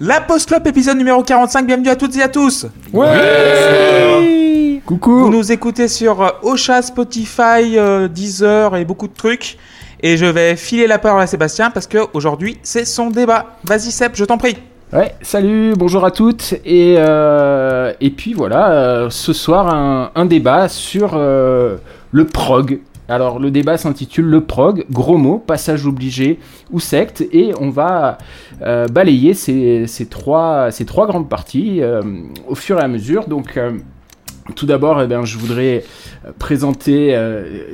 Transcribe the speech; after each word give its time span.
La 0.00 0.20
Post 0.20 0.48
Club 0.48 0.66
épisode 0.66 0.98
numéro 0.98 1.22
45, 1.22 1.66
bienvenue 1.66 1.88
à 1.88 1.96
toutes 1.96 2.14
et 2.16 2.22
à 2.22 2.28
tous 2.28 2.66
Ouais 2.92 4.82
Coucou 4.84 5.20
Vous 5.20 5.30
nous 5.30 5.50
écoutez 5.52 5.88
sur 5.88 6.22
euh, 6.22 6.28
Ocha, 6.42 6.82
Spotify, 6.82 7.76
euh, 7.78 8.06
Deezer 8.06 8.76
et 8.76 8.84
beaucoup 8.84 9.08
de 9.08 9.14
trucs. 9.14 9.56
Et 10.02 10.18
je 10.18 10.26
vais 10.26 10.54
filer 10.54 10.86
la 10.86 10.98
parole 10.98 11.22
à 11.22 11.26
Sébastien 11.26 11.70
parce 11.70 11.86
que 11.86 11.98
aujourd'hui 12.12 12.58
c'est 12.62 12.84
son 12.84 13.08
débat. 13.08 13.56
Vas-y 13.64 13.90
Seb, 13.90 14.12
je 14.14 14.24
t'en 14.26 14.36
prie. 14.36 14.56
Ouais, 14.92 15.14
salut, 15.22 15.72
bonjour 15.76 16.04
à 16.04 16.10
toutes. 16.10 16.54
Et, 16.64 16.96
euh, 16.98 17.92
et 18.00 18.10
puis 18.10 18.34
voilà, 18.34 18.70
euh, 18.70 19.10
ce 19.10 19.32
soir 19.32 19.74
un, 19.74 20.10
un 20.14 20.26
débat 20.26 20.68
sur 20.68 21.12
euh, 21.14 21.76
le 22.12 22.26
prog. 22.26 22.80
Alors 23.08 23.38
le 23.38 23.50
débat 23.50 23.76
s'intitule 23.76 24.26
Le 24.26 24.40
prog, 24.42 24.84
gros 24.90 25.16
mot, 25.18 25.38
passage 25.38 25.86
obligé 25.86 26.38
ou 26.72 26.80
secte. 26.80 27.24
Et 27.32 27.52
on 27.60 27.70
va 27.70 28.18
euh, 28.62 28.86
balayer 28.88 29.34
ces, 29.34 29.86
ces, 29.86 30.06
trois, 30.06 30.70
ces 30.70 30.84
trois 30.84 31.06
grandes 31.06 31.28
parties 31.28 31.82
euh, 31.82 32.02
au 32.48 32.54
fur 32.54 32.78
et 32.78 32.82
à 32.82 32.88
mesure. 32.88 33.26
Donc... 33.28 33.56
euh, 33.56 33.72
tout 34.54 34.64
d'abord, 34.66 35.02
eh 35.02 35.08
bien, 35.08 35.24
je 35.24 35.38
voudrais 35.38 35.82
présenter 36.38 37.18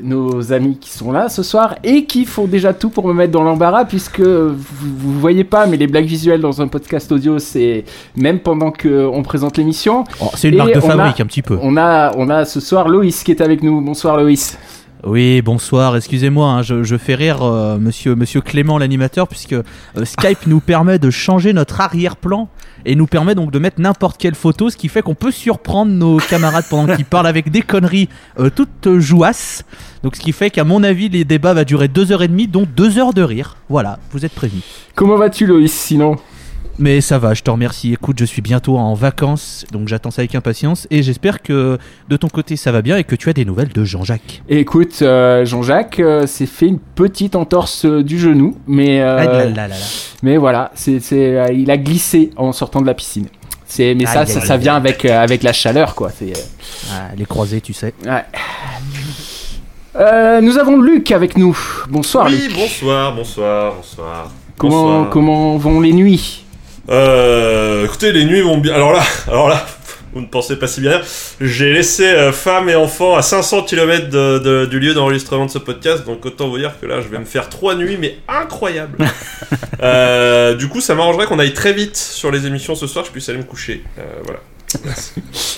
nos 0.03 0.55
amis 0.55 0.79
qui 0.81 0.89
sont 0.89 1.13
là 1.13 1.29
ce 1.29 1.43
soir 1.43 1.75
et 1.85 2.07
qui 2.07 2.25
font 2.25 2.47
déjà 2.47 2.73
tout 2.73 2.89
pour 2.89 3.07
me 3.07 3.13
mettre 3.13 3.31
dans 3.31 3.43
l'embarras 3.43 3.85
puisque 3.85 4.21
vous, 4.23 4.57
vous 4.81 5.21
voyez 5.21 5.45
pas, 5.45 5.67
mais 5.67 5.77
les 5.77 5.87
blagues 5.87 6.07
visuelles 6.07 6.41
dans 6.41 6.63
un 6.63 6.69
podcast 6.69 7.13
audio, 7.13 7.39
c'est 7.39 7.85
même 8.17 8.39
pendant 8.41 8.71
qu'on 8.73 9.23
présente 9.23 9.59
l'émission. 9.59 10.05
Oh, 10.23 10.31
c'est 10.35 10.49
une 10.49 10.55
Et 10.55 10.57
marque 10.57 10.73
de 10.73 10.79
a- 10.79 10.81
fabrique 10.81 11.21
un 11.21 11.27
petit 11.27 11.43
peu. 11.43 11.59
On 11.61 11.77
a, 11.77 12.15
on 12.17 12.31
a 12.31 12.47
ce 12.47 12.59
soir 12.59 12.89
Loïs 12.89 13.23
qui 13.23 13.33
est 13.33 13.43
avec 13.43 13.63
nous. 13.63 13.83
Bonsoir 13.83 14.17
Loïs. 14.17 14.57
Oui, 15.05 15.43
bonsoir, 15.43 15.97
excusez-moi, 15.97 16.49
hein, 16.49 16.63
je, 16.63 16.97
fais 16.97 17.17
rire 17.17 17.43
euh, 17.43 17.77
monsieur, 17.77 18.15
monsieur 18.15 18.41
Clément 18.41 18.79
l'animateur 18.79 19.27
puisque 19.27 19.55
euh, 19.55 19.63
Skype 20.05 20.47
nous 20.47 20.61
permet 20.61 21.01
de 21.01 21.11
changer 21.11 21.53
notre 21.53 21.81
arrière-plan 21.81 22.49
et 22.85 22.95
nous 22.95 23.09
permet 23.09 23.35
donc 23.35 23.51
de 23.51 23.59
mettre 23.59 23.81
n'importe 23.81 24.17
quelle 24.17 24.37
photo, 24.37 24.71
ce 24.71 24.77
qui 24.77 24.89
fait 24.89 25.03
qu'on 25.03 25.17
peut 25.17 25.33
surprendre 25.33 25.91
nos 25.91 26.19
camarades 26.19 26.67
pendant 26.71 26.95
qu'ils 26.95 27.05
parlent 27.05 27.27
avec 27.27 27.51
des 27.51 27.63
conneries 27.63 28.09
euh, 28.39 28.49
toutes 28.49 29.01
jouasses. 29.01 29.65
Donc 30.05 30.15
ce 30.15 30.21
qui 30.21 30.31
fait 30.31 30.51
qu'à 30.51 30.63
mon 30.63 30.85
avis 30.85 31.09
les 31.09 31.25
débats 31.25 31.53
va 31.53 31.65
durer 31.65 31.89
deux 31.89 32.13
heures 32.13 32.23
et 32.23 32.29
demie, 32.29 32.47
dont 32.47 32.65
deux 32.65 32.99
heures 32.99 33.13
de 33.13 33.23
rire. 33.23 33.57
Voilà, 33.69 33.99
vous 34.13 34.25
êtes 34.25 34.35
prévenus. 34.35 34.63
Comment 34.95 35.17
vas-tu 35.17 35.47
Loïs 35.47 35.73
sinon? 35.73 36.17
Mais 36.79 37.01
ça 37.03 37.19
va, 37.19 37.35
je 37.35 37.43
te 37.43 37.51
remercie. 37.51 37.93
Écoute, 37.93 38.19
je 38.19 38.25
suis 38.25 38.41
bientôt 38.43 38.79
en 38.79 38.95
vacances, 38.95 39.65
donc 39.73 39.89
j'attends 39.89 40.11
ça 40.11 40.23
avec 40.23 40.35
impatience 40.35 40.87
et 40.91 41.03
j'espère 41.03 41.43
que 41.43 41.79
de 42.09 42.17
ton 42.17 42.29
côté 42.29 42.57
ça 42.57 42.73
va 42.73 42.81
bien 42.83 42.97
et 42.97 43.05
que 43.05 43.15
tu 43.15 43.29
as 43.29 43.35
des 43.35 43.45
nouvelles 43.45 43.69
de 43.69 43.85
Jean-Jacques. 43.85 44.43
Écoute, 44.49 45.01
euh, 45.03 45.45
Jean-Jacques 45.45 46.01
euh, 46.01 46.27
s'est 46.27 46.47
fait 46.47 46.67
une 46.67 46.79
petite 46.79 47.37
entorse 47.37 47.85
euh, 47.85 48.03
du 48.03 48.19
genou, 48.19 48.57
mais, 48.67 49.01
euh, 49.03 49.17
Ah 49.21 49.25
là 49.27 49.45
là 49.45 49.51
là 49.51 49.69
là. 49.69 49.75
mais 50.23 50.37
voilà, 50.39 50.71
c'est, 50.75 50.99
c'est, 51.01 51.37
euh, 51.39 51.53
il 51.53 51.71
a 51.71 51.77
glissé 51.77 52.31
en 52.37 52.53
sortant 52.53 52.81
de 52.81 52.87
la 52.87 52.95
piscine. 52.95 53.27
C'est, 53.67 53.95
mais 53.95 54.07
ça, 54.07 54.21
Aïe, 54.21 54.27
ça, 54.27 54.41
ça 54.41 54.55
aïe. 54.55 54.61
vient 54.61 54.75
avec, 54.75 55.05
euh, 55.05 55.23
avec 55.23 55.43
la 55.43 55.53
chaleur, 55.53 55.95
quoi. 55.95 56.11
C'est, 56.11 56.31
euh, 56.37 56.41
Ah, 56.93 57.09
les 57.17 57.25
croisés, 57.27 57.61
tu 57.61 57.73
sais. 57.75 57.93
Ouais. 58.05 58.25
Euh, 59.97 60.41
nous 60.41 60.57
avons 60.59 60.81
Luc 60.81 61.11
avec 61.13 61.37
nous. 61.37 61.57
Bonsoir 61.91 62.27
oui, 62.29 62.49
Luc. 62.49 62.57
bonsoir, 62.57 63.15
bonsoir, 63.15 63.75
bonsoir. 63.77 64.31
Comment, 64.57 64.83
Bonsoir. 64.85 65.11
comment 65.11 65.57
vont 65.59 65.81
les 65.81 65.93
nuits? 65.93 66.45
Euh, 66.93 67.85
écoutez, 67.87 68.13
les 68.13 68.25
nuits 68.25 68.43
vont 68.43 68.59
bien. 68.59 68.75
Alors 68.75 68.93
là, 68.93 69.01
alors 69.29 69.49
là, 69.49 69.65
vous 70.13 70.21
ne 70.21 70.27
pensez 70.27 70.57
pas 70.59 70.67
si 70.67 70.81
bien. 70.83 71.01
J'ai 71.41 71.73
laissé 71.73 72.05
euh, 72.05 72.33
femme 72.33 72.69
et 72.69 72.75
enfants 72.75 73.17
à 73.17 73.23
500 73.23 73.63
km 73.63 74.11
de, 74.11 74.39
de- 74.39 74.67
du 74.67 74.79
lieu 74.79 74.93
d'enregistrement 74.93 75.47
de 75.47 75.51
ce 75.51 75.59
podcast, 75.59 76.05
donc 76.05 76.25
autant 76.27 76.49
vous 76.49 76.59
dire 76.59 76.73
que 76.81 76.87
là, 76.87 77.01
je 77.01 77.09
vais 77.09 77.19
me 77.19 77.25
faire 77.25 77.49
trois 77.49 77.75
nuits, 77.75 77.97
mais 77.99 78.19
incroyables. 78.29 78.99
Euh, 79.83 80.55
du 80.55 80.69
coup, 80.69 80.81
ça 80.81 80.95
m'arrangerait 80.95 81.27
qu'on 81.27 81.41
aille 81.41 81.55
très 81.55 81.73
vite 81.73 81.97
sur 81.97 82.31
les 82.31 82.47
émissions 82.47 82.77
ce 82.77 82.87
soir, 82.87 83.05
je 83.05 83.11
puisse 83.11 83.29
aller 83.29 83.39
me 83.39 83.43
coucher. 83.43 83.83
Euh, 83.99 84.03
voilà. 84.25 84.39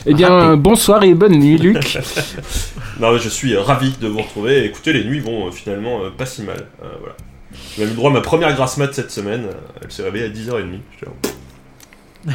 Eh 0.07 0.15
bien, 0.15 0.57
bonsoir 0.57 1.03
et 1.03 1.13
bonne 1.13 1.39
nuit 1.39 1.59
Luc. 1.59 1.99
Non, 3.01 3.13
mais 3.13 3.19
je 3.19 3.29
suis 3.29 3.55
euh, 3.55 3.61
ravi 3.61 3.93
de 4.01 4.09
vous 4.09 4.21
retrouver. 4.23 4.65
Écoutez, 4.65 4.95
les 4.95 5.05
nuits 5.05 5.21
vont 5.21 5.53
finalement 5.53 6.01
pas 6.17 6.25
si 6.25 6.41
mal. 6.43 6.65
Voilà. 6.79 7.15
J'ai 7.77 7.85
eu 7.85 7.87
droit 7.89 8.11
à 8.11 8.15
ma 8.15 8.21
première 8.21 8.55
grasse 8.55 8.77
mat 8.77 8.93
cette 8.93 9.11
semaine. 9.11 9.47
Elle 9.83 9.91
s'est 9.91 10.03
réveillée 10.03 10.27
à 10.27 10.29
10h30. 10.29 10.79
J'étais 10.93 11.07
là, 11.07 11.13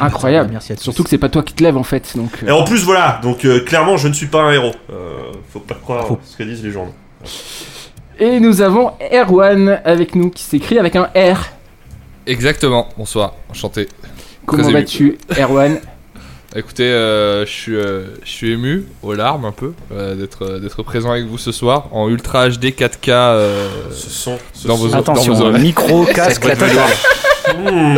Incroyable. 0.01 0.49
Merci 0.51 0.73
à 0.73 0.75
tous. 0.75 0.83
Surtout 0.83 1.03
que 1.03 1.09
c'est 1.09 1.17
pas 1.17 1.29
toi 1.29 1.43
qui 1.43 1.53
te 1.53 1.63
lèves 1.63 1.77
en 1.77 1.83
fait. 1.83 2.15
Donc, 2.15 2.31
euh, 2.43 2.47
Et 2.47 2.51
en 2.51 2.63
plus, 2.63 2.83
voilà, 2.83 3.19
donc 3.23 3.45
euh, 3.45 3.59
clairement, 3.61 3.97
je 3.97 4.07
ne 4.07 4.13
suis 4.13 4.27
pas 4.27 4.41
un 4.41 4.51
héros. 4.51 4.73
Euh, 4.91 5.31
faut 5.51 5.59
pas 5.59 5.75
croire 5.75 6.07
Faux. 6.07 6.19
ce 6.23 6.37
que 6.37 6.43
disent 6.43 6.63
les 6.63 6.71
journaux. 6.71 6.93
Et 8.19 8.39
nous 8.39 8.61
avons 8.61 8.91
Erwan 9.11 9.81
avec 9.85 10.15
nous 10.15 10.29
qui 10.29 10.43
s'écrit 10.43 10.77
avec 10.77 10.95
un 10.95 11.09
R. 11.15 11.45
Exactement, 12.27 12.89
bonsoir, 12.97 13.33
enchanté. 13.49 13.87
Comment 14.45 14.63
ému. 14.63 14.73
vas-tu, 14.73 15.17
Erwan? 15.37 15.79
Écoutez, 16.55 16.83
euh, 16.83 17.45
je 17.45 17.51
suis, 17.51 17.75
euh, 17.75 18.05
je 18.23 18.29
suis 18.29 18.51
ému, 18.53 18.85
aux 19.03 19.13
larmes 19.13 19.45
un 19.45 19.51
peu, 19.51 19.73
euh, 19.91 20.15
d'être, 20.15 20.59
d'être 20.59 20.81
présent 20.81 21.11
avec 21.11 21.25
vous 21.25 21.37
ce 21.37 21.51
soir 21.51 21.87
en 21.91 22.09
Ultra 22.09 22.49
HD 22.49 22.71
4K. 22.71 23.09
euh, 23.11 23.67
Ce 23.91 24.09
sont. 24.09 24.39
Ce 24.53 24.67
Dans 24.67 24.75
vos- 24.75 24.95
Attention, 24.95 25.33
dans 25.33 25.39
vos 25.39 25.45
oreilles. 25.45 25.61
micro, 25.61 26.05
casque, 26.15 26.45
la. 26.45 26.55
Mmh. 26.55 27.97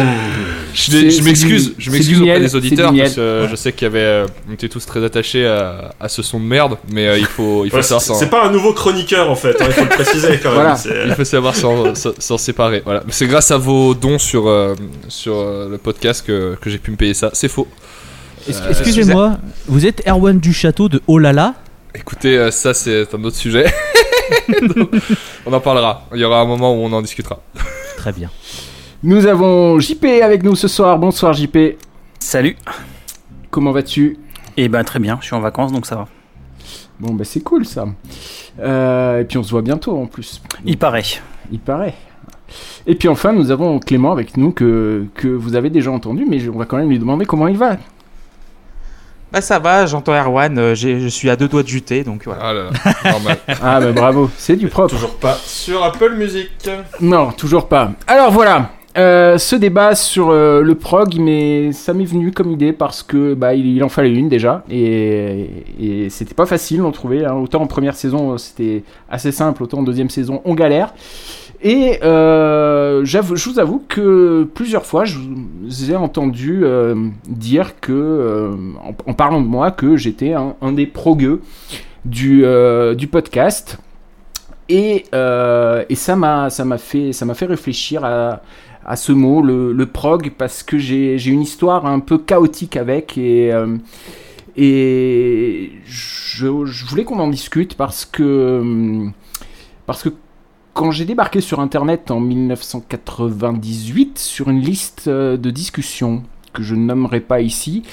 Je, 0.73 1.23
m'excuse, 1.23 1.73
je 1.78 1.91
m'excuse 1.91 2.17
auprès 2.22 2.34
miel, 2.34 2.41
des 2.44 2.56
auditeurs 2.56 2.94
parce 2.95 3.16
que 3.16 3.19
euh, 3.19 3.47
je 3.50 3.56
sais 3.56 3.73
qu'il 3.73 3.84
y 3.84 3.91
avait, 3.91 4.00
euh, 4.00 4.25
on 4.50 4.53
était 4.53 4.69
tous 4.69 4.85
très 4.85 5.03
attachés 5.03 5.45
à, 5.45 5.94
à 6.00 6.07
ce 6.07 6.22
son 6.22 6.39
de 6.39 6.45
merde, 6.45 6.78
mais 6.94 7.07
euh, 7.07 7.18
il 7.18 7.25
faut, 7.25 7.66
il 7.66 7.69
faut 7.72 7.78
Ouais, 7.78 7.83
savoir 7.83 8.01
c'est 8.18 8.29
pas 8.29 8.45
un 8.45 8.51
nouveau 8.51 8.72
chroniqueur 8.73 9.29
en 9.29 9.35
fait, 9.35 9.62
hein, 9.62 9.66
il 9.68 9.73
faut 9.73 9.81
le 9.83 9.89
préciser 9.89 10.39
quand 10.41 10.51
même. 10.51 10.75
Voilà. 10.75 11.06
Il 11.06 11.13
faut 11.16 11.25
savoir 11.25 11.53
s'en, 11.56 12.38
séparer. 12.38 12.81
Voilà, 12.85 13.03
c'est 13.09 13.28
grâce 13.28 13.51
à 13.51 13.57
vos 13.57 13.94
dons 13.94 14.19
sur, 14.19 14.47
euh, 14.47 14.75
sur 15.09 15.35
euh, 15.35 15.68
le 15.69 15.78
podcast 15.78 16.25
que, 16.25 16.56
que 16.62 16.69
j'ai 16.69 16.78
pu 16.78 16.91
me 16.91 16.95
payer 16.97 17.13
ça. 17.13 17.29
C'est 17.33 17.50
faux. 17.50 17.68
Euh, 18.50 18.69
Excusez-moi, 18.69 19.38
vous 19.68 19.85
êtes 19.85 20.07
Erwan 20.07 20.40
du 20.40 20.53
château 20.53 20.90
de 20.90 21.02
Olala 21.07 21.53
Écoutez, 21.94 22.38
euh, 22.38 22.52
ça 22.52 22.74
c'est 22.74 23.13
un 23.13 23.24
autre 23.24 23.35
sujet. 23.35 23.66
Donc, 24.75 24.90
on 25.46 25.53
en 25.53 25.59
parlera. 25.59 26.07
Il 26.13 26.19
y 26.19 26.24
aura 26.24 26.41
un 26.41 26.46
moment 26.46 26.74
où 26.74 26.80
on 26.80 26.91
en 26.94 27.01
discutera. 27.01 27.40
Très 27.97 28.12
bien. 28.12 28.30
Nous 29.03 29.25
avons 29.25 29.80
JP 29.80 30.06
avec 30.24 30.44
nous 30.44 30.56
ce 30.56 30.68
soir. 30.68 30.97
Bonsoir 30.97 31.34
JP. 31.34 31.57
Salut. 32.19 32.56
Comment 33.50 33.72
vas-tu? 33.72 34.18
Et 34.57 34.69
ben 34.69 34.84
très 34.84 35.00
bien, 35.00 35.18
je 35.22 35.28
suis 35.28 35.35
en 35.35 35.40
vacances 35.40 35.72
donc 35.72 35.85
ça 35.85 35.96
va. 35.96 36.07
Bon, 37.00 37.13
bah 37.13 37.24
c'est 37.25 37.41
cool 37.41 37.66
ça. 37.66 37.85
Euh, 38.59 39.22
et 39.22 39.25
puis 39.25 39.38
on 39.38 39.44
se 39.44 39.51
voit 39.51 39.62
bientôt 39.62 39.97
en 39.97 40.06
plus. 40.06 40.41
Il 40.66 40.78
paraît. 40.78 41.03
Il 41.51 41.59
paraît. 41.59 41.96
Et 42.85 42.96
puis 42.96 43.07
enfin, 43.07 43.34
nous 43.34 43.51
avons 43.51 43.80
Clément 43.80 44.12
avec 44.12 44.38
nous 44.38 44.51
que, 44.51 45.06
que 45.16 45.28
vous 45.28 45.56
avez 45.56 45.69
déjà 45.69 45.91
entendu, 45.91 46.25
mais 46.30 46.47
on 46.50 46.57
va 46.57 46.66
quand 46.66 46.78
même 46.78 46.90
lui 46.90 47.00
demander 47.00 47.25
comment 47.25 47.47
il 47.47 47.57
va. 47.57 47.78
Bah 49.31 49.40
ça 49.42 49.59
va, 49.59 49.86
j'entends 49.86 50.14
Erwan, 50.14 50.58
euh, 50.59 50.75
j'ai- 50.75 51.00
je 51.00 51.08
suis 51.08 51.30
à 51.30 51.38
deux 51.38 51.47
doigts 51.47 51.64
de 51.64 51.68
juter, 51.68 52.03
donc 52.03 52.24
voilà. 52.25 52.42
Ah 52.44 52.53
là 52.53 52.64
là, 52.64 53.12
normal. 53.12 53.38
Ah 53.64 53.80
bah 53.80 53.92
bravo, 53.94 54.30
c'est 54.38 54.58
du 54.58 54.68
propre. 54.68 54.90
Toujours 54.94 55.16
pas 55.16 55.38
sur 55.46 55.81
Apple 55.84 56.16
Music. 56.16 56.50
Non, 57.00 57.31
toujours 57.31 57.68
pas. 57.69 57.92
Alors 58.08 58.31
voilà, 58.31 58.72
euh, 58.97 59.38
ce 59.38 59.56
débat 59.56 59.96
sur 59.96 60.31
euh, 60.31 60.62
le 60.62 60.75
prog, 60.75 61.16
mais 61.18 61.72
ça 61.72 61.94
m'est 61.94 62.03
venu 62.03 62.31
comme 62.31 62.52
idée 62.52 62.74
parce 62.74 63.03
que 63.03 63.34
bah 63.34 63.53
il, 63.53 63.81
en 63.85 63.90
fallait 63.90 64.12
une 64.13 64.28
déjà 64.28 64.66
et, 64.69 65.50
et 65.79 66.09
c'était 66.09 66.34
pas 66.34 66.46
facile 66.46 66.79
d'en 66.81 66.91
trouver. 66.91 67.24
hein. 67.25 67.35
Autant 67.35 67.62
en 67.62 67.68
première 67.68 67.96
saison 67.96 68.34
euh, 68.34 68.38
c'était 68.38 68.84
assez 69.09 69.31
simple, 69.31 69.63
autant 69.63 69.80
en 69.80 69.84
deuxième 69.84 70.09
saison 70.09 70.41
on 70.44 70.56
galère. 70.56 70.94
Et 71.63 72.00
euh, 72.03 73.06
je 73.06 73.50
vous 73.50 73.59
avoue 73.59 73.81
que 73.88 74.44
plusieurs 74.53 74.85
fois 74.85 75.06
je 75.06 75.19
vous 75.19 75.91
ai 75.91 75.96
entendu 75.96 76.65
dire 77.30 77.80
que, 77.80 78.51
en, 79.06 79.13
parlant 79.13 79.39
de 79.42 79.48
moi, 79.48 79.69
que 79.69 79.95
j'étais 79.95 80.33
un, 80.33 80.71
des 80.71 80.88
progueux 80.88 81.42
du, 82.04 82.44
du 82.98 83.07
podcast. 83.07 83.77
Et, 84.69 85.06
et 85.13 85.95
ça 85.95 86.15
m'a 86.15 86.50
fait 86.80 87.12
fait 87.13 87.45
réfléchir 87.45 88.04
à, 88.06 88.42
à 88.91 88.97
ce 88.97 89.13
mot 89.13 89.41
le, 89.41 89.71
le 89.71 89.85
prog 89.85 90.33
parce 90.38 90.63
que 90.63 90.77
j'ai 90.77 91.25
une 91.25 91.41
histoire 91.41 91.85
un 91.85 91.99
peu 91.99 92.17
chaotique 92.17 92.75
avec 92.75 93.17
et 93.17 93.53
euh, 93.53 93.77
et 94.57 95.71
je, 95.85 96.65
je 96.65 96.85
voulais 96.85 97.05
qu'on 97.05 97.19
en 97.19 97.29
discute 97.29 97.75
parce 97.75 98.03
que 98.03 99.07
parce 99.85 100.03
que 100.03 100.09
quand 100.73 100.91
j'ai 100.91 101.05
débarqué 101.05 101.39
sur 101.39 101.61
internet 101.61 102.11
en 102.11 102.19
1998 102.19 104.19
sur 104.19 104.49
une 104.49 104.59
liste 104.59 105.05
euh, 105.07 105.38
de 105.38 105.51
discussion 105.51 106.23
que 106.51 106.61
je 106.61 106.75
nommerai 106.75 107.21
pas 107.21 107.39
ici, 107.39 107.83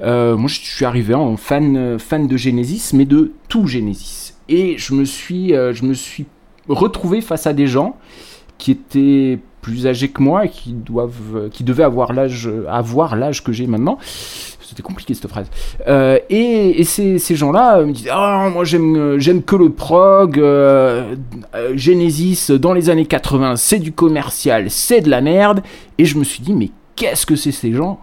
euh, 0.00 0.36
moi 0.36 0.48
je 0.48 0.60
suis 0.60 0.84
arrivé 0.84 1.14
en 1.14 1.36
fan, 1.36 1.96
fan 2.00 2.26
de 2.26 2.36
Genesis, 2.36 2.90
mais 2.92 3.04
de 3.04 3.30
tout 3.48 3.68
Genesis. 3.68 4.34
Et 4.48 4.78
je 4.78 4.94
me 4.94 5.04
suis, 5.04 5.54
euh, 5.54 5.72
je 5.72 5.84
me 5.84 5.94
suis 5.94 6.26
retrouvé 6.68 7.20
face 7.20 7.46
à 7.46 7.52
des 7.52 7.68
gens 7.68 7.96
qui 8.58 8.72
étaient 8.72 9.38
plus 9.60 9.86
âgés 9.86 10.08
que 10.08 10.22
moi 10.22 10.46
et 10.46 10.48
qui 10.48 10.72
doivent, 10.72 11.48
qui 11.50 11.64
devaient 11.64 11.84
avoir 11.84 12.12
l'âge, 12.12 12.48
avoir 12.68 13.16
l'âge 13.16 13.44
que 13.44 13.52
j'ai 13.52 13.66
maintenant. 13.66 13.98
C'était 14.70 14.82
compliqué 14.84 15.14
cette 15.14 15.26
phrase. 15.26 15.48
Euh, 15.88 16.20
et 16.28 16.84
ces, 16.84 17.18
gens-là 17.34 17.78
euh, 17.78 17.86
me 17.86 17.92
disaient 17.92 18.10
Ah, 18.12 18.48
moi 18.52 18.62
j'aime, 18.62 18.96
euh, 18.96 19.18
j'aime 19.18 19.42
que 19.42 19.56
le 19.56 19.70
prog, 19.70 20.38
euh, 20.38 21.16
euh, 21.56 21.72
Genesis 21.76 22.52
dans 22.52 22.72
les 22.72 22.88
années 22.88 23.04
80, 23.04 23.56
c'est 23.56 23.80
du 23.80 23.90
commercial, 23.90 24.70
c'est 24.70 25.00
de 25.00 25.10
la 25.10 25.22
merde. 25.22 25.62
Et 25.98 26.04
je 26.04 26.16
me 26.16 26.22
suis 26.22 26.40
dit 26.40 26.52
Mais 26.52 26.70
qu'est-ce 26.94 27.26
que 27.26 27.34
c'est 27.34 27.50
ces 27.50 27.72
gens? 27.72 27.98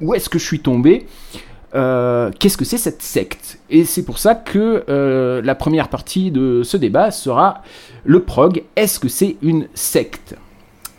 Où 0.00 0.12
est-ce 0.12 0.28
que 0.28 0.40
je 0.40 0.44
suis 0.44 0.58
tombé? 0.58 1.06
Euh, 1.76 2.32
Qu'est-ce 2.40 2.56
que 2.56 2.64
c'est 2.64 2.78
cette 2.78 3.02
secte? 3.02 3.60
Et 3.70 3.84
c'est 3.84 4.04
pour 4.04 4.18
ça 4.18 4.34
que 4.34 4.82
euh, 4.88 5.40
la 5.44 5.54
première 5.54 5.88
partie 5.88 6.32
de 6.32 6.62
ce 6.64 6.76
débat 6.76 7.12
sera 7.12 7.62
le 8.04 8.20
prog. 8.20 8.64
Est-ce 8.74 8.98
que 8.98 9.08
c'est 9.08 9.36
une 9.42 9.68
secte? 9.74 10.34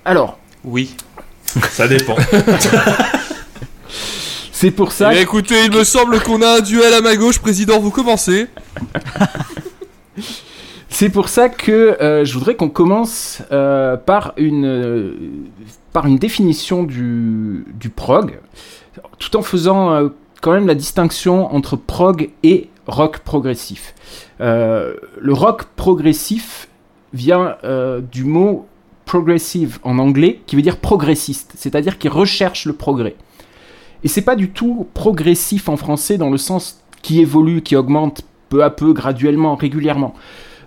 Alors, 0.05 0.37
Oui. 0.63 0.95
Ça 1.69 1.87
dépend. 1.87 2.15
c'est 4.51 4.71
pour 4.71 4.91
ça. 4.91 5.13
Eh 5.13 5.21
écoutez, 5.21 5.65
il 5.65 5.71
me 5.71 5.83
semble 5.83 6.19
qu'on 6.21 6.41
a 6.41 6.57
un 6.57 6.61
duel 6.61 6.93
à 6.93 7.01
ma 7.01 7.15
gauche. 7.15 7.39
Président, 7.39 7.79
vous 7.79 7.91
commencez. 7.91 8.47
C'est 10.91 11.09
pour 11.09 11.29
ça 11.29 11.49
que 11.49 11.71
euh, 11.71 12.25
je 12.25 12.33
voudrais 12.33 12.55
qu'on 12.55 12.69
commence 12.69 13.41
euh, 13.51 13.97
par, 13.97 14.33
une, 14.37 14.65
euh, 14.65 15.15
par 15.93 16.05
une 16.05 16.17
définition 16.17 16.83
du, 16.83 17.65
du 17.73 17.89
prog, 17.89 18.39
tout 19.17 19.35
en 19.35 19.41
faisant 19.41 20.11
quand 20.41 20.51
même 20.51 20.67
la 20.67 20.75
distinction 20.75 21.55
entre 21.55 21.75
prog 21.75 22.29
et 22.43 22.69
rock 22.87 23.19
progressif. 23.19 23.95
Le 24.39 25.31
rock 25.31 25.65
progressif 25.75 26.67
vient 27.13 27.57
du 28.11 28.23
mot 28.23 28.67
progressive 29.05 29.79
en 29.83 29.99
anglais, 29.99 30.41
qui 30.45 30.55
veut 30.55 30.61
dire 30.61 30.77
progressiste, 30.77 31.53
c'est-à-dire 31.55 31.97
qui 31.97 32.07
recherche 32.07 32.65
le 32.65 32.73
progrès. 32.73 33.15
Et 34.03 34.07
c'est 34.07 34.21
pas 34.21 34.35
du 34.35 34.49
tout 34.49 34.87
progressif 34.93 35.69
en 35.69 35.77
français 35.77 36.17
dans 36.17 36.29
le 36.29 36.37
sens 36.37 36.81
qui 37.01 37.19
évolue, 37.19 37.61
qui 37.61 37.75
augmente 37.75 38.23
peu 38.49 38.63
à 38.63 38.69
peu, 38.69 38.93
graduellement, 38.93 39.55
régulièrement. 39.55 40.13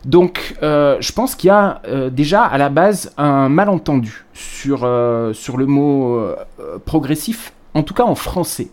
Donc, 0.05 0.57
euh, 0.63 0.97
je 1.01 1.13
pense 1.13 1.35
qu'il 1.35 1.49
y 1.49 1.51
a 1.51 1.81
euh, 1.87 2.11
déjà 2.11 2.43
à 2.43 2.59
la 2.59 2.69
base 2.69 3.13
un 3.17 3.49
malentendu 3.49 4.25
sur, 4.35 4.85
euh, 4.85 5.33
sur 5.33 5.57
le 5.57 5.67
mot 5.67 6.21
progressif, 6.85 7.53
en 7.75 7.83
tout 7.83 7.95
cas 7.95 8.05
en 8.05 8.15
français. 8.15 8.69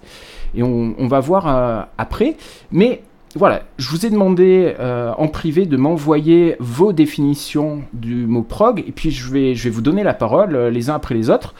Et 0.54 0.64
on, 0.64 0.94
on 0.98 1.08
va 1.08 1.22
voir 1.22 1.88
après. 1.98 2.36
Mais 2.72 3.04
voilà, 3.36 3.64
je 3.78 3.88
vous 3.90 4.06
ai 4.06 4.10
demandé 4.10 4.76
euh, 4.80 5.14
en 5.18 5.28
privé 5.28 5.66
de 5.66 5.78
m'envoyer 5.78 6.58
vos 6.60 6.92
définitions 6.92 7.84
du 7.94 8.26
mot 8.28 8.42
prog, 8.42 8.80
et 8.80 8.92
puis 8.92 9.12
je 9.12 9.32
vais, 9.32 9.54
vous 9.70 9.82
donner 9.82 10.04
la 10.04 10.14
parole 10.14 10.56
euh, 10.56 10.70
les 10.70 10.90
uns 10.90 10.96
après 10.96 11.16
les 11.16 11.30
autres. 11.30 11.54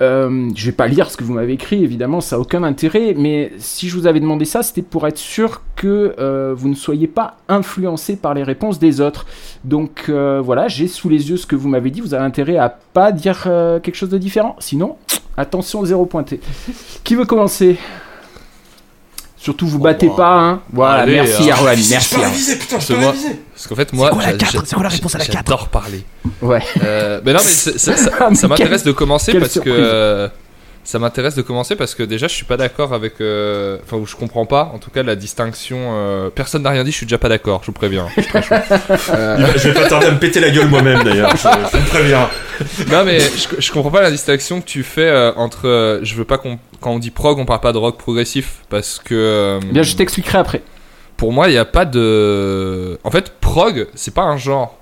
Euh, 0.00 0.48
je 0.54 0.66
vais 0.66 0.72
pas 0.72 0.86
lire 0.86 1.10
ce 1.10 1.16
que 1.16 1.24
vous 1.24 1.34
m'avez 1.34 1.54
écrit, 1.54 1.82
évidemment, 1.82 2.20
ça 2.20 2.36
n'a 2.36 2.40
aucun 2.40 2.62
intérêt, 2.62 3.14
mais 3.16 3.52
si 3.58 3.88
je 3.88 3.96
vous 3.96 4.06
avais 4.06 4.20
demandé 4.20 4.44
ça, 4.44 4.62
c'était 4.62 4.80
pour 4.80 5.06
être 5.08 5.18
sûr 5.18 5.62
que 5.76 6.54
vous 6.56 6.68
ne 6.70 6.74
soyez 6.74 7.06
pas 7.06 7.36
influencé 7.48 8.16
par 8.16 8.32
les 8.32 8.42
réponses 8.42 8.78
des 8.78 9.02
autres. 9.02 9.26
Donc 9.64 10.08
voilà, 10.08 10.68
j'ai 10.68 10.88
sous 10.88 11.10
les 11.10 11.28
yeux 11.28 11.36
ce 11.36 11.46
que 11.46 11.56
vous 11.56 11.68
m'avez 11.68 11.90
dit, 11.90 12.00
vous 12.00 12.14
avez 12.14 12.24
intérêt 12.24 12.56
à 12.56 12.70
pas 12.70 13.12
dire 13.12 13.42
quelque 13.82 13.96
chose 13.96 14.08
de 14.08 14.16
différent, 14.16 14.56
sinon, 14.58 14.96
attention, 15.36 15.84
zéro 15.84 16.06
pointé. 16.06 16.40
Qui 17.04 17.14
veut 17.14 17.26
commencer? 17.26 17.76
Surtout, 19.42 19.66
vous 19.66 19.78
battez 19.78 20.08
bah, 20.08 20.14
pas, 20.18 20.38
hein 20.38 20.60
Voilà, 20.70 21.02
allez, 21.02 21.12
merci 21.14 21.48
euh, 21.48 21.54
Arwan, 21.54 21.74
Je 21.76 21.88
merci 21.90 22.10
peux 22.10 22.16
Arwan. 22.16 22.30
réviser, 22.32 22.56
putain, 22.56 22.78
je 22.78 22.84
C'est 22.84 22.94
peux 22.94 23.00
moi. 23.00 23.14
Parce 23.54 23.66
qu'en 23.66 23.74
fait, 23.74 23.92
moi, 23.94 24.10
quoi 24.10 24.22
la 24.26 24.38
C'est 24.38 24.74
quoi 24.74 24.82
la 24.82 24.88
réponse 24.90 25.14
à 25.14 25.18
la 25.18 25.24
j'a- 25.24 25.32
quatre? 25.32 25.46
J'adore 25.48 25.68
parler. 25.68 26.04
Ouais. 26.42 26.62
Euh, 26.82 27.20
mais 27.24 27.32
non, 27.32 27.38
mais 27.42 27.44
c'est- 27.50 27.78
ça, 27.78 27.96
ça- 27.96 28.10
Ah, 28.20 28.34
ça 28.34 28.48
m'intéresse 28.48 28.84
de 28.84 28.92
commencer 28.92 29.32
parce 29.38 29.52
surprise. 29.52 29.72
que 29.74 29.78
euh, 29.80 30.28
ça 30.90 30.98
m'intéresse 30.98 31.34
de 31.34 31.42
commencer 31.42 31.76
parce 31.76 31.94
que 31.94 32.02
déjà 32.02 32.26
je 32.28 32.34
suis 32.34 32.44
pas 32.44 32.56
d'accord 32.56 32.92
avec. 32.92 33.20
euh, 33.20 33.78
Enfin, 33.84 34.02
je 34.04 34.16
comprends 34.16 34.44
pas. 34.46 34.70
En 34.74 34.78
tout 34.78 34.90
cas, 34.90 35.02
la 35.02 35.16
distinction. 35.16 35.76
euh, 35.92 36.30
personne 36.30 36.62
n'a 36.62 36.70
rien 36.70 36.84
dit. 36.84 36.90
Je 36.90 36.96
suis 36.96 37.06
déjà 37.06 37.18
pas 37.18 37.28
d'accord. 37.28 37.60
Je 37.62 37.66
vous 37.66 37.72
préviens. 37.72 38.06
Je 38.16 38.22
suis 38.22 38.30
très 38.30 38.42
chaud. 38.42 38.54
Euh, 39.10 39.36
va- 39.38 39.56
Je 39.56 39.68
vais 39.68 39.74
pas 39.74 39.88
tarder 39.88 40.06
à 40.06 40.10
me 40.12 40.18
péter 40.18 40.40
la 40.40 40.50
gueule 40.50 40.68
moi-même 40.68 41.02
d'ailleurs. 41.04 41.30
Je, 41.36 41.48
je 41.72 41.76
vous 41.78 41.88
préviens. 41.90 42.28
non, 42.90 43.04
mais 43.04 43.20
je, 43.20 43.60
je 43.60 43.72
comprends 43.72 43.90
pas 43.90 44.02
la 44.02 44.10
distinction 44.10 44.60
que 44.60 44.66
tu 44.66 44.82
fais 44.82 45.08
euh, 45.08 45.32
entre. 45.36 45.66
euh, 45.68 46.00
je 46.02 46.14
veux 46.16 46.24
pas 46.24 46.38
qu'on 46.38 46.58
quand 46.80 46.90
on 46.92 46.98
dit 46.98 47.10
prog, 47.10 47.38
on 47.38 47.44
parle 47.46 47.60
pas 47.60 47.72
de 47.72 47.78
rock 47.78 47.98
progressif 47.98 48.56
parce 48.68 48.98
que. 48.98 49.14
euh, 49.14 49.60
Bien, 49.72 49.82
je 49.82 49.94
t'expliquerai 49.96 50.38
après. 50.38 50.62
pour 51.16 51.32
moi, 51.32 51.48
il 51.48 51.52
n'y 51.52 51.58
a 51.58 51.64
pas 51.64 51.84
de. 51.84 52.98
En 53.04 53.10
fait, 53.10 53.32
prog, 53.40 53.86
c'est 53.94 54.14
pas 54.14 54.22
un 54.22 54.36
genre. 54.36 54.76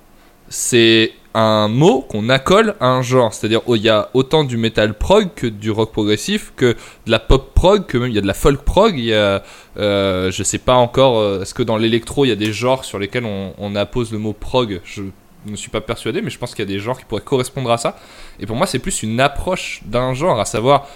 C'est 0.48 1.12
un 1.34 1.68
mot 1.68 2.00
qu'on 2.00 2.28
accole 2.30 2.74
à 2.80 2.86
un 2.86 3.02
genre. 3.02 3.32
C'est-à-dire, 3.34 3.60
oh, 3.66 3.76
il 3.76 3.82
y 3.82 3.88
a 3.88 4.08
autant 4.14 4.44
du 4.44 4.56
metal 4.56 4.94
prog 4.94 5.28
que 5.34 5.46
du 5.46 5.70
rock 5.70 5.92
progressif, 5.92 6.52
que 6.56 6.72
de 7.06 7.10
la 7.10 7.18
pop 7.18 7.52
prog, 7.54 7.86
que 7.86 7.98
même 7.98 8.08
il 8.10 8.14
y 8.14 8.18
a 8.18 8.22
de 8.22 8.26
la 8.26 8.34
folk 8.34 8.62
prog. 8.62 8.98
Il 8.98 9.04
y 9.04 9.14
a. 9.14 9.42
euh, 9.78 10.30
sais 10.32 10.58
pas 10.58 10.74
encore. 10.74 11.18
euh, 11.18 11.42
Est-ce 11.42 11.54
que 11.54 11.62
dans 11.62 11.76
l'électro, 11.76 12.24
il 12.24 12.28
y 12.28 12.32
a 12.32 12.36
des 12.36 12.52
genres 12.52 12.84
sur 12.84 12.98
lesquels 12.98 13.24
on, 13.24 13.76
appose 13.76 14.10
le 14.10 14.18
mot 14.18 14.32
prog? 14.32 14.80
Je 14.84 15.02
ne 15.46 15.56
suis 15.56 15.70
pas 15.70 15.80
persuadé, 15.80 16.22
mais 16.22 16.30
je 16.30 16.38
pense 16.38 16.54
qu'il 16.54 16.64
y 16.64 16.68
a 16.68 16.74
des 16.74 16.80
genres 16.80 16.98
qui 16.98 17.04
pourraient 17.04 17.20
correspondre 17.22 17.70
à 17.70 17.78
ça. 17.78 17.98
Et 18.40 18.46
pour 18.46 18.56
moi, 18.56 18.66
c'est 18.66 18.78
plus 18.80 19.02
une 19.02 19.20
approche 19.20 19.82
d'un 19.84 20.14
genre, 20.14 20.40
à 20.40 20.44
savoir. 20.44 20.86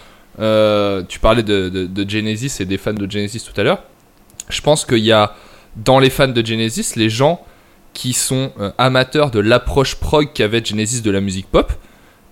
euh, 0.40 1.02
tu 1.08 1.18
parlais 1.20 1.42
de 1.42 2.08
Genesis 2.08 2.60
et 2.60 2.64
des 2.64 2.78
fans 2.78 2.94
de 2.94 3.08
Genesis 3.10 3.44
tout 3.44 3.60
à 3.60 3.64
l'heure. 3.64 3.82
Je 4.48 4.60
pense 4.60 4.84
qu'il 4.84 4.98
y 4.98 5.12
a 5.12 5.34
dans 5.76 5.98
les 5.98 6.10
fans 6.10 6.28
de 6.28 6.44
Genesis 6.44 6.94
les 6.96 7.08
gens 7.10 7.44
qui 7.94 8.12
sont 8.12 8.52
euh, 8.58 8.70
amateurs 8.78 9.30
de 9.30 9.40
l'approche 9.40 9.96
prog 9.96 10.32
qu'avait 10.32 10.64
Genesis 10.64 11.02
de 11.02 11.10
la 11.10 11.20
musique 11.20 11.46
pop 11.50 11.72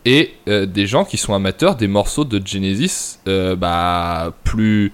et 0.04 0.32
euh, 0.48 0.66
des 0.66 0.86
gens 0.86 1.04
qui 1.04 1.16
sont 1.16 1.34
amateurs 1.34 1.76
des 1.76 1.86
morceaux 1.86 2.24
de 2.24 2.44
Genesis 2.44 3.18
euh, 3.28 3.56
bah, 3.56 4.32
plus 4.44 4.92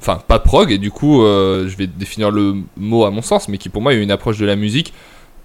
enfin 0.00 0.20
pas 0.26 0.38
prog 0.38 0.70
et 0.70 0.78
du 0.78 0.90
coup 0.90 1.22
je 1.22 1.76
vais 1.76 1.88
définir 1.88 2.30
le 2.30 2.54
mot 2.76 3.04
à 3.04 3.10
mon 3.10 3.20
sens 3.22 3.48
mais 3.48 3.58
qui 3.58 3.68
pour 3.68 3.82
moi 3.82 3.94
est 3.94 4.00
une 4.00 4.12
approche 4.12 4.38
de 4.38 4.46
la 4.46 4.54
musique 4.54 4.92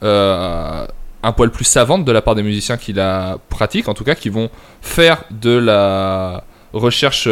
un 0.04 1.32
poil 1.36 1.50
plus 1.50 1.64
savante 1.64 2.06
de 2.06 2.12
la 2.12 2.22
part 2.22 2.36
des 2.36 2.44
musiciens 2.44 2.78
qui 2.78 2.94
la 2.94 3.40
pratiquent 3.50 3.90
en 3.90 3.96
tout 3.96 4.04
cas 4.04 4.14
qui 4.14 4.30
vont 4.30 4.52
faire 4.80 5.24
de 5.32 5.58
la 5.58 6.44
recherche 6.72 7.28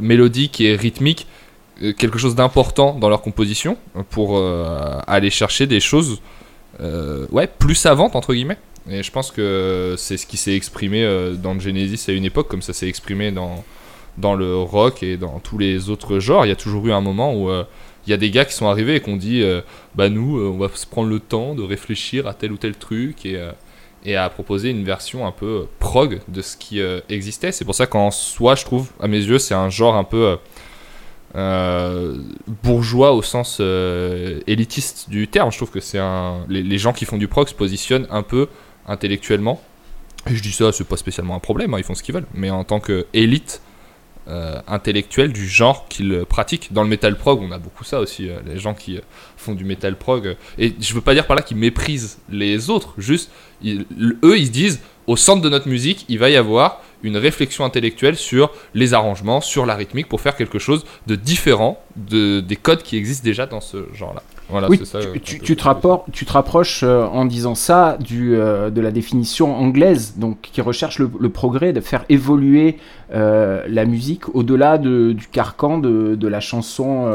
mélodique 0.00 0.60
et 0.60 0.74
rythmique 0.74 1.28
quelque 1.96 2.18
chose 2.18 2.34
d'important 2.34 2.94
dans 2.94 3.08
leur 3.08 3.22
composition 3.22 3.76
pour 4.10 4.42
aller 5.06 5.30
chercher 5.30 5.68
des 5.68 5.78
choses 5.78 6.20
euh, 6.80 7.26
ouais 7.30 7.46
plus 7.46 7.74
savantes 7.74 8.16
entre 8.16 8.34
guillemets 8.34 8.58
et 8.90 9.02
je 9.02 9.10
pense 9.10 9.30
que 9.30 9.94
c'est 9.96 10.16
ce 10.16 10.26
qui 10.26 10.36
s'est 10.36 10.54
exprimé 10.54 11.02
euh, 11.02 11.34
dans 11.34 11.54
le 11.54 11.60
Genesis 11.60 12.10
à 12.10 12.12
une 12.12 12.24
époque 12.24 12.48
comme 12.48 12.62
ça 12.62 12.72
s'est 12.72 12.88
exprimé 12.88 13.30
dans 13.30 13.64
dans 14.18 14.34
le 14.34 14.56
rock 14.56 15.02
et 15.02 15.16
dans 15.16 15.40
tous 15.40 15.58
les 15.58 15.88
autres 15.90 16.18
genres 16.18 16.46
il 16.46 16.48
y 16.48 16.52
a 16.52 16.56
toujours 16.56 16.86
eu 16.86 16.92
un 16.92 17.00
moment 17.00 17.34
où 17.34 17.50
euh, 17.50 17.64
il 18.06 18.10
y 18.10 18.12
a 18.12 18.16
des 18.16 18.30
gars 18.30 18.44
qui 18.44 18.54
sont 18.54 18.68
arrivés 18.68 18.96
et 18.96 19.00
qu'on 19.00 19.16
dit 19.16 19.42
bah 19.94 20.10
nous 20.10 20.38
on 20.38 20.58
va 20.58 20.68
se 20.74 20.86
prendre 20.86 21.08
le 21.08 21.20
temps 21.20 21.54
de 21.54 21.62
réfléchir 21.62 22.26
à 22.26 22.34
tel 22.34 22.52
ou 22.52 22.58
tel 22.58 22.74
truc 22.74 23.24
et 23.24 23.40
et 24.04 24.14
à 24.14 24.28
proposer 24.28 24.68
une 24.68 24.84
version 24.84 25.26
un 25.26 25.32
peu 25.32 25.66
prog 25.78 26.20
de 26.28 26.42
ce 26.42 26.58
qui 26.58 26.82
existait. 27.08 27.50
C'est 27.50 27.64
pour 27.64 27.74
ça 27.74 27.86
qu'en 27.86 28.10
soi, 28.10 28.56
je 28.56 28.66
trouve, 28.66 28.90
à 29.00 29.08
mes 29.08 29.16
yeux, 29.24 29.38
c'est 29.38 29.54
un 29.54 29.70
genre 29.70 29.94
un 29.94 30.04
peu 30.04 30.36
euh, 31.36 32.16
bourgeois 32.62 33.12
au 33.12 33.22
sens 33.22 33.58
euh, 33.60 34.40
élitiste 34.46 35.10
du 35.10 35.26
terme. 35.26 35.50
Je 35.50 35.56
trouve 35.56 35.70
que 35.70 35.80
c'est 35.80 35.98
un. 35.98 36.44
Les, 36.48 36.78
gens 36.78 36.92
qui 36.92 37.04
font 37.04 37.16
du 37.16 37.26
prog 37.26 37.48
se 37.48 37.54
positionnent 37.54 38.06
un 38.10 38.22
peu 38.22 38.48
intellectuellement. 38.86 39.60
Et 40.30 40.36
je 40.36 40.42
dis 40.42 40.52
ça, 40.52 40.70
c'est 40.72 40.86
pas 40.86 40.96
spécialement 40.96 41.34
un 41.34 41.40
problème, 41.40 41.74
hein, 41.74 41.78
ils 41.78 41.84
font 41.84 41.94
ce 41.94 42.02
qu'ils 42.02 42.14
veulent. 42.14 42.26
Mais 42.34 42.50
en 42.50 42.64
tant 42.64 42.80
qu'élite 42.80 43.60
euh, 44.28 44.60
intellectuelle 44.68 45.32
du 45.32 45.48
genre 45.48 45.86
qu'ils 45.88 46.24
pratiquent. 46.26 46.72
Dans 46.72 46.82
le 46.82 46.88
metal 46.88 47.18
prog, 47.18 47.42
on 47.42 47.50
a 47.50 47.58
beaucoup 47.58 47.84
ça 47.84 48.00
aussi. 48.00 48.30
les 48.46 48.58
gens 48.58 48.72
qui 48.72 49.00
font 49.36 49.54
du 49.54 49.64
metal 49.64 49.96
prog. 49.96 50.36
et 50.56 50.74
je 50.80 50.94
veux 50.94 51.02
pas 51.02 51.14
dire 51.14 51.26
par 51.26 51.36
là 51.36 51.42
qu'ils 51.42 51.58
méprisent 51.58 52.18
les 52.30 52.70
autres, 52.70 52.94
juste 52.96 53.30
eux 53.64 54.38
ils 54.38 54.46
se 54.46 54.50
disent 54.50 54.80
au 55.06 55.16
centre 55.16 55.42
de 55.42 55.48
notre 55.50 55.68
musique 55.68 56.06
il 56.08 56.18
va 56.18 56.30
y 56.30 56.36
avoir 56.36 56.80
une 57.04 57.16
réflexion 57.16 57.64
intellectuelle 57.64 58.16
sur 58.16 58.50
les 58.74 58.92
arrangements, 58.94 59.40
sur 59.40 59.66
la 59.66 59.76
rythmique 59.76 60.08
pour 60.08 60.20
faire 60.20 60.34
quelque 60.36 60.58
chose 60.58 60.84
de 61.06 61.14
différent 61.14 61.78
de, 61.96 62.40
des 62.40 62.56
codes 62.56 62.82
qui 62.82 62.96
existent 62.96 63.24
déjà 63.24 63.46
dans 63.46 63.60
ce 63.60 63.84
genre 63.94 64.12
là. 64.14 64.22
Voilà, 64.50 64.68
oui, 64.68 64.78
ça. 64.84 65.00
tu, 65.00 65.06
euh, 65.06 65.12
tu- 65.14 65.40
tu 65.40 65.56
te, 65.56 65.62
que- 65.62 65.66
rappor- 65.68 66.04
tu 66.12 66.26
te 66.26 66.32
rapproches 66.32 66.82
euh, 66.82 67.04
en 67.04 67.24
disant 67.24 67.54
ça 67.54 67.96
du, 67.98 68.34
euh, 68.36 68.68
de 68.68 68.80
la 68.82 68.90
définition 68.90 69.56
anglaise, 69.56 70.14
donc 70.18 70.36
qui 70.42 70.60
recherche 70.60 70.98
le, 70.98 71.10
le 71.18 71.28
progrès, 71.30 71.72
de 71.72 71.80
faire 71.80 72.04
évoluer 72.10 72.76
euh, 73.14 73.62
la 73.68 73.86
musique 73.86 74.34
au-delà 74.34 74.76
de- 74.76 75.12
du 75.12 75.28
carcan 75.28 75.78
de, 75.78 76.14
de 76.14 76.28
la 76.28 76.40
chanson 76.40 77.06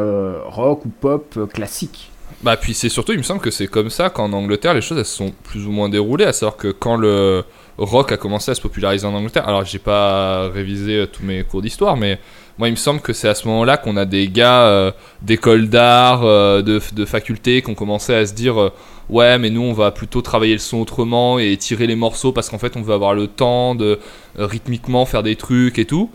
rock 0.48 0.86
ou 0.86 0.90
pop 0.90 1.38
classique. 1.54 2.10
Bah 2.42 2.56
puis 2.58 2.74
c'est 2.74 2.90
surtout, 2.90 3.12
il 3.12 3.18
me 3.18 3.24
semble 3.24 3.42
que 3.42 3.52
c'est 3.52 3.68
comme 3.68 3.90
ça 3.90 4.10
qu'en 4.10 4.32
Angleterre 4.34 4.74
les 4.74 4.82
choses 4.82 4.98
elles 4.98 5.06
se 5.06 5.16
sont 5.18 5.34
plus 5.44 5.66
ou 5.68 5.72
moins 5.72 5.90
déroulées, 5.90 6.26
à 6.26 6.32
savoir 6.34 6.56
que 6.58 6.70
quand 6.70 6.96
le 6.96 7.44
rock 7.80 8.12
a 8.12 8.18
commencé 8.18 8.52
à 8.52 8.56
se 8.56 8.62
populariser 8.62 9.08
en 9.08 9.14
Angleterre, 9.14 9.48
alors 9.48 9.64
j'ai 9.64 9.80
pas 9.80 10.50
révisé 10.50 10.98
euh, 10.98 11.06
tous 11.08 11.24
mes 11.24 11.44
cours 11.44 11.62
d'histoire, 11.62 11.96
mais 11.96 12.20
moi 12.58 12.68
il 12.68 12.72
me 12.72 12.78
semble 12.78 13.00
que 13.00 13.14
c'est 13.14 13.30
à 13.30 13.36
ce 13.36 13.48
moment-là 13.48 13.78
qu'on 13.78 13.96
a 13.96 14.06
des 14.06 14.28
gars 14.28 14.64
euh, 14.64 14.92
d'école 15.22 15.70
d'art, 15.70 16.24
euh, 16.24 16.62
de, 16.62 17.06
faculté, 17.06 17.62
qui 17.62 17.70
ont 17.70 17.76
commencé 17.76 18.14
à 18.14 18.26
se 18.26 18.34
dire 18.34 18.72
ouais 19.10 19.38
mais 19.40 19.50
nous 19.50 19.62
on 19.62 19.74
va 19.74 19.92
plutôt 19.92 20.22
travailler 20.22 20.54
le 20.54 20.60
son 20.60 20.78
autrement 20.78 21.40
et 21.40 21.56
tirer 21.56 21.88
les 21.88 21.96
morceaux 21.96 22.34
parce 22.34 22.50
qu'en 22.50 22.60
fait 22.60 22.76
on 22.76 22.82
veut 22.82 22.94
avoir 22.94 23.14
le 23.14 23.28
temps 23.28 23.76
de 23.76 23.98
rythmiquement 24.36 25.06
faire 25.06 25.24
des 25.24 25.36
trucs 25.36 25.80
et 25.80 25.86
tout. 25.86 26.12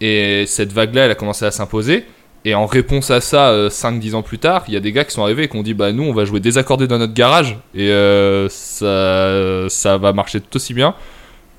Et 0.00 0.44
cette 0.46 0.72
vague-là 0.72 1.04
elle 1.04 1.12
a 1.12 1.14
commencé 1.14 1.44
à 1.44 1.52
s'imposer. 1.52 2.04
Et 2.46 2.54
en 2.54 2.66
réponse 2.66 3.10
à 3.10 3.20
ça, 3.22 3.68
5-10 3.68 4.14
ans 4.14 4.22
plus 4.22 4.38
tard, 4.38 4.64
il 4.68 4.74
y 4.74 4.76
a 4.76 4.80
des 4.80 4.92
gars 4.92 5.04
qui 5.04 5.12
sont 5.12 5.22
arrivés 5.22 5.44
et 5.44 5.48
qui 5.48 5.56
ont 5.56 5.62
dit 5.62 5.72
Bah, 5.74 5.92
nous, 5.92 6.02
on 6.04 6.12
va 6.12 6.24
jouer 6.26 6.40
désaccordé 6.40 6.86
dans 6.86 6.98
notre 6.98 7.14
garage 7.14 7.56
et 7.74 7.88
euh, 7.88 8.48
ça, 8.50 9.68
ça 9.70 9.96
va 9.96 10.12
marcher 10.12 10.40
tout 10.40 10.56
aussi 10.56 10.74
bien. 10.74 10.94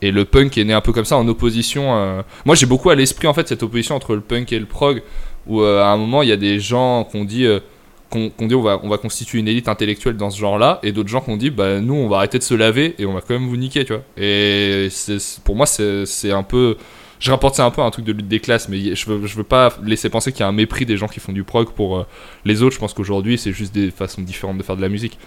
Et 0.01 0.11
le 0.11 0.25
punk 0.25 0.57
est 0.57 0.63
né 0.63 0.73
un 0.73 0.81
peu 0.81 0.91
comme 0.91 1.05
ça 1.05 1.17
en 1.17 1.27
opposition. 1.27 1.95
euh, 1.95 2.21
Moi 2.45 2.53
j'ai 2.55 2.65
beaucoup 2.67 2.89
à 2.91 2.95
l'esprit 2.95 3.27
en 3.27 3.33
fait 3.33 3.47
cette 3.47 3.63
opposition 3.63 3.95
entre 3.95 4.13
le 4.13 4.21
punk 4.21 4.51
et 4.53 4.59
le 4.59 4.65
prog, 4.67 5.01
où 5.47 5.61
euh, 5.61 5.81
à 5.81 5.87
un 5.87 5.97
moment 5.97 6.21
il 6.21 6.29
y 6.29 6.33
a 6.33 6.37
des 6.37 6.59
gens 6.59 7.05
qu'on 7.05 7.23
dit, 7.23 7.45
euh, 7.45 7.59
qu'on 8.11 8.29
dit 8.41 8.53
on 8.53 8.61
va, 8.61 8.79
on 8.83 8.89
va 8.89 8.97
constituer 8.97 9.39
une 9.39 9.47
élite 9.47 9.67
intellectuelle 9.69 10.17
dans 10.17 10.29
ce 10.29 10.39
genre-là, 10.39 10.79
et 10.83 10.91
d'autres 10.91 11.09
gens 11.09 11.21
qu'on 11.21 11.37
dit 11.37 11.49
bah 11.49 11.79
nous 11.79 11.95
on 11.95 12.09
va 12.09 12.17
arrêter 12.17 12.37
de 12.37 12.43
se 12.43 12.53
laver 12.53 12.93
et 12.99 13.05
on 13.05 13.13
va 13.13 13.21
quand 13.21 13.33
même 13.33 13.47
vous 13.47 13.57
niquer, 13.57 13.85
tu 13.85 13.93
vois. 13.93 14.03
Et 14.17 14.89
pour 15.43 15.55
moi 15.55 15.65
c'est 15.65 16.31
un 16.31 16.43
peu. 16.43 16.77
Je 17.19 17.31
rapporte 17.31 17.55
ça 17.55 17.65
un 17.65 17.71
peu 17.71 17.81
à 17.81 17.85
un 17.85 17.91
truc 17.91 18.05
de 18.05 18.11
lutte 18.11 18.27
des 18.27 18.39
classes, 18.39 18.67
mais 18.69 18.95
je 18.95 19.09
veux, 19.09 19.25
je 19.25 19.35
veux 19.37 19.43
pas 19.43 19.69
laisser 19.83 20.09
penser 20.09 20.31
qu'il 20.31 20.41
y 20.41 20.43
a 20.43 20.47
un 20.47 20.51
mépris 20.51 20.85
des 20.85 20.97
gens 20.97 21.07
qui 21.07 21.19
font 21.19 21.31
du 21.31 21.43
prog 21.43 21.69
pour 21.69 21.97
euh, 21.97 22.05
les 22.43 22.61
autres. 22.61 22.75
Je 22.75 22.79
pense 22.79 22.93
qu'aujourd'hui 22.93 23.37
c'est 23.37 23.51
juste 23.53 23.73
des 23.73 23.91
façons 23.91 24.21
différentes 24.21 24.57
de 24.57 24.63
faire 24.63 24.75
de 24.77 24.81
la 24.81 24.89
musique. 24.89 25.17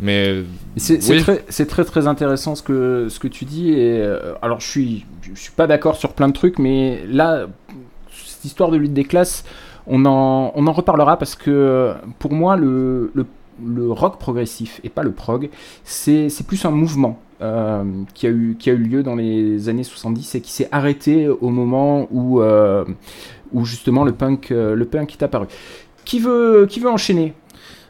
Mais 0.00 0.42
C'est 0.76 0.98
Oui. 1.10 1.22
très, 1.22 1.66
très 1.66 1.84
très 1.84 2.06
intéressant 2.06 2.54
ce 2.54 2.62
que, 2.62 3.06
ce 3.08 3.18
que 3.20 3.28
tu 3.28 3.44
dis. 3.44 3.70
Et, 3.72 4.00
euh, 4.00 4.34
alors 4.42 4.60
je 4.60 4.66
suis, 4.68 5.06
je 5.34 5.38
suis 5.40 5.52
pas 5.52 5.66
d'accord 5.66 5.96
sur 5.96 6.12
plein 6.14 6.28
de 6.28 6.32
trucs, 6.32 6.58
mais 6.58 7.04
là, 7.08 7.46
cette 8.26 8.44
histoire 8.44 8.70
de 8.70 8.76
lutte 8.76 8.94
des 8.94 9.04
classes, 9.04 9.44
on 9.86 10.04
en, 10.06 10.52
on 10.54 10.66
en 10.66 10.72
reparlera 10.72 11.18
parce 11.18 11.34
que 11.34 11.94
pour 12.18 12.32
moi, 12.32 12.56
le, 12.56 13.10
le, 13.14 13.26
le 13.64 13.90
rock 13.92 14.18
progressif 14.18 14.80
et 14.82 14.88
pas 14.88 15.02
le 15.02 15.12
prog, 15.12 15.50
c'est 15.84 16.28
plus 16.46 16.64
un 16.64 16.70
mouvement. 16.70 17.20
Euh, 17.42 18.04
qui, 18.14 18.26
a 18.28 18.30
eu, 18.30 18.56
qui 18.56 18.70
a 18.70 18.72
eu 18.72 18.78
lieu 18.78 19.02
dans 19.02 19.16
les 19.16 19.68
années 19.68 19.82
70 19.82 20.36
et 20.36 20.40
qui 20.40 20.52
s'est 20.52 20.68
arrêté 20.70 21.26
au 21.28 21.50
moment 21.50 22.06
où, 22.12 22.40
euh, 22.40 22.84
où 23.52 23.64
justement 23.64 24.04
le 24.04 24.12
punk, 24.12 24.52
euh, 24.52 24.76
le 24.76 24.84
punk 24.84 25.12
est 25.12 25.24
apparu. 25.24 25.48
Qui 26.04 26.20
veut, 26.20 26.66
qui 26.70 26.78
veut 26.78 26.88
enchaîner? 26.88 27.34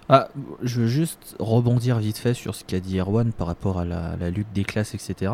Ah, 0.09 0.29
je 0.63 0.81
veux 0.81 0.87
juste 0.87 1.37
rebondir 1.39 1.99
vite 1.99 2.17
fait 2.17 2.33
sur 2.33 2.55
ce 2.55 2.65
qu'a 2.65 2.81
dit 2.81 2.99
Erwan 2.99 3.33
par 3.33 3.47
rapport 3.47 3.79
à 3.79 3.85
la, 3.85 4.31
lutte 4.31 4.53
des 4.55 4.65
classes, 4.65 4.95
etc. 4.95 5.33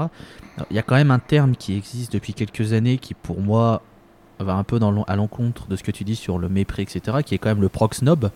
Il 0.70 0.76
y 0.76 0.78
a 0.80 0.82
quand 0.82 0.96
même 0.96 1.12
un 1.12 1.18
terme 1.20 1.54
qui 1.54 1.76
existe 1.76 2.12
depuis 2.12 2.34
quelques 2.34 2.72
années 2.72 2.98
qui, 2.98 3.14
pour 3.14 3.40
moi, 3.40 3.82
va 4.40 4.54
un 4.54 4.64
peu 4.64 4.80
à 5.06 5.16
l'encontre 5.16 5.68
de 5.68 5.76
ce 5.76 5.84
que 5.84 5.90
tu 5.92 6.04
dis 6.04 6.16
sur 6.16 6.38
le 6.38 6.48
mépris, 6.48 6.82
etc., 6.82 7.18
qui 7.24 7.34
est 7.34 7.38
quand 7.38 7.48
même 7.48 7.60
le 7.60 7.68
prox 7.68 7.98
snob, 7.98 8.30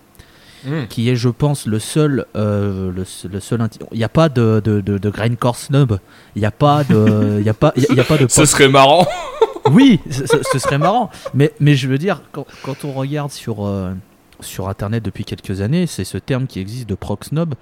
Hmm. 0.65 0.87
qui 0.89 1.09
est, 1.11 1.17
je 1.17 1.29
pense, 1.29 1.67
le 1.67 1.79
seul. 1.81 2.25
euh, 2.37 2.93
le, 2.93 3.05
le 3.33 3.41
seul 3.41 3.69
Il 3.91 3.99
n'y 3.99 4.05
a 4.05 4.09
pas 4.09 4.29
de, 4.29 4.61
de, 4.65 4.81
de, 4.81 4.97
de 4.99 5.11
grindcore 5.11 5.57
snob, 5.57 5.99
il 6.37 6.41
n'y 6.41 6.47
a 6.47 6.51
pas 6.53 6.85
de. 6.85 7.39
Il 7.41 7.45
y 7.45 7.49
a 7.49 7.55
pas, 7.55 7.73
y 7.77 7.85
a- 7.91 7.95
y 7.95 8.01
a 8.01 8.05
pas 8.05 8.17
de 8.17 8.27
ce 8.29 8.45
serait 8.45 8.69
marrant. 8.69 9.07
oui, 9.73 10.01
ce, 10.11 10.59
serait 10.59 10.79
marrant. 10.79 11.11
Mais, 11.35 11.53
mais 11.61 11.75
je 11.75 11.89
veux 11.89 11.99
dire, 11.99 12.23
quand, 12.33 12.47
quand 12.63 12.85
on 12.85 12.93
regarde 12.93 13.31
sur, 13.33 13.67
euh, 13.67 13.93
sur 14.41 14.69
Internet 14.69 15.05
depuis 15.05 15.25
quelques 15.25 15.61
années, 15.61 15.87
c'est 15.87 16.05
ce 16.05 16.19
terme 16.19 16.47
qui 16.47 16.61
existe 16.61 16.89
de 16.89 16.95
prog 16.95 17.23
snob 17.25 17.55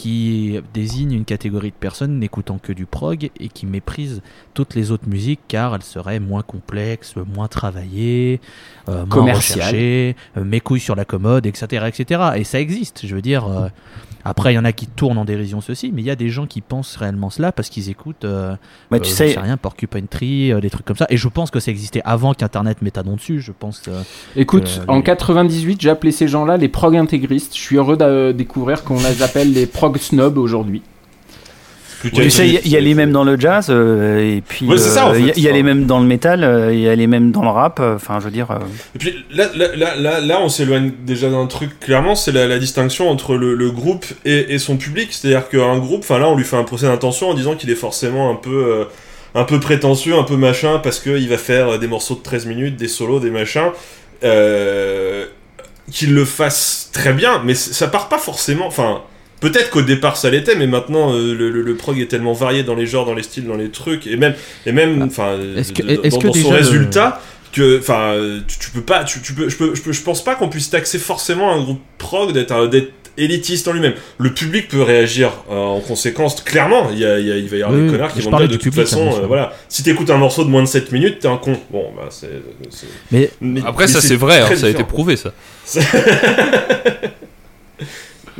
qui 0.00 0.58
désigne 0.72 1.12
une 1.12 1.26
catégorie 1.26 1.68
de 1.72 1.74
personnes 1.74 2.18
n'écoutant 2.18 2.56
que 2.56 2.72
du 2.72 2.86
prog 2.86 3.28
et 3.38 3.48
qui 3.48 3.66
méprisent 3.66 4.22
toutes 4.54 4.74
les 4.74 4.92
autres 4.92 5.06
musiques 5.06 5.40
car 5.46 5.74
elles 5.74 5.82
seraient 5.82 6.20
moins 6.20 6.40
complexes, 6.40 7.16
moins 7.34 7.48
travaillées, 7.48 8.40
euh, 8.88 9.04
moins 9.04 9.34
recherchées, 9.34 10.16
euh, 10.38 10.44
mes 10.44 10.60
couilles 10.60 10.80
sur 10.80 10.96
la 10.96 11.04
commode, 11.04 11.44
etc., 11.44 11.84
etc. 11.86 12.30
Et 12.36 12.44
ça 12.44 12.60
existe, 12.60 13.06
je 13.06 13.14
veux 13.14 13.20
dire. 13.20 13.46
euh, 13.46 13.68
après, 14.24 14.52
il 14.52 14.56
y 14.56 14.58
en 14.58 14.64
a 14.64 14.72
qui 14.72 14.86
tournent 14.86 15.18
en 15.18 15.24
dérision 15.24 15.60
ceci, 15.60 15.90
mais 15.94 16.02
il 16.02 16.04
y 16.04 16.10
a 16.10 16.16
des 16.16 16.28
gens 16.28 16.46
qui 16.46 16.60
pensent 16.60 16.96
réellement 16.96 17.30
cela 17.30 17.52
parce 17.52 17.68
qu'ils 17.68 17.88
écoutent 17.88 18.24
euh, 18.24 18.54
Mais 18.90 18.98
euh, 18.98 19.00
tu 19.00 19.10
j'en 19.10 19.16
sais, 19.16 19.32
sais 19.32 19.40
rien, 19.40 19.56
Porcupine 19.56 20.06
Tree, 20.08 20.52
euh, 20.52 20.60
des 20.60 20.70
trucs 20.70 20.84
comme 20.84 20.96
ça. 20.96 21.06
Et 21.10 21.16
je 21.16 21.28
pense 21.28 21.50
que 21.50 21.60
ça 21.60 21.70
existait 21.70 22.02
avant 22.04 22.34
qu'Internet 22.34 22.82
mette 22.82 22.98
un 22.98 23.02
nom 23.02 23.16
dessus. 23.16 23.40
Je 23.40 23.52
pense 23.52 23.80
que. 23.80 23.90
Écoute, 24.36 24.80
Euh, 24.82 24.84
en 24.92 24.96
les- 24.96 25.02
98, 25.02 25.80
j'ai 25.80 25.90
appelé 25.90 26.12
ces 26.12 26.28
gens-là 26.28 26.56
les 26.56 26.68
prog 26.68 26.96
intégristes. 26.96 27.54
Je 27.56 27.60
suis 27.60 27.76
heureux 27.76 27.96
de 27.96 28.32
découvrir 28.32 28.84
qu'on 28.84 28.98
les 28.98 29.22
appelle 29.22 29.52
les 29.52 29.66
prog 29.66 29.96
snobs 29.98 30.38
aujourd'hui. 30.38 30.82
Tu 32.08 32.30
sais, 32.30 32.46
il 32.48 32.54
y 32.54 32.76
a- 32.76 32.78
il 32.80 32.84
les 32.84 32.94
mêmes 32.94 33.12
dans 33.12 33.24
le 33.24 33.38
jazz, 33.38 33.66
euh, 33.70 34.18
et 34.36 34.40
puis 34.40 34.66
Ouais, 34.66 34.74
en 34.98 35.12
euh, 35.12 35.18
il 35.18 35.26
y 35.26 35.30
a- 35.30 35.32
fait. 35.34 35.40
il 35.40 35.42
y, 35.44 35.48
a 35.48 35.52
les 35.52 35.62
mêmes 35.62 35.84
dans 35.86 35.98
le 36.00 36.06
métal, 36.06 36.44
euh, 36.44 36.72
il 36.72 36.80
y 36.80 36.88
a 36.88 36.94
les 36.94 37.06
mêmes 37.06 37.30
dans 37.30 37.42
le 37.42 37.48
rap. 37.50 37.78
euh, 37.80 37.96
Enfin, 37.96 38.18
je 38.20 38.24
veux 38.24 38.30
dire. 38.30 38.50
euh, 38.50 38.58
Et 38.94 38.98
puis 38.98 39.14
là, 39.30 39.46
là, 39.54 39.74
là, 39.76 39.96
là, 39.96 40.20
là, 40.20 40.38
on 40.40 40.48
s'éloigne 40.48 40.92
déjà 41.04 41.28
d'un 41.28 41.46
truc, 41.46 41.78
clairement, 41.80 42.14
c'est 42.14 42.32
la, 42.32 42.46
la 42.46 42.58
distinction 42.58 43.08
entre 43.10 43.34
le, 43.36 43.54
le 43.54 43.70
groupe 43.70 44.06
et, 44.24 44.54
et 44.54 44.58
son 44.58 44.76
public. 44.76 45.08
C'est-à-dire 45.12 45.48
qu'un 45.48 45.78
groupe, 45.78 46.00
enfin 46.00 46.18
là, 46.18 46.28
on 46.28 46.36
lui 46.36 46.44
fait 46.44 46.56
un 46.56 46.64
procès 46.64 46.86
d'intention 46.86 47.28
en 47.30 47.34
disant 47.34 47.54
qu'il 47.54 47.70
est 47.70 47.74
forcément 47.74 48.30
un 48.30 48.34
peu, 48.36 48.50
euh, 48.66 48.84
un 49.34 49.44
peu 49.44 49.60
prétentieux, 49.60 50.14
un 50.16 50.24
peu 50.24 50.36
machin, 50.36 50.80
parce 50.82 50.98
qu'il 51.00 51.28
va 51.28 51.36
faire 51.38 51.78
des 51.78 51.86
morceaux 51.86 52.14
de 52.14 52.22
13 52.22 52.46
minutes, 52.46 52.76
des 52.76 52.88
solos, 52.88 53.20
des 53.20 53.30
machins. 53.30 53.70
Euh, 54.24 55.26
qu'il 55.90 56.14
le 56.14 56.24
fasse 56.24 56.90
très 56.92 57.12
bien, 57.12 57.42
mais 57.44 57.54
ça 57.54 57.88
part 57.88 58.08
pas 58.08 58.18
forcément. 58.18 58.66
Enfin, 58.66 59.02
peut-être 59.40 59.70
qu'au 59.70 59.82
départ 59.82 60.16
ça 60.16 60.30
l'était, 60.30 60.54
mais 60.54 60.66
maintenant 60.66 61.12
euh, 61.14 61.34
le, 61.34 61.50
le- 61.50 61.62
le 61.62 61.74
prog 61.74 61.98
est 61.98 62.06
tellement 62.06 62.32
varié 62.34 62.62
dans 62.62 62.74
les 62.74 62.86
genres, 62.86 63.06
dans 63.06 63.14
les 63.14 63.22
styles, 63.22 63.46
dans 63.46 63.56
les 63.56 63.70
trucs, 63.70 64.06
et 64.06 64.16
même, 64.16 64.34
et 64.66 64.72
même, 64.72 65.02
enfin, 65.02 65.38
Est-ce 65.56 65.72
que- 65.72 65.82
de- 65.82 65.96
de- 65.96 66.00
est-ce 66.06 66.16
dans, 66.16 66.20
que 66.20 66.26
dans 66.28 66.32
son 66.34 66.50
résultat 66.50 67.20
que 67.52 67.78
enfin 67.80 68.14
tu, 68.46 68.58
tu 68.60 68.70
peux 68.70 68.82
pas 68.82 69.02
tu, 69.02 69.20
tu 69.22 69.32
peux 69.34 69.48
je 69.48 69.56
peux 69.56 69.74
je 69.74 69.82
peux 69.82 69.90
je 69.92 70.02
pense 70.02 70.22
pas 70.22 70.36
qu'on 70.36 70.48
puisse 70.48 70.70
taxer 70.70 70.98
forcément 71.00 71.52
un 71.52 71.60
groupe 71.60 71.80
prog 71.98 72.32
d'être 72.32 72.68
d'être 72.68 72.92
élitiste 73.18 73.66
en 73.66 73.72
lui-même. 73.72 73.94
Le 74.18 74.32
public 74.32 74.68
peut 74.68 74.82
réagir 74.82 75.32
euh, 75.50 75.54
en 75.56 75.80
conséquence 75.80 76.40
clairement. 76.42 76.90
Il 76.92 77.00
y 77.00 77.04
a, 77.04 77.18
il 77.18 77.26
y 77.26 77.32
a- 77.32 77.36
il 77.36 77.48
va 77.48 77.56
y 77.56 77.62
avoir 77.62 77.76
Oui, 77.76 77.82
des 77.84 77.90
oui, 77.90 77.96
connards 77.96 78.14
qui 78.14 78.20
vont 78.20 78.30
dire 78.30 78.40
de 78.48 78.52
toute 78.54 78.62
public, 78.62 78.86
façon 78.86 79.10
hein, 79.10 79.14
euh, 79.22 79.26
voilà. 79.26 79.52
Si 79.68 79.82
t'écoutes 79.82 80.10
un 80.10 80.16
morceau 80.16 80.44
de 80.44 80.48
moins 80.48 80.62
de 80.62 80.68
7 80.68 80.92
minutes 80.92 81.18
t'es 81.18 81.26
un 81.28 81.36
con. 81.38 81.58
Bon 81.72 81.86
bah 81.96 82.06
c'est 82.10 82.30
Mais 83.10 83.30
mais- 83.40 83.62
Après, 83.66 83.86
mais 83.86 83.92
ça 83.92 84.00
c'est 84.00 84.14
vrai, 84.14 84.40
hein, 84.42 84.54
ça 84.54 84.66
a 84.66 84.70
été 84.70 84.84
prouvé 84.84 85.16
ça. 85.16 85.32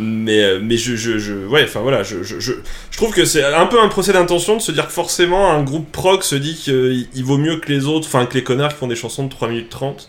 mais 0.00 0.42
euh, 0.42 0.60
mais 0.62 0.76
je, 0.76 0.96
je, 0.96 1.18
je 1.18 1.34
ouais 1.46 1.64
enfin 1.64 1.80
voilà 1.80 2.02
je, 2.02 2.22
je, 2.22 2.40
je, 2.40 2.52
je 2.90 2.96
trouve 2.96 3.12
que 3.14 3.24
c'est 3.24 3.44
un 3.44 3.66
peu 3.66 3.80
un 3.80 3.88
procès 3.88 4.12
d'intention 4.12 4.56
de 4.56 4.62
se 4.62 4.72
dire 4.72 4.86
que 4.86 4.92
forcément 4.92 5.52
un 5.52 5.62
groupe 5.62 5.92
prog 5.92 6.22
se 6.22 6.34
dit 6.34 6.54
qu'il 6.56 7.06
il 7.14 7.24
vaut 7.24 7.38
mieux 7.38 7.56
que 7.58 7.70
les 7.70 7.84
autres 7.86 8.06
enfin 8.08 8.26
que 8.26 8.34
les 8.34 8.42
connards 8.42 8.72
qui 8.72 8.78
font 8.78 8.86
des 8.88 8.96
chansons 8.96 9.24
de 9.24 9.30
3 9.30 9.48
minutes 9.48 9.68
30 9.70 10.08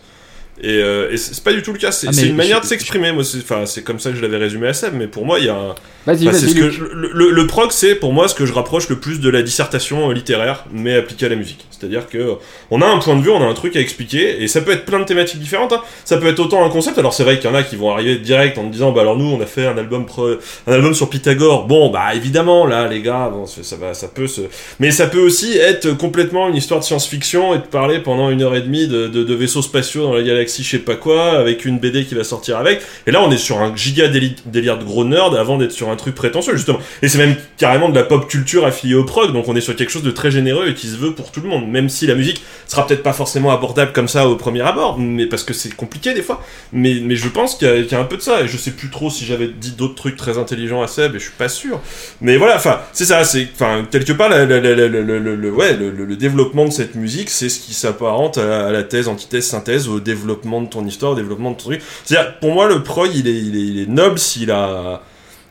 et, 0.62 0.78
euh, 0.82 1.10
et 1.10 1.16
c'est 1.16 1.42
pas 1.42 1.52
du 1.52 1.62
tout 1.62 1.72
le 1.72 1.78
cas. 1.78 1.90
C'est 1.92 2.08
Ah, 2.08 2.22
une 2.24 2.36
manière 2.36 2.60
de 2.60 2.66
s'exprimer. 2.66 3.10
Moi 3.12 3.24
c'est 3.24 3.82
comme 3.82 3.98
ça 3.98 4.10
que 4.10 4.16
je 4.16 4.22
l'avais 4.22 4.36
résumé 4.36 4.68
à 4.68 4.74
Seb 4.74 4.94
mais 4.94 5.06
pour 5.08 5.24
moi 5.26 5.38
il 5.38 5.46
y 5.46 5.48
a 5.48 5.56
un, 5.56 5.74
Vas-y, 6.06 6.28
Enfin, 6.28 6.38
Luc. 6.38 6.70
je- 6.72 6.84
le, 6.84 7.10
le, 7.12 7.30
le 7.30 7.46
prog, 7.46 7.70
c'est 7.70 7.94
pour 7.94 8.12
moi 8.12 8.26
ce 8.28 8.34
que 8.34 8.44
je 8.44 8.52
rapproche 8.52 8.88
le 8.88 8.96
plus 8.96 9.20
de 9.20 9.28
la 9.30 9.42
dissertation 9.42 10.10
euh, 10.10 10.12
littéraire, 10.14 10.64
mais 10.72 10.96
appliquée 10.96 11.26
à 11.26 11.28
la 11.28 11.36
musique. 11.36 11.64
C'est-à-dire 11.70 12.08
que 12.08 12.34
on 12.70 12.80
a 12.82 12.86
un 12.86 12.98
point 12.98 13.16
de 13.16 13.22
vue, 13.22 13.30
on 13.30 13.42
a 13.42 13.46
un 13.46 13.54
truc 13.54 13.76
à 13.76 13.80
expliquer, 13.80 14.42
et 14.42 14.48
ça 14.48 14.60
peut 14.60 14.72
être 14.72 14.84
plein 14.84 14.98
de 15.00 15.04
thématiques 15.04 15.38
différentes. 15.40 15.72
hein. 15.72 15.80
Ça 16.04 16.16
peut 16.16 16.26
être 16.28 16.40
autant 16.40 16.64
un 16.64 16.70
concept. 16.70 16.98
Alors 16.98 17.12
c'est 17.14 17.22
vrai 17.24 17.38
qu'il 17.38 17.48
y 17.50 17.52
en 17.52 17.56
a 17.56 17.62
qui 17.62 17.76
vont 17.76 17.90
arriver 17.92 18.16
direct 18.16 18.58
en 18.58 18.64
me 18.64 18.72
disant, 18.72 18.90
bah 18.92 19.00
alors 19.02 19.16
nous, 19.16 19.26
on 19.26 19.40
a 19.40 19.46
fait 19.46 19.66
un 19.66 19.76
album, 19.78 20.06
pro- 20.06 20.36
un 20.66 20.72
album 20.72 20.94
sur 20.94 21.08
Pythagore. 21.10 21.66
Bon, 21.66 21.90
bah 21.90 22.14
évidemment, 22.14 22.66
là, 22.66 22.88
les 22.88 23.00
gars, 23.02 23.30
bon, 23.32 23.46
ça 23.46 23.76
va, 23.76 23.94
ça 23.94 24.08
peut 24.08 24.26
se, 24.26 24.42
mais 24.80 24.90
ça 24.90 25.06
peut 25.06 25.20
aussi 25.20 25.56
être 25.56 25.96
complètement 25.96 26.48
une 26.48 26.56
histoire 26.56 26.80
de 26.80 26.84
science-fiction 26.84 27.54
et 27.54 27.58
de 27.58 27.62
parler 27.64 27.98
pendant 28.00 28.30
une 28.30 28.42
heure 28.42 28.54
et 28.56 28.62
demie 28.62 28.86
de, 28.88 29.06
de, 29.08 29.22
de 29.22 29.34
vaisseaux 29.34 29.62
spatiaux 29.62 30.02
dans 30.04 30.14
la 30.14 30.22
galaxie, 30.22 30.62
je 30.64 30.70
sais 30.70 30.78
pas 30.78 30.96
quoi, 30.96 31.32
avec 31.32 31.64
une 31.64 31.78
BD 31.78 32.04
qui 32.04 32.14
va 32.14 32.24
sortir 32.24 32.56
avec. 32.58 32.80
Et 33.06 33.10
là, 33.12 33.22
on 33.22 33.30
est 33.30 33.36
sur 33.38 33.58
un 33.60 33.74
giga 33.76 34.08
déli- 34.08 34.36
délire 34.46 34.78
de 34.78 34.84
gros 34.84 35.04
nerd 35.04 35.34
avant 35.36 35.58
d'être 35.58 35.72
sur 35.72 35.90
un 35.90 35.91
truc 35.96 36.14
prétentieux, 36.14 36.56
justement. 36.56 36.78
Et 37.02 37.08
c'est 37.08 37.18
même 37.18 37.36
carrément 37.56 37.88
de 37.88 37.94
la 37.94 38.04
pop 38.04 38.28
culture 38.28 38.66
affiliée 38.66 38.94
au 38.94 39.04
prog, 39.04 39.32
donc 39.32 39.48
on 39.48 39.56
est 39.56 39.60
sur 39.60 39.76
quelque 39.76 39.90
chose 39.90 40.02
de 40.02 40.10
très 40.10 40.30
généreux 40.30 40.68
et 40.68 40.74
qui 40.74 40.88
se 40.88 40.96
veut 40.96 41.14
pour 41.14 41.30
tout 41.32 41.40
le 41.40 41.48
monde, 41.48 41.68
même 41.68 41.88
si 41.88 42.06
la 42.06 42.14
musique 42.14 42.42
sera 42.66 42.86
peut-être 42.86 43.02
pas 43.02 43.12
forcément 43.12 43.50
abordable 43.52 43.92
comme 43.92 44.08
ça 44.08 44.28
au 44.28 44.36
premier 44.36 44.62
abord, 44.62 44.98
mais 44.98 45.26
parce 45.26 45.44
que 45.44 45.54
c'est 45.54 45.74
compliqué 45.74 46.14
des 46.14 46.22
fois. 46.22 46.42
Mais, 46.72 46.96
mais 47.02 47.16
je 47.16 47.28
pense 47.28 47.54
qu'il 47.56 47.68
y, 47.68 47.94
a- 47.94 48.00
un 48.00 48.04
peu 48.04 48.16
de 48.16 48.22
ça, 48.22 48.42
et 48.42 48.48
je 48.48 48.56
sais 48.56 48.70
plus 48.72 48.90
trop 48.90 49.10
si 49.10 49.24
j'avais 49.24 49.48
dit 49.48 49.72
d'autres 49.72 49.94
trucs 49.94 50.16
très 50.16 50.38
intelligents 50.38 50.82
à 50.82 50.86
Seb, 50.86 51.14
et 51.14 51.18
je 51.18 51.24
suis 51.24 51.32
pas 51.32 51.48
sûr. 51.48 51.80
Mais 52.20 52.36
voilà, 52.36 52.56
enfin, 52.56 52.80
c'est 52.92 53.04
ça, 53.04 53.24
c'est, 53.24 53.48
enfin, 53.54 53.86
quelque 53.90 54.12
part, 54.12 54.28
le, 54.30 55.50
ouais, 55.50 55.76
le, 55.76 56.16
développement 56.16 56.64
de 56.66 56.70
cette 56.72 56.94
musique, 56.94 57.30
c'est 57.30 57.48
ce 57.48 57.60
qui 57.60 57.74
s'apparente 57.74 58.38
à 58.38 58.70
la 58.70 58.82
thèse, 58.82 59.08
antithèse, 59.08 59.46
synthèse, 59.46 59.88
au 59.88 60.00
développement 60.00 60.62
de 60.62 60.68
ton 60.68 60.84
histoire, 60.86 61.12
au 61.12 61.14
développement 61.16 61.50
de 61.50 61.56
ton 61.56 61.64
truc. 61.64 61.82
C'est-à-dire, 62.04 62.38
pour 62.38 62.52
moi, 62.52 62.68
le 62.68 62.82
prog, 62.82 63.10
il 63.14 63.28
est, 63.28 63.32
il 63.32 63.56
est, 63.56 63.60
il 63.60 63.80
est 63.80 63.88
noble 63.88 64.18
s'il 64.18 64.50
a, 64.50 65.02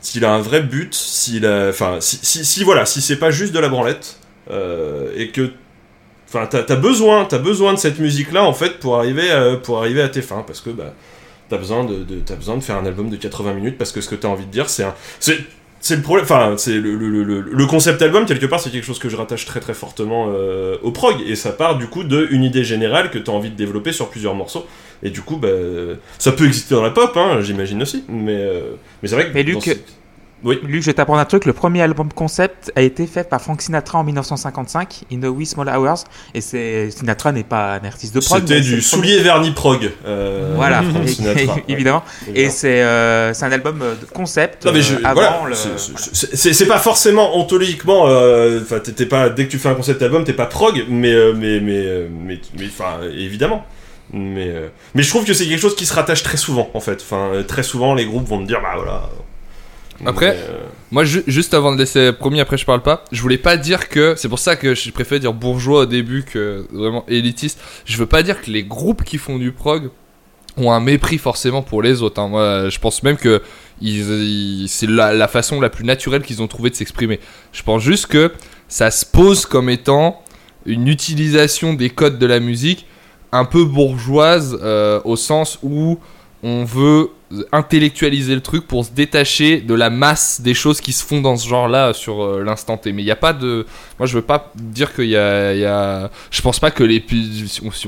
s'il 0.02 0.24
a 0.26 0.32
un 0.32 0.40
vrai 0.40 0.62
but, 0.62 0.92
s'il 0.94 1.46
a, 1.46 1.68
enfin, 1.70 1.96
si, 2.00 2.62
voilà, 2.64 2.84
si 2.84 3.00
c'est 3.00 3.16
pas 3.16 3.30
juste 3.30 3.52
de 3.54 3.58
la 3.58 3.68
branlette, 3.70 4.18
euh, 4.50 5.10
et 5.16 5.30
que, 5.30 5.52
enfin, 6.28 6.46
t'as, 6.46 6.62
t'as 6.64 6.76
besoin, 6.76 7.24
t'as 7.24 7.38
besoin 7.38 7.72
de 7.72 7.78
cette 7.78 7.98
musique-là, 7.98 8.44
en 8.44 8.52
fait, 8.52 8.78
pour 8.80 8.96
arriver, 8.98 9.30
à, 9.30 9.56
pour 9.56 9.78
arriver 9.78 10.02
à 10.02 10.08
tes 10.10 10.22
fins, 10.22 10.44
parce 10.46 10.60
que, 10.60 10.70
bah, 10.70 10.92
t'as 11.48 11.56
besoin 11.58 11.84
de, 11.84 12.02
de- 12.02 12.20
t'as 12.20 12.34
besoin 12.36 12.56
de 12.56 12.62
faire 12.62 12.76
un 12.76 12.84
album 12.86 13.08
de 13.10 13.16
80 13.16 13.54
minutes, 13.54 13.78
parce 13.78 13.92
que 13.92 14.00
ce 14.00 14.08
que 14.08 14.14
t'as 14.16 14.28
envie 14.28 14.46
de 14.46 14.50
dire, 14.50 14.68
c'est 14.68 14.84
un, 14.84 14.94
c'est, 15.82 15.96
le 15.96 16.02
problème, 16.02 16.24
enfin, 16.24 16.54
c'est 16.56 16.78
le, 16.78 16.94
le, 16.96 17.40
le, 17.40 17.66
concept 17.66 18.00
album, 18.00 18.24
quelque 18.24 18.46
part, 18.46 18.60
c'est 18.60 18.70
quelque 18.70 18.86
chose 18.86 18.98
que 18.98 19.08
je 19.08 19.16
rattache 19.16 19.44
très 19.44 19.60
très 19.60 19.74
fortement 19.74 20.28
euh, 20.30 20.78
au 20.82 20.92
prog, 20.92 21.16
et 21.26 21.34
ça 21.34 21.52
part 21.52 21.76
du 21.76 21.88
coup 21.88 22.04
d'une 22.04 22.44
idée 22.44 22.64
générale 22.64 23.10
que 23.10 23.18
t'as 23.18 23.32
envie 23.32 23.50
de 23.50 23.56
développer 23.56 23.92
sur 23.92 24.08
plusieurs 24.08 24.34
morceaux, 24.34 24.66
et 25.02 25.10
du 25.10 25.20
coup, 25.20 25.36
bah, 25.36 25.48
ça 26.18 26.32
peut 26.32 26.46
exister 26.46 26.74
dans 26.74 26.82
la 26.82 26.90
pop, 26.90 27.16
hein, 27.16 27.40
j'imagine 27.40 27.82
aussi, 27.82 28.04
mais, 28.08 28.36
euh, 28.36 28.76
mais 29.02 29.08
c'est 29.08 29.16
vrai 29.16 29.28
que. 29.28 29.34
Mais 29.34 29.42
Luc, 29.42 29.78
Oui. 30.44 30.58
Luc, 30.64 30.82
je 30.82 30.86
vais 30.86 30.94
t'apprendre 30.94 31.20
un 31.20 31.24
truc. 31.24 31.44
Le 31.44 31.52
premier 31.52 31.82
album 31.82 32.12
concept 32.12 32.72
a 32.74 32.82
été 32.82 33.06
fait 33.06 33.28
par 33.28 33.40
Frank 33.40 33.62
Sinatra 33.62 33.98
en 33.98 34.04
1955, 34.04 35.02
In 35.12 35.20
the 35.20 35.26
Wee 35.26 35.46
Small 35.46 35.68
Hours. 35.68 36.04
Et 36.34 36.40
c'est 36.40 36.90
Sinatra 36.90 37.30
n'est 37.32 37.44
pas 37.44 37.74
un 37.74 37.84
artiste 37.86 38.14
de 38.14 38.20
prog. 38.20 38.40
C'était 38.40 38.60
du 38.60 38.70
le 38.76 38.76
premier- 38.78 38.82
soulier 38.82 39.18
vernis 39.20 39.52
prog. 39.52 39.90
euh, 40.04 40.52
Voilà, 40.56 40.82
Frank 40.82 41.08
Sinatra, 41.08 41.54
ouais. 41.54 41.64
évidemment. 41.68 42.02
Et 42.34 42.50
c'est 42.50 42.82
euh, 42.82 43.32
un 43.40 43.52
album 43.52 43.82
euh, 43.82 43.94
concept 44.12 44.64
Non 44.66 44.72
mais 44.72 44.82
je, 44.82 44.94
euh, 44.94 44.98
avant 45.04 45.14
voilà, 45.14 45.42
le. 45.48 45.54
c'est- 45.54 46.66
pas 46.66 46.78
forcément 46.78 47.36
ontologiquement, 47.38 48.04
euh, 48.08 48.60
enfin 48.62 48.80
pas 49.08 49.28
dès 49.30 49.46
que 49.46 49.50
tu 49.50 49.58
fais 49.58 49.68
un 49.68 49.74
concept 49.74 50.00
album 50.02 50.24
t'es 50.24 50.32
pas 50.32 50.46
prog, 50.46 50.84
mais 50.88 51.14
mais 51.34 51.60
mais 51.60 52.06
mais 52.10 52.40
mais 52.58 52.66
enfin 52.66 52.98
évidemment. 53.16 53.64
Mais 54.12 54.52
mais 54.94 55.02
je 55.02 55.08
trouve 55.08 55.24
que 55.24 55.34
c'est 55.34 55.46
quelque 55.46 55.60
chose 55.60 55.74
qui 55.76 55.86
se 55.86 55.94
rattache 55.94 56.22
très 56.22 56.36
souvent 56.36 56.70
en 56.74 56.80
fait. 56.80 57.00
Enfin 57.02 57.30
très 57.46 57.62
souvent 57.62 57.94
les 57.94 58.04
groupes 58.06 58.28
vont 58.28 58.40
te 58.42 58.46
dire 58.46 58.60
bah 58.62 58.72
voilà. 58.76 59.08
Après, 60.06 60.36
euh, 60.36 60.58
Moi, 60.90 61.04
ju- 61.04 61.22
juste 61.26 61.54
avant 61.54 61.72
de 61.72 61.78
laisser 61.78 62.12
premier, 62.12 62.40
après 62.40 62.56
je 62.58 62.66
parle 62.66 62.82
pas, 62.82 63.04
je 63.12 63.22
voulais 63.22 63.38
pas 63.38 63.56
dire 63.56 63.88
que. 63.88 64.14
C'est 64.16 64.28
pour 64.28 64.38
ça 64.38 64.56
que 64.56 64.74
je 64.74 64.90
préfère 64.90 65.20
dire 65.20 65.32
bourgeois 65.32 65.80
au 65.82 65.86
début 65.86 66.22
que 66.24 66.66
vraiment 66.72 67.04
élitiste. 67.08 67.58
Je 67.86 67.96
veux 67.96 68.06
pas 68.06 68.22
dire 68.22 68.40
que 68.42 68.50
les 68.50 68.62
groupes 68.64 69.04
qui 69.04 69.16
font 69.18 69.38
du 69.38 69.52
prog 69.52 69.90
ont 70.58 70.70
un 70.70 70.80
mépris 70.80 71.16
forcément 71.18 71.62
pour 71.62 71.80
les 71.82 72.02
autres. 72.02 72.20
hein. 72.20 72.28
Moi, 72.28 72.68
je 72.68 72.78
pense 72.78 73.02
même 73.02 73.16
que 73.16 73.40
c'est 73.80 74.86
la, 74.86 75.14
la 75.14 75.28
façon 75.28 75.60
la 75.60 75.70
plus 75.70 75.84
naturelle 75.84 76.22
qu'ils 76.22 76.42
ont 76.42 76.46
trouvé 76.48 76.68
de 76.70 76.74
s'exprimer. 76.74 77.20
Je 77.52 77.62
pense 77.62 77.82
juste 77.82 78.06
que 78.06 78.32
ça 78.68 78.90
se 78.90 79.06
pose 79.06 79.46
comme 79.46 79.70
étant 79.70 80.22
une 80.66 80.88
utilisation 80.88 81.74
des 81.74 81.90
codes 81.90 82.18
de 82.18 82.26
la 82.26 82.38
musique 82.40 82.86
un 83.32 83.44
peu 83.46 83.64
bourgeoise 83.64 84.58
euh, 84.62 85.00
au 85.04 85.16
sens 85.16 85.58
où 85.62 85.98
on 86.42 86.64
veut 86.64 87.10
intellectualiser 87.50 88.34
le 88.34 88.42
truc 88.42 88.66
pour 88.66 88.84
se 88.84 88.90
détacher 88.90 89.60
de 89.60 89.72
la 89.74 89.88
masse 89.88 90.42
des 90.42 90.52
choses 90.52 90.80
qui 90.82 90.92
se 90.92 91.02
font 91.02 91.20
dans 91.22 91.36
ce 91.36 91.48
genre-là 91.48 91.94
sur 91.94 92.22
euh, 92.22 92.42
l'instant 92.44 92.76
T. 92.76 92.92
Mais 92.92 93.00
il 93.02 93.04
n'y 93.06 93.10
a 93.10 93.16
pas 93.16 93.32
de. 93.32 93.64
Moi, 93.98 94.06
je 94.06 94.14
veux 94.16 94.22
pas 94.22 94.52
dire 94.54 94.94
qu'il 94.94 95.06
y 95.06 95.10
y 95.12 95.16
a- 95.16 96.10
Je 96.30 96.42
pense 96.42 96.58
pas 96.60 96.70
que 96.70 96.84
les. 96.84 97.02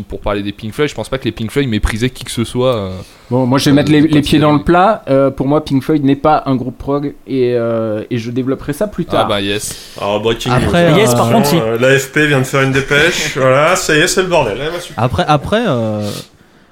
Pour 0.08 0.20
parler 0.20 0.42
des 0.42 0.52
Pink 0.52 0.72
Floyd, 0.72 0.88
je 0.88 0.94
pense 0.94 1.08
pas 1.10 1.18
que 1.18 1.24
les 1.24 1.32
Pink 1.32 1.50
Floyd 1.50 1.68
méprisaient 1.68 2.08
qui 2.10 2.24
que 2.24 2.30
ce 2.30 2.44
soit. 2.44 2.74
euh. 2.76 2.90
Bon, 3.30 3.44
moi 3.46 3.58
je 3.58 3.66
vais 3.66 3.70
Euh, 3.70 3.74
mettre 3.74 3.90
les, 3.90 4.00
les 4.02 4.22
pieds 4.22 4.38
dans 4.38 4.52
le 4.52 4.62
plat. 4.62 5.02
Euh, 5.08 5.30
pour 5.30 5.46
moi, 5.46 5.62
Pink 5.64 5.82
Floyd 5.82 6.04
n'est 6.04 6.16
pas 6.16 6.42
un 6.46 6.56
groupe 6.56 6.78
prog 6.78 7.14
et, 7.26 7.52
euh, 7.54 8.02
et 8.10 8.16
je 8.18 8.30
développerai 8.30 8.72
ça 8.72 8.86
plus 8.86 9.04
Ah 9.08 9.12
tard. 9.12 9.28
bah 9.28 9.40
yes. 9.42 9.92
Alors 10.00 10.20
breaking 10.20 10.52
Après, 10.52 10.90
news. 10.90 10.96
Yes, 10.98 11.14
par 11.14 11.30
contre, 11.30 11.46
si. 11.48 11.56
Euh, 11.58 11.78
L'AFP 11.78 12.18
vient 12.28 12.38
de 12.40 12.44
faire 12.44 12.62
une 12.62 12.72
dépêche. 12.72 13.32
voilà, 13.36 13.76
ça 13.76 13.94
y 13.94 14.00
est, 14.00 14.06
c'est 14.08 14.22
le 14.22 14.28
bordel. 14.28 14.56
Eh, 14.58 14.70
bah. 14.70 14.78
Après, 14.96 15.24
après 15.26 15.64
euh, 15.66 16.08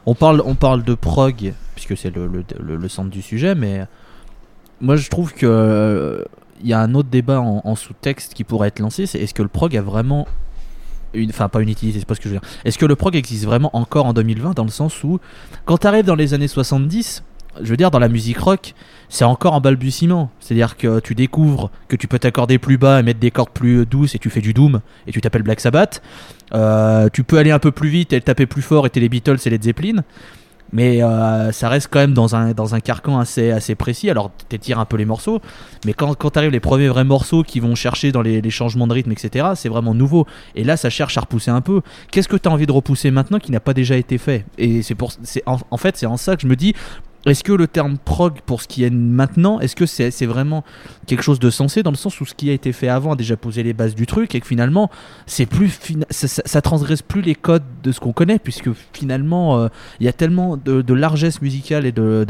on, 0.07 0.15
parle, 0.15 0.43
on 0.45 0.55
parle 0.55 0.83
de 0.83 0.95
prog, 0.95 1.55
puisque 1.75 1.97
c'est 1.97 2.13
le, 2.15 2.89
centre 2.89 3.11
du 3.11 3.23
sujet, 3.23 3.55
mais 3.55 3.87
moi 4.81 4.97
je 4.97 5.09
trouve 5.09 5.33
que 5.33 5.47
euh, 5.47 6.25
il 6.61 6.69
y 6.69 6.73
a 6.73 6.81
un 6.81 6.95
autre 6.95 7.09
débat 7.09 7.41
en, 7.41 7.63
en 7.65 7.75
sous-texte 7.75 8.35
qui 8.35 8.45
pourrait 8.45 8.69
être 8.69 8.81
lancé, 8.81 9.07
c'est 9.07 9.19
est-ce 9.19 9.35
que 9.35 9.43
le 9.43 9.49
prog 9.49 9.77
a 9.77 9.83
vraiment 9.83 10.27
une, 11.15 11.31
enfin 11.31 11.49
pas 11.49 11.61
une 11.61 11.69
utilité, 11.69 11.99
c'est 11.99 12.07
pas 12.07 12.15
ce 12.15 12.21
que 12.21 12.29
je 12.29 12.35
veux 12.35 12.41
dire. 12.41 12.49
Est-ce 12.65 12.79
que 12.79 12.87
le 12.87 12.97
prog 12.97 13.15
existe 13.17 13.45
vraiment 13.45 13.71
encore 13.77 14.07
en 14.07 14.13
2020 14.13 14.55
dans 14.55 14.65
le 14.65 14.71
sens 14.71 15.03
où 15.05 15.21
quand 15.65 15.79
t'arrives 15.79 16.05
dans 16.05 16.15
les 16.15 16.35
années 16.35 16.49
70, 16.49 17.23
je 17.61 17.69
veux 17.69 17.77
dire 17.77 17.91
dans 17.91 17.99
la 17.99 18.09
musique 18.09 18.39
rock, 18.39 18.75
c'est 19.13 19.25
encore 19.25 19.53
en 19.53 19.61
balbutiement. 19.61 20.31
C'est-à-dire 20.41 20.79
que 20.79 20.99
tu 20.99 21.15
découvres 21.15 21.71
que 21.87 21.97
tu 21.97 22.09
peux 22.09 22.19
t'accorder 22.19 22.59
plus 22.59 22.79
bas 22.79 22.99
et 22.99 23.03
mettre 23.03 23.21
des 23.21 23.31
cordes 23.31 23.51
plus 23.51 23.85
douces 23.85 24.15
et 24.15 24.19
tu 24.19 24.31
fais 24.31 24.41
du 24.41 24.55
doom 24.55 24.81
et 25.07 25.13
tu 25.13 25.21
t'appelles 25.21 25.43
Black 25.43 25.61
Sabbath. 25.61 26.03
Euh, 26.55 27.11
tu 27.13 27.23
peux 27.23 27.37
aller 27.37 27.51
un 27.51 27.59
peu 27.59 27.73
plus 27.73 27.91
vite 27.91 28.15
et 28.15 28.21
taper 28.23 28.47
plus 28.47 28.63
fort 28.63 28.87
et 28.87 28.91
t'es 28.91 29.01
les 29.01 29.11
Beatles 29.11 29.37
et 29.45 29.51
les 29.51 29.61
Zeppelin. 29.61 30.03
Mais 30.73 31.03
euh, 31.03 31.53
ça 31.53 31.69
reste 31.69 31.89
quand 31.91 31.99
même 31.99 32.15
dans 32.15 32.35
un, 32.35 32.53
dans 32.53 32.75
un 32.75 32.81
carcan 32.81 33.19
assez, 33.19 33.51
assez 33.51 33.75
précis. 33.75 34.09
Alors, 34.09 34.31
t'étires 34.49 34.79
un 34.79 34.87
peu 34.87 34.97
les 34.97 35.05
morceaux. 35.05 35.43
Mais 35.85 35.93
quand, 35.93 36.15
quand 36.15 36.31
t'arrives 36.31 36.51
les 36.51 36.61
premiers 36.61 36.89
vrais 36.89 37.05
morceaux 37.05 37.43
qui 37.43 37.61
vont 37.61 37.75
chercher 37.75 38.13
dans 38.13 38.23
les, 38.23 38.49
changements 38.49 38.87
de 38.87 38.95
rythme, 38.95 39.13
etc., 39.13 39.49
c'est 39.57 39.69
vraiment 39.69 39.93
nouveau. 39.93 40.27
Et 40.55 40.65
là, 40.65 40.79
ça 40.79 40.89
cherche 40.89 41.19
à 41.19 41.21
repousser 41.21 41.51
un 41.51 41.61
peu. 41.61 41.83
Qu'est-ce 42.11 42.29
que 42.29 42.37
t'as 42.37 42.49
envie 42.49 42.65
de 42.65 42.73
repousser 42.73 43.11
maintenant 43.11 43.39
qui 43.39 43.53
n'a 43.53 43.61
pas 43.61 43.75
déjà 43.75 43.95
été 43.95 44.17
fait? 44.17 44.47
Et 44.57 44.81
c'est 44.81 44.95
pour, 44.95 45.13
c'est 45.23 45.43
en 45.47 45.77
fait, 45.77 45.99
c'est 45.99 46.07
en 46.07 46.17
ça 46.17 46.35
que 46.35 46.41
je 46.41 46.47
me 46.47 46.57
dis. 46.57 46.75
Est-ce 47.25 47.45
que 47.45 47.53
le 47.53 47.69
terme 47.69 47.99
prog, 47.99 48.41
pour 48.45 48.63
ce 48.63 48.69
qui 48.69 48.83
est 48.83 48.91
maintenant, 48.91 49.61
est-ce 49.61 49.77
que 49.77 49.87
c'est 49.87 50.27
vraiment 50.27 50.65
quelque 51.07 51.23
chose 51.23 51.39
de 51.39 51.51
sensé 51.51 51.83
dans 51.83 51.91
le 51.91 51.97
sens 51.97 52.21
où 52.21 52.27
ce 52.27 52.35
qui 52.35 52.51
a 52.51 52.53
été 52.53 52.73
fait 52.73 52.89
avant 52.89 53.13
a 53.13 53.17
déjà 53.17 53.37
posé 53.37 53.63
les 53.63 53.73
bases 53.73 53.95
du 53.95 54.07
truc 54.07 54.35
et 54.35 54.41
que 54.41 54.47
finalement 54.47 54.91
c'est 55.27 55.47
plus 55.47 55.79
ça, 56.11 56.61
transgresse 56.61 57.03
plus 57.03 57.23
les 57.23 57.35
codes 57.35 57.63
de 57.83 57.93
ce 57.93 58.01
qu'on 58.01 58.13
connaît 58.13 58.39
puisque 58.39 58.71
finalement 58.93 59.59
euh, 59.59 59.69
il 60.01 60.07
y 60.07 60.09
a 60.09 60.13
tellement 60.13 60.57
de, 60.57 60.95
largesse 60.95 61.41
musicale 61.43 61.87
et 61.87 61.93
de 61.93 62.27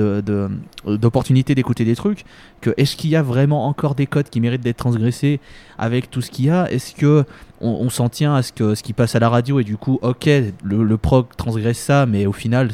d'opportunités 0.86 1.54
d'écouter 1.54 1.84
des 1.84 1.96
trucs 1.96 2.24
que 2.60 2.72
est-ce 2.76 2.96
qu'il 2.96 3.10
y 3.10 3.16
a 3.16 3.22
vraiment 3.22 3.66
encore 3.66 3.94
des 3.94 4.06
codes 4.06 4.28
qui 4.30 4.40
méritent 4.40 4.62
d'être 4.62 4.78
transgressés 4.78 5.40
avec 5.78 6.10
tout 6.10 6.22
ce 6.22 6.30
qu'il 6.30 6.46
y 6.46 6.50
a? 6.50 6.70
Est-ce 6.70 6.94
que 6.94 7.24
on, 7.62 7.90
s'en 7.90 8.08
tient 8.08 8.34
à 8.34 8.42
ce 8.42 8.52
que 8.52 8.74
ce 8.74 8.82
qui 8.82 8.92
passe 8.92 9.14
à 9.14 9.18
la 9.18 9.28
radio 9.28 9.60
et 9.60 9.64
du 9.64 9.76
coup 9.76 9.98
ok 10.02 10.28
le, 10.64 10.96
prog 10.96 11.26
transgresse 11.36 11.78
ça 11.78 12.06
mais 12.06 12.26
au 12.26 12.32
final 12.32 12.70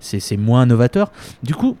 c'est 0.00 0.36
moins 0.36 0.66
novateur. 0.66 1.12
Du 1.42 1.54
coup 1.54 1.76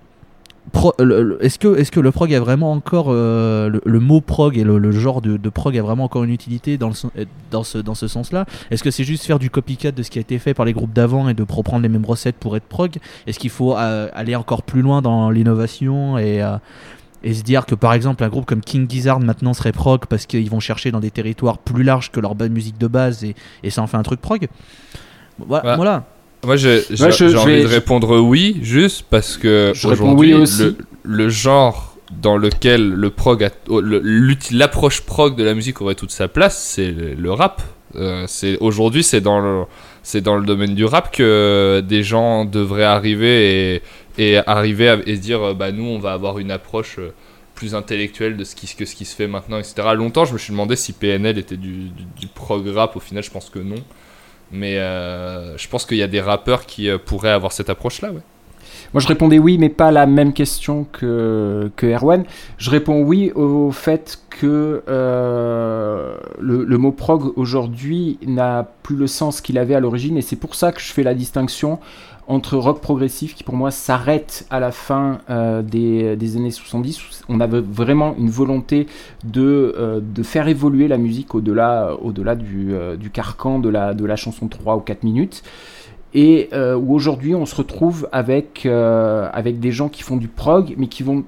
est-ce 1.40 1.58
que, 1.58 1.76
est 1.76 1.90
que 1.90 2.00
le 2.00 2.12
prog 2.12 2.32
a 2.32 2.40
vraiment 2.40 2.72
encore 2.72 3.06
euh, 3.08 3.70
le, 3.84 4.00
mot 4.00 4.20
prog 4.20 4.56
et 4.56 4.64
le, 4.64 4.92
genre 4.92 5.20
de, 5.20 5.36
prog 5.48 5.76
a 5.76 5.82
vraiment 5.82 6.04
encore 6.04 6.24
une 6.24 6.30
utilité 6.30 6.78
dans, 6.78 6.88
le, 6.88 6.94
euh, 7.18 7.24
dans 7.50 7.64
ce, 7.64 7.78
dans 7.78 7.94
ce 7.94 8.06
sens-là? 8.08 8.46
Est-ce 8.70 8.82
que 8.82 8.90
c'est 8.90 9.04
juste 9.04 9.24
faire 9.24 9.38
du 9.38 9.50
copycat 9.50 9.90
de 9.90 10.02
ce 10.02 10.10
qui 10.10 10.18
a 10.18 10.20
été 10.20 10.38
fait 10.38 10.54
par 10.54 10.64
les 10.64 10.72
groupes 10.72 10.92
d'avant 10.92 11.28
et 11.28 11.34
de 11.34 11.44
reprendre 11.48 11.82
les 11.82 11.88
mêmes 11.88 12.04
recettes 12.04 12.36
pour 12.36 12.56
être 12.56 12.64
prog? 12.64 12.96
Est-ce 13.26 13.38
qu'il 13.38 13.50
faut 13.50 13.76
euh, 13.76 14.08
aller 14.14 14.36
encore 14.36 14.62
plus 14.62 14.82
loin 14.82 15.02
dans 15.02 15.30
l'innovation 15.30 16.16
et, 16.16 16.42
et 17.24 17.34
se 17.34 17.42
dire 17.42 17.66
que 17.66 17.74
par 17.74 17.92
exemple 17.94 18.24
un 18.24 18.28
groupe 18.28 18.46
comme 18.46 18.60
King 18.60 18.86
Gizzard 18.90 19.20
maintenant 19.20 19.54
serait 19.54 19.72
prog 19.72 20.06
parce 20.06 20.26
qu'ils 20.26 20.50
vont 20.50 20.60
chercher 20.60 20.90
dans 20.90 21.00
des 21.00 21.10
territoires 21.10 21.58
plus 21.58 21.82
larges 21.84 22.10
que 22.10 22.20
leur 22.20 22.34
bonne 22.34 22.52
musique 22.52 22.78
de 22.78 22.86
base 22.86 23.24
et, 23.24 23.34
et 23.62 23.70
ça 23.70 23.82
en 23.82 23.86
fait 23.86 23.96
un 23.96 24.02
truc 24.02 24.20
prog 24.20 24.48
voilà, 25.46 25.70
Ouais. 25.70 25.76
voilà. 25.76 26.04
Moi, 26.44 26.56
j'ai 26.56 26.80
Ouais, 27.00 27.36
envie 27.36 27.52
vais- 27.52 27.62
de 27.62 27.66
répondre 27.68 28.18
oui, 28.20 28.58
juste 28.62 29.06
parce 29.08 29.36
que 29.36 29.70
Je 29.74 29.86
réponds 29.86 30.06
aujourd'hui, 30.10 30.34
oui 30.34 30.48
le, 30.58 30.76
le 31.02 31.28
genre 31.28 31.96
dans 32.20 32.36
lequel 32.36 32.90
le 32.90 33.10
prog 33.10 33.48
l'approche 34.50 35.00
prog 35.02 35.36
de 35.36 35.44
la 35.44 35.54
musique 35.54 35.80
aurait 35.80 35.94
toute 35.94 36.10
sa 36.10 36.28
place, 36.28 36.60
c'est 36.62 36.90
le, 36.90 37.14
le 37.14 37.32
rap. 37.32 37.62
Euh, 37.94 38.24
c'est 38.26 38.56
aujourd'hui, 38.58 39.02
c'est 39.02 39.20
dans 39.20 39.38
le 39.40 39.64
c'est 40.02 40.20
dans 40.22 40.36
le 40.36 40.44
domaine 40.44 40.74
du 40.74 40.84
rap 40.84 41.14
que 41.14 41.80
des 41.86 42.02
gens 42.02 42.44
devraient 42.44 42.82
arriver 42.84 43.74
et, 43.76 43.82
et 44.18 44.38
arriver 44.46 44.88
à, 44.88 44.96
dire 44.96 45.42
euh, 45.42 45.54
bah 45.54 45.72
nous 45.72 45.84
on 45.84 45.98
va 45.98 46.12
avoir 46.12 46.38
une 46.38 46.50
approche 46.50 46.98
euh, 46.98 47.12
plus 47.54 47.74
intellectuelle 47.74 48.36
de 48.36 48.44
ce 48.44 48.54
qui 48.54 48.74
que 48.74 48.84
se 48.84 49.14
fait 49.14 49.26
maintenant 49.26 49.58
etc. 49.58 49.74
Longtemps, 49.94 50.24
je 50.24 50.32
me 50.32 50.38
suis 50.38 50.52
demandé 50.52 50.76
si 50.76 50.92
PNL 50.92 51.38
était 51.38 51.56
du, 51.56 51.90
du, 52.18 52.26
prog 52.26 52.66
rap. 52.68 52.96
Au 52.96 53.00
final, 53.00 53.22
je 53.22 53.30
pense 53.30 53.50
que 53.50 53.58
non. 53.58 53.76
Mais 54.50 54.78
euh, 54.78 55.56
je 55.56 55.68
pense 55.68 55.86
qu'il 55.86 55.98
y 55.98 56.02
a 56.02 56.08
des 56.08 56.20
rappeurs 56.20 56.66
qui 56.66 56.90
pourraient 57.06 57.30
avoir 57.30 57.52
cette 57.52 57.70
approche-là. 57.70 58.10
Moi, 58.92 59.00
je 59.00 59.06
répondais 59.06 59.38
oui, 59.38 59.58
mais 59.58 59.68
pas 59.68 59.90
la 59.90 60.06
même 60.06 60.32
question 60.32 60.86
que, 60.90 61.70
que 61.76 61.86
Erwan. 61.86 62.24
Je 62.58 62.70
réponds 62.70 63.02
oui 63.02 63.32
au 63.34 63.70
fait 63.70 64.18
que 64.28 64.82
le 64.86 66.76
mot 66.78 66.92
prog 66.92 67.32
aujourd'hui 67.36 68.18
n'a 68.26 68.66
plus 68.82 68.96
le 68.96 69.06
sens 69.06 69.40
qu'il 69.40 69.58
avait 69.58 69.74
à 69.74 69.80
l'origine, 69.80 70.16
et 70.16 70.22
c'est 70.22 70.36
pour 70.36 70.54
ça 70.54 70.72
que 70.72 70.80
je 70.80 70.92
fais 70.92 71.02
la 71.02 71.14
distinction 71.14 71.78
entre 72.32 72.56
rock 72.56 72.80
progressif, 72.80 73.34
qui 73.34 73.44
pour 73.44 73.54
moi 73.54 73.70
s'arrête 73.70 74.46
à 74.48 74.58
la 74.58 74.72
fin 74.72 75.18
euh, 75.28 75.60
des, 75.60 76.16
des 76.16 76.36
années 76.36 76.50
70. 76.50 76.98
où 77.02 77.04
On 77.28 77.40
avait 77.40 77.60
vraiment 77.60 78.14
une 78.16 78.30
volonté 78.30 78.86
de, 79.24 79.74
euh, 79.78 80.00
de 80.02 80.22
faire 80.22 80.48
évoluer 80.48 80.88
la 80.88 80.96
musique 80.96 81.34
au-delà 81.34 81.94
au-delà 82.00 82.34
du, 82.34 82.72
euh, 82.72 82.96
du 82.96 83.10
carcan 83.10 83.58
de 83.58 83.68
la, 83.68 83.92
de 83.92 84.04
la 84.06 84.16
chanson 84.16 84.46
de 84.46 84.50
3 84.50 84.76
ou 84.76 84.80
4 84.80 85.04
minutes 85.04 85.42
et 86.14 86.50
où 86.52 86.94
aujourd'hui 86.94 87.34
on 87.34 87.46
se 87.46 87.54
retrouve 87.54 88.06
avec, 88.12 88.66
avec 88.66 89.60
des 89.60 89.72
gens 89.72 89.88
qui 89.88 90.02
font 90.02 90.18
du 90.18 90.28
prog, 90.28 90.74
mais 90.76 90.86
qui 90.86 91.02
vont 91.02 91.24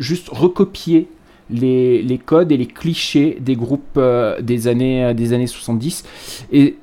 juste 0.00 0.28
recopier 0.28 1.06
les, 1.50 2.02
les 2.02 2.18
codes 2.18 2.50
et 2.50 2.56
les 2.56 2.66
clichés 2.66 3.38
des 3.40 3.54
groupes 3.54 4.00
des, 4.40 4.66
années, 4.66 5.14
des 5.14 5.34
années 5.34 5.46
70. 5.46 6.02
Et, 6.50 6.74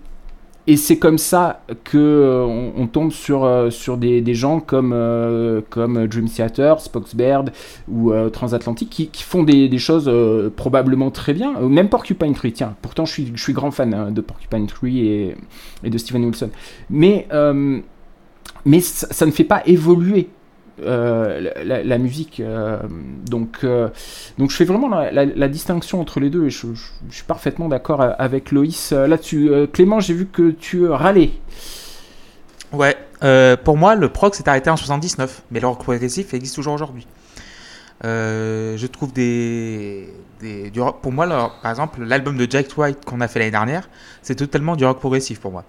et 0.68 0.78
c'est 0.78 0.98
comme 0.98 1.18
ça 1.18 1.64
que 1.84 1.98
euh, 1.98 2.72
on, 2.78 2.86
tombe 2.86 3.12
sur, 3.12 3.46
euh, 3.46 3.72
sur 3.72 3.98
des, 3.98 4.22
des 4.22 4.36
gens 4.36 4.60
comme, 4.60 4.92
euh, 4.94 5.62
comme 5.70 6.08
Dream 6.08 6.30
Theater, 6.30 6.80
Spoxbird 6.80 7.52
ou 7.88 8.12
euh, 8.12 8.30
Transatlantic 8.30 8.90
qui, 8.90 9.08
qui 9.08 9.24
font 9.24 9.44
des, 9.44 9.68
des 9.70 9.78
choses 9.80 10.12
probablement 10.56 11.10
très 11.10 11.34
bien. 11.34 11.60
Même 11.62 11.90
Porcupine 11.90 12.34
Tree, 12.34 12.54
tiens, 12.54 12.76
pourtant 12.82 13.06
je 13.06 13.14
suis, 13.14 13.32
je 13.34 13.42
suis 13.42 13.54
grand 13.54 13.72
fan 13.72 13.94
hein, 13.94 14.12
de 14.12 14.22
Porcupine 14.22 14.68
Tree 14.68 15.00
et, 15.00 15.36
et 15.84 15.90
de 15.90 15.98
Steven 15.98 16.26
Wilson. 16.26 16.50
Mais, 16.90 17.28
mais 18.66 18.80
ça 18.82 19.26
ne 19.26 19.32
fait 19.32 19.44
pas 19.44 19.64
évoluer 19.66 20.30
euh, 20.84 21.52
la, 21.64 21.98
musique. 21.98 22.40
euh, 22.40 22.80
donc, 23.28 23.60
euh, 23.64 23.90
donc 24.38 24.52
je 24.52 24.56
fais 24.56 24.66
vraiment 24.66 24.90
la, 24.90 25.48
distinction 25.48 26.02
entre 26.02 26.20
les 26.20 26.30
deux 26.30 26.46
et 26.46 26.50
je, 26.50 26.68
suis 27.10 27.24
parfaitement 27.26 27.68
d'accord 27.68 28.02
avec 28.02 28.52
Loïs 28.52 28.92
là-dessus. 28.92 29.52
Clément, 29.74 30.00
j'ai 30.00 30.14
vu 30.14 30.26
que 30.26 30.52
tu 30.52 30.88
râlais. 30.88 31.32
Ouais, 32.72 32.96
pour 33.64 33.78
moi, 33.78 33.96
le 33.96 34.10
prog 34.10 34.34
s'est 34.34 34.48
arrêté 34.48 34.70
en 34.70 34.78
79, 34.78 35.44
mais 35.52 35.60
le 35.60 35.68
rock 35.68 35.80
progressif 35.80 36.34
existe 36.34 36.56
toujours 36.56 36.74
aujourd'hui. 36.74 37.06
Je 38.04 38.86
trouve 38.88 39.14
des, 39.14 40.10
des 40.40 40.70
du 40.72 40.82
rock- 40.82 41.02
pour 41.02 41.12
moi, 41.12 41.28
par 41.62 41.72
exemple, 41.72 42.04
l'album 42.04 42.38
de 42.38 42.48
Jack 42.50 42.68
White 42.78 43.06
qu'on 43.06 43.22
a 43.22 43.28
fait 43.28 43.40
l'année 43.40 43.52
dernière, 43.52 43.90
c'est 44.22 44.36
totalement 44.36 44.76
du 44.76 44.86
rock 44.86 45.00
progressif 45.00 45.40
pour 45.40 45.52
moi. 45.52 45.64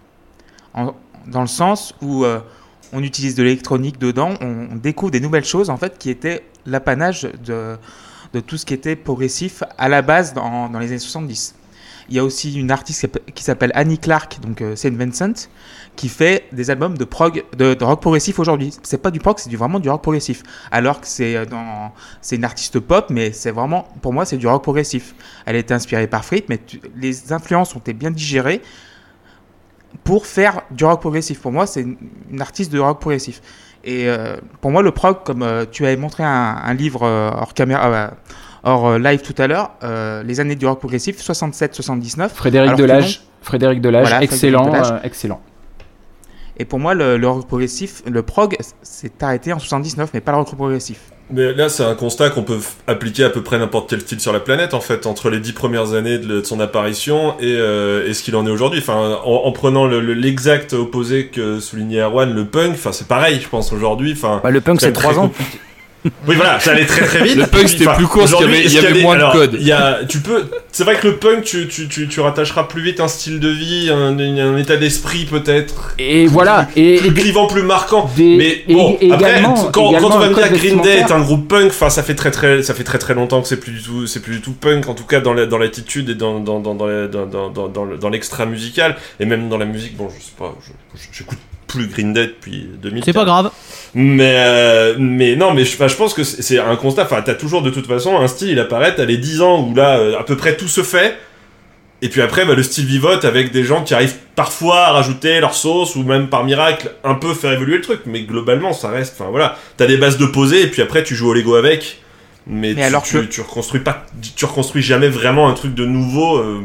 Dans 1.27 1.43
le 1.43 1.47
sens 1.47 1.95
où 2.01 2.25
on 2.93 3.03
utilise 3.03 3.35
de 3.35 3.43
l'électronique 3.43 3.99
dedans, 3.99 4.35
on, 4.41 4.77
découvre 4.77 5.11
des 5.11 5.21
nouvelles 5.21 5.45
choses 5.45 5.71
en 5.71 5.77
fait 5.77 5.99
qui 5.99 6.11
étaient 6.11 6.45
l'apanage 6.67 7.29
de, 7.45 7.79
tout 8.41 8.57
ce 8.57 8.67
qui 8.67 8.75
était 8.75 8.97
progressif 8.97 9.63
à 9.79 9.89
la 9.89 10.03
base 10.03 10.35
dans, 10.35 10.69
les 10.79 10.89
années 10.89 10.99
70. 10.99 11.55
Il 12.09 12.17
y 12.17 12.19
a 12.19 12.25
aussi 12.25 12.59
une 12.59 12.71
artiste 12.71 13.09
qui 13.35 13.45
s'appelle- 13.45 13.71
Annie 13.75 13.97
Clark, 13.97 14.41
donc 14.43 14.61
euh, 14.61 14.75
Saint 14.75 14.91
Vincent, 14.91 15.49
qui 15.95 16.09
fait 16.09 16.45
des 16.53 16.69
albums 16.69 16.99
de 16.99 17.05
prog, 17.05 17.45
de, 17.57 17.77
rock 17.81 18.01
progressif 18.01 18.39
aujourd'hui. 18.41 18.75
C'est 18.83 18.99
pas 18.99 19.13
du 19.13 19.21
prog, 19.21 19.39
c'est 19.39 19.55
vraiment 19.55 19.79
du 19.79 19.89
rock 19.89 20.03
progressif. 20.03 20.43
Alors 20.73 21.01
que 21.01 21.07
c'est 21.07 21.37
euh, 21.37 21.45
c'est 22.21 22.37
une 22.37 22.45
artiste 22.45 22.81
pop, 22.81 23.07
mais 23.09 23.33
c'est 23.33 23.53
vraiment, 23.53 23.89
pour 24.03 24.13
moi, 24.13 24.25
c'est 24.25 24.37
du 24.37 24.49
rock 24.49 24.63
progressif. 24.63 25.15
Elle 25.47 25.57
a 25.57 25.61
été 25.61 25.73
inspirée 25.73 26.09
par 26.09 26.25
Fripp, 26.25 26.49
mais 26.49 26.59
les 26.97 27.33
influences 27.33 27.75
ont 27.77 27.79
été 27.79 27.93
bien 27.93 28.11
digérées 28.11 28.63
pour 30.05 30.27
faire 30.27 30.63
du 30.71 30.85
rock 30.85 31.01
progressif. 31.01 31.41
Pour 31.41 31.53
moi, 31.53 31.67
c'est 31.67 31.83
une, 31.83 31.97
une 32.31 32.41
artiste 32.41 32.73
de 32.73 32.79
rock 32.79 33.01
progressif. 33.01 33.41
Et 33.85 34.09
euh, 34.09 34.37
pour 34.61 34.71
moi, 34.71 34.83
le 34.83 34.91
prog, 34.93 35.23
comme 35.25 35.43
euh, 35.43 35.65
tu 35.71 35.85
avais 35.87 35.97
montré 35.97 36.23
un, 36.23 36.29
un 36.65 36.75
livre 36.75 37.03
euh, 37.03 37.31
hors 37.35 37.53
caméra, 37.55 38.13
hors 38.65 38.99
live 38.99 39.23
tout 39.23 39.35
à 39.43 39.47
l'heure, 39.49 39.73
les 40.25 40.39
années 40.41 40.55
du 40.55 40.67
rock 40.67 40.79
progressif, 40.79 41.19
67-79. 41.21 42.29
Frédéric 42.29 42.77
Delage. 42.77 43.23
Frédéric 43.41 43.81
Delage, 43.81 44.03
Voilà, 44.03 44.17
Frédéric 44.19 44.33
excellent, 44.33 44.67
Delage. 44.67 45.01
excellent. 45.03 45.41
Et 46.59 46.65
pour 46.65 46.79
moi, 46.79 46.95
le, 46.95 47.17
le 47.17 47.29
rock 47.29 47.47
progressif, 47.49 48.03
le 48.07 48.23
prog, 48.23 48.57
c'est 48.83 49.21
arrêté 49.23 49.53
en 49.53 49.59
79, 49.59 50.11
mais 50.15 50.21
pas 50.21 50.31
le 50.33 50.39
rock 50.39 50.55
progressif. 50.55 51.11
Mais 51.35 51.55
là, 51.55 51.69
c'est 51.71 51.83
un 51.83 51.95
constat 51.95 52.29
qu'on 52.31 52.43
peut 52.43 52.59
appliquer 52.87 53.25
à 53.25 53.31
peu 53.31 53.43
près 53.43 53.59
n'importe 53.59 53.89
quel 53.89 54.01
style 54.03 54.21
sur 54.21 54.33
la 54.35 54.41
planète, 54.41 54.75
en 54.75 54.81
fait, 54.81 55.07
entre 55.07 55.31
les 55.31 55.41
dix 55.41 55.53
premières 55.53 55.95
années 55.95 56.19
de, 56.19 56.41
de 56.41 56.45
son 56.45 56.61
apparition 56.61 57.33
et, 57.41 57.57
euh, 57.57 58.07
et 58.07 58.13
ce 58.13 58.23
qu'il 58.23 58.37
en 58.37 58.47
est 58.47 58.51
aujourd'hui. 58.51 58.81
Enfin, 58.81 59.19
en, 59.25 59.31
en 59.47 59.53
prenant 59.53 59.87
le- 59.87 60.01
le- 60.01 60.13
l'exact 60.15 60.75
opposé 60.75 61.29
que 61.29 61.59
soulignait 61.59 62.01
Erwan, 62.03 62.35
le 62.35 62.45
punk, 62.45 62.73
enfin, 62.75 62.93
c'est 62.93 63.09
pareil, 63.09 63.41
je 63.43 63.49
pense, 63.49 63.73
aujourd'hui. 63.73 64.13
Enfin, 64.13 64.41
Bah, 64.45 64.51
le 64.51 64.61
punk, 64.61 64.81
c'est 64.83 64.93
3 64.93 65.19
ans. 65.19 65.29
compliqué. 65.29 65.59
Oui, 66.27 66.35
voilà, 66.35 66.59
ça 66.59 66.73
allait 66.73 66.85
très 66.85 67.05
très 67.05 67.23
vite. 67.23 67.37
Le 67.37 67.47
punk, 67.47 67.69
c'était 67.69 67.87
Enfin, 67.87 67.97
plus 67.97 68.07
court, 68.07 68.23
parce 68.23 68.35
qu'il 68.35 68.47
y 68.47 68.79
avait- 68.79 68.91
y 68.91 68.93
des- 68.95 69.03
moins 69.03 69.17
de 69.17 69.33
code. 69.33 69.57
Il 69.61 69.67
y 69.67 69.71
a, 69.73 70.01
tu 70.09 70.19
peux, 70.19 70.47
c'est 70.73 70.83
vrai 70.83 70.97
que 70.97 71.07
le 71.07 71.17
punk, 71.17 71.45
tu, 71.45 71.69
tu, 71.69 71.87
tu, 71.87 72.09
tu 72.09 72.21
rattacheras 72.21 72.65
plus 72.65 72.83
vite 72.83 72.99
un 72.99 73.07
style 73.07 73.39
de 73.39 73.49
vie, 73.49 73.89
un, 73.89 74.19
un 74.19 74.57
état 74.57 74.77
d'esprit 74.77 75.27
peut-être. 75.27 75.95
Et 76.01 76.27
voilà. 76.27 76.69
Et, 76.75 76.97
plus 76.97 77.09
et- 77.09 77.13
clivant, 77.15 77.47
plus 77.47 77.63
marquant. 77.63 78.11
des- 78.17 78.37
mais 78.37 78.75
bon, 78.75 78.97
et 79.01 79.13
après, 79.13 79.31
également- 79.31 79.55
quand, 79.73 79.91
également 79.91 80.09
quand 80.09 80.17
on 80.17 80.19
va 80.19 80.29
me 80.31 80.35
dire 80.35 80.53
Green 80.53 80.81
Day 80.83 80.97
est 80.99 81.13
un 81.13 81.21
groupe 81.21 81.47
punk, 81.47 81.67
enfin, 81.71 81.89
ça 81.91 82.03
fait 82.03 82.17
très 82.17 82.33
très, 82.33 82.63
ça 82.65 82.75
fait 82.75 82.85
très 82.85 82.99
très 82.99 83.15
longtemps 83.15 83.41
que 83.41 83.47
c'est 83.49 83.61
plus 83.61 83.73
du 83.73 83.83
tout, 83.83 84.07
c'est 84.09 84.21
plus 84.21 84.35
du 84.37 84.41
tout 84.41 84.53
punk, 84.55 84.89
en 84.89 84.95
tout 84.95 85.05
cas 85.05 85.21
dans 85.21 85.35
la- 85.35 85.47
dans 85.47 85.59
l'attitude 85.59 86.09
et 86.11 86.15
dans 86.17 86.41
dans 86.41 86.59
dans 86.59 86.75
dans 86.75 86.87
dans 87.07 87.27
dans 87.27 87.49
dans, 87.51 87.69
dans 87.69 87.85
le- 87.85 87.97
dans 87.97 88.09
l'extra 88.09 88.45
musical 88.45 88.97
et 89.21 89.25
même 89.25 89.49
dans 89.49 89.59
la 89.59 89.67
musique. 89.67 89.97
Bon, 89.97 90.09
je 90.09 90.21
sais 90.25 90.33
pas, 90.37 90.53
j'écoute 91.13 91.39
plus 91.73 91.87
Green 91.89 92.13
Day 92.13 92.27
depuis 92.27 92.69
2000. 92.83 93.03
C'est 93.05 93.13
pas 93.13 93.25
grave. 93.25 93.51
Mais, 93.95 94.35
euh, 94.37 94.95
mais 94.99 95.37
non, 95.37 95.53
mais 95.53 95.65
je, 95.65 95.77
pense 95.97 96.15
que 96.15 96.23
c'est 96.25 96.59
un 96.59 96.77
constat. 96.77 97.03
Enfin, 97.05 97.23
t'as 97.23 97.35
toujours 97.35 97.63
de 97.63 97.71
toute 97.71 97.87
façon 97.87 98.19
un 98.19 98.29
style, 98.29 98.49
il 98.51 98.59
apparaît, 98.61 98.95
t'as 98.95 99.05
les 99.05 99.17
10 99.19 99.43
ans 99.43 99.61
où 99.69 99.75
là, 99.75 99.99
euh, 99.99 100.19
à 100.19 100.25
peu 100.25 100.37
près 100.37 100.57
tout 100.57 100.69
se 100.69 100.83
fait. 100.83 101.17
Et 102.05 102.09
puis 102.09 102.21
après, 102.21 102.45
bah, 102.45 102.55
le 102.55 102.63
style 102.63 102.85
vivote 102.87 103.25
avec 103.25 103.53
des 103.53 103.63
gens 103.65 103.85
qui 103.85 103.95
arrivent 103.95 104.17
parfois 104.35 104.87
à 104.87 104.93
rajouter 104.93 105.39
leur 105.41 105.55
sauce 105.55 105.95
ou 105.95 106.03
même 106.03 106.29
par 106.29 106.43
miracle 106.45 106.91
un 107.05 107.15
peu 107.15 107.33
faire 107.33 107.53
évoluer 107.53 107.77
le 107.77 107.83
truc. 107.83 108.01
Mais 108.07 108.23
globalement, 108.23 108.73
ça 108.73 108.89
reste. 108.89 109.15
Enfin 109.19 109.31
voilà, 109.31 109.57
t'as 109.77 109.87
des 109.87 109.97
bases 109.97 110.19
de 110.19 110.27
posées 110.27 110.63
et 110.63 110.67
puis 110.67 110.83
après 110.83 111.05
tu 111.05 111.15
joues 111.15 111.29
au 111.31 111.35
Lego 111.35 111.55
avec. 111.55 112.01
Mais, 112.47 112.71
Mais 112.75 112.75
tu, 112.75 112.83
alors 112.83 113.03
tu, 113.05 113.21
que- 113.21 113.25
tu 113.27 113.41
reconstruis 113.41 113.81
pas, 113.83 114.05
tu 114.35 114.45
reconstruis 114.47 114.83
jamais 114.83 115.09
vraiment 115.09 115.49
un 115.49 115.55
truc 115.55 115.75
de 115.75 115.85
nouveau. 115.85 116.39
euh, 116.39 116.61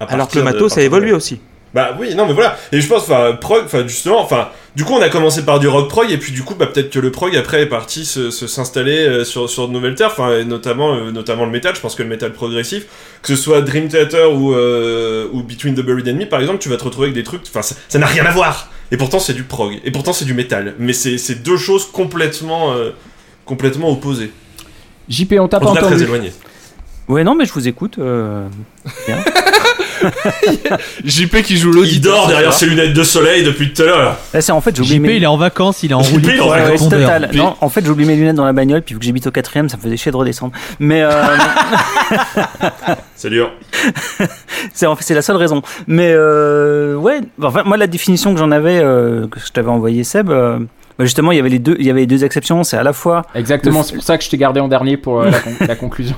à 0.00 0.06
Alors 0.06 0.28
que 0.28 0.38
le 0.38 0.44
matos, 0.44 0.72
ça 0.72 0.80
de- 0.80 0.86
évolue 0.86 1.12
aussi. 1.12 1.40
Bah 1.72 1.96
oui, 2.00 2.14
non 2.14 2.26
mais 2.26 2.32
voilà. 2.32 2.56
Et 2.72 2.80
je 2.80 2.88
pense, 2.88 3.02
enfin, 3.04 3.32
prog, 3.40 3.62
enfin 3.64 3.86
justement, 3.86 4.20
enfin, 4.20 4.48
du 4.74 4.84
coup 4.84 4.92
on 4.94 5.00
a 5.02 5.08
commencé 5.08 5.44
par 5.44 5.60
du 5.60 5.68
rock 5.68 5.88
prog 5.88 6.10
et 6.10 6.16
puis 6.18 6.32
du 6.32 6.42
coup, 6.42 6.54
bah 6.56 6.66
peut-être 6.66 6.90
que 6.90 6.98
le 6.98 7.10
prog 7.12 7.36
après 7.36 7.62
est 7.62 7.66
parti 7.66 8.04
se 8.04 8.30
s'installer 8.30 8.98
euh, 9.06 9.24
sur 9.24 9.48
sur 9.48 9.68
de 9.68 9.72
nouvelles 9.72 9.94
terres, 9.94 10.10
enfin 10.10 10.36
et 10.38 10.44
notamment 10.44 10.94
euh, 10.94 11.10
notamment 11.12 11.44
le 11.44 11.52
métal. 11.52 11.74
Je 11.76 11.80
pense 11.80 11.94
que 11.94 12.02
le 12.02 12.08
métal 12.08 12.32
progressif, 12.32 12.86
que 13.22 13.28
ce 13.28 13.36
soit 13.40 13.60
Dream 13.62 13.88
Theater 13.88 14.32
ou 14.32 14.52
euh, 14.54 15.28
ou 15.32 15.42
Between 15.44 15.74
the 15.74 15.80
Buried 15.80 16.08
and 16.08 16.14
Me 16.18 16.26
par 16.28 16.40
exemple, 16.40 16.58
tu 16.58 16.68
vas 16.68 16.76
te 16.76 16.84
retrouver 16.84 17.06
avec 17.06 17.14
des 17.14 17.22
trucs, 17.24 17.42
enfin 17.48 17.62
ça 17.62 17.98
n'a 17.98 18.06
rien 18.06 18.26
à 18.26 18.30
voir. 18.32 18.68
Et 18.92 18.96
pourtant 18.96 19.20
c'est 19.20 19.34
du 19.34 19.44
prog. 19.44 19.78
Et 19.84 19.92
pourtant 19.92 20.12
c'est 20.12 20.24
du 20.24 20.34
métal. 20.34 20.74
Mais 20.80 20.92
c'est 20.92 21.18
c'est 21.18 21.36
deux 21.42 21.56
choses 21.56 21.86
complètement 21.86 22.72
euh, 22.72 22.90
complètement 23.44 23.90
opposées. 23.90 24.32
JP, 25.08 25.34
on 25.40 25.46
t'a 25.48 25.58
En 25.58 25.60
pas 25.60 25.66
cas 25.74 25.76
très 25.78 25.86
entendu. 25.86 26.02
éloignées. 26.02 26.32
Ouais, 27.08 27.24
non, 27.24 27.34
mais 27.34 27.44
je 27.44 27.52
vous 27.52 27.66
écoute. 27.66 27.98
euh, 27.98 28.46
JP 31.04 31.42
qui 31.42 31.56
joue 31.56 31.70
Il 31.70 31.76
l'auditeur. 31.76 32.14
dort 32.14 32.24
ce 32.24 32.28
derrière 32.30 32.52
ses 32.52 32.66
lunettes 32.66 32.92
de 32.94 33.02
soleil 33.02 33.42
depuis 33.42 33.72
tout 33.72 33.82
à 33.82 33.86
l'heure. 33.86 34.16
Là, 34.34 34.40
c'est 34.40 34.52
en 34.52 34.60
fait, 34.60 34.82
JP, 34.82 34.98
mes- 35.00 35.16
il 35.16 35.22
est 35.22 35.26
en 35.26 35.36
vacances, 35.36 35.82
il 35.82 35.90
est 35.90 35.94
en 35.94 36.02
JP, 36.02 36.12
roue 36.12 36.18
il 36.22 36.30
est 36.30 36.40
en 36.40 36.54
libre 36.54 36.70
Ouais, 36.70 36.78
total. 36.78 37.28
Puis- 37.30 37.38
Non, 37.38 37.56
en 37.60 37.68
fait, 37.68 37.84
j'ai 37.84 37.90
oublié 37.90 38.08
mes 38.08 38.16
lunettes 38.16 38.36
dans 38.36 38.44
la 38.44 38.52
bagnole, 38.52 38.82
puis 38.82 38.94
vu 38.94 39.00
que 39.00 39.06
j'habite 39.06 39.26
au 39.26 39.30
quatrième, 39.30 39.68
ça 39.68 39.76
me 39.76 39.82
faisait 39.82 39.96
chier 39.96 40.12
de 40.12 40.16
redescendre. 40.16 40.52
Mais 40.78 41.02
euh, 41.02 41.10
C'est 43.14 43.30
dur. 43.30 43.50
c'est 44.74 44.86
en 44.86 44.96
fait 44.96 45.04
c'est 45.04 45.14
la 45.14 45.22
seule 45.22 45.36
raison. 45.36 45.62
Mais 45.86 46.12
euh, 46.14 46.94
ouais, 46.96 47.20
enfin 47.42 47.62
moi 47.64 47.76
la 47.76 47.86
définition 47.86 48.32
que 48.32 48.38
j'en 48.38 48.50
avais, 48.50 48.78
euh, 48.82 49.26
que 49.28 49.38
je 49.40 49.50
t'avais 49.52 49.68
envoyé 49.70 50.04
Seb, 50.04 50.30
euh, 50.30 50.58
bah, 50.98 51.04
justement 51.04 51.32
il 51.32 51.36
y 51.36 51.40
avait 51.40 51.48
les 51.50 51.58
deux, 51.58 51.76
il 51.78 51.86
y 51.86 51.90
avait 51.90 52.00
les 52.00 52.06
deux 52.06 52.24
exceptions. 52.24 52.64
C'est 52.64 52.76
à 52.76 52.82
la 52.82 52.92
fois 52.92 53.22
Exactement, 53.34 53.80
Le- 53.80 53.84
c'est 53.84 53.94
pour 53.94 54.04
ça 54.04 54.16
que 54.18 54.24
je 54.24 54.30
t'ai 54.30 54.38
gardé 54.38 54.60
en 54.60 54.68
dernier 54.68 54.96
pour 54.96 55.20
euh, 55.20 55.30
la, 55.30 55.38
con- 55.40 55.50
la 55.60 55.76
conclusion. 55.76 56.16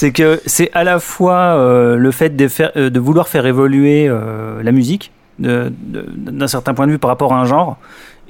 C'est 0.00 0.12
que 0.12 0.40
c'est 0.46 0.70
à 0.72 0.82
la 0.82 0.98
fois 0.98 1.58
euh, 1.58 1.96
le 1.96 2.10
fait 2.10 2.34
de, 2.34 2.48
faire, 2.48 2.72
euh, 2.76 2.88
de 2.88 2.98
vouloir 2.98 3.28
faire 3.28 3.44
évoluer 3.44 4.08
euh, 4.08 4.62
la 4.62 4.72
musique 4.72 5.12
d'un 5.38 6.46
certain 6.46 6.72
point 6.72 6.86
de 6.86 6.92
vue 6.92 6.98
par 6.98 7.10
rapport 7.10 7.34
à 7.34 7.38
un 7.38 7.44
genre. 7.44 7.76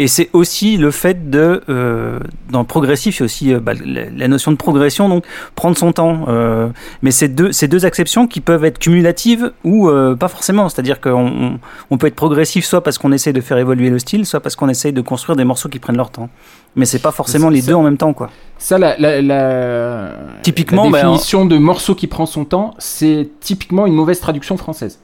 Et 0.00 0.08
c'est 0.08 0.30
aussi 0.32 0.78
le 0.78 0.90
fait 0.92 1.28
de, 1.28 1.60
euh, 1.68 2.18
dans 2.48 2.60
le 2.60 2.64
progressif, 2.64 3.18
il 3.18 3.20
y 3.20 3.22
a 3.22 3.26
aussi 3.26 3.52
euh, 3.52 3.60
bah, 3.60 3.74
la, 3.84 4.28
notion 4.28 4.50
de 4.50 4.56
progression, 4.56 5.10
donc 5.10 5.26
prendre 5.56 5.76
son 5.76 5.92
temps. 5.92 6.24
euh, 6.28 6.68
mais 7.02 7.10
c'est 7.10 7.28
deux, 7.28 7.52
ces 7.52 7.68
deux 7.68 7.84
exceptions 7.84 8.26
qui 8.26 8.40
peuvent 8.40 8.64
être 8.64 8.78
cumulatives 8.78 9.52
ou 9.62 9.90
euh, 9.90 10.16
pas 10.16 10.28
forcément. 10.28 10.70
C'est-à-dire 10.70 11.02
qu'on 11.02 11.58
on, 11.90 11.98
peut 11.98 12.06
être 12.06 12.14
progressif 12.14 12.64
soit 12.64 12.82
parce 12.82 12.96
qu'on 12.96 13.12
essaie 13.12 13.34
de 13.34 13.42
faire 13.42 13.58
évoluer 13.58 13.90
le 13.90 13.98
style, 13.98 14.24
soit 14.24 14.40
parce 14.40 14.56
qu'on 14.56 14.70
essaie 14.70 14.90
de 14.90 15.02
construire 15.02 15.36
des 15.36 15.44
morceaux 15.44 15.68
qui 15.68 15.78
prennent 15.78 15.98
leur 15.98 16.10
temps. 16.10 16.30
Mais 16.76 16.86
c'est 16.86 17.00
pas 17.00 17.12
forcément 17.12 17.50
les 17.50 17.60
deux 17.60 17.74
en 17.74 17.82
même 17.82 17.98
temps, 17.98 18.14
quoi. 18.14 18.30
Ça, 18.56 18.78
la, 18.78 18.96
la, 18.98 19.20
la- 19.20 20.12
Typiquement, 20.40 20.84
la 20.84 20.90
bah, 20.92 21.00
définition 21.02 21.44
de 21.44 21.58
morceau 21.58 21.94
qui 21.94 22.06
prend 22.06 22.24
son 22.24 22.46
temps, 22.46 22.72
c'est 22.78 23.28
typiquement 23.40 23.84
une 23.84 23.94
mauvaise 23.94 24.18
traduction 24.18 24.56
française. 24.56 24.98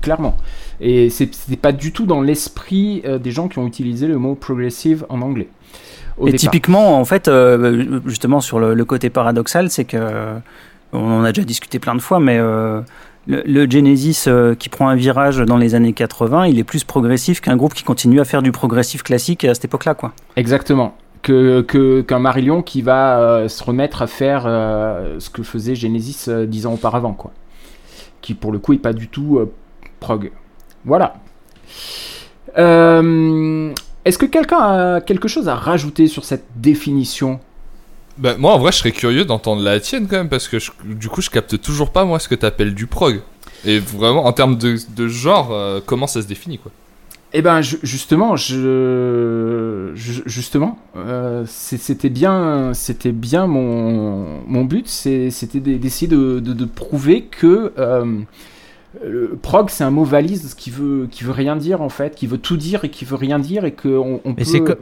Clairement. 0.00 0.36
Et 0.80 1.10
c'est 1.10 1.30
pas 1.60 1.72
du 1.72 1.92
tout 1.92 2.06
dans 2.06 2.20
l'esprit 2.20 3.02
euh, 3.04 3.18
des 3.18 3.30
gens 3.30 3.48
qui 3.48 3.58
ont 3.58 3.66
utilisé 3.66 4.06
le 4.06 4.18
mot 4.18 4.34
progressive 4.34 5.06
en 5.08 5.20
anglais. 5.22 5.48
Au 6.18 6.26
Et 6.26 6.32
départ. 6.32 6.40
typiquement, 6.40 6.98
en 6.98 7.04
fait, 7.04 7.28
euh, 7.28 8.00
justement 8.06 8.40
sur 8.40 8.58
le, 8.58 8.74
le 8.74 8.84
côté 8.84 9.10
paradoxal, 9.10 9.70
c'est 9.70 9.84
que 9.84 9.96
on 10.92 11.20
en 11.20 11.24
a 11.24 11.32
déjà 11.32 11.44
discuté 11.44 11.78
plein 11.78 11.94
de 11.94 12.00
fois, 12.00 12.18
mais 12.20 12.38
euh, 12.38 12.80
le, 13.26 13.42
le 13.46 13.70
Genesis 13.70 14.24
euh, 14.26 14.54
qui 14.54 14.68
prend 14.68 14.88
un 14.88 14.96
virage 14.96 15.38
dans 15.38 15.56
les 15.56 15.74
années 15.74 15.92
80, 15.92 16.46
il 16.46 16.58
est 16.58 16.64
plus 16.64 16.84
progressif 16.84 17.40
qu'un 17.40 17.56
groupe 17.56 17.74
qui 17.74 17.84
continue 17.84 18.20
à 18.20 18.24
faire 18.24 18.42
du 18.42 18.52
progressif 18.52 19.02
classique 19.02 19.44
à 19.44 19.54
cette 19.54 19.66
époque-là, 19.66 19.94
quoi. 19.94 20.12
Exactement. 20.36 20.96
Que 21.22 21.60
qu'un 22.00 22.18
Marillion 22.18 22.62
qui 22.62 22.80
va 22.80 23.46
se 23.46 23.62
remettre 23.62 24.00
à 24.00 24.06
faire 24.06 24.44
ce 25.18 25.28
que 25.28 25.42
faisait 25.42 25.74
Genesis 25.74 26.30
dix 26.46 26.64
ans 26.64 26.72
auparavant, 26.72 27.12
quoi. 27.12 27.30
Qui 28.22 28.32
pour 28.32 28.52
le 28.52 28.58
coup 28.58 28.72
est 28.72 28.78
pas 28.78 28.94
du 28.94 29.06
tout 29.08 29.38
prog. 30.00 30.32
Voilà. 30.84 31.14
Euh, 32.58 33.72
Est-ce 34.04 34.18
que 34.18 34.26
quelqu'un 34.26 34.58
a 34.58 35.00
quelque 35.00 35.28
chose 35.28 35.48
à 35.48 35.54
rajouter 35.54 36.08
sur 36.08 36.24
cette 36.24 36.46
définition? 36.56 37.38
Bah, 38.18 38.34
moi, 38.38 38.52
en 38.54 38.58
vrai, 38.58 38.72
je 38.72 38.78
serais 38.78 38.92
curieux 38.92 39.24
d'entendre 39.24 39.62
la 39.62 39.78
tienne 39.78 40.06
quand 40.08 40.16
même, 40.16 40.28
parce 40.28 40.48
que 40.48 40.58
je- 40.58 40.72
du 40.84 41.08
coup, 41.08 41.20
je 41.20 41.30
capte 41.30 41.60
toujours 41.60 41.90
pas, 41.90 42.04
moi, 42.04 42.18
ce 42.18 42.28
que 42.28 42.34
t'appelles 42.34 42.74
du 42.74 42.86
prog. 42.86 43.20
Et 43.64 43.78
vraiment, 43.78 44.24
en 44.26 44.32
termes 44.32 44.56
de, 44.56 44.76
de 44.96 45.08
genre, 45.08 45.50
euh, 45.52 45.80
comment 45.84 46.06
ça 46.06 46.22
se 46.22 46.26
définit, 46.26 46.58
quoi? 46.58 46.72
Eh 47.32 47.42
ben 47.42 47.60
ju- 47.60 47.78
justement, 47.84 48.34
je, 48.34 49.92
justement, 49.94 50.78
euh, 50.96 51.44
c'était 51.46 52.08
bien, 52.08 52.72
c'était 52.74 53.12
bien 53.12 53.46
mon, 53.46 54.40
mon 54.48 54.64
but, 54.64 54.88
c'était 54.88 55.60
d'e- 55.60 55.78
d'essayer 55.78 56.08
de, 56.08 56.40
de- 56.40 56.52
de 56.54 56.64
prouver 56.64 57.22
que 57.30 57.72
le 59.04 59.38
prog 59.40 59.70
c'est 59.70 59.84
un 59.84 59.90
mot 59.90 60.04
valise 60.04 60.54
qui 60.54 60.70
veut 60.70 61.06
qui 61.10 61.24
veut 61.24 61.32
rien 61.32 61.56
dire 61.56 61.80
en 61.82 61.88
fait, 61.88 62.14
qui 62.14 62.26
veut 62.26 62.38
tout 62.38 62.56
dire 62.56 62.84
et 62.84 62.88
qui 62.90 63.04
veut 63.04 63.16
rien 63.16 63.38
dire 63.38 63.64
et 63.64 63.72
qu'on 63.72 64.20
on 64.24 64.34
peut 64.34 64.42
que- 64.60 64.78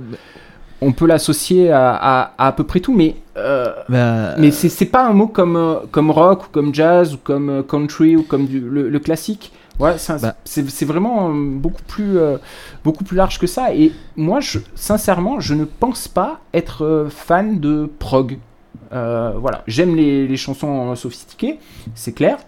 on 0.80 0.92
peut 0.92 1.06
l'associer 1.06 1.72
à, 1.72 1.90
à, 1.94 2.32
à 2.38 2.46
à 2.48 2.52
peu 2.52 2.64
près 2.64 2.80
tout, 2.80 2.94
mais 2.94 3.16
euh, 3.36 3.72
Bah, 3.88 4.34
mais 4.38 4.50
c'est 4.52 4.68
c'est 4.68 4.86
pas 4.86 5.06
un 5.06 5.12
mot 5.12 5.26
comme, 5.26 5.56
euh, 5.56 5.74
comme 5.90 6.10
rock 6.10 6.44
ou 6.46 6.48
comme 6.52 6.72
jazz 6.74 7.14
ou 7.14 7.18
comme 7.18 7.50
euh, 7.50 7.62
country 7.62 8.16
ou 8.16 8.22
comme 8.22 8.46
du- 8.46 8.60
le, 8.60 8.88
le 8.88 8.98
classique. 9.00 9.52
Ouais, 9.80 9.96
c'est 9.96 10.20
Bah. 10.20 10.34
vraiment 10.92 11.28
euh, 11.30 11.32
beaucoup 11.34 11.82
plus, 11.86 12.18
euh, 12.18 12.36
beaucoup 12.84 13.04
plus 13.04 13.16
large 13.16 13.38
que 13.38 13.46
ça. 13.46 13.72
Et 13.74 13.92
moi, 14.16 14.40
je, 14.40 14.58
sincèrement, 14.74 15.38
je 15.38 15.54
ne 15.54 15.64
pense 15.64 16.08
pas 16.08 16.40
être 16.52 16.84
euh, 16.84 17.08
fan 17.08 17.60
de 17.60 17.88
prog. 17.98 18.38
Euh, 18.92 19.32
voilà, 19.36 19.62
j'aime 19.68 19.94
les, 19.94 20.26
les 20.26 20.36
chansons 20.36 20.90
euh, 20.90 20.94
sophistiquées, 20.96 21.58
c'est 21.94 22.12
clair. 22.12 22.38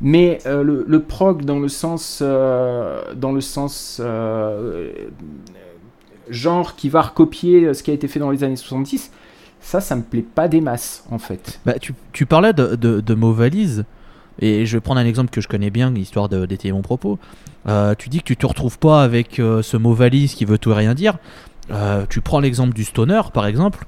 Mais 0.00 0.38
euh, 0.46 0.62
le, 0.62 0.84
le 0.86 1.02
prog 1.02 1.44
dans 1.44 1.58
le 1.58 1.68
sens, 1.68 2.20
euh, 2.22 3.14
dans 3.14 3.32
le 3.32 3.40
sens 3.40 4.00
euh, 4.00 4.92
genre 6.28 6.76
qui 6.76 6.88
va 6.88 7.02
recopier 7.02 7.72
ce 7.72 7.82
qui 7.82 7.90
a 7.90 7.94
été 7.94 8.08
fait 8.08 8.18
dans 8.18 8.30
les 8.30 8.44
années 8.44 8.56
70, 8.56 9.10
ça, 9.60 9.80
ça 9.80 9.96
me 9.96 10.02
plaît 10.02 10.24
pas 10.34 10.48
des 10.48 10.60
masses 10.60 11.04
en 11.10 11.18
fait. 11.18 11.60
Bah, 11.64 11.78
tu, 11.78 11.94
tu 12.12 12.26
parlais 12.26 12.52
de, 12.52 12.76
de, 12.76 13.00
de 13.00 13.84
et 14.38 14.66
je 14.66 14.76
vais 14.76 14.80
prendre 14.82 15.00
un 15.00 15.06
exemple 15.06 15.30
que 15.30 15.40
je 15.40 15.48
connais 15.48 15.70
bien, 15.70 15.94
histoire 15.94 16.28
d'étayer 16.28 16.72
mon 16.72 16.82
propos. 16.82 17.18
Tu 17.98 18.10
dis 18.10 18.18
que 18.18 18.24
tu 18.24 18.36
te 18.36 18.44
retrouves 18.44 18.78
pas 18.78 19.02
avec 19.02 19.36
ce 19.36 19.76
mot 19.78 19.94
valise 19.94 20.34
qui 20.34 20.44
veut 20.44 20.58
tout 20.58 20.72
et 20.72 20.74
rien 20.74 20.92
dire. 20.92 21.16
Tu 22.10 22.20
prends 22.20 22.40
l'exemple 22.40 22.74
du 22.74 22.84
stoner, 22.84 23.22
par 23.32 23.46
exemple. 23.46 23.86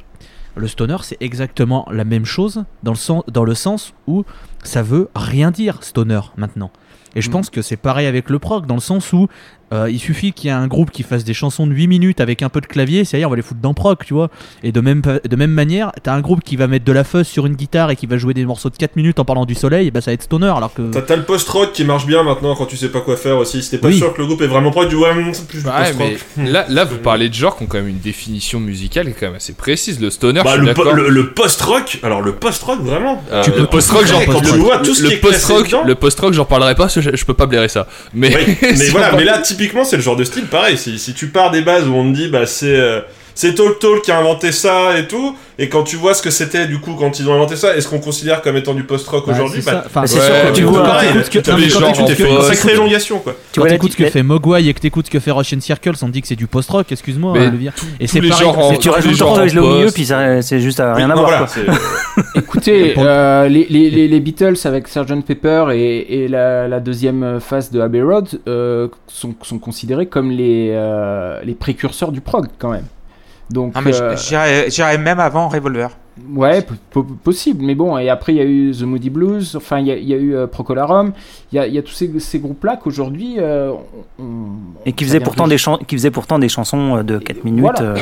Le 0.57 0.67
stoner, 0.67 0.97
c'est 1.03 1.19
exactement 1.21 1.87
la 1.91 2.05
même 2.05 2.25
chose 2.25 2.65
dans 2.83 2.93
le, 2.93 2.97
sens, 2.97 3.25
dans 3.29 3.45
le 3.45 3.55
sens 3.55 3.93
où 4.07 4.25
ça 4.69 4.83
veut 4.83 5.09
rien 5.17 5.51
dire, 5.51 5.83
stoner, 5.83 6.21
maintenant. 6.37 6.71
Et 7.17 7.23
je 7.23 7.29
Mm. 7.29 7.33
pense 7.33 7.51
que 7.51 7.63
c'est 7.63 7.77
pareil 7.77 8.07
avec 8.07 8.31
le 8.31 8.39
prog, 8.39 8.67
dans 8.67 8.75
le 8.75 8.81
sens 8.81 9.13
où 9.13 9.27
euh, 9.73 9.91
il 9.91 9.99
suffit 9.99 10.33
qu'il 10.33 10.49
y 10.49 10.51
ait 10.51 10.57
un 10.57 10.67
groupe 10.67 10.91
qui 10.91 11.03
fasse 11.03 11.25
des 11.25 11.35
chansons 11.35 11.67
de 11.67 11.73
8 11.75 11.87
minutes 11.89 12.21
avec 12.21 12.43
un 12.43 12.49
peu 12.49 12.61
de 12.61 12.67
clavier, 12.67 13.05
c'est 13.05 13.17
à 13.17 13.21
dire 13.21 13.29
on 13.29 13.31
va 13.31 13.37
les 13.37 13.43
foutre 13.43 13.61
dans 13.61 13.75
prog, 13.75 13.99
tu 14.05 14.15
vois. 14.15 14.31
Et 14.63 14.73
de 14.73 14.81
même, 14.81 15.03
de 15.03 15.37
même 15.37 15.51
manière, 15.51 15.93
t'as 16.03 16.15
un 16.15 16.21
groupe 16.21 16.43
qui 16.43 16.57
va 16.57 16.67
mettre 16.67 16.85
de 16.85 16.93
la 16.93 17.05
fuzz 17.05 17.27
sur 17.27 17.47
une 17.47 17.55
guitare 17.55 17.91
et 17.91 17.97
qui 17.97 18.07
va 18.07 18.17
jouer 18.19 18.35
des 18.35 18.45
morceaux 18.47 18.71
de 18.71 18.77
4 18.77 18.97
minutes 18.97 19.19
en 19.19 19.25
parlant 19.25 19.45
du 19.45 19.55
soleil, 19.55 19.89
et 19.89 19.91
bah 19.91 20.01
ça 20.01 20.11
va 20.11 20.15
être 20.15 20.23
stoner, 20.23 20.53
alors 20.57 20.73
que. 20.73 20.83
T'as 21.01 21.17
le 21.17 21.25
post-rock 21.25 21.73
qui 21.73 21.85
marche 21.85 22.07
bien 22.07 22.23
maintenant 22.23 22.55
quand 22.55 22.67
tu 22.67 22.77
sais 22.77 22.89
pas 22.89 23.01
quoi 23.01 23.17
faire 23.17 23.37
aussi. 23.39 23.63
Si 23.63 23.71
t'es 23.71 23.79
pas 23.79 23.89
Oui. 23.89 23.99
sûr 23.99 24.13
que 24.15 24.21
le 24.21 24.27
groupe 24.27 24.43
est 24.43 24.47
vraiment 24.47 24.71
tu 24.89 24.95
vois, 24.97 25.11
hum, 25.11 25.31
c'est 25.33 25.47
plus 25.47 25.63
du 25.63 25.69
Ouais, 25.69 26.17
mais 26.37 26.51
là, 26.51 26.65
là, 26.69 26.85
vous 26.85 26.99
parlez 26.99 27.29
de 27.29 27.35
genres 27.35 27.57
qui 27.57 27.65
ont 27.65 27.67
quand 27.67 27.79
même 27.79 27.89
une 27.89 27.99
définition 27.99 28.61
musicale 28.61 29.07
qui 29.07 29.11
est 29.11 29.15
quand 29.15 29.27
même 29.27 29.35
assez 29.35 29.53
précise. 29.55 30.01
Le 30.01 30.11
stoner, 30.11 30.43
Bah, 30.45 30.51
je 30.55 30.59
suis 30.61 30.67
le, 30.67 30.75
po- 30.75 30.93
le, 30.93 31.09
le 31.09 31.31
post-rock, 31.33 31.99
alors 32.03 32.23
le 32.23 32.33
post-rock 32.33 32.81
vraiment. 32.83 33.23
Euh, 33.33 33.43
Tu 33.43 33.51
le 33.51 33.57
peux- 33.57 33.67
post-rock, 33.67 34.07
j'en 34.07 34.21
post-rock. 34.25 35.75
le 35.87 35.95
post-rock, 35.95 36.33
j'en 36.33 36.45
parlerai 36.45 36.75
pas 36.75 36.85
parce 36.85 36.95
que 36.95 37.01
je, 37.01 37.11
je 37.15 37.25
peux 37.25 37.35
pas 37.35 37.47
blairer 37.47 37.69
ça. 37.69 37.87
Mais, 38.15 38.35
Oui, 38.35 38.57
mais 38.63 38.77
si 38.77 38.91
voilà, 38.91 39.13
mais 39.17 39.25
là 39.25 39.39
typiquement 39.59 39.85
c'est 39.85 39.97
le 39.97 40.03
genre 40.03 40.17
de 40.17 40.25
style 40.25 40.47
pareil. 40.47 40.79
Si, 40.79 41.15
tu 41.15 41.29
pars 41.29 41.51
des 41.51 41.63
bases 41.63 41.89
où 41.89 41.95
on 41.95 42.11
te 42.11 42.17
dit 42.17 42.29
bah 42.29 42.47
c'est 42.47 42.77
euh, 42.77 43.01
c'est 43.39 43.55
Talk 43.55 43.79
Talk 43.79 44.03
qui 44.03 44.11
a 44.11 44.19
inventé 44.19 44.51
ça 44.51 44.99
et 44.99 45.07
tout, 45.07 45.37
et 45.61 45.69
quand 45.69 45.85
tu 45.85 45.95
vois 45.95 46.13
ce 46.13 46.23
que 46.23 46.31
c'était 46.31 46.67
du 46.67 46.81
coup 46.81 46.95
quand 46.99 47.21
ils 47.21 47.31
ont 47.31 47.35
inventé 47.35 47.55
ça, 47.55 47.77
est-ce 47.77 47.87
qu'on 47.87 48.01
considère 48.01 48.43
comme 48.43 48.57
étant 48.57 48.75
du 48.75 48.83
post-rock 48.83 49.27
Bah, 49.29 49.33
aujourd'hui? 49.33 49.63
c'est 49.63 49.71
Bah. 49.71 49.85
Enfin, 49.87 50.09
sûr 50.09 50.21
que 50.21 50.53
tu 50.57 50.65
vois. 50.65 50.83
pareil, 50.83 51.11
t'écoutes 51.11 51.29
que- 51.31 51.39
tu 51.39 52.15
fait 52.17 52.29
une 52.29 52.35
post- 52.35 52.49
sacrée 52.53 52.73
élongation 52.73 53.21
quoi. 53.21 53.37
Tu 53.53 53.61
Quand 53.61 53.67
t'écoutes 53.67 53.93
ce 53.93 53.97
que 53.97 54.07
fait 54.07 54.25
Mogwai 54.25 54.67
et 54.67 54.75
que 54.75 54.81
t'écoutes 54.81 55.07
ce 55.07 55.11
que 55.13 55.21
fait 55.21 55.31
Russian 55.31 55.61
Circle, 55.61 55.93
on 56.03 56.07
te 56.07 56.11
dit 56.11 56.21
que 56.21 56.27
c'est 56.27 56.35
du 56.35 56.49
post-rock, 56.49 56.91
excuse-moi, 56.91 57.35
hein. 57.39 57.53
Et 58.01 58.09
c'est 58.09 58.21
pareil, 58.23 58.79
tu 58.81 58.89
rajoutes 58.89 59.17
Tortoise 59.17 59.55
là 59.55 59.63
au 59.63 59.73
milieu, 59.77 59.91
puis 59.93 60.05
c'est 60.41 60.59
juste 60.59 60.81
à 60.81 60.95
rien 60.95 61.07
Oui, 61.07 61.13
à 61.13 61.15
voir. 61.15 61.47
Écoutez, 62.35 62.95
euh, 62.99 63.47
les, 63.49 63.69
les, 63.71 63.89
les, 63.89 64.09
les 64.09 64.21
Beatles 64.21 64.57
avec 64.65 64.89
Sgt 64.89 65.23
Pepper 65.25 65.67
et, 65.75 66.27
la, 66.27 66.81
deuxième 66.81 67.39
phase 67.39 67.71
de 67.71 67.81
Abbey 67.81 68.03
Road 68.03 68.29
euh, 68.49 68.89
sont, 69.07 69.33
considérés 69.61 70.07
comme 70.07 70.37
euh, 70.41 71.41
les 71.45 71.55
précurseurs 71.55 72.11
du 72.11 72.21
prog 72.21 72.47
quand 72.59 72.73
même. 72.73 72.83
Donc, 73.51 73.73
mais 73.83 73.95
euh, 74.01 74.15
j'irais 74.69 74.99
même 74.99 75.21
avant 75.21 75.49
Revolver. 75.49 75.89
ouais, 76.35 76.61
po- 76.63 76.75
po- 76.91 77.03
possible. 77.25 77.65
Mais 77.65 77.75
bon, 77.75 77.97
et 77.97 78.11
après 78.11 78.35
il 78.35 78.37
y 78.37 78.41
a 78.41 78.45
eu 78.45 78.73
The 78.73 78.83
Moody 78.83 79.09
Blues, 79.11 79.57
enfin 79.57 79.79
il 79.79 79.87
y 79.87 79.91
a, 79.91 79.97
il 79.97 80.07
y 80.09 80.13
a 80.13 80.19
eu 80.19 80.35
euh, 80.35 80.47
Procolarum, 80.47 81.13
il 81.53 81.57
y 81.57 81.59
a, 81.59 81.67
il 81.67 81.73
y 81.75 81.79
a 81.79 81.83
tous 81.83 81.93
ces, 81.93 82.11
ces 82.21 82.39
groupes-là 82.41 82.77
qu'aujourd'hui 82.83 83.37
euh, 83.39 83.73
Et 84.85 84.93
qui 84.93 85.05
vient 85.05 85.21
pourtant 85.21 85.45
de- 85.47 85.51
des 85.57 85.85
qui 85.87 85.97
faisait 85.97 86.11
pourtant 86.11 86.39
des 86.39 86.49
chansons 86.51 86.99
euh, 86.99 87.03
de 87.03 87.19
4 87.19 87.45
minutes. 87.45 87.61
Voilà. 87.63 87.81
euh, 87.83 87.97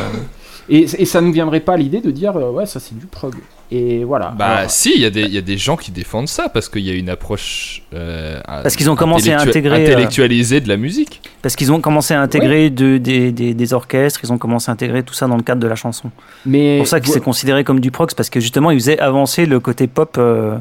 Et, 0.68 0.80
et 0.82 1.04
ça 1.04 1.20
ne 1.20 1.30
viendrait 1.30 1.60
pas 1.60 1.74
à 1.74 1.76
l'idée 1.76 2.00
de 2.00 2.10
dire 2.10 2.36
euh, 2.36 2.50
ouais 2.50 2.66
ça 2.66 2.80
c'est 2.80 2.98
du 2.98 3.06
prog. 3.06 3.34
Et 3.72 4.04
voilà. 4.04 4.32
Bah 4.38 4.46
Alors, 4.58 4.70
si, 4.70 4.92
il 4.94 5.00
y, 5.00 5.04
a 5.04 5.10
des- 5.10 5.22
il 5.22 5.32
y 5.34 5.38
a 5.38 5.42
des 5.42 5.58
gens 5.58 5.76
qui 5.76 5.90
défendent 5.90 6.28
ça 6.28 6.48
parce 6.48 6.68
qu'il 6.68 6.82
y 6.82 6.90
a 6.90 6.94
une 6.94 7.08
approche 7.08 7.82
euh, 7.94 8.40
Parce 8.46 8.76
qu'ils 8.76 8.88
ont 8.90 8.94
commencé 8.94 9.32
à 9.32 9.40
intégrer, 9.40 9.80
euh, 9.84 9.90
intellectualisée 9.92 10.60
de 10.60 10.68
la 10.68 10.76
musique. 10.76 11.20
Parce 11.42 11.56
qu'ils 11.56 11.72
ont 11.72 11.80
commencé 11.80 12.14
à 12.14 12.20
intégrer 12.22 12.70
de- 12.70 12.98
des, 12.98 13.32
des, 13.32 13.54
des 13.54 13.72
orchestres, 13.72 14.20
ils 14.22 14.32
ont 14.32 14.38
commencé 14.38 14.70
à 14.70 14.72
intégrer 14.74 15.02
tout 15.02 15.14
ça 15.14 15.26
dans 15.26 15.36
le 15.36 15.42
cadre 15.42 15.60
de 15.60 15.66
la 15.66 15.74
chanson. 15.74 16.10
mais 16.44 16.74
C'est 16.74 16.78
pour 16.78 16.86
ça 16.88 17.00
que 17.00 17.08
c'est 17.08 17.20
considéré 17.20 17.64
comme 17.64 17.80
du 17.80 17.90
c'est 17.90 18.14
parce 18.14 18.30
que 18.30 18.38
justement 18.38 18.70
ils 18.70 18.78
faisaient 18.78 19.00
avancer 19.00 19.46
le 19.46 19.58
côté 19.58 19.88
pop 19.88 20.14
euh, 20.18 20.56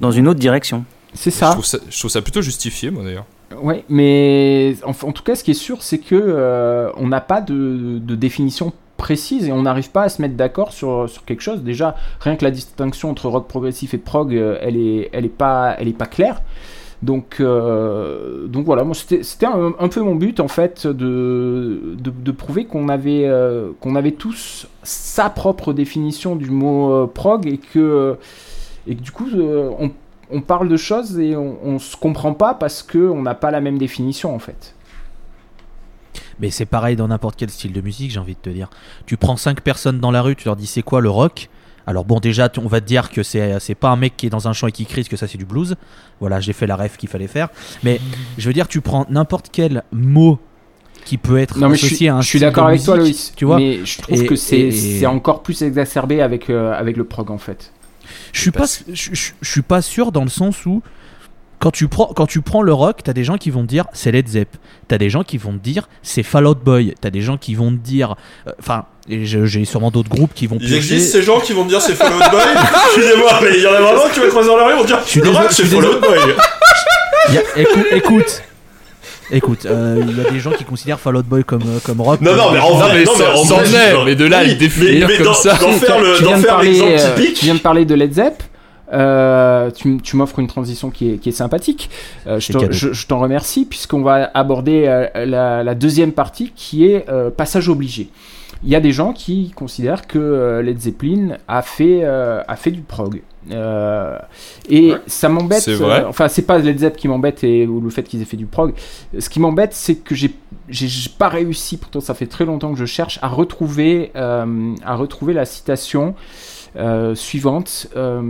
dans 0.00 0.10
une 0.10 0.28
autre 0.28 0.40
direction. 0.40 0.84
c'est 1.14 1.30
ça. 1.30 1.56
je 1.88 1.98
trouve 1.98 2.10
ça 2.10 2.20
plutôt 2.22 2.42
justifié, 2.42 2.90
moi 2.90 3.04
d'ailleurs. 3.04 3.24
Ouais, 3.62 3.84
mais 3.88 4.76
en, 4.84 4.90
en 4.90 5.12
tout 5.12 5.22
cas, 5.24 5.34
ce 5.34 5.42
qui 5.42 5.50
est 5.52 5.54
sûr, 5.54 5.82
c'est 5.82 5.98
que 5.98 6.14
euh, 6.14 6.90
on 6.96 7.08
n'a 7.08 7.20
pas 7.20 7.40
de, 7.40 7.98
de 7.98 8.14
définition 8.14 8.72
précise 9.00 9.48
et 9.48 9.52
on 9.52 9.62
n'arrive 9.62 9.90
pas 9.90 10.02
à 10.02 10.08
se 10.10 10.20
mettre 10.20 10.34
d'accord 10.34 10.72
sur, 10.72 11.08
sur 11.08 11.24
quelque 11.24 11.40
chose. 11.40 11.62
Déjà, 11.62 11.96
rien 12.20 12.36
que 12.36 12.44
la 12.44 12.50
distinction 12.50 13.10
entre 13.10 13.28
rock 13.28 13.48
progressif 13.48 13.94
et 13.94 13.98
prog, 13.98 14.34
euh, 14.34 14.58
elle 14.60 14.76
est, 14.76 15.08
elle 15.12 15.24
est 15.24 15.36
pas, 15.44 15.74
elle 15.78 15.88
est 15.88 15.96
pas 15.96 16.06
claire. 16.06 16.42
Donc, 17.02 17.38
euh, 17.40 18.46
donc 18.46 18.66
voilà, 18.66 18.84
moi 18.84 18.94
c'était 18.94 19.46
un, 19.46 19.72
un 19.78 19.88
peu 19.88 20.02
mon 20.02 20.14
but 20.14 20.38
en 20.38 20.48
fait 20.48 20.86
de, 20.86 21.96
de, 21.98 22.30
prouver 22.30 22.66
qu'on 22.66 22.90
avait, 22.90 23.24
euh, 23.24 23.70
qu'on 23.80 23.96
avait 23.96 24.12
tous 24.12 24.66
sa 24.82 25.30
propre 25.30 25.72
définition 25.72 26.36
du 26.36 26.50
mot 26.50 26.92
euh, 26.92 27.06
prog 27.06 27.46
et 27.46 27.56
que, 27.56 28.18
et 28.86 28.94
que 28.96 29.00
du 29.00 29.12
coup 29.12 29.28
on, 29.34 29.90
on 30.30 30.40
parle 30.42 30.68
de 30.68 30.76
choses 30.76 31.18
et 31.18 31.34
on, 31.36 31.56
on 31.64 31.78
se 31.78 31.96
comprend 31.96 32.34
pas 32.34 32.52
parce 32.52 32.82
que 32.82 32.98
on 32.98 33.22
n'a 33.22 33.34
pas 33.34 33.50
la 33.50 33.62
même 33.62 33.78
définition 33.78 34.34
en 34.34 34.38
fait. 34.38 34.74
Mais 36.40 36.50
c'est 36.50 36.66
pareil 36.66 36.96
dans 36.96 37.08
n'importe 37.08 37.36
quel 37.36 37.50
style 37.50 37.72
de 37.72 37.80
musique, 37.80 38.10
j'ai 38.10 38.18
envie 38.20 38.34
de 38.34 38.40
te 38.40 38.50
dire. 38.50 38.68
Tu 39.06 39.16
prends 39.16 39.36
5 39.36 39.60
personnes 39.60 40.00
dans 40.00 40.10
la 40.10 40.22
rue, 40.22 40.36
tu 40.36 40.46
leur 40.46 40.56
dis 40.56 40.66
c'est 40.66 40.82
quoi 40.82 41.00
le 41.00 41.10
rock? 41.10 41.48
Alors 41.86 42.04
bon, 42.04 42.20
déjà, 42.20 42.50
on 42.58 42.68
va 42.68 42.80
te 42.80 42.86
dire 42.86 43.10
que 43.10 43.22
c'est 43.22 43.74
pas 43.78 43.88
un 43.90 43.96
mec 43.96 44.16
qui 44.16 44.26
est 44.26 44.30
dans 44.30 44.46
un 44.48 44.52
champ 44.52 44.66
et 44.68 44.72
qui 44.72 44.86
crie, 44.86 45.04
que 45.04 45.16
ça 45.16 45.26
c'est 45.26 45.38
du 45.38 45.44
blues. 45.46 45.76
Voilà, 46.20 46.38
j'ai 46.40 46.52
fait 46.52 46.66
la 46.66 46.76
ref 46.76 46.96
qu'il 46.96 47.08
fallait 47.08 47.26
faire. 47.26 47.48
Mais 47.82 48.00
je 48.38 48.46
veux 48.46 48.52
dire, 48.52 48.68
tu 48.68 48.80
prends 48.80 49.06
n'importe 49.10 49.48
quel 49.50 49.82
mot 49.92 50.38
qui 51.04 51.16
peut 51.16 51.38
être 51.38 51.58
Non 51.58 51.68
mais 51.70 51.76
je 51.76 51.86
associé 51.86 51.96
suis, 51.96 52.08
à 52.08 52.16
un 52.16 52.20
je 52.20 52.28
suis 52.28 52.38
d'accord 52.38 52.66
avec 52.66 52.82
toi 52.84 52.96
Loïs, 52.96 53.32
Tu 53.34 53.46
vois 53.46 53.56
mais 53.56 53.84
je 53.84 54.02
trouve 54.02 54.22
Et- 54.22 54.26
que 54.26 54.36
c'est 54.36 55.06
encore 55.06 55.42
plus 55.42 55.62
exacerbé 55.62 56.20
avec, 56.20 56.50
euh, 56.50 56.72
avec 56.74 56.96
le 56.98 57.04
prog 57.04 57.30
en 57.30 57.38
fait. 57.38 57.72
Je 58.32 58.40
suis 58.40 58.50
pas, 58.50 58.66
je, 58.66 59.10
je- 59.14 59.30
je 59.40 59.50
suis 59.50 59.62
pas 59.62 59.80
sûr 59.82 60.12
dans 60.12 60.22
le 60.24 60.28
sens 60.30 60.66
où 60.66 60.82
quand 61.60 61.70
tu 61.70 61.86
prends, 61.88 62.06
quand 62.06 62.26
tu 62.26 62.40
prends 62.40 62.62
le 62.62 62.72
rock, 62.72 63.00
t'as 63.04 63.12
des 63.12 63.22
gens 63.22 63.36
qui 63.36 63.50
vont 63.50 63.62
te 63.62 63.68
dire 63.68 63.84
c'est 63.92 64.10
Led 64.10 64.26
Zepp, 64.26 64.48
t'as 64.88 64.98
des 64.98 65.10
gens 65.10 65.22
qui 65.22 65.36
vont 65.38 65.52
te 65.52 65.58
dire 65.58 65.88
c'est 66.02 66.22
Fall 66.24 66.46
Out 66.46 66.58
Boy, 66.64 66.94
t'as 67.00 67.10
des 67.10 67.20
gens 67.20 67.36
qui 67.36 67.54
vont 67.54 67.70
te 67.70 67.76
dire, 67.76 68.16
euh, 68.48 68.52
enfin, 68.58 68.86
j'ai 69.08 69.64
sûrement 69.66 69.90
d'autres 69.90 70.08
groupes 70.08 70.32
qui 70.34 70.46
vont. 70.46 70.56
Ils 70.60 70.66
piocher. 70.66 70.76
existent 70.76 71.12
ces 71.18 71.22
gens 71.22 71.38
qui 71.38 71.52
vont 71.52 71.64
te 71.64 71.68
dire 71.68 71.80
c'est 71.82 71.94
Fall 71.94 72.12
Out 72.12 72.30
Boy 72.30 72.40
Excusez-moi, 72.96 73.30
mais 73.42 73.50
il 73.56 73.62
y 73.62 73.66
en 73.66 73.72
a 73.74 73.80
vraiment 73.80 74.08
qui 74.12 74.20
vont 74.20 74.28
croiser 74.28 74.48
dans 74.48 74.56
la 74.56 74.66
rue 74.66 74.72
et 74.72 74.76
vont 74.76 74.82
te 74.82 74.86
dire 74.88 75.00
Je 75.04 75.10
suis 75.10 75.20
le 75.20 75.30
rock 75.30 75.46
c'est 75.50 75.64
Fall 75.66 75.84
Out 75.84 76.00
Boy. 76.00 76.18
Il 77.28 77.34
y 77.34 77.38
a- 77.38 77.42
écoute, 77.56 77.86
écoute, 77.92 78.42
écoute, 79.30 79.66
euh, 79.66 80.02
il 80.08 80.16
y 80.16 80.26
a 80.26 80.30
des 80.30 80.40
gens 80.40 80.52
qui 80.52 80.64
considèrent 80.64 80.98
Fall 80.98 81.16
Out 81.16 81.26
Boy 81.26 81.44
comme, 81.44 81.62
euh, 81.62 81.78
comme 81.84 82.00
rock. 82.00 82.20
Non, 82.22 82.34
non, 82.36 82.52
mais 82.52 82.58
en 82.58 82.70
Non, 82.70 82.76
vrai, 82.78 82.92
mais 82.94 83.04
non, 83.04 83.12
mais 83.18 83.24
c'en 83.46 83.56
vrai, 83.56 83.64
est, 83.66 83.90
genre- 83.92 84.04
mais 84.06 84.14
de 84.14 84.24
là 84.24 84.42
le 84.44 84.50
oui, 84.50 84.56
définir 84.56 85.06
mais- 85.08 85.18
mais 85.18 85.24
comme 85.24 85.34
ça. 85.34 85.54
D'en 85.56 85.72
faire 85.72 86.00
le- 86.00 86.16
tu, 86.16 86.22
d'en 86.22 86.28
viens 86.30 86.38
de 86.38 86.42
faire 86.42 86.54
parler, 86.54 86.70
l'exemple 86.70 87.20
typique. 87.20 87.34
tu 87.34 87.44
viens 87.44 87.54
de 87.54 87.60
parler 87.60 87.84
de 87.84 87.94
Led 87.94 88.14
Zepp. 88.14 88.42
Euh, 88.92 89.70
tu, 89.70 90.16
m'offres 90.16 90.38
une 90.38 90.46
transition 90.48 90.90
qui 90.90 91.12
est, 91.12 91.16
qui 91.18 91.28
est 91.28 91.32
sympathique. 91.32 91.90
Euh, 92.26 92.40
je 92.40 92.52
t'en- 92.52 92.60
cadeau. 92.60 92.72
je- 92.72 92.92
je 92.92 93.06
t'en 93.06 93.18
remercie 93.20 93.64
puisqu'on 93.64 94.02
va 94.02 94.30
aborder 94.34 94.84
euh, 94.86 95.06
la, 95.26 95.62
la 95.62 95.74
deuxième 95.74 96.12
partie 96.12 96.52
qui 96.54 96.86
est 96.86 97.08
euh, 97.08 97.30
passage 97.30 97.68
obligé. 97.68 98.10
Il 98.62 98.68
y 98.68 98.76
a 98.76 98.80
des 98.80 98.92
gens 98.92 99.14
qui 99.14 99.52
considèrent 99.56 100.06
que 100.06 100.60
Led 100.62 100.78
Zeppelin 100.78 101.38
a 101.48 101.62
fait, 101.62 102.00
euh, 102.02 102.42
a 102.46 102.56
fait 102.56 102.70
du 102.70 102.82
prog. 102.82 103.22
Euh, 103.50 104.18
et 104.68 104.92
Ouais. 104.92 104.98
ça 105.06 105.30
m'embête. 105.30 105.62
C'est 105.62 105.72
vrai. 105.72 106.02
euh, 106.02 106.08
enfin, 106.08 106.28
c'est 106.28 106.42
pas 106.42 106.58
Led 106.58 106.78
Zepp 106.78 106.94
qui 106.98 107.08
m'embête 107.08 107.42
et 107.42 107.66
ou 107.66 107.80
le 107.80 107.88
fait 107.88 108.02
qu'ils 108.02 108.20
aient 108.20 108.26
fait 108.26 108.36
du 108.36 108.44
prog. 108.44 108.74
Ce 109.18 109.30
qui 109.30 109.40
m'embête, 109.40 109.72
c'est 109.72 109.94
que 109.94 110.14
j'ai 110.14 110.34
j'ai 110.68 110.88
j'ai 110.88 111.08
pas 111.18 111.28
réussi. 111.30 111.78
Pourtant, 111.78 112.00
ça 112.00 112.12
fait 112.12 112.26
très 112.26 112.44
longtemps 112.44 112.70
que 112.74 112.78
je 112.78 112.84
cherche 112.84 113.18
à 113.22 113.28
retrouver 113.28 114.12
euh, 114.14 114.74
à 114.84 114.94
retrouver 114.94 115.32
la 115.32 115.46
citation 115.46 116.08
euh, 116.10 116.59
suivante. 117.14 117.88
Euh, 117.96 118.22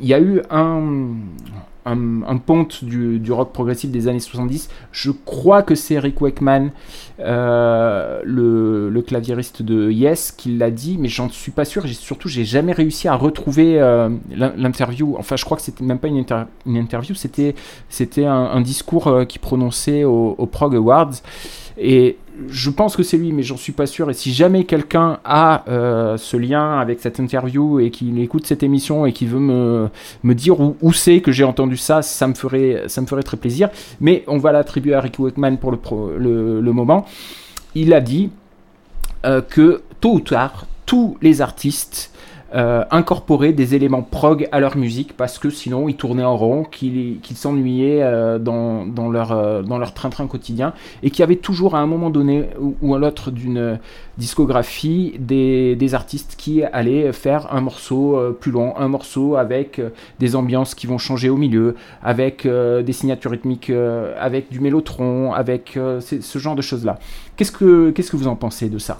Il 0.00 0.06
y 0.06 0.14
a 0.14 0.20
eu 0.20 0.42
un 0.50 1.08
un, 1.90 2.36
ponte 2.36 2.84
du, 2.84 3.32
rock 3.32 3.52
progressif 3.52 3.90
des 3.90 4.08
années 4.08 4.20
70. 4.20 4.68
Je 4.92 5.10
crois 5.10 5.62
que 5.62 5.74
c'est 5.74 5.98
Rick 5.98 6.20
Wakeman, 6.20 6.70
euh, 7.20 8.20
le, 8.24 8.90
le 8.90 9.02
claviériste 9.02 9.62
de 9.62 9.90
Yes, 9.90 10.32
qui 10.32 10.56
l'a 10.56 10.70
dit, 10.70 10.96
mais 11.00 11.08
j'en 11.08 11.28
suis 11.30 11.50
pas 11.52 11.64
sûr. 11.64 11.86
Surtout, 11.88 12.28
j'ai 12.28 12.44
jamais 12.44 12.72
réussi 12.72 13.08
à 13.08 13.14
retrouver 13.14 13.80
euh, 13.80 14.10
l'in- 14.30 14.52
l'interview. 14.56 15.16
Enfin, 15.18 15.36
je 15.36 15.44
crois 15.44 15.56
que 15.56 15.62
c'était 15.62 15.84
même 15.84 15.98
pas 15.98 16.08
une, 16.08 16.18
inter- 16.18 16.44
une 16.66 16.76
interview, 16.76 17.14
c'était 17.14 17.54
un 18.26 18.60
discours 18.60 19.06
euh, 19.06 19.24
qu'il 19.24 19.40
prononçait 19.40 20.04
au, 20.04 20.34
au 20.36 20.46
Prog 20.46 20.74
Awards. 20.76 21.12
Et 21.78 22.18
je 22.48 22.70
pense 22.70 22.96
que 22.96 23.02
c'est 23.02 23.16
lui, 23.16 23.32
mais 23.32 23.42
j'en 23.42 23.56
suis 23.56 23.72
pas 23.72 23.86
sûr. 23.86 24.10
Et 24.10 24.14
si 24.14 24.32
jamais 24.32 24.64
quelqu'un 24.64 25.18
a 25.24 25.64
euh, 25.68 26.16
ce 26.16 26.36
lien 26.36 26.78
avec 26.78 27.00
cette 27.00 27.18
interview 27.18 27.80
et 27.80 27.90
qu'il 27.90 28.18
écoute 28.20 28.46
cette 28.46 28.62
émission 28.62 29.06
et 29.06 29.12
qu'il 29.12 29.28
veut 29.28 29.40
me, 29.40 30.34
dire 30.34 30.60
où, 30.60 30.92
c'est 30.92 31.20
que 31.20 31.32
j'ai 31.32 31.44
entendu 31.44 31.76
ça, 31.76 32.02
ça 32.02 32.26
me, 32.26 32.34
ferait, 32.34 32.86
très 33.24 33.36
plaisir. 33.36 33.70
Mais 34.00 34.24
on 34.26 34.38
va 34.38 34.52
l'attribuer 34.52 34.94
à 34.94 35.00
Ricky 35.00 35.20
Wakeman 35.20 35.58
pour 35.58 35.72
le 35.72 36.72
moment. 36.72 37.06
Il 37.74 37.92
a 37.92 38.00
dit 38.00 38.30
euh, 39.26 39.40
que 39.40 39.82
tôt 40.00 40.14
ou 40.14 40.20
tard, 40.20 40.66
tous 40.86 41.16
les 41.20 41.40
artistes 41.42 42.12
euh, 42.54 42.82
incorporaient 42.90 43.52
des 43.52 43.74
éléments 43.74 44.00
prog 44.00 44.48
à 44.52 44.60
leur 44.60 44.78
musique 44.78 45.14
parce 45.14 45.38
que 45.38 45.50
sinon 45.50 45.86
ils 45.86 45.96
tournaient 45.96 46.24
en 46.24 46.34
rond, 46.34 46.64
qu'ils 46.64 47.20
s'ennuyaient 47.34 48.02
euh, 48.02 48.38
dans, 48.38 48.86
dans 48.86 49.10
leur 49.10 49.32
euh, 49.32 49.60
dans 49.60 49.76
leur 49.76 49.92
train-train 49.92 50.26
quotidien 50.26 50.72
et 51.02 51.10
qu'il 51.10 51.20
y 51.20 51.22
avait 51.24 51.36
toujours 51.36 51.74
à 51.74 51.80
un 51.80 51.86
moment 51.86 52.08
donné 52.08 52.46
ou, 52.80 52.94
à 52.94 52.98
l'autre 52.98 53.30
d'une 53.30 53.78
discographie 54.16 55.16
des, 55.18 55.76
artistes 55.92 56.36
qui 56.38 56.62
allaient 56.62 57.12
faire 57.12 57.52
un 57.54 57.60
morceau 57.60 58.18
plus 58.40 58.50
long, 58.50 58.74
un 58.78 58.88
morceau 58.88 59.36
avec 59.36 59.80
des 60.18 60.34
ambiances 60.34 60.74
qui 60.74 60.86
vont 60.86 60.98
changer 60.98 61.28
au 61.30 61.36
milieu, 61.36 61.76
avec 62.02 62.46
des 62.46 62.92
signatures 62.92 63.30
rythmiques, 63.30 63.72
avec 64.18 64.50
du 64.50 64.60
mélotron, 64.60 65.32
avec 65.32 65.78
ce 66.00 66.38
genre 66.38 66.56
de 66.56 66.62
choses-là. 66.62 66.98
Qu'est-ce 67.36 67.52
que 67.52 67.90
qu'est-ce 67.90 68.10
que 68.10 68.16
vous 68.16 68.28
en 68.28 68.36
pensez 68.36 68.68
de 68.68 68.78
ça? 68.78 68.98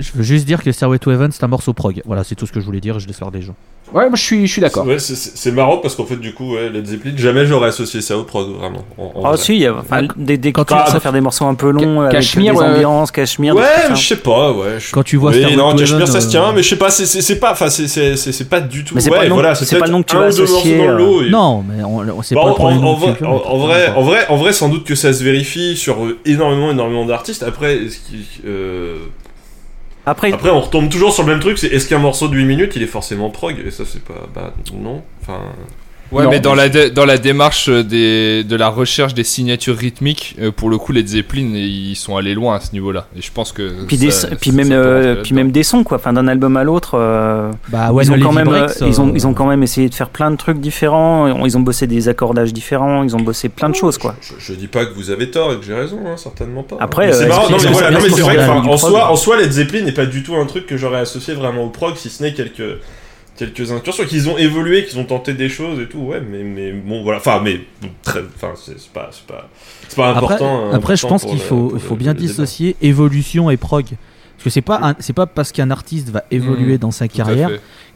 Je 0.00 0.10
veux 0.14 0.22
juste 0.22 0.46
dire 0.46 0.62
que 0.62 0.72
Stairway 0.72 0.98
to 0.98 1.10
Heaven, 1.12 1.30
c'est 1.30 1.44
un 1.44 1.48
morceau 1.48 1.72
prog. 1.72 2.00
Voilà, 2.06 2.24
c'est 2.24 2.34
tout 2.34 2.46
ce 2.46 2.52
que 2.52 2.60
je 2.60 2.64
voulais 2.64 2.80
dire 2.80 2.98
je 2.98 3.06
laisse 3.06 3.18
faire 3.18 3.30
des 3.30 3.42
gens. 3.42 3.54
Ouais, 3.92 4.08
moi 4.08 4.14
je 4.16 4.22
suis 4.22 4.46
je 4.46 4.52
suis 4.52 4.60
d'accord. 4.62 4.86
Ouais, 4.86 5.00
c'est- 5.00 5.16
c'est 5.16 5.36
c'est 5.36 5.50
marrant 5.50 5.78
parce 5.78 5.96
qu'en 5.96 6.04
fait, 6.04 6.16
du 6.16 6.32
coup, 6.32 6.54
ouais, 6.54 6.68
Led 6.70 6.86
Zeppelin, 6.86 7.12
jamais 7.16 7.44
j'aurais 7.44 7.68
associé 7.68 8.00
ça 8.00 8.16
au 8.16 8.22
prog, 8.22 8.46
vraiment. 8.56 8.84
en- 8.96 9.02
en 9.16 9.24
Ah 9.24 9.28
vrai. 9.30 9.36
si, 9.38 9.54
il 9.54 9.60
y 9.62 9.66
a, 9.66 9.74
enfin, 9.74 10.06
dès, 10.16 10.36
dès 10.38 10.52
Quand 10.52 10.64
tu 10.64 10.74
commences 10.74 10.94
à 10.94 11.00
faire 11.00 11.12
des 11.12 11.20
morceaux 11.20 11.44
un 11.46 11.54
peu 11.54 11.70
longs, 11.70 12.00
avec 12.02 12.12
Cachemire, 12.12 12.52
des 12.54 12.58
ouais. 12.60 12.66
ambiances, 12.66 13.10
Cachemire, 13.10 13.54
des 13.56 13.60
Ouais, 13.62 13.66
je 13.94 14.00
sais 14.06 14.16
pas, 14.16 14.52
ouais. 14.52 14.78
Quand 14.92 15.02
tu 15.02 15.16
vois 15.16 15.30
oui, 15.32 15.38
Stairway 15.38 15.56
non, 15.56 15.72
to 15.72 15.78
Cashmere, 15.78 16.02
Heaven, 16.02 16.12
ça 16.12 16.20
se 16.20 16.26
euh, 16.28 16.30
tient, 16.30 16.52
mais 16.52 16.62
je 16.62 16.68
sais 16.68 16.76
pas, 16.76 16.90
c'est- 16.90 17.06
c'est 17.06 17.20
c'est 17.20 17.40
pas, 17.40 17.50
enfin, 17.52 17.68
c'est- 17.68 17.88
c'est 17.88 18.14
c'est- 18.16 18.30
c'est 18.32 18.48
pas 18.48 18.60
du 18.60 18.84
tout. 18.84 18.94
Mais 18.94 19.00
c'est 19.00 19.10
ouais, 19.10 19.18
pas 19.18 19.28
nom- 19.28 19.34
voilà, 19.34 19.56
c'est 19.56 19.64
pas 19.66 19.70
peut-être 19.80 19.86
le 19.88 19.92
nom 19.92 20.02
que 20.04 20.10
tu 20.10 20.16
un 20.16 20.20
vas 20.20 20.26
associer, 20.26 20.78
dans 20.78 20.92
le 20.96 21.02
euh, 21.04 21.26
et- 21.26 21.30
Non, 21.30 21.64
mais 21.68 21.82
on, 21.82 22.22
c'est 22.22 22.34
Bah, 22.36 22.42
pas 22.42 22.46
en, 22.62 22.70
le 22.70 22.76
en- 22.86 22.94
vrai, 22.94 23.06
quelqu'un, 23.08 23.26
en- 23.26 23.34
mais 23.38 23.42
en 23.44 23.58
vrai, 23.58 23.92
en 23.96 24.02
vrai, 24.02 24.26
en 24.28 24.36
vrai, 24.36 24.52
sans 24.52 24.68
doute 24.68 24.84
que 24.84 24.94
ça 24.94 25.12
se 25.12 25.24
vérifie 25.24 25.76
sur 25.76 26.04
euh, 26.04 26.16
énormément, 26.24 26.70
énormément 26.70 27.06
d'artistes. 27.06 27.42
Après, 27.42 27.78
qu'il- 28.08 28.20
euh, 28.46 28.98
Après, 30.06 30.32
on 30.32 30.60
retombe 30.60 30.88
toujours 30.88 31.12
sur 31.12 31.24
le 31.24 31.32
même 31.32 31.40
truc. 31.40 31.58
C'est 31.58 31.68
est-ce 31.68 31.88
qu'un 31.88 31.98
morceau 31.98 32.28
de 32.28 32.36
8 32.36 32.44
minutes, 32.44 32.72
il 32.76 32.82
est 32.82 32.86
forcément 32.86 33.30
prog? 33.30 33.56
Et 33.64 33.70
ça, 33.70 33.84
c'est 33.84 34.02
pas, 34.02 34.28
bah 34.34 34.54
non? 34.72 35.02
Enfin, 35.20 35.40
Ouais, 36.12 36.24
Non, 36.24 36.30
mais 36.30 36.40
dans 36.40 36.54
la, 36.56 36.68
dans 36.68 37.04
la 37.04 37.18
démarche 37.18 37.68
euh, 37.68 37.84
des, 37.84 38.42
de 38.42 38.56
la 38.56 38.68
recherche 38.68 39.14
des 39.14 39.22
signatures 39.22 39.76
rythmiques, 39.76 40.34
euh, 40.40 40.50
pour 40.50 40.68
le 40.68 40.76
coup, 40.76 40.90
les 40.90 41.06
Zeppelin, 41.06 41.52
ils 41.54 41.94
sont 41.94 42.16
allés 42.16 42.34
loin 42.34 42.56
à 42.56 42.60
ce 42.60 42.72
niveau-là. 42.72 43.06
Et 43.16 43.22
je 43.22 43.30
pense 43.30 43.52
que. 43.52 43.84
puis, 43.86 43.96
ça- 43.96 44.04
des, 44.04 44.10
ça- 44.10 44.28
puis 44.40 44.50
ça 44.50 44.56
même, 44.56 44.72
euh, 44.72 45.22
puis 45.22 45.34
même 45.34 45.52
des 45.52 45.62
sons 45.62 45.84
quoi. 45.84 45.98
Enfin, 45.98 46.12
d'un 46.12 46.26
album 46.26 46.56
à 46.56 46.64
l'autre, 46.64 46.94
euh, 46.98 47.52
Bah, 47.68 47.90
ils 48.02 48.10
ont 48.10 48.18
quand 48.20 48.32
même, 48.32 48.48
Breaks, 48.48 48.80
ils 48.80 49.00
ont, 49.00 49.12
ils 49.14 49.26
ont 49.26 49.34
quand 49.34 49.46
même 49.46 49.62
essayé 49.62 49.88
de 49.88 49.94
faire 49.94 50.08
plein 50.08 50.30
de 50.32 50.36
trucs 50.36 50.58
différents. 50.60 51.44
Ils 51.46 51.56
ont 51.56 51.60
bossé 51.60 51.86
des 51.86 52.08
accordages 52.08 52.52
différents. 52.52 53.04
Ils 53.04 53.14
ont 53.14 53.20
bossé 53.20 53.48
plein 53.48 53.68
de 53.68 53.76
choses 53.76 53.96
quoi. 53.96 54.16
je, 54.20 54.32
je 54.38 54.52
dis 54.58 54.66
pas 54.66 54.86
que 54.86 54.94
vous 54.94 55.10
avez 55.10 55.30
tort 55.30 55.52
et 55.52 55.58
que 55.58 55.64
j'ai 55.64 55.74
raison, 55.74 55.98
hein, 56.06 56.16
certainement 56.16 56.64
pas. 56.64 56.76
Après, 56.80 57.10
euh, 57.10 57.12
c'est 57.12 57.26
marrant. 57.28 57.48
Non, 57.50 57.56
mais 57.62 57.68
ont 57.68 57.72
voilà, 57.72 57.90
bien 57.90 57.98
non, 57.98 58.04
mais 58.04 58.10
c'est 58.10 58.20
vrai 58.22 59.00
en 59.10 59.16
soi, 59.16 59.36
Led 59.36 59.52
Zeppelin 59.52 59.82
n'est 59.84 59.92
pas 59.92 60.06
du 60.06 60.22
tout 60.24 60.34
un 60.34 60.46
truc 60.46 60.66
que 60.66 60.76
j'aurais 60.76 60.98
associé 61.00 61.34
vraiment 61.34 61.62
au 61.64 61.68
prog, 61.70 61.94
si 61.96 62.10
ce 62.10 62.22
n'est 62.22 62.34
quelques 62.34 62.78
quelques 63.46 63.72
incursions 63.72 64.04
qu'ils 64.04 64.28
ont 64.28 64.36
évolué, 64.38 64.84
qu'ils 64.84 64.98
ont 64.98 65.04
tenté 65.04 65.34
des 65.34 65.48
choses 65.48 65.80
et 65.80 65.86
tout. 65.88 65.98
Ouais, 65.98 66.20
mais 66.20 66.42
mais 66.42 66.72
bon 66.72 67.02
voilà. 67.02 67.18
Enfin, 67.18 67.40
mais 67.42 67.60
très, 68.02 68.20
enfin, 68.36 68.52
c'est 68.56 68.76
pas 68.92 69.08
c'est 69.12 69.26
pas 69.26 69.48
c'est 69.88 69.96
pas 69.96 70.10
Après, 70.10 70.34
important. 70.34 70.72
après 70.72 70.96
je 70.96 71.06
pense 71.06 71.24
qu'il 71.24 71.38
faut, 71.40 71.78
faut 71.78 71.96
bien 71.96 72.14
débat. 72.14 72.26
dissocier 72.26 72.76
évolution 72.82 73.50
et 73.50 73.56
prog. 73.56 73.84
Parce 74.36 74.44
que 74.44 74.50
c'est 74.50 74.62
pas, 74.62 74.94
c'est 75.00 75.12
pas 75.12 75.26
parce 75.26 75.52
qu'un 75.52 75.70
artiste 75.70 76.08
va 76.08 76.24
évoluer 76.30 76.72
Mhm, 76.74 76.78
dans 76.78 76.90
sa 76.90 77.08
carrière 77.08 77.50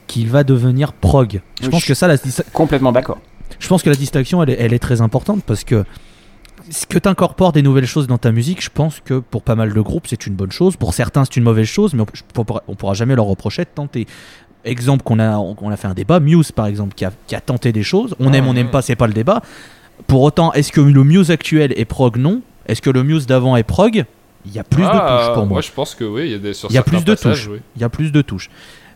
qu'il 0.07 0.29
va 0.29 0.45
devenir 0.45 0.93
prog. 0.93 1.41
Je 1.61 1.67
Oui, 1.67 1.71
pense 1.71 1.83
je- 1.83 1.89
que 1.89 1.95
ça, 1.95 2.07
la, 2.07 2.17
Complètement 2.53 2.93
d'accord. 2.93 3.19
je 3.59 3.67
pense 3.69 3.83
que 3.83 3.89
la 3.89 3.97
distinction, 3.97 4.43
elle 4.43 4.51
est, 4.51 4.57
elle 4.61 4.73
est 4.75 4.79
très 4.79 5.01
importante 5.01 5.43
parce 5.47 5.65
que 5.65 5.85
ce 6.71 6.87
que 6.87 6.99
tu 6.99 7.09
incorpores 7.09 7.53
des 7.53 7.63
nouvelles 7.63 7.87
choses 7.87 8.07
dans 8.07 8.17
ta 8.19 8.31
musique, 8.33 8.63
je 8.63 8.71
pense 8.73 9.01
que 9.05 9.19
pour 9.19 9.43
pas 9.43 9.55
mal 9.55 9.73
de 9.75 9.81
groupes, 9.81 10.07
c'est 10.07 10.27
une 10.27 10.35
bonne 10.35 10.53
chose. 10.53 10.77
Pour 10.77 10.95
certains, 10.95 11.25
c'est 11.25 11.37
une 11.37 11.43
mauvaise 11.45 11.67
chose, 11.67 11.93
mais 11.95 12.03
on, 12.03 12.45
on 12.69 12.75
pourra 12.75 12.95
jamais 12.95 13.15
leur 13.17 13.27
reprocher 13.27 13.65
de 13.65 13.69
tenter. 13.75 14.07
Exemple 14.65 15.03
qu'on 15.03 15.19
a, 15.19 15.37
on 15.37 15.71
a 15.71 15.77
fait 15.77 15.89
un 15.89 15.95
débat, 15.95 16.21
Muse 16.21 16.53
par 16.53 16.67
exemple, 16.67 16.95
qui 16.95 17.05
a, 17.05 17.13
qui 17.27 17.35
a 17.35 17.41
tenté 17.41 17.73
des 17.73 17.83
choses. 17.83 18.15
On 18.21 18.33
aime, 18.33 18.47
on 18.47 18.55
n'aime 18.55 18.71
pas, 18.71 18.83
c'est 18.83 18.97
pas 18.97 19.07
le 19.07 19.13
débat. 19.13 19.43
Pour 20.07 20.23
autant, 20.23 20.53
est-ce 20.53 20.73
que 20.73 20.81
le 20.81 21.05
Muse 21.05 21.31
actuel 21.31 21.73
est 21.77 21.85
prog? 21.85 22.17
Non. 22.17 22.41
Est-ce 22.67 22.81
que 22.83 22.91
le 22.91 23.03
Muse 23.03 23.27
d'avant 23.27 23.57
est 23.57 23.63
prog? 23.63 24.05
Il 24.47 24.53
y 24.53 24.59
a 24.59 24.65
plus 24.65 24.83
de 24.83 24.89
Ah, 24.91 25.19
touches 25.27 25.35
pour 25.35 25.47
moi. 25.47 25.57
Ouais, 25.59 25.63
je 25.63 25.73
pense 25.73 25.95
que 25.95 26.05
oui, 26.05 26.23
il 26.27 26.31
y 26.33 26.35
a 26.35 26.39
des 26.39 26.53
sur 26.55 26.71
Il 26.71 26.75
y 26.75 26.79
a 26.79 26.83
plus 26.83 27.05
de 27.05 27.15
touches. 27.15 27.49
oui. 27.49 27.59
Il 27.77 27.83
y 27.83 27.85
a 27.85 27.89
plus 27.89 28.11
de 28.13 28.23
touches. 28.23 28.51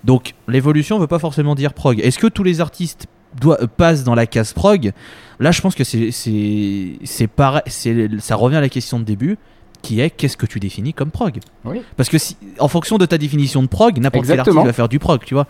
Donc 0.04 0.34
l'évolution 0.46 0.98
veut 0.98 1.06
pas 1.06 1.18
forcément 1.18 1.54
dire 1.54 1.72
prog. 1.74 1.98
Est-ce 2.00 2.18
que 2.18 2.26
tous 2.26 2.42
les 2.44 2.60
artistes 2.60 3.06
doivent, 3.40 3.66
passent 3.76 4.04
dans 4.04 4.14
la 4.14 4.26
case 4.26 4.52
prog? 4.52 4.92
Là, 5.40 5.50
je 5.50 5.60
pense 5.60 5.74
que 5.74 5.84
c'est 5.84 6.10
c'est 6.12 6.92
c'est 7.04 7.26
pareil. 7.26 7.62
c'est- 7.66 8.08
Ça 8.20 8.36
revient 8.36 8.56
à 8.56 8.60
la 8.60 8.68
question 8.68 8.98
de 8.98 9.04
début, 9.04 9.38
qui 9.82 10.00
est 10.00 10.10
qu'est-ce 10.10 10.36
que 10.36 10.46
tu 10.46 10.60
définis 10.60 10.92
comme 10.94 11.10
prog 11.10 11.38
Oui. 11.64 11.82
Parce 11.96 12.08
que 12.08 12.18
si, 12.18 12.36
en 12.58 12.68
fonction 12.68 12.98
de 12.98 13.06
ta 13.06 13.18
définition 13.18 13.62
de 13.62 13.68
prog, 13.68 13.98
n'importe 13.98 14.26
quel 14.26 14.40
artiste 14.40 14.56
va 14.66 14.72
faire 14.72 14.88
du 14.88 14.98
prog, 14.98 15.20
tu 15.24 15.34
vois. 15.34 15.46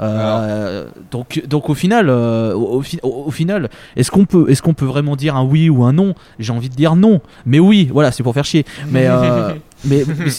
Euh, 0.00 0.86
donc, 1.12 1.42
donc 1.46 1.70
au 1.70 1.74
final, 1.74 2.08
euh, 2.08 2.52
au, 2.54 2.78
au 2.78 2.82
fi- 2.82 2.98
au- 3.04 3.24
au 3.26 3.30
final, 3.30 3.70
est-ce 3.94 4.10
qu'on 4.10 4.24
peut, 4.24 4.46
est-ce 4.50 4.60
qu'on 4.60 4.74
peut 4.74 4.84
vraiment 4.86 5.14
dire 5.14 5.36
un 5.36 5.44
oui 5.44 5.68
ou 5.70 5.84
un 5.84 5.92
non? 5.92 6.14
J'ai 6.40 6.52
envie 6.52 6.68
de 6.68 6.74
dire 6.74 6.96
non, 6.96 7.20
mais 7.46 7.60
oui, 7.60 7.88
voilà, 7.92 8.10
c'est 8.10 8.24
pour 8.24 8.34
faire 8.34 8.44
chier. 8.44 8.64
Mais, 8.90 9.06
euh, 9.06 9.54
mais, 9.84 10.04
mais 10.08 10.30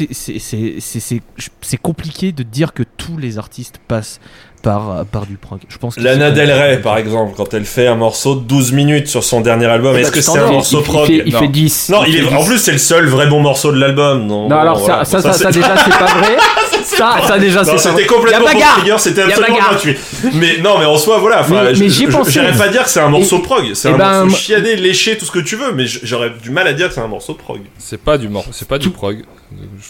c'est 1.62 1.78
compliqué 1.82 2.32
de 2.32 2.44
dire 2.44 2.74
que 2.74 2.84
tous 2.84 3.18
les 3.18 3.38
artistes 3.38 3.80
passent 3.88 4.20
par, 4.66 5.06
par 5.06 5.26
du 5.28 5.38
prog. 5.38 5.60
Je 5.70 5.78
pense 5.78 5.96
Lana 5.98 6.32
Del 6.32 6.52
Rey, 6.52 6.82
par 6.82 6.98
exemple, 6.98 7.34
quand 7.38 7.54
elle 7.54 7.66
fait 7.66 7.86
un 7.88 7.94
morceau 7.96 8.34
de 8.34 8.40
12 8.42 8.72
minutes 8.72 9.08
sur 9.08 9.24
son 9.24 9.40
dernier 9.42 9.68
album, 9.68 9.94
Eh 9.96 10.02
est-ce 10.02 10.10
bah, 10.10 10.16
que 10.18 10.22
c'est 10.22 10.40
un 10.40 10.52
morceau 10.52 10.80
il, 10.80 10.84
prog 10.84 11.08
il 11.10 11.18
fait, 11.18 11.24
il 11.28 11.34
Non. 11.34 11.40
fait 11.40 11.48
10. 11.48 11.90
Non, 11.90 12.04
il 12.06 12.14
fait 12.14 12.20
est, 12.24 12.34
en 12.36 12.40
10. 12.42 12.48
plus, 12.48 12.58
c'est 12.58 12.72
le 12.72 12.78
seul 12.80 13.06
vrai 13.08 13.28
bon 13.28 13.42
morceau 13.42 13.72
de 13.72 13.78
l'album. 13.80 14.26
Non, 14.26 14.50
Non, 14.50 14.58
alors 14.58 14.80
voilà. 14.80 15.06
ça, 15.06 15.22
ça, 15.22 15.34
ça, 15.34 15.52
déjà, 15.52 15.76
c'est 15.78 15.92
pas 15.92 16.06
vrai. 16.18 16.36
ça, 16.84 17.18
ça, 17.28 17.38
déjà, 17.38 17.64
c'est 17.64 17.72
pas 17.72 17.78
vrai. 17.78 17.92
c'était 18.02 18.06
complètement 18.08 18.48
pour 18.90 19.00
c'était 19.00 19.22
absolument 19.22 19.58
gratuit. 19.58 19.96
Mais 20.34 20.58
non, 20.64 20.80
mais 20.80 20.86
en 20.86 20.98
soi, 20.98 21.20
voilà. 21.20 21.46
Mais- 21.48 21.76
je- 21.76 21.84
mais 21.84 21.90
j'y 21.90 22.04
ai 22.06 22.08
je- 22.08 22.12
pensé. 22.18 22.32
J'irais 22.32 22.58
pas 22.58 22.68
dire 22.70 22.84
que 22.84 22.90
c'est 22.90 23.00
un 23.02 23.10
morceau 23.10 23.40
prog. 23.40 23.66
C'est 23.76 23.90
un 23.90 23.98
ben, 23.98 24.24
morceau 24.26 24.38
chiané, 24.38 24.76
léché, 24.78 25.16
tout 25.18 25.26
ce 25.26 25.32
que 25.32 25.40
tu 25.40 25.56
veux. 25.58 25.74
Mais 25.74 25.86
j'aurais 25.86 26.32
du 26.42 26.50
mal 26.50 26.68
à 26.68 26.74
dire 26.74 26.88
que 26.88 26.96
c'est 26.96 27.02
un 27.02 27.08
morceau 27.08 27.36
prog. 27.36 27.62
C'est 27.78 28.02
pas 28.02 28.18
du 28.18 28.28
c'est 28.52 28.68
pas 28.68 28.80
du 28.80 28.90
prog, 28.90 29.24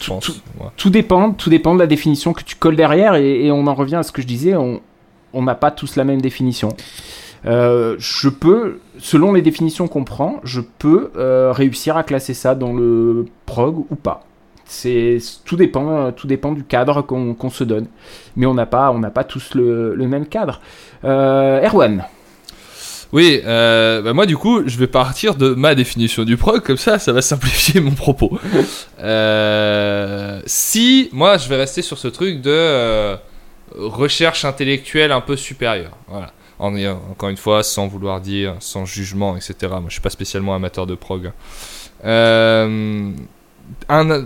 je 0.00 0.06
pense. 0.06 0.30
tout- 0.76 0.90
dépend, 0.90 1.32
tout 1.32 1.48
dépend 1.50 1.74
de 1.74 1.80
la 1.80 1.86
définition 1.86 2.32
que 2.32 2.42
tu 2.42 2.56
colles 2.56 2.76
derrière 2.76 3.14
et 3.14 3.50
on 3.50 3.66
en 3.66 3.74
revient 3.74 3.96
à 3.96 4.02
ce 4.02 4.12
que 4.12 4.20
je 4.22 4.26
disais, 4.26 4.54
on 5.36 5.42
n'a 5.42 5.54
pas 5.54 5.70
tous 5.70 5.96
la 5.96 6.04
même 6.04 6.20
définition. 6.20 6.70
Euh, 7.44 7.94
je 7.98 8.28
peux, 8.28 8.80
selon 8.98 9.32
les 9.32 9.42
définitions 9.42 9.86
qu'on 9.86 10.02
prend, 10.02 10.40
je 10.42 10.60
peux 10.60 11.12
euh, 11.16 11.52
réussir 11.52 11.96
à 11.96 12.02
classer 12.02 12.34
ça 12.34 12.54
dans 12.54 12.72
le 12.72 13.26
prog 13.44 13.84
ou 13.90 13.94
pas. 13.94 14.24
C'est 14.64 15.18
tout 15.44 15.54
dépend, 15.54 15.90
euh, 15.90 16.10
tout 16.10 16.26
dépend 16.26 16.52
du 16.52 16.64
cadre 16.64 17.02
qu'on 17.02 17.50
se 17.50 17.62
donne. 17.62 17.86
Mais 18.34 18.46
on 18.46 18.54
n'a 18.54 18.66
pas, 18.66 18.90
on 18.90 18.98
n'a 18.98 19.10
pas 19.10 19.22
tous 19.22 19.54
le, 19.54 19.94
même 19.96 20.26
cadre. 20.26 20.60
Erwan, 21.04 22.04
Oui, 23.12 23.42
bah 23.44 24.12
moi 24.12 24.26
du 24.26 24.36
coup, 24.36 24.62
je 24.66 24.76
vais 24.78 24.88
partir 24.88 25.36
de 25.36 25.50
ma 25.50 25.76
définition 25.76 26.24
du 26.24 26.36
prog, 26.36 26.62
comme 26.62 26.78
ça, 26.78 26.98
ça 26.98 27.12
va 27.12 27.22
simplifier 27.22 27.80
mon 27.82 27.92
propos. 27.92 28.40
Si, 30.46 31.10
moi, 31.12 31.36
je 31.36 31.48
vais 31.48 31.56
rester 31.56 31.82
sur 31.82 31.98
ce 31.98 32.08
truc 32.08 32.40
de 32.40 33.16
recherche 33.74 34.44
intellectuelle 34.44 35.12
un 35.12 35.20
peu 35.20 35.36
supérieure. 35.36 35.96
Voilà. 36.08 36.32
En, 36.58 36.74
encore 37.10 37.28
une 37.28 37.36
fois, 37.36 37.62
sans 37.62 37.86
vouloir 37.86 38.20
dire, 38.20 38.54
sans 38.60 38.86
jugement, 38.86 39.36
etc. 39.36 39.54
Moi, 39.70 39.84
je 39.88 39.92
suis 39.94 40.00
pas 40.00 40.10
spécialement 40.10 40.54
amateur 40.54 40.86
de 40.86 40.94
prog. 40.94 41.32
Euh, 42.04 43.10
un, 43.88 44.24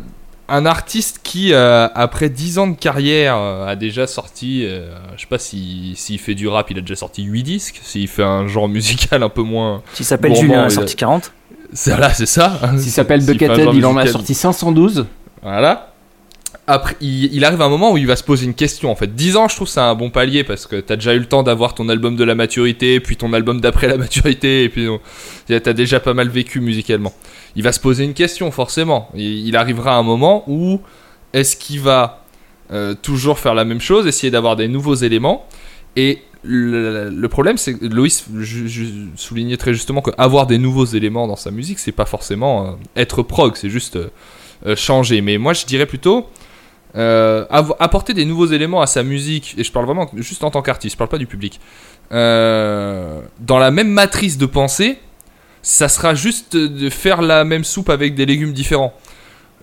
un 0.48 0.66
artiste 0.66 1.20
qui, 1.22 1.52
euh, 1.52 1.88
après 1.94 2.28
10 2.28 2.58
ans 2.58 2.66
de 2.68 2.76
carrière, 2.76 3.36
euh, 3.36 3.66
a 3.66 3.76
déjà 3.76 4.06
sorti, 4.06 4.64
euh, 4.64 4.92
je 5.16 5.22
sais 5.22 5.26
pas 5.26 5.38
si- 5.38 5.94
s'il 5.96 6.18
fait 6.18 6.34
du 6.34 6.46
rap, 6.48 6.70
il 6.70 6.78
a 6.78 6.80
déjà 6.82 6.96
sorti 6.96 7.22
8 7.22 7.42
disques. 7.42 7.80
S'il 7.82 8.08
fait 8.08 8.22
un 8.24 8.46
genre 8.46 8.68
musical 8.68 9.22
un 9.22 9.28
peu 9.28 9.42
moins. 9.42 9.82
S'il 9.94 10.06
s'appelle 10.06 10.34
Julien, 10.34 10.54
il 10.54 10.58
a 10.58 10.62
il 10.64 10.66
a- 10.66 10.70
sorti 10.70 10.96
40. 10.96 11.32
C'est 11.72 11.96
là, 11.96 12.12
c'est 12.12 12.26
ça. 12.26 12.60
s'il 12.78 12.90
s'appelle 12.90 13.22
S'il 13.22 13.32
Buckethead, 13.32 13.64
genre 13.64 13.74
il 13.74 13.86
en 13.86 13.96
a 13.96 14.06
sorti 14.06 14.34
512. 14.34 15.06
Voilà. 15.42 15.89
Après, 16.66 16.94
il, 17.00 17.44
arrive 17.44 17.62
un 17.62 17.68
moment 17.68 17.92
où 17.92 17.96
il 17.96 18.06
va 18.06 18.14
se 18.14 18.22
poser 18.22 18.44
une 18.44 18.54
question. 18.54 18.92
En 18.92 18.94
fait, 18.94 19.14
10 19.14 19.36
ans, 19.36 19.48
je 19.48 19.56
trouve 19.56 19.66
c'est 19.66 19.80
un 19.80 19.94
bon 19.96 20.10
palier 20.10 20.44
parce 20.44 20.66
que 20.66 20.76
t'as 20.76 20.94
déjà 20.94 21.14
eu 21.14 21.18
le 21.18 21.26
temps 21.26 21.42
d'avoir 21.42 21.74
ton 21.74 21.88
album 21.88 22.14
de 22.14 22.22
la 22.22 22.36
maturité, 22.36 23.00
puis 23.00 23.16
ton 23.16 23.32
album 23.32 23.60
d'après 23.60 23.88
la 23.88 23.96
maturité, 23.98 24.64
et 24.64 24.68
puis 24.68 24.86
t'as 25.48 25.72
déjà 25.72 25.98
pas 25.98 26.14
mal 26.14 26.28
vécu 26.28 26.60
musicalement. 26.60 27.12
Il 27.56 27.64
va 27.64 27.72
se 27.72 27.80
poser 27.80 28.04
une 28.04 28.14
question, 28.14 28.50
forcément. 28.52 29.08
Il, 29.14 29.48
il 29.48 29.56
arrivera 29.56 29.96
un 29.96 30.04
moment 30.04 30.44
où 30.46 30.80
est-ce 31.32 31.56
qu'il 31.56 31.80
va 31.80 32.24
euh, 32.70 32.94
toujours 32.94 33.40
faire 33.40 33.54
la 33.54 33.64
même 33.64 33.80
chose, 33.80 34.06
essayer 34.06 34.30
d'avoir 34.30 34.54
des 34.54 34.68
nouveaux 34.68 34.94
éléments? 34.94 35.46
Et 35.96 36.20
le, 36.44 37.26
problème, 37.26 37.56
c'est 37.58 37.74
que 37.74 37.86
Loïs 37.86 38.24
soulignait 39.16 39.56
très 39.56 39.74
justement 39.74 40.02
que 40.02 40.12
avoir 40.18 40.46
des 40.46 40.58
nouveaux 40.58 40.84
éléments 40.86 41.26
dans 41.26 41.36
sa 41.36 41.50
musique, 41.50 41.80
c'est 41.80 41.90
pas 41.90 42.06
forcément 42.06 42.66
euh, 42.66 42.70
être 42.96 43.22
prog, 43.22 43.56
c'est 43.56 43.70
juste. 43.70 43.98
euh, 44.66 44.76
changer. 44.76 45.20
Mais 45.20 45.38
moi, 45.38 45.52
je 45.52 45.64
dirais 45.66 45.86
plutôt 45.86 46.28
euh, 46.96 47.44
apporter 47.78 48.14
des 48.14 48.24
nouveaux 48.24 48.46
éléments 48.46 48.80
à 48.82 48.86
sa 48.86 49.02
musique. 49.02 49.54
Et 49.58 49.64
je 49.64 49.70
parle 49.72 49.86
vraiment 49.86 50.10
juste 50.16 50.42
en 50.44 50.50
tant 50.50 50.62
qu'artiste, 50.62 50.94
je 50.94 50.98
parle 50.98 51.10
pas 51.10 51.18
du 51.18 51.26
public. 51.26 51.60
Euh, 52.12 53.20
dans 53.38 53.58
la 53.58 53.70
même 53.70 53.88
matrice 53.88 54.36
de 54.38 54.46
pensée, 54.46 54.98
ça 55.62 55.88
sera 55.88 56.14
juste 56.14 56.56
de 56.56 56.90
faire 56.90 57.22
la 57.22 57.44
même 57.44 57.64
soupe 57.64 57.90
avec 57.90 58.14
des 58.14 58.26
légumes 58.26 58.52
différents. 58.52 58.92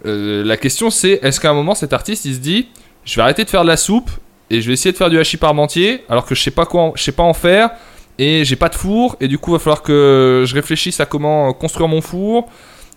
Euh, 0.06 0.44
la 0.44 0.58
question 0.58 0.90
c'est 0.90 1.20
est-ce 1.24 1.40
qu'à 1.40 1.50
un 1.50 1.56
moment 1.56 1.74
cet 1.74 1.92
artiste 1.92 2.26
il 2.26 2.36
se 2.36 2.40
dit 2.40 2.68
je 3.04 3.16
vais 3.16 3.24
arrêter 3.24 3.44
de 3.44 3.50
faire 3.50 3.64
de 3.64 3.68
la 3.68 3.78
soupe 3.78 4.12
et 4.52 4.62
je 4.62 4.68
vais 4.68 4.74
essayer 4.74 4.92
de 4.92 4.98
faire 4.98 5.10
du 5.10 5.18
hachis 5.18 5.38
parmentier 5.38 6.04
alors 6.08 6.24
que 6.24 6.36
je 6.36 6.44
sais 6.44 6.52
pas 6.52 6.68
quoi 6.68 6.82
en- 6.84 6.94
je 6.96 7.02
sais 7.02 7.12
pas 7.12 7.24
en 7.24 7.34
faire 7.34 7.72
et 8.20 8.46
j'ai 8.46 8.56
pas 8.56 8.70
de 8.70 8.76
four 8.76 9.16
et 9.20 9.28
du 9.28 9.40
coup 9.40 9.54
va 9.54 9.58
falloir 9.60 9.82
que 9.82 10.44
je 10.46 10.54
réfléchisse 10.54 11.00
à 11.00 11.08
comment 11.08 11.52
construire 11.54 11.88
mon 11.88 12.02
four 12.02 12.48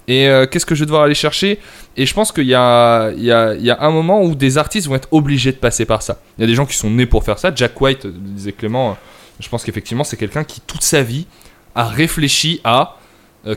et 0.08 0.28
euh, 0.28 0.46
qu'est-ce 0.46 0.66
que 0.66 0.74
je 0.74 0.80
vais 0.80 0.86
devoir 0.86 1.02
aller 1.02 1.14
chercher? 1.14 1.58
Et 1.96 2.06
je 2.06 2.14
pense 2.14 2.32
qu'il 2.32 2.44
y 2.44 2.48
y, 2.48 2.52
y 2.52 2.54
a 2.54 3.76
un 3.80 3.90
moment 3.90 4.22
où 4.22 4.34
des 4.34 4.58
artistes 4.58 4.88
vont 4.88 4.96
être 4.96 5.08
obligés 5.10 5.52
de 5.52 5.56
passer 5.56 5.84
par 5.84 6.02
ça. 6.02 6.20
Il 6.38 6.42
y 6.42 6.44
a 6.44 6.46
des 6.46 6.54
gens 6.54 6.66
qui 6.66 6.76
sont 6.76 6.90
nés 6.90 7.06
pour 7.06 7.24
faire 7.24 7.38
ça. 7.38 7.52
Jack 7.54 7.80
White 7.80 8.06
euh, 8.06 8.12
disait 8.14 8.52
Clément 8.52 8.90
euh, 8.90 8.94
je 9.38 9.48
pense 9.48 9.64
qu'effectivement 9.64 10.04
c'est 10.04 10.18
quelqu'un 10.18 10.44
qui 10.44 10.60
toute 10.60 10.82
sa 10.82 11.02
vie 11.02 11.26
a 11.74 11.86
réfléchi 11.86 12.60
à 12.62 12.98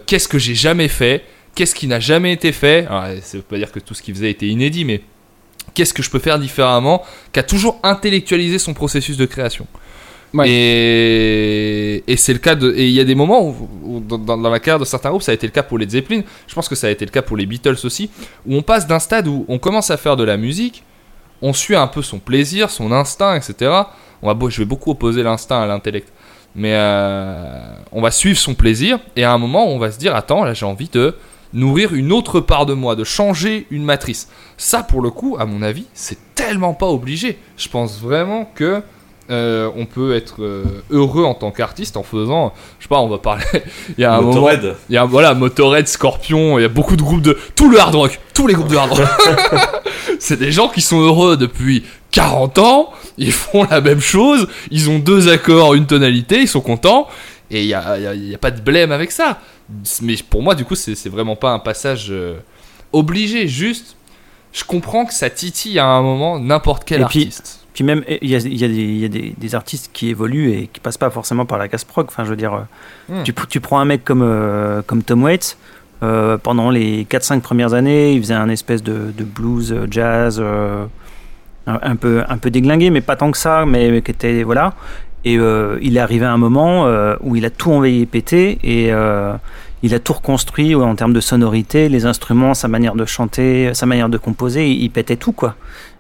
qu'est-ce 0.06 0.30
que 0.30 0.40
j'ai 0.40 0.56
jamais 0.56 0.88
fait 0.88 1.26
qu'est-ce 1.56 1.76
qui 1.76 1.88
n'a 1.88 2.00
jamais 2.00 2.32
été 2.32 2.52
fait. 2.52 2.86
Alors, 2.88 3.06
ça 3.22 3.38
veut 3.38 3.44
pas 3.44 3.58
dire 3.58 3.72
que 3.72 3.80
tout 3.80 3.94
ce 3.94 4.02
qu'il 4.02 4.16
faisait 4.16 4.32
était 4.32 4.48
inédit 4.48 4.86
mais 4.86 5.02
qu'est-ce 5.74 5.94
que 5.94 6.02
je 6.02 6.10
peux 6.10 6.20
faire 6.20 6.40
différemment 6.40 7.04
qui 7.34 7.40
a 7.40 7.44
toujours 7.44 7.80
intellectualisé 7.84 8.60
son 8.60 8.74
processus 8.74 9.18
de 9.18 9.26
création 9.26 9.68
Et, 10.46 12.04
c'est 12.18 12.34
le 12.34 12.40
cas 12.40 12.56
de. 12.56 12.72
Et 12.76 12.88
il 12.88 12.94
y 12.94 13.00
a 13.00 13.04
des 13.04 13.16
moments 13.16 13.56
où, 13.84 14.00
dans, 14.00 14.38
la 14.38 14.60
carrière 14.60 14.80
de 14.80 14.86
certains 14.86 15.10
groupes, 15.10 15.22
ça 15.22 15.32
a 15.32 15.36
été 15.36 15.46
le 15.46 15.52
cas 15.52 15.64
pour 15.64 15.78
les 15.78 15.88
Zeppelin. 15.88 16.22
Je 16.48 16.56
pense 16.56 16.68
que 16.68 16.76
ça 16.76 16.88
a 16.88 16.90
été 16.90 17.06
le 17.06 17.12
cas 17.12 17.22
pour 17.22 17.38
les 17.38 17.46
Beatles 17.46 17.78
aussi. 17.84 18.10
Où 18.48 18.56
on 18.56 18.62
passe 18.62 18.88
d'un 18.88 19.00
stade 19.00 19.28
où 19.28 19.46
on 19.48 19.60
commence 19.60 19.92
à 19.92 19.98
faire 19.98 20.16
de 20.18 20.24
la 20.24 20.38
musique, 20.38 20.84
on 21.42 21.54
suit 21.54 21.76
un 21.76 21.88
peu 21.88 22.02
son 22.02 22.20
plaisir, 22.20 22.70
son 22.70 22.92
instinct, 22.92 23.36
etc. 23.36 23.72
On 24.22 24.34
va, 24.34 24.50
je 24.50 24.58
vais 24.60 24.66
beaucoup 24.66 24.92
opposer 24.92 25.22
l'instinct 25.22 25.62
à 25.62 25.68
l'intellect. 25.68 26.12
Mais 26.56 26.74
euh, 26.74 27.76
on 27.92 28.02
va 28.02 28.12
suivre 28.12 28.38
son 28.38 28.56
plaisir. 28.56 29.00
Et 29.16 29.24
à 29.24 29.34
un 29.34 29.38
moment, 29.38 29.68
on 29.68 29.78
va 29.78 29.92
se 29.92 30.00
dire 30.00 30.16
Attends, 30.16 30.44
là, 30.44 30.54
j'ai 30.54 30.66
envie 30.66 30.90
de 30.90 31.16
nourrir 31.54 31.94
une 31.94 32.12
autre 32.12 32.40
part 32.40 32.66
de 32.66 32.74
moi, 32.74 32.96
de 32.96 33.04
changer 33.04 33.68
une 33.70 33.84
matrice. 33.84 34.30
Ça, 34.58 34.82
pour 34.82 35.02
le 35.02 35.12
coup, 35.12 35.38
à 35.40 35.46
mon 35.46 35.62
avis, 35.62 35.86
c'est 35.94 36.18
tellement 36.34 36.74
pas 36.74 36.88
obligé. 36.88 37.38
Je 37.58 37.70
pense 37.70 38.00
vraiment 38.00 38.50
que 38.56 38.82
euh, 39.30 39.70
on 39.76 39.86
peut 39.86 40.16
être 40.16 40.44
euh, 40.44 40.64
heureux 40.92 41.24
en 41.24 41.34
tant 41.34 41.52
qu'artiste 41.52 41.96
en 41.98 42.04
faisant, 42.04 42.54
je 42.80 42.84
sais 42.84 42.90
pas, 42.90 43.00
on 43.00 43.08
va 43.08 43.18
parler. 43.20 43.44
Il 43.98 44.02
y 44.02 44.06
a 44.06 44.14
un 44.14 44.22
moment, 44.22 44.34
Motorhead. 44.34 44.76
il 44.90 44.96
y 44.96 44.98
a 44.98 45.06
voilà 45.06 45.34
Motorhead, 45.34 45.88
Scorpion, 45.88 46.60
il 46.60 46.64
y 46.64 46.66
a 46.66 46.70
beaucoup 46.70 46.96
de 46.96 47.02
groupes 47.02 47.22
de 47.22 47.38
tout 47.56 47.70
le 47.70 47.80
hard 47.80 47.96
rock, 47.96 48.20
tous 48.34 48.48
les 48.48 48.54
groupes 48.54 48.68
de 48.68 48.76
hard 48.78 48.92
rock. 48.92 49.08
c'est 50.20 50.38
des 50.38 50.52
gens 50.52 50.68
qui 50.68 50.82
sont 50.82 51.00
heureux 51.00 51.38
depuis 51.38 51.84
40 52.12 52.58
ans, 52.60 52.92
ils 53.18 53.32
font 53.32 53.64
la 53.64 53.82
même 53.82 54.02
chose, 54.02 54.48
ils 54.72 54.90
ont 54.90 55.00
deux 55.00 55.30
accords, 55.30 55.74
une 55.74 55.86
tonalité, 55.88 56.42
ils 56.42 56.48
sont 56.48 56.62
contents 56.62 57.08
et 57.50 57.62
il 57.62 57.68
y 57.68 57.74
a, 57.74 57.98
y 58.00 58.06
a- 58.08 58.14
il 58.16 58.30
y 58.30 58.36
a 58.36 58.38
pas 58.38 58.52
de 58.52 58.62
blême 58.62 58.92
avec 58.92 59.12
ça. 59.12 59.40
Mais 60.02 60.16
pour 60.30 60.44
moi, 60.44 60.54
du 60.56 60.66
coup, 60.66 60.76
c'est 60.76 61.08
vraiment 61.10 61.36
pas 61.36 61.52
un 61.52 61.60
passage 61.60 62.08
euh, 62.12 62.38
obligé, 62.92 63.48
juste. 63.48 63.96
Je 64.52 64.64
comprends 64.64 65.06
que 65.06 65.14
ça 65.14 65.30
titille 65.30 65.80
à 65.80 65.86
un 65.86 66.02
moment 66.02 66.40
n'importe 66.40 66.84
quel 66.86 67.02
Et 67.02 67.04
artiste. 67.04 67.60
Puis 67.62 67.63
même, 67.82 68.04
il 68.22 68.30
y 68.30 68.36
a, 68.36 68.40
il 68.40 68.56
y 68.56 68.64
a 68.64 68.68
des, 68.68 68.74
il 68.76 68.98
y 69.00 69.06
a 69.06 69.08
des- 69.08 69.34
des 69.36 69.56
artistes 69.56 69.90
qui 69.94 70.10
évoluent 70.10 70.52
et 70.52 70.68
qui 70.72 70.80
passent 70.80 71.00
pas 71.00 71.10
forcément 71.10 71.48
par 71.48 71.58
la 71.58 71.68
casse 71.68 71.84
prog. 71.86 72.06
Enfin, 72.08 72.24
je 72.26 72.30
veux 72.30 72.36
dire, 72.36 72.54
euh, 72.54 72.60
Hmm. 73.10 73.24
tu, 73.24 73.32
pr- 73.32 73.48
tu 73.48 73.60
prends 73.62 73.80
un 73.80 73.86
mec 73.86 74.04
comme, 74.06 74.22
euh, 74.22 74.84
comme 74.86 75.02
Tom 75.02 75.24
Waits, 75.24 75.58
euh, 76.04 76.38
pendant 76.38 76.70
les 76.70 77.06
4-5 77.06 77.42
premières 77.42 77.74
années, 77.74 78.14
il 78.14 78.22
faisait 78.22 78.36
un 78.36 78.50
espèce 78.50 78.84
de, 78.84 79.12
de 79.18 79.24
blues, 79.24 79.74
jazz, 79.90 80.38
euh, 80.40 80.86
un, 81.66 81.80
un 81.82 81.96
peu, 81.96 82.22
un 82.30 82.38
peu 82.38 82.52
déglingué, 82.52 82.92
mais 82.92 83.02
pas 83.02 83.16
tant 83.16 83.32
que 83.32 83.38
ça, 83.40 83.66
mais, 83.66 83.90
mais 83.90 84.02
qui 84.04 84.12
était. 84.12 84.44
Voilà. 84.44 84.74
Et 85.26 85.36
il 85.82 85.96
est 85.98 86.00
arrivé 86.02 86.26
à 86.26 86.34
un 86.34 86.38
moment 86.38 86.86
où 87.22 87.38
il 87.38 87.46
a 87.46 87.50
tout 87.50 87.72
envahi 87.72 88.02
et 88.02 88.06
pété 88.06 88.60
et 88.62 88.92
il 89.84 89.94
a 89.94 90.00
tout 90.00 90.14
reconstruit 90.14 90.74
en 90.76 90.96
termes 90.96 91.12
de 91.14 91.20
sonorité, 91.20 91.90
les 91.90 92.06
instruments, 92.06 92.54
sa 92.54 92.70
manière 92.70 92.96
de 92.96 93.06
chanter, 93.06 93.74
sa 93.74 93.86
manière 93.86 94.08
de 94.08 94.18
composer, 94.18 94.72
il, 94.72 94.90
pétait 94.90 95.18
tout 95.18 95.34
quoi. 95.34 95.56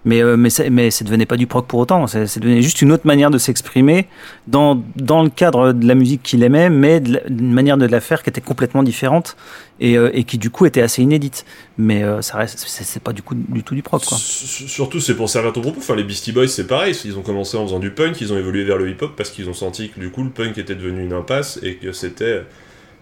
Mais, 0.05 0.21
euh, 0.23 0.37
mais, 0.37 0.49
mais 0.71 0.89
devenait 1.01 1.25
pas 1.25 1.35
du 1.37 1.47
prog 1.47 1.65
pour 1.65 1.79
autant, 1.79 2.07
ça 2.07 2.19
devenait 2.23 2.61
juste 2.61 2.81
une 2.81 2.91
autre 2.93 3.05
manière 3.05 3.29
de 3.29 3.37
s'exprimer 3.37 4.07
dans, 4.47 4.81
dans 4.95 5.21
le 5.21 5.29
cadre 5.29 5.73
de 5.73 5.85
la 5.85 5.95
musique 5.95 6.23
qu'il 6.23 6.43
aimait, 6.43 6.69
mais 6.69 7.01
d'une 7.01 7.53
manière 7.53 7.77
de 7.77 7.85
la 7.85 7.99
faire 7.99 8.23
qui 8.23 8.29
était 8.29 8.41
complètement 8.41 8.83
différente 8.83 9.35
et, 9.81 9.97
euh, 9.97 10.09
et 10.13 10.23
qui 10.23 10.37
du 10.37 10.49
coup 10.49 10.65
était 10.65 10.81
assez 10.81 11.01
inédite. 11.01 11.45
Mais 11.77 12.03
euh, 12.03 12.21
ça 12.21 12.47
c'est 12.47 12.83
c'est 12.83 13.03
pas 13.03 13.11
du, 13.11 13.21
coup, 13.21 13.35
du 13.35 13.63
tout 13.63 13.75
du. 13.75 13.83
S- 14.01 14.65
Surtout, 14.67 15.01
c'est 15.01 15.15
pour 15.15 15.29
servir 15.29 15.51
ton 15.51 15.61
propos. 15.61 15.79
Enfin, 15.79 15.95
les 15.95 16.03
Beastie 16.03 16.31
Boys, 16.31 16.47
c'est 16.47 16.67
pareil. 16.67 16.97
Ils 17.03 17.17
ont 17.17 17.21
commencé 17.21 17.57
en 17.57 17.65
faisant 17.65 17.79
du 17.79 17.91
punk, 17.91 18.19
ils 18.21 18.31
ont 18.31 18.37
évolué 18.37 18.63
vers 18.63 18.77
le 18.77 18.89
hip-hop 18.89 19.11
parce 19.17 19.29
qu'ils 19.29 19.49
ont 19.49 19.53
senti 19.53 19.89
que 19.89 19.99
du 19.99 20.09
coup, 20.09 20.23
le 20.23 20.29
punk 20.29 20.57
était 20.57 20.75
devenu 20.75 21.03
une 21.03 21.13
impasse 21.13 21.59
et 21.63 21.75
que 21.75 21.91
c'était 21.91 22.43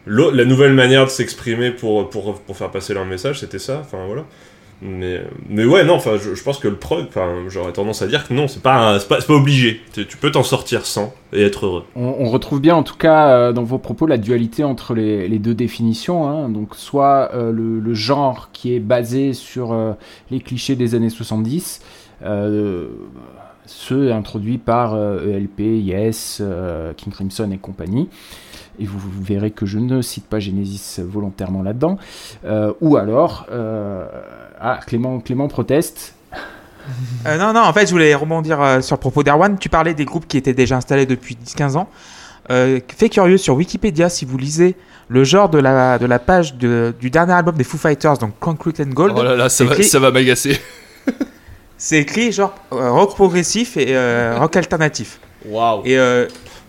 la 0.08 0.46
nouvelle 0.46 0.74
manière 0.74 1.06
de 1.06 1.10
s'exprimer 1.10 1.72
pour, 1.72 2.10
pour, 2.10 2.40
pour 2.40 2.58
faire 2.58 2.72
passer 2.72 2.94
leur 2.94 3.06
message. 3.06 3.40
C'était 3.40 3.60
ça. 3.60 3.80
Enfin, 3.82 4.06
voilà. 4.06 4.26
Mais, 4.84 5.22
mais 5.48 5.64
ouais, 5.64 5.84
non, 5.84 5.94
enfin, 5.94 6.14
je, 6.18 6.42
pense 6.42 6.58
que 6.58 6.68
le 6.68 6.76
prog, 6.76 7.06
j'aurais 7.50 7.72
tendance 7.72 8.02
à 8.02 8.08
dire 8.08 8.28
que 8.28 8.34
non, 8.34 8.48
c'est 8.48 8.64
pas, 8.64 8.98
pas, 9.08 9.22
pas 9.22 9.34
obligé. 9.34 9.80
Tu, 9.94 10.18
peux 10.18 10.32
t'en 10.32 10.42
sortir 10.42 10.88
sans 10.88 11.14
et 11.34 11.44
être 11.44 11.68
heureux. 11.68 11.84
On, 11.96 12.30
retrouve 12.32 12.60
bien 12.60 12.76
en 12.76 12.82
tout 12.82 12.98
cas 12.98 13.30
euh, 13.30 13.54
dans 13.54 13.62
vos 13.62 13.78
propos 13.78 14.08
la 14.08 14.18
dualité 14.18 14.64
entre 14.64 14.96
les, 14.96 15.38
deux 15.38 15.54
définitions. 15.54 16.28
hein. 16.28 16.50
Donc 16.50 16.76
soit 16.76 17.30
euh, 17.36 17.52
le, 17.52 17.94
genre 17.94 18.50
qui 18.54 18.74
est 18.74 18.80
basé 18.80 19.34
sur 19.34 19.72
euh, 19.72 19.94
les 20.32 20.40
clichés 20.40 20.76
des 20.76 20.96
années 20.96 21.12
70, 21.12 21.82
euh, 22.24 22.88
ceux 23.68 24.12
introduits 24.12 24.58
par 24.58 24.96
ELP, 24.96 25.60
Yes, 25.60 26.40
euh, 26.42 26.94
King 26.98 27.14
Crimson 27.14 27.52
et 27.52 27.58
compagnie. 27.58 28.10
Et 28.82 28.86
vous, 28.86 28.98
vous 28.98 29.24
verrez 29.24 29.52
que 29.52 29.66
je 29.68 29.78
ne 29.78 30.02
cite 30.02 30.26
pas 30.26 30.40
Genesis 30.40 31.00
volontairement 31.00 31.62
là-dedans. 31.62 31.98
Euh, 32.46 32.74
ou 32.82 32.98
alors, 32.98 33.46
euh, 33.52 34.06
ah, 34.60 34.80
Clément, 34.86 35.20
Clément 35.20 35.48
proteste. 35.48 36.16
Euh, 37.28 37.38
non, 37.38 37.54
non, 37.54 37.60
en 37.62 37.72
fait, 37.74 37.86
je 37.86 37.92
voulais 37.92 38.16
rebondir 38.16 38.60
euh, 38.60 38.82
sur 38.82 38.96
le 38.96 39.00
propos 39.00 39.22
d'Erwan. 39.22 39.56
Tu 39.60 39.70
parlais 39.70 39.94
des 39.94 40.04
groupes 40.04 40.28
qui 40.28 40.36
étaient 40.38 40.56
déjà 40.56 40.78
installés 40.78 41.06
depuis 41.06 41.38
10-15 41.46 41.78
ans. 41.78 41.88
Euh, 42.50 42.80
fait 42.98 43.08
curieux, 43.08 43.38
sur 43.38 43.54
Wikipédia, 43.54 44.10
si 44.10 44.26
vous 44.26 44.36
lisez 44.36 44.76
le 45.08 45.24
genre 45.24 45.48
de 45.50 45.60
la, 45.60 46.00
de 46.00 46.08
la 46.08 46.18
page 46.18 46.56
de- 46.56 46.92
du 47.00 47.12
dernier 47.12 47.34
album 47.34 47.56
des 47.56 47.64
Foo 47.64 47.78
Fighters, 47.78 48.18
donc 48.18 48.32
Concrete 48.40 48.80
and 48.80 48.90
Gold, 48.94 49.14
Oh 49.16 49.22
là 49.22 49.36
là, 49.36 49.48
ça 49.48 49.64
va, 49.64 49.74
écrit- 49.76 49.84
ça 49.84 50.00
va 50.00 50.10
m'agacer. 50.10 50.60
c'est 51.78 52.00
écrit 52.00 52.32
genre 52.32 52.56
euh, 52.74 52.92
rock 52.92 53.14
progressif 53.14 53.78
et 53.78 53.96
euh, 53.96 54.38
rock 54.40 54.56
alternatif. 54.56 55.20
Waouh. 55.46 55.84
Et, 55.86 55.98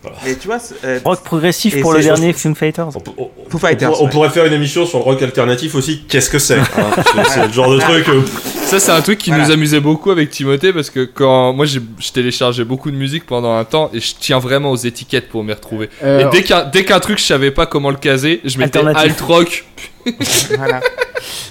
euh, 0.04 0.30
et 0.30 0.36
tu 0.36 0.46
vois, 0.48 0.58
c'est, 0.58 0.74
euh, 0.84 0.98
Rock 1.04 1.22
progressif 1.22 1.80
pour 1.80 1.92
le 1.92 2.00
dernier 2.00 2.32
Foo 2.32 2.54
Fighters. 2.54 2.88
On, 2.96 3.00
peut- 3.00 3.10
on- 3.16 3.30
Foo 3.48 3.56
on 3.56 3.58
Fighters, 3.58 3.88
pourrait- 3.90 4.00
on 4.00 4.04
ouais. 4.06 4.10
pourrait 4.10 4.30
faire 4.30 4.44
une 4.46 4.52
émission 4.52 4.84
sur 4.86 4.98
le 4.98 5.04
rock 5.04 5.22
alternatif 5.22 5.74
aussi. 5.74 6.04
Qu'est-ce 6.08 6.30
que 6.30 6.38
c'est 6.38 6.58
hein, 6.58 6.64
C'est 7.28 7.46
le 7.46 7.52
genre 7.52 7.70
de 7.70 7.78
truc. 7.78 8.08
euh, 8.08 8.22
Ça, 8.64 8.80
c'est 8.80 8.92
un 8.92 9.00
truc 9.00 9.18
qui 9.18 9.30
Voilà. 9.30 9.46
nous 9.46 9.50
amusait 9.52 9.80
beaucoup 9.80 10.10
avec 10.10 10.30
Timothée 10.30 10.72
parce 10.72 10.90
que 10.90 11.04
quand 11.04 11.52
moi 11.52 11.66
j'ai- 11.66 11.80
je 11.98 12.10
téléchargeais 12.10 12.64
beaucoup 12.64 12.90
de 12.90 12.96
musique 12.96 13.26
pendant 13.26 13.54
un 13.56 13.64
temps 13.64 13.90
et 13.92 14.00
je 14.00 14.14
tiens 14.18 14.38
vraiment 14.38 14.70
aux 14.70 14.76
étiquettes 14.76 15.28
pour 15.28 15.44
m'y 15.44 15.52
retrouver. 15.52 15.88
Euh, 16.02 16.20
et 16.20 16.30
dès 16.30 16.42
qu'un 16.42 16.64
dès 16.64 16.84
qu'un 16.84 17.00
truc 17.00 17.18
je 17.18 17.24
savais 17.24 17.50
pas 17.50 17.66
comment 17.66 17.90
le 17.90 17.96
caser, 17.96 18.40
je 18.44 18.58
mettais 18.58 18.78
alt 18.80 19.20
rock. 19.20 19.64
voilà. 20.56 20.80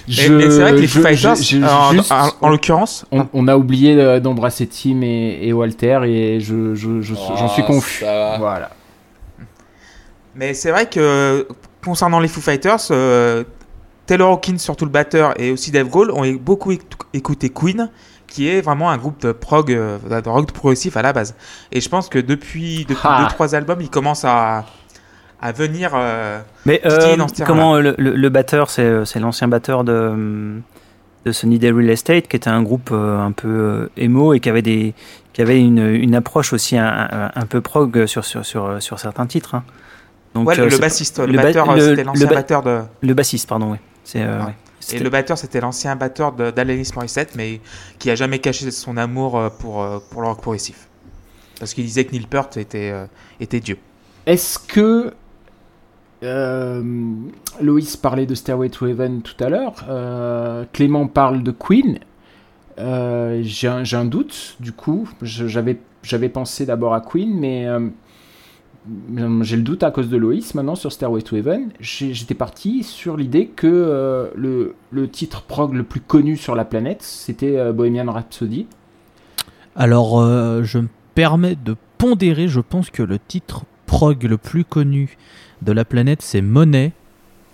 je- 0.08 0.22
Et- 0.24 0.28
mais 0.30 0.50
c'est 0.50 0.60
vrai 0.60 0.70
que 0.72 0.76
les 0.78 0.86
je- 0.86 0.98
Foo 0.98 1.02
Fighters, 1.06 1.36
je- 1.36 1.42
je- 1.58 1.62
en, 1.64 1.92
juste- 1.92 2.12
en- 2.12 2.28
en 2.40 2.48
l'occurrence, 2.50 3.04
On, 3.12 3.26
on 3.32 3.48
a 3.48 3.56
oublié 3.56 3.94
euh, 3.94 4.20
d'embrasser 4.20 4.66
Tim 4.66 5.00
et, 5.02 5.38
et 5.42 5.52
Walter 5.52 6.00
et 6.04 6.40
je, 6.40 6.74
je, 6.74 7.00
je- 7.00 7.14
j'en 7.14 7.48
suis 7.48 7.62
Oh, 7.64 7.66
confus. 7.72 8.04
Voilà. 8.04 8.70
Mais 10.34 10.54
c'est 10.54 10.70
vrai 10.70 10.88
que 10.88 11.46
concernant 11.84 12.20
les 12.20 12.28
Foo 12.28 12.40
Fighters, 12.40 12.78
euh, 12.90 13.44
Taylor 14.06 14.30
Hawkins, 14.32 14.58
surtout 14.58 14.84
le 14.84 14.90
batteur, 14.90 15.38
et 15.40 15.50
aussi 15.50 15.70
Dave 15.70 15.88
Grohl 15.88 16.10
ont 16.10 16.26
beaucoup 16.32 16.72
éc- 16.72 16.80
écouté 17.12 17.50
Queen, 17.50 17.90
qui 18.26 18.48
est 18.48 18.62
vraiment 18.62 18.90
un 18.90 18.96
groupe 18.96 19.20
de 19.20 19.32
prog, 19.32 19.70
euh, 19.72 19.98
de 20.22 20.28
rock 20.28 20.50
progressif 20.52 20.96
à 20.96 21.02
la 21.02 21.12
base. 21.12 21.34
Et 21.70 21.80
je 21.80 21.88
pense 21.88 22.08
que 22.08 22.18
depuis 22.18 22.86
depuis 22.88 23.02
Ah. 23.04 23.22
deux 23.22 23.28
trois 23.34 23.54
albums, 23.54 23.80
ils 23.80 23.90
commencent 23.90 24.24
à 24.24 24.64
à 25.42 25.52
venir. 25.52 25.90
euh, 25.94 26.40
Mais 26.66 26.80
euh, 26.86 27.16
dans 27.16 27.28
ce 27.28 27.34
terrain-là. 27.34 27.46
comment 27.46 27.76
le, 27.78 27.94
le- 27.98 28.14
le 28.16 28.28
batteur, 28.28 28.70
c'est 28.70 29.04
l'ancien 29.20 29.48
batteur 29.48 29.84
de, 29.84 30.60
de 31.24 31.32
Sunny 31.32 31.58
Day 31.58 31.70
Real 31.70 31.90
Estate, 31.90 32.28
qui 32.28 32.36
était 32.36 32.48
un 32.50 32.62
groupe 32.62 32.90
euh, 32.92 33.18
un 33.20 33.32
peu 33.32 33.48
euh, 33.48 33.88
emo 33.96 34.32
et 34.34 34.40
qui 34.40 34.48
avait, 34.48 34.62
des, 34.62 34.94
qui 35.32 35.42
avait 35.42 35.60
une, 35.60 35.78
une 35.86 36.14
approche 36.14 36.52
aussi 36.52 36.78
un, 36.78 36.86
un- 37.10 37.30
un 37.34 37.46
peu 37.46 37.60
prog 37.60 38.06
sur, 38.06 38.24
sur, 38.24 38.44
sur, 38.46 38.80
sur 38.82 38.98
certains 38.98 39.26
titres. 39.26 39.54
hein. 39.56 39.64
Donc, 40.34 40.48
ouais, 40.48 40.58
euh, 40.58 40.68
le 40.70 40.78
bassiste, 40.78 41.18
le, 41.18 41.26
le 41.26 41.36
ba- 41.36 41.42
batteur, 41.42 41.70
euh, 41.70 41.90
c'était 41.90 42.04
l'ancien 42.04 42.26
ba- 42.26 42.34
batteur 42.36 42.62
de. 42.62 42.80
le 43.02 43.14
bassiste, 43.14 43.46
pardon, 43.48 43.72
oui. 43.72 43.78
C'est, 44.04 44.22
euh, 44.22 44.40
Ouais. 44.46 44.54
Et 44.92 44.98
le 44.98 45.10
batteur, 45.10 45.38
c'était 45.38 45.60
l'ancien 45.60 45.94
batteur 45.94 46.32
d'Alanis 46.32 46.88
Morissette, 46.96 47.34
mais 47.36 47.60
qui 48.00 48.10
a 48.10 48.16
jamais 48.16 48.40
caché 48.40 48.68
son 48.72 48.96
amour 48.96 49.38
euh, 49.38 49.48
pour, 49.48 49.80
euh, 49.82 49.98
pour 50.10 50.22
le 50.22 50.26
rock 50.28 50.40
progressif. 50.40 50.88
Parce 51.60 51.72
qu'il 51.72 51.84
disait 51.84 52.04
que 52.04 52.10
Neil 52.12 52.26
Peart 52.26 52.56
était, 52.56 52.90
euh, 52.90 53.04
était 53.38 53.60
Dieu. 53.60 53.76
Est-ce 54.26 54.58
que 54.58 54.80
euh, 54.80 55.10
Loïs 56.22 57.96
parlait 57.96 58.26
de 58.26 58.34
Stairway 58.34 58.70
to 58.70 58.86
Heaven 58.86 59.22
tout 59.22 59.42
à 59.42 59.48
l'heure. 59.48 59.74
Euh, 59.88 60.64
Clément 60.72 61.06
parle 61.08 61.42
de 61.42 61.50
Queen. 61.50 61.98
Euh, 62.78 63.40
j'ai 63.42 63.68
un, 63.68 64.04
doute, 64.04 64.56
du 64.60 64.72
coup. 64.72 65.08
J'avais, 65.22 65.78
pensé 66.28 66.66
d'abord 66.66 66.94
à 66.94 67.00
Queen, 67.00 67.38
mais 67.38 67.66
euh, 67.66 67.88
j'ai 69.42 69.56
le 69.56 69.62
doute 69.62 69.82
à 69.82 69.90
cause 69.90 70.08
de 70.08 70.16
Loïs 70.16 70.54
maintenant 70.54 70.74
sur 70.74 70.90
Stairway 70.90 71.22
to 71.22 71.36
Heaven. 71.36 71.70
J'étais 71.80 72.34
parti 72.34 72.82
sur 72.82 73.16
l'idée 73.16 73.46
que 73.46 73.66
euh, 73.68 74.28
le, 74.34 75.08
titre 75.08 75.42
prog 75.42 75.74
le 75.74 75.84
plus 75.84 76.00
connu 76.00 76.36
sur 76.36 76.54
la 76.54 76.64
planète, 76.64 77.02
c'était 77.02 77.58
euh, 77.58 77.72
Bohemian 77.72 78.10
Rhapsody. 78.10 78.66
Alors, 79.76 80.20
euh, 80.20 80.62
je 80.64 80.78
me 80.78 80.88
permets 81.14 81.56
de 81.56 81.76
pondérer, 81.98 82.48
je 82.48 82.60
pense 82.60 82.90
que 82.90 83.02
le 83.02 83.18
titre 83.18 83.64
prog 83.86 84.24
le 84.24 84.36
plus 84.36 84.64
connu 84.64 85.16
de 85.62 85.72
la 85.72 85.84
planète, 85.84 86.20
c'est 86.22 86.42
Monet. 86.42 86.92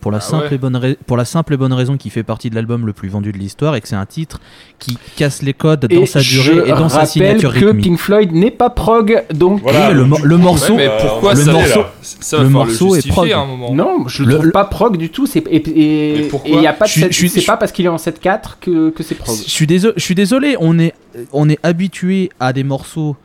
Pour 0.00 0.12
la, 0.12 0.18
Ah 0.18 0.20
simple 0.20 0.44
ouais. 0.50 0.54
et 0.54 0.58
bonne 0.58 0.76
rai- 0.76 0.96
pour 1.08 1.16
la 1.16 1.24
simple 1.24 1.54
et 1.54 1.56
bonne 1.56 1.72
raison 1.72 1.96
qu'il 1.96 2.12
fait 2.12 2.22
partie 2.22 2.50
de 2.50 2.54
l'album 2.54 2.86
le 2.86 2.92
plus 2.92 3.08
vendu 3.08 3.32
de 3.32 3.36
l'histoire 3.36 3.74
et 3.74 3.80
que 3.80 3.88
c'est 3.88 3.96
un 3.96 4.06
titre 4.06 4.38
qui 4.78 4.96
casse 5.16 5.42
les 5.42 5.54
codes 5.54 5.86
dans 5.92 6.06
sa 6.06 6.20
durée 6.20 6.68
et 6.68 6.70
dans 6.70 6.88
sa 6.88 6.98
rappelle 6.98 7.08
signature 7.08 7.52
que 7.52 7.64
rythmique. 7.64 7.84
Pink 7.84 7.98
Floyd 7.98 8.30
n'est 8.32 8.52
pas 8.52 8.70
prog, 8.70 9.24
donc 9.34 9.60
Oui, 9.66 9.72
mais 9.74 9.92
le, 9.94 10.04
mo- 10.04 10.18
le 10.22 10.36
morceau, 10.36 10.74
Ouais, 10.76 10.86
mais 10.86 10.96
pourquoi 11.04 11.34
le 11.34 11.42
ça 11.42 11.52
morceau- 11.52 11.84
Ça 12.00 12.40
le 12.40 12.48
morceau 12.48 12.94
le 12.94 12.98
est 13.00 13.08
prog. 13.08 13.32
à 13.32 13.40
un 13.40 13.46
moment. 13.46 13.74
Non, 13.74 14.06
je 14.06 14.22
le 14.22 14.28
Le- 14.28 14.38
trouve 14.38 14.50
pas 14.52 14.66
prog 14.66 14.96
du 14.98 15.10
tout. 15.10 15.26
C'est 15.26 15.42
et 15.48 16.30
il 16.46 16.60
y 16.62 16.66
a 16.68 16.72
pas 16.74 16.84
de 16.84 16.90
Je 16.92 17.00
je 17.10 17.26
c'est 17.26 17.40
je- 17.40 17.46
pas 17.46 17.56
parce 17.56 17.72
qu'il 17.72 17.84
est 17.84 17.88
en 17.88 17.98
7/4 17.98 18.58
que 18.60 18.90
que 18.90 19.02
c'est 19.02 19.16
prog. 19.16 19.34
Je 19.36 19.50
suis 19.50 19.66
désolé, 19.66 19.94
je 19.96 20.02
suis 20.04 20.14
désolé, 20.14 20.54
on 20.60 20.78
est, 20.78 20.94
on 21.32 21.48
est 21.48 21.58
habitué 21.64 22.30
à 22.38 22.52
des 22.52 22.62
morceaux 22.62 23.16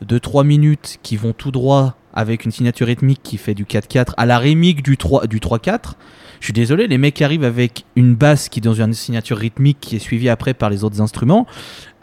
de 0.00 0.16
3 0.16 0.44
minutes 0.44 0.98
qui 1.02 1.18
vont 1.18 1.34
tout 1.34 1.50
droit 1.50 1.94
avec 2.14 2.44
une 2.44 2.50
signature 2.50 2.86
rythmique 2.86 3.20
qui 3.22 3.38
fait 3.38 3.54
du 3.54 3.64
4-4 3.64 4.12
à 4.16 4.26
la 4.26 4.38
rémique 4.38 4.82
du 4.82 4.96
3 4.96 5.26
du 5.26 5.38
3-4. 5.38 5.94
Je 6.40 6.46
suis 6.46 6.52
désolé, 6.52 6.86
les 6.88 6.98
mecs 6.98 7.22
arrivent 7.22 7.44
avec 7.44 7.84
une 7.96 8.14
basse 8.14 8.48
qui 8.48 8.58
est 8.58 8.62
dans 8.62 8.74
une 8.74 8.94
signature 8.94 9.38
rythmique 9.38 9.78
qui 9.80 9.96
est 9.96 10.00
suivie 10.00 10.28
après 10.28 10.54
par 10.54 10.70
les 10.70 10.84
autres 10.84 11.00
instruments, 11.00 11.46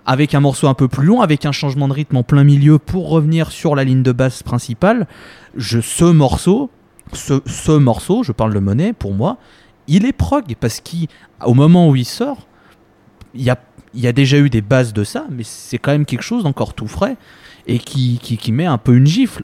avec 0.06 0.34
un 0.34 0.40
morceau 0.40 0.68
un 0.68 0.74
peu 0.74 0.88
plus 0.88 1.06
long, 1.06 1.22
avec 1.22 1.46
un 1.46 1.52
changement 1.52 1.88
de 1.88 1.94
rythme 1.94 2.18
en 2.18 2.24
plein 2.24 2.44
milieu 2.44 2.80
pour 2.80 3.10
revenir 3.10 3.52
sur 3.52 3.76
la 3.76 3.84
ligne 3.84 4.02
de 4.02 4.12
basse 4.12 4.42
principale. 4.42 5.08
Je, 5.56 5.82
ce 5.82 6.06
morceau, 6.06 6.70
ce, 7.14 7.42
ce 7.46 7.74
morceau, 7.74 8.24
je 8.24 8.32
parle 8.32 8.54
de 8.54 8.60
monnaie, 8.60 8.94
pour 8.94 9.14
moi, 9.14 9.38
il 9.88 10.06
est 10.06 10.14
prog 10.14 10.56
parce 10.60 10.82
qu'au 10.82 11.54
moment 11.54 11.90
où 11.90 11.96
il 11.96 12.06
sort, 12.06 12.48
il 13.34 13.42
y 13.44 13.50
a, 13.50 13.60
y 13.94 14.08
a 14.08 14.14
déjà 14.14 14.38
eu 14.38 14.50
des 14.50 14.62
bases 14.62 14.94
de 14.94 15.04
ça, 15.04 15.26
mais 15.30 15.44
c'est 15.44 15.78
quand 15.78 15.92
même 15.92 16.06
quelque 16.06 16.24
chose 16.24 16.44
d'encore 16.44 16.74
tout 16.74 16.88
frais 16.88 17.18
et 17.68 17.80
qui, 17.80 18.20
qui, 18.22 18.38
qui 18.38 18.52
met 18.52 18.66
un 18.66 18.78
peu 18.78 18.96
une 18.96 19.06
gifle 19.06 19.44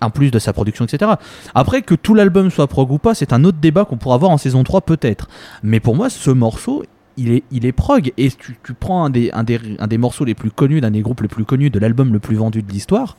en 0.00 0.10
plus 0.10 0.30
de 0.30 0.38
sa 0.38 0.52
production, 0.52 0.84
etc. 0.84 1.12
Après, 1.54 1.82
que 1.82 1.94
tout 1.94 2.14
l'album 2.14 2.50
soit 2.50 2.66
prog 2.66 2.90
ou 2.92 2.98
pas, 2.98 3.14
c'est 3.14 3.32
un 3.32 3.44
autre 3.44 3.58
débat 3.60 3.84
qu'on 3.84 3.96
pourra 3.96 4.14
avoir 4.14 4.30
en 4.30 4.38
saison 4.38 4.62
3 4.64 4.82
peut-être. 4.82 5.28
Mais 5.62 5.80
pour 5.80 5.96
moi, 5.96 6.08
ce 6.10 6.30
morceau, 6.30 6.84
il 7.16 7.32
est, 7.32 7.42
il 7.50 7.66
est 7.66 7.72
prog. 7.72 8.12
Et 8.16 8.30
tu, 8.30 8.56
tu 8.64 8.74
prends 8.74 9.04
un 9.04 9.10
des, 9.10 9.30
un, 9.32 9.42
des, 9.44 9.58
un 9.78 9.86
des 9.88 9.98
morceaux 9.98 10.24
les 10.24 10.34
plus 10.34 10.50
connus, 10.50 10.80
d'un 10.80 10.90
des 10.92 11.00
groupes 11.00 11.22
les 11.22 11.28
plus 11.28 11.44
connus 11.44 11.70
de 11.70 11.78
l'album 11.78 12.12
le 12.12 12.18
plus 12.20 12.36
vendu 12.36 12.62
de 12.62 12.70
l'histoire. 12.70 13.16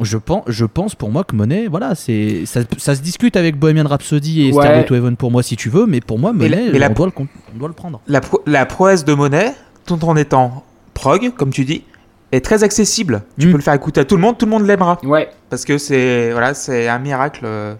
Je 0.00 0.16
pense, 0.16 0.44
je 0.48 0.64
pense 0.64 0.94
pour 0.94 1.10
moi 1.10 1.22
que 1.22 1.36
Monet, 1.36 1.68
voilà, 1.68 1.94
c'est 1.94 2.46
ça, 2.46 2.60
ça 2.78 2.94
se 2.96 3.02
discute 3.02 3.36
avec 3.36 3.58
Bohemian 3.58 3.86
Rhapsody 3.86 4.42
et 4.42 4.52
Ouais. 4.52 4.62
Stairway 4.64 4.84
to 4.86 4.94
Heaven 4.94 5.16
pour 5.16 5.30
moi 5.30 5.42
si 5.42 5.54
tu 5.54 5.68
veux, 5.68 5.84
mais 5.86 6.00
pour 6.00 6.18
moi 6.18 6.32
Monet, 6.32 6.70
mais 6.72 6.78
la- 6.78 6.90
on, 6.90 6.94
doit 6.94 7.06
le, 7.06 7.12
on 7.54 7.58
doit 7.58 7.68
le 7.68 7.74
prendre. 7.74 8.00
La, 8.08 8.20
pro- 8.22 8.42
la 8.46 8.64
prouesse 8.64 9.04
de 9.04 9.12
Monet, 9.12 9.52
tout 9.84 10.02
en 10.06 10.16
étant 10.16 10.64
prog, 10.94 11.32
comme 11.36 11.50
tu 11.50 11.64
dis, 11.66 11.82
est 12.32 12.44
très 12.44 12.64
accessible. 12.64 13.22
Tu 13.38 13.46
Mm. 13.46 13.50
peux 13.52 13.56
le 13.58 13.62
faire 13.62 13.74
écouter 13.74 14.00
à 14.00 14.04
tout 14.04 14.16
le 14.16 14.22
monde, 14.22 14.36
tout 14.38 14.46
le 14.46 14.50
monde 14.50 14.66
l'aimera. 14.66 14.98
Ouais. 15.04 15.28
Parce 15.50 15.64
que 15.64 15.78
c'est 15.78 16.32
voilà, 16.32 16.54
c'est 16.54 16.88
un 16.88 16.98
miracle 16.98 17.42
euh, 17.44 17.74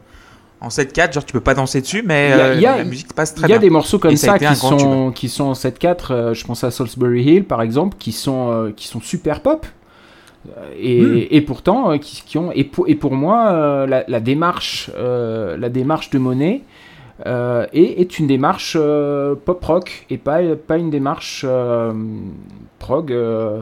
en 0.60 0.68
7-4, 0.68 1.12
genre 1.14 1.24
tu 1.24 1.32
peux 1.32 1.40
pas 1.40 1.54
danser 1.54 1.80
dessus, 1.80 2.02
mais 2.06 2.28
Il 2.28 2.30
y 2.30 2.32
a- 2.40 2.44
euh, 2.46 2.54
il 2.54 2.60
y 2.60 2.66
a- 2.66 2.76
la 2.78 2.84
musique 2.84 3.12
passe 3.14 3.32
Il 3.36 3.40
très 3.40 3.48
y 3.48 3.52
a 3.52 3.58
bien. 3.58 3.66
des 3.66 3.70
morceaux 3.70 3.98
comme 3.98 4.12
Et 4.12 4.16
ça 4.16 4.38
qui 4.38 4.54
sont 4.54 5.10
qui 5.12 5.28
sont 5.28 5.44
en 5.44 5.54
7/4. 5.54 6.10
euh, 6.12 6.34
je 6.34 6.44
pense 6.44 6.62
à 6.62 6.70
Salisbury 6.70 7.22
Hill 7.24 7.44
par 7.44 7.62
exemple, 7.62 7.96
qui 7.98 8.12
sont 8.12 8.50
euh, 8.52 8.70
qui 8.76 8.86
sont 8.86 9.00
super 9.00 9.40
pop. 9.40 9.66
Et, 10.76 11.00
Hmm. 11.00 11.20
et 11.30 11.40
pourtant, 11.40 11.96
qui, 12.00 12.20
qui 12.26 12.36
ont 12.36 12.50
et 12.52 12.64
pour, 12.64 12.88
et 12.88 12.96
pour 12.96 13.14
moi, 13.14 13.52
euh, 13.52 13.86
la, 13.86 14.02
la 14.08 14.18
démarche 14.18 14.90
euh, 14.96 15.56
la 15.56 15.68
démarche 15.68 16.10
de 16.10 16.18
Monet 16.18 16.62
euh, 17.26 17.64
est, 17.72 18.00
est 18.00 18.18
une 18.18 18.26
démarche 18.26 18.76
euh, 18.78 19.36
pop 19.36 19.64
rock 19.64 20.04
et 20.10 20.18
pas 20.18 20.40
pas 20.66 20.78
une 20.78 20.90
démarche 20.90 21.44
euh, 21.48 21.92
prog 22.80 23.12
euh, 23.12 23.60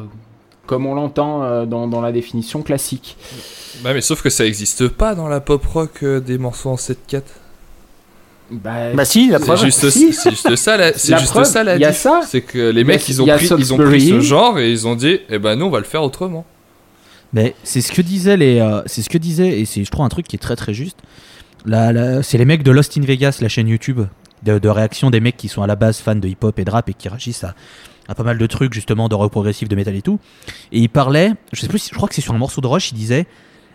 comme 0.70 0.86
on 0.86 0.94
l'entend 0.94 1.42
euh, 1.42 1.66
dans, 1.66 1.88
dans 1.88 2.00
la 2.00 2.12
définition 2.12 2.62
classique. 2.62 3.16
Bah, 3.82 3.92
mais 3.92 4.00
sauf 4.00 4.22
que 4.22 4.30
ça 4.30 4.46
existe 4.46 4.86
pas 4.86 5.16
dans 5.16 5.26
la 5.26 5.40
pop 5.40 5.66
rock 5.66 6.04
euh, 6.04 6.20
des 6.20 6.38
morceaux 6.38 6.70
en 6.70 6.76
7-4. 6.76 7.22
Bah, 8.52 8.92
Bah 8.94 9.04
si, 9.04 9.30
la 9.30 9.40
C'est 9.40 9.44
preuve. 9.46 9.64
juste, 9.64 9.90
si. 9.90 10.12
c'est 10.12 10.30
juste 10.30 10.54
ça 10.54 10.76
la, 10.76 10.96
c'est 10.96 11.10
La 11.10 11.18
juste 11.18 11.32
preuve, 11.32 11.44
ça 11.44 11.64
la 11.64 11.74
il 11.74 11.80
y 11.80 11.84
a 11.84 11.92
ça. 11.92 12.20
C'est 12.24 12.42
que 12.42 12.70
les 12.70 12.84
mecs 12.84 13.08
ils 13.08 13.20
ont 13.20 13.26
pris, 13.26 13.48
ils 13.58 13.74
ont 13.74 13.78
pris 13.78 14.10
ce 14.10 14.20
genre 14.20 14.60
et 14.60 14.70
ils 14.70 14.86
ont 14.86 14.94
dit 14.94 15.18
eh 15.28 15.40
ben 15.40 15.56
nous 15.56 15.66
on 15.66 15.70
va 15.70 15.80
le 15.80 15.84
faire 15.84 16.04
autrement. 16.04 16.46
Mais 17.32 17.56
c'est 17.64 17.80
ce 17.80 17.90
que 17.90 18.00
disaient 18.00 18.36
les, 18.36 18.60
euh, 18.60 18.82
c'est 18.86 19.02
ce 19.02 19.08
que 19.08 19.18
disaient 19.18 19.58
et 19.58 19.64
c'est 19.64 19.82
je 19.82 19.90
trouve 19.90 20.04
un 20.04 20.08
truc 20.08 20.28
qui 20.28 20.36
est 20.36 20.40
très 20.40 20.54
très 20.54 20.72
juste. 20.72 20.98
Là, 21.66 21.92
là, 21.92 22.22
c'est 22.22 22.38
les 22.38 22.44
mecs 22.44 22.62
de 22.62 22.70
Lost 22.70 22.96
in 22.96 23.02
Vegas, 23.02 23.38
la 23.40 23.48
chaîne 23.48 23.66
YouTube 23.66 24.02
de, 24.42 24.58
de 24.58 24.68
réaction 24.68 25.10
des 25.10 25.20
mecs 25.20 25.36
qui 25.36 25.48
sont 25.48 25.62
à 25.62 25.66
la 25.66 25.76
base 25.76 25.98
fans 25.98 26.16
de 26.16 26.28
hip-hop 26.28 26.58
et 26.58 26.64
de 26.64 26.70
rap 26.70 26.88
et 26.88 26.94
qui 26.94 27.08
réagissent 27.08 27.44
à, 27.44 27.54
à 28.08 28.14
pas 28.14 28.22
mal 28.22 28.38
de 28.38 28.46
trucs 28.46 28.74
justement 28.74 29.08
de 29.08 29.14
rock 29.14 29.30
progressif, 29.30 29.68
de 29.68 29.76
métal 29.76 29.94
et 29.94 30.02
tout. 30.02 30.18
Et 30.72 30.80
ils 30.80 30.88
parlaient, 30.88 31.32
je 31.52 31.60
sais 31.60 31.68
plus, 31.68 31.88
je 31.88 31.94
crois 31.94 32.08
que 32.08 32.14
c'est 32.14 32.20
sur 32.20 32.34
un 32.34 32.38
morceau 32.38 32.60
de 32.60 32.66
Rush, 32.66 32.92
ils 32.92 32.96
disaient 32.96 33.26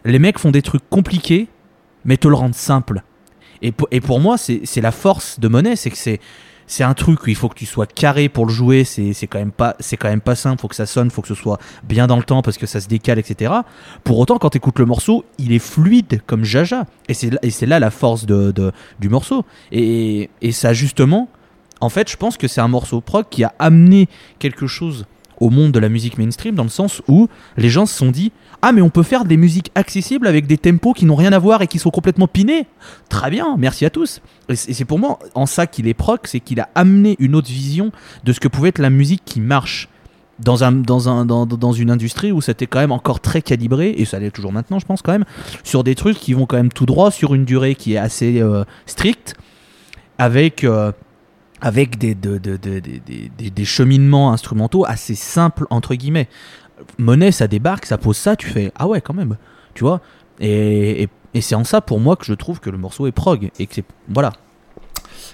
les 0.03 0.19
mecs 0.19 0.37
font 0.37 0.51
des 0.51 0.61
trucs 0.61 0.87
compliqués 0.89 1.47
mais 2.05 2.17
te 2.17 2.27
le 2.27 2.35
rendent 2.35 2.55
simple. 2.55 3.01
Et 3.61 3.71
pour, 3.71 3.87
et 3.91 3.99
pour 3.99 4.19
moi, 4.19 4.37
c'est 4.37 4.81
la 4.81 4.91
force 4.91 5.39
de 5.39 5.47
Monet, 5.47 5.75
c'est 5.75 5.89
que 5.89 5.97
c'est 5.97 6.21
c'est 6.67 6.83
un 6.83 6.93
truc 6.93 7.23
où 7.23 7.29
il 7.29 7.35
faut 7.35 7.47
que 7.49 7.55
tu 7.55 7.65
sois 7.65 7.85
carré 7.85 8.27
pour 8.29 8.45
le 8.45 8.51
jouer, 8.51 8.83
c'est 8.83 9.13
quand 9.27 9.37
même 9.39 9.51
pas 9.51 9.75
c'est 9.79 9.97
quand 9.97 10.09
même 10.09 10.21
pas 10.21 10.35
simple, 10.35 10.59
faut 10.61 10.67
que 10.67 10.75
ça 10.75 10.85
sonne, 10.85 11.11
faut 11.11 11.21
que 11.21 11.27
ce 11.27 11.35
soit 11.35 11.59
bien 11.83 12.07
dans 12.07 12.17
le 12.17 12.23
temps 12.23 12.41
parce 12.41 12.57
que 12.57 12.65
ça 12.65 12.81
se 12.81 12.87
décale, 12.87 13.19
etc. 13.19 13.53
Pour 14.03 14.17
autant, 14.19 14.37
quand 14.37 14.49
tu 14.49 14.57
écoutes 14.57 14.79
le 14.79 14.85
morceau, 14.85 15.25
il 15.37 15.51
est 15.51 15.59
fluide 15.59 16.21
comme 16.25 16.43
Jaja. 16.43 16.85
Et 17.07 17.13
c'est 17.13 17.29
là, 17.29 17.39
et 17.43 17.51
c'est 17.51 17.65
là 17.67 17.79
la 17.79 17.91
force 17.91 18.25
de, 18.25 18.51
de- 18.51 18.71
du 18.99 19.09
morceau. 19.09 19.45
Et, 19.71 20.29
et 20.41 20.51
ça, 20.51 20.73
justement, 20.73 21.29
en 21.81 21.89
fait, 21.89 22.09
je 22.09 22.17
pense 22.17 22.37
que 22.37 22.47
c'est 22.47 22.61
un 22.61 22.67
morceau 22.67 23.01
prog 23.01 23.25
qui 23.29 23.43
a 23.43 23.53
amené 23.59 24.07
quelque 24.39 24.65
chose 24.65 25.05
au 25.41 25.49
monde 25.49 25.71
de 25.73 25.79
la 25.79 25.89
musique 25.89 26.17
mainstream 26.17 26.55
dans 26.55 26.63
le 26.63 26.69
sens 26.69 27.01
où 27.09 27.27
les 27.57 27.69
gens 27.69 27.85
se 27.85 27.93
sont 27.95 28.09
dit 28.09 28.31
Ah, 28.61 28.71
mais 28.71 28.81
on 28.81 28.89
peut 28.89 29.03
faire 29.03 29.25
des 29.25 29.37
musiques 29.37 29.71
accessibles 29.75 30.25
avec 30.27 30.47
des 30.47 30.57
tempos 30.57 30.93
qui 30.93 31.05
n'ont 31.05 31.15
rien 31.15 31.33
à 31.33 31.39
voir 31.39 31.61
et 31.61 31.67
qui 31.67 31.77
sont 31.79 31.91
complètement 31.91 32.27
pinés. 32.27 32.65
Très 33.09 33.29
bien, 33.29 33.55
merci 33.57 33.85
à 33.85 33.89
tous. 33.89 34.21
Et 34.49 34.55
c'est 34.55 34.85
pour 34.85 34.97
moi 34.99 35.19
en 35.35 35.45
ça 35.45 35.67
qu'il 35.67 35.87
est 35.87 35.93
prog, 35.93 36.19
c'est 36.23 36.39
qu'il 36.39 36.59
a 36.59 36.69
amené 36.75 37.15
une 37.19 37.35
autre 37.35 37.49
vision 37.49 37.91
de 38.23 38.33
ce 38.33 38.39
que 38.39 38.47
pouvait 38.47 38.69
être 38.69 38.79
la 38.79 38.89
musique 38.89 39.21
qui 39.25 39.39
marche 39.39 39.89
dans, 40.39 40.63
un, 40.63 40.71
dans, 40.71 41.07
un, 41.07 41.25
dans, 41.25 41.45
dans 41.45 41.71
une 41.71 41.89
industrie 41.91 42.31
où 42.31 42.41
c'était 42.41 42.67
quand 42.67 42.79
même 42.79 42.91
encore 42.91 43.19
très 43.21 43.41
calibré, 43.41 43.93
et 43.97 44.03
ça 44.03 44.19
l'est 44.19 44.31
toujours 44.31 44.51
maintenant, 44.51 44.79
je 44.79 44.85
pense 44.85 45.01
quand 45.01 45.13
même, 45.13 45.23
sur 45.63 45.83
des 45.83 45.95
trucs 45.95 46.17
qui 46.17 46.33
vont 46.33 46.45
quand 46.45 46.57
même 46.57 46.71
tout 46.73 46.85
droit, 46.85 47.09
sur 47.11 47.33
une 47.35 47.45
durée 47.45 47.75
qui 47.75 47.93
est 47.93 47.97
assez 47.97 48.41
euh, 48.41 48.65
stricte, 48.85 49.35
avec, 50.17 50.63
euh, 50.65 50.91
avec 51.61 51.97
des, 51.97 52.15
de- 52.15 52.37
de- 52.37 52.57
de- 52.57 52.79
des- 52.79 52.99
des- 52.99 53.31
des- 53.37 53.49
des 53.49 53.65
cheminements 53.65 54.33
instrumentaux 54.33 54.85
assez 54.85 55.15
simples, 55.15 55.67
entre 55.69 55.95
guillemets. 55.95 56.27
Monet, 56.97 57.31
ça 57.31 57.47
débarque, 57.47 57.85
ça 57.85 57.97
pose 57.97 58.17
ça, 58.17 58.35
tu 58.35 58.47
fais 58.47 58.71
Ah 58.75 58.87
ouais, 58.87 59.01
quand 59.01 59.13
même, 59.13 59.37
tu 59.73 59.83
vois? 59.83 60.01
Et, 60.39 61.09
c'est 61.39 61.55
en 61.55 61.63
ça, 61.63 61.81
pour 61.81 61.99
moi, 61.99 62.15
que 62.15 62.25
je 62.25 62.33
trouve 62.33 62.59
que 62.59 62.69
le 62.69 62.77
morceau 62.77 63.07
est 63.07 63.11
prog, 63.11 63.49
et 63.59 63.67
que. 63.67 63.81
Voilà. 64.07 64.31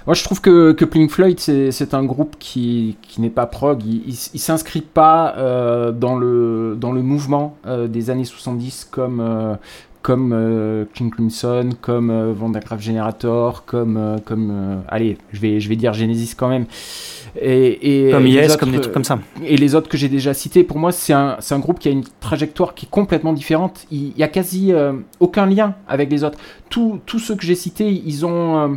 Moi, 0.08 0.16
je 0.16 0.24
trouve 0.24 0.42
que, 0.42 0.72
que 0.72 0.84
Pink 0.86 1.12
Floyd, 1.12 1.40
c'est 1.40 1.94
un 1.94 2.04
groupe 2.04 2.36
qui, 2.40 2.98
qui 3.04 3.22
n'est 3.22 3.30
pas 3.30 3.46
prog. 3.46 3.84
Il, 3.86 4.02
il, 4.08 4.18
il 4.34 4.40
s'inscrit 4.40 4.82
pas 4.82 5.36
euh, 5.38 5.92
dans, 5.92 6.16
le, 6.16 6.76
dans 6.80 6.92
le 6.92 7.04
mouvement 7.04 7.58
euh, 7.68 7.88
des 7.88 8.10
années 8.10 8.26
70 8.26 8.88
comme, 8.90 9.20
euh, 9.20 9.56
comme 10.02 10.34
euh, 10.34 10.86
King 10.94 11.12
Crimson, 11.12 11.70
comme 11.82 12.10
euh, 12.10 12.34
Generator, 12.80 13.66
comme. 13.66 13.98
euh, 13.98 14.18
comme 14.26 14.50
euh, 14.52 14.80
allez, 14.88 15.18
je 15.32 15.40
vais, 15.40 15.60
je 15.60 15.70
vais 15.70 15.76
dire 15.76 15.94
Genesis 15.94 16.34
quand 16.36 16.50
même. 16.50 16.66
Et, 17.42 18.08
et 18.08 18.12
Comme 18.12 18.28
Yes, 18.28 18.52
autres, 18.52 18.60
comme 18.60 18.72
des 18.72 18.82
trucs 18.82 18.94
comme 18.94 19.04
ça. 19.04 19.20
et 19.46 19.56
les 19.56 19.76
autres 19.76 19.88
que 19.90 19.98
j'ai 19.98 20.10
déjà 20.10 20.34
cités, 20.34 20.64
pour 20.64 20.78
moi, 20.78 20.92
c'est 20.92 21.14
un, 21.14 21.38
c'est 21.40 21.56
un 21.56 21.60
groupe 21.60 21.80
qui 21.80 21.88
a 21.88 21.92
une 21.92 22.04
trajectoire 22.20 22.74
qui 22.74 22.88
est 22.88 22.90
complètement 22.90 23.32
différente. 23.34 23.86
Il 23.92 24.14
n'y 24.18 24.24
a 24.24 24.28
quasi 24.28 24.74
euh, 24.74 24.94
aucun 25.20 25.46
lien 25.46 25.76
avec 25.88 26.12
les 26.12 26.24
autres. 26.24 26.38
Tous 26.70 27.00
tous 27.06 27.20
ceux 27.20 27.36
que 27.36 27.46
j'ai 27.46 27.56
cités, 27.56 27.90
ils 27.90 28.26
ont, 28.26 28.58
euh, 28.58 28.68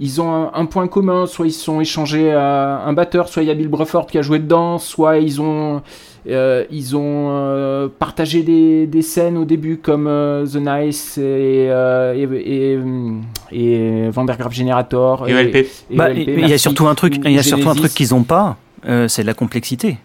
ils 0.00 0.20
ont 0.20 0.30
un, 0.32 0.50
un 0.54 0.66
point 0.66 0.88
commun. 0.88 1.26
Soit 1.26 1.46
ils 1.46 1.52
se 1.52 1.62
sont 1.64 1.80
échangés 1.80 2.32
à 2.32 2.82
un 2.84 2.92
batteur, 2.94 3.28
soit 3.28 3.42
il 3.42 3.46
y 3.48 3.50
a 3.52 3.54
Bill 3.54 3.68
Bruford 3.68 4.06
qui 4.06 4.18
a 4.18 4.22
joué 4.22 4.40
dedans, 4.40 4.78
soit 4.78 5.18
ils 5.18 5.40
ont, 5.40 5.82
euh, 6.28 6.64
ils 6.70 6.96
ont 6.96 7.28
euh, 7.30 7.88
partagé 7.98 8.42
des, 8.42 8.86
des 8.86 9.02
scènes 9.02 9.36
au 9.36 9.44
début 9.44 9.76
comme 9.76 10.06
euh, 10.06 10.46
The 10.46 10.56
Nice 10.56 11.18
et, 11.18 11.66
euh, 11.70 12.14
et, 12.14 12.78
et, 13.52 14.06
et 14.06 14.08
Van 14.10 14.24
der 14.24 14.36
Graaf 14.38 14.52
Generator. 14.54 15.28
Et 15.28 15.66
Bah, 15.90 16.10
Il 16.10 16.48
y 16.48 16.52
a 16.52 16.58
surtout 16.58 16.86
un 16.86 16.94
truc, 16.94 17.16
il 17.24 17.30
y 17.32 17.38
a 17.38 17.42
surtout 17.42 17.68
un 17.68 17.74
truc 17.74 17.92
qu'ils 17.92 18.14
ont 18.14 18.22
pas, 18.22 18.56
euh, 18.86 19.08
c'est 19.08 19.22
la 19.22 19.34
complexité. 19.34 19.98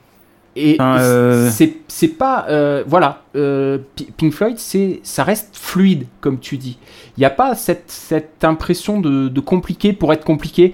Et 0.56 0.76
Enfin, 0.80 1.00
euh, 1.00 1.50
c'est 1.52 1.74
c'est 1.88 2.08
pas 2.08 2.48
euh, 2.50 2.84
voilà 2.88 3.22
euh, 3.36 3.78
Pink 4.18 4.34
Floyd 4.34 4.58
c'est 4.58 5.00
ça 5.04 5.24
reste 5.24 5.50
fluide 5.54 6.06
comme 6.22 6.40
tu 6.40 6.58
dis. 6.58 6.80
Il 7.16 7.20
n'y 7.20 7.26
a 7.26 7.30
pas 7.30 7.54
cette, 7.54 7.84
cette 7.88 8.44
impression 8.44 9.00
de, 9.00 9.28
de 9.30 9.40
compliqué 9.40 9.94
pour 9.94 10.12
être 10.12 10.26
compliqué. 10.26 10.74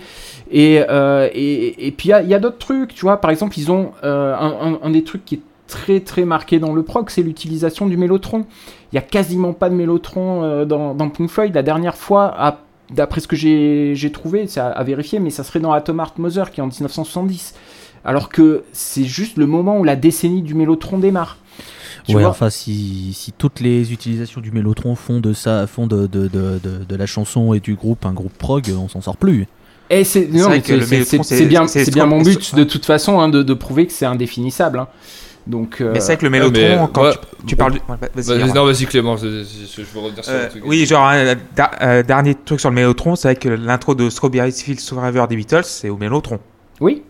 Et, 0.58 0.82
euh, 0.90 1.28
et, 1.34 1.86
et 1.88 1.92
puis 1.92 2.10
il 2.24 2.30
y 2.30 2.34
a, 2.34 2.40
d'autres 2.40 2.58
trucs, 2.58 2.96
tu 2.96 3.02
vois. 3.02 3.20
Par 3.20 3.30
exemple, 3.30 3.60
ils 3.60 3.72
ont 3.72 3.92
euh, 4.06 4.34
un, 4.34 4.74
un- 4.74 4.80
un 4.82 4.90
des 4.90 5.04
trucs 5.04 5.26
qui 5.26 5.36
est 5.36 5.42
très 5.68 6.00
très 6.00 6.24
marqué 6.24 6.60
dans 6.60 6.74
le 6.74 6.82
prog, 6.82 7.10
c'est 7.10 7.24
l'utilisation 7.24 7.88
du 7.88 7.98
mélotron. 7.98 8.46
Il 8.94 8.96
y 8.96 8.98
a 8.98 9.02
quasiment 9.02 9.52
pas 9.52 9.70
de 9.70 9.76
mélotron 9.76 10.44
euh, 10.44 10.64
dans, 10.64 10.96
dans 10.96 11.10
Pink 11.10 11.30
Floyd. 11.30 11.54
La 11.54 11.62
dernière 11.62 11.96
fois, 11.98 12.58
d'après 12.90 13.20
ce 13.20 13.28
que 13.28 13.36
j'ai 13.36 14.12
trouvé, 14.14 14.48
c'est 14.48 14.62
à, 14.62 14.68
à 14.68 14.84
vérifier, 14.86 15.20
mais 15.20 15.30
ça 15.30 15.44
serait 15.44 15.60
dans 15.60 15.74
Atom 15.74 16.00
Heart 16.00 16.20
Mother 16.20 16.52
qui 16.52 16.62
est 16.62 16.64
en 16.64 16.68
1970. 16.68 17.54
Alors 18.06 18.30
que 18.30 18.64
c'est 18.72 19.04
juste 19.04 19.36
le 19.38 19.48
moment 19.48 19.80
où 19.80 19.84
la 19.84 19.98
décennie 19.98 20.42
du 20.42 20.54
mélotron 20.54 21.00
démarre. 21.00 21.38
Tu 22.08 22.16
ouais, 22.16 22.22
vois 22.22 22.30
enfin, 22.30 22.52
si, 22.52 23.12
si 23.14 23.32
toutes 23.32 23.60
les 23.60 23.92
utilisations 23.92 24.40
du 24.40 24.52
mélotron 24.52 24.94
font 24.96 25.20
de 25.20 25.34
ça, 25.34 25.66
font 25.66 25.88
de, 25.88 26.06
de, 26.06 26.28
de, 26.28 26.60
de, 26.64 26.84
de 26.88 26.96
la 26.96 27.08
chanson 27.08 27.54
et 27.56 27.60
du 27.60 27.74
groupe 27.76 28.06
un 28.06 28.14
groupe 28.14 28.38
prog, 28.38 28.72
on 28.80 28.88
s'en 28.88 29.02
sort 29.02 29.18
plus. 29.18 29.48
Et 29.90 30.04
c'est 30.04 30.28
non, 30.32 30.46
vrai 30.46 30.56
mais 30.56 30.62
que 30.62 30.68
c'est- 30.68 30.76
le 30.78 30.82
c'est- 30.86 30.92
Mélotron, 30.96 31.24
c'est 31.24 31.30
c'est- 31.30 31.38
c'est 31.38 31.46
bien, 31.46 31.68
c'est 31.68 31.86
c'est 31.86 31.92
bien 31.94 32.08
trop- 32.08 32.16
mon 32.16 32.22
but 32.24 32.56
de 32.56 32.64
toute 32.64 32.86
façon 32.86 33.20
hein, 33.20 33.30
de, 33.30 33.44
de 33.44 33.54
prouver 33.54 33.86
que 33.86 33.94
c'est 33.94 34.06
indéfinissable. 34.06 34.80
hein. 34.80 34.88
Donc 35.48 35.80
euh, 35.80 35.92
Mais 35.94 36.00
c'est 36.00 36.08
vrai 36.08 36.18
que 36.18 36.24
le 36.24 36.32
mélotron, 36.32 36.60
mais, 36.60 36.80
quand 36.92 37.04
ouais, 37.04 37.12
tu, 37.42 37.46
tu 37.46 37.56
parles 37.56 37.74
du. 37.74 37.78
ouais, 37.88 38.10
vas-y, 38.16 38.52
non, 38.52 38.66
vas-y 38.66 38.86
Clément, 38.88 39.16
je, 39.16 39.44
je- 39.44 39.82
je 39.82 39.86
veux 39.94 40.00
revenir 40.00 40.24
sur 40.24 40.34
Euh, 40.34 40.50
truc. 40.50 40.64
oui, 40.66 40.86
genre, 40.88 41.12
da- 41.56 41.70
euh, 41.84 42.02
dernier 42.02 42.34
truc 42.34 42.60
sur 42.60 42.70
le 42.72 42.76
mélotron, 42.76 43.16
c'est 43.16 43.28
vrai 43.28 43.36
que 43.36 43.50
l'intro 43.50 43.94
de 43.94 44.10
Strawberry 44.10 44.52
Fields 44.52 44.80
Forever 44.90 45.26
des 45.30 45.36
Beatles, 45.36 45.62
c'est 45.66 45.90
au 45.90 45.98
mélotron. 45.98 46.40
oui, 46.82 47.04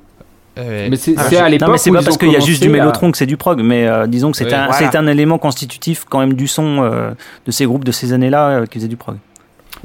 Eh, 0.58 0.90
mais 0.90 0.96
c'est 0.98 1.16
Ah, 1.18 1.24
c'est 1.30 1.38
à 1.38 1.48
l'époque 1.50 1.68
Non, 1.68 1.72
mais 1.74 1.78
c'est 1.78 1.92
pas 1.92 2.02
parce 2.02 2.18
qu'il 2.18 2.32
y 2.32 2.36
a 2.36 2.40
juste 2.40 2.62
du 2.62 2.68
commencé 2.68 2.80
à- 2.80 2.84
mélotron 2.84 3.12
que 3.12 3.18
c'est 3.18 3.26
du 3.26 3.36
prog, 3.38 3.62
mais 3.62 3.88
euh, 3.88 4.06
disons 4.08 4.32
que 4.32 4.38
c'est 4.38 4.46
Ouais, 4.46 4.54
un, 4.54 4.68
voilà. 4.68 4.90
c'est 4.92 4.98
un 4.98 5.08
élément 5.08 5.38
constitutif 5.38 6.06
quand 6.10 6.20
même 6.20 6.34
du 6.34 6.48
son 6.48 6.82
euh, 6.84 7.12
de 7.46 7.52
ces 7.52 7.66
groupes 7.66 7.84
de 7.86 7.92
ces 7.94 8.12
années-là 8.14 8.50
euh, 8.50 8.66
qui 8.66 8.80
faisaient 8.80 8.88
du 8.90 8.96
prog. 8.98 9.16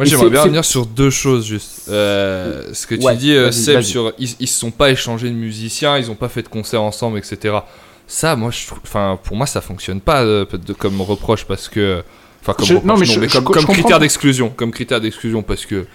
Moi 0.01 0.07
j'aimerais 0.07 0.30
bien 0.30 0.42
revenir 0.42 0.64
sur 0.64 0.86
deux 0.86 1.11
choses 1.11 1.46
juste. 1.46 1.82
Euh, 1.88 2.70
ce 2.72 2.86
que 2.86 2.94
tu 2.94 3.05
Ouais, 3.05 3.16
dis, 3.16 3.32
euh, 3.32 3.53
Seb, 3.53 3.82
sur 3.82 4.12
ils, 4.18 4.34
ils 4.40 4.46
se 4.48 4.59
sont 4.59 4.70
pas 4.70 4.90
échangés 4.90 5.28
de 5.28 5.34
musiciens, 5.34 5.98
ils 5.98 6.11
ont 6.11 6.14
pas 6.14 6.28
fait 6.28 6.42
de 6.42 6.48
concert 6.48 6.82
ensemble, 6.82 7.18
etc. 7.18 7.59
Ça, 8.07 8.34
moi, 8.34 8.51
je 8.51 8.59
enfin, 8.82 9.18
pour 9.22 9.36
moi, 9.36 9.46
ça 9.46 9.61
fonctionne 9.61 10.01
pas 10.01 10.22
euh, 10.22 10.44
de- 10.53 10.72
comme 10.72 11.01
reproche 11.01 11.44
parce 11.44 11.68
que, 11.68 12.03
enfin, 12.42 12.55
comme 12.55 12.66
Je- 12.66 12.74
reproche, 12.74 12.88
non, 12.88 12.96
mais 12.96 13.05
je- 13.07 13.14
comme, 13.20 13.28
je- 13.28 13.38
comme 13.38 13.55
je 13.55 13.59
comprends. 13.61 13.72
critère 13.74 13.98
d'exclusion, 14.01 14.48
comme 14.55 14.70
critère 14.72 15.01
d'exclusion 15.01 15.42
parce 15.42 15.66
que. 15.66 15.86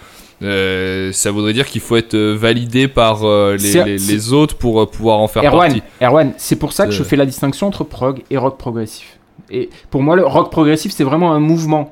euh, 0.43 1.11
ça 1.13 1.31
voudrait 1.31 1.53
dire 1.53 1.65
qu'il 1.65 1.79
faut 1.81 1.95
être 1.95 2.15
validé 2.17 2.87
par 2.89 3.23
euh, 3.23 3.55
les, 3.57 4.33
autres 4.33 4.55
pour 4.55 4.81
euh, 4.81 4.85
pouvoir 4.85 5.19
en 5.19 5.27
faire 5.29 5.43
Erwan, 5.45 5.67
partie. 5.71 5.83
Erwan, 6.01 6.33
c'est 6.37 6.57
pour 6.57 6.73
ça 6.73 6.85
que 6.85 6.91
je 6.91 7.03
fais 7.03 7.15
la 7.15 7.25
distinction 7.25 7.67
entre 7.67 7.83
prog 7.85 8.21
et 8.29 8.37
rock 8.37 8.57
progressif. 8.57 9.17
Et 9.49 9.69
pour 9.89 10.01
moi, 10.03 10.15
le 10.15 10.25
rock 10.25 10.51
progressif, 10.51 10.91
c'est 10.93 11.03
vraiment 11.05 11.33
un 11.33 11.39
mouvement 11.39 11.91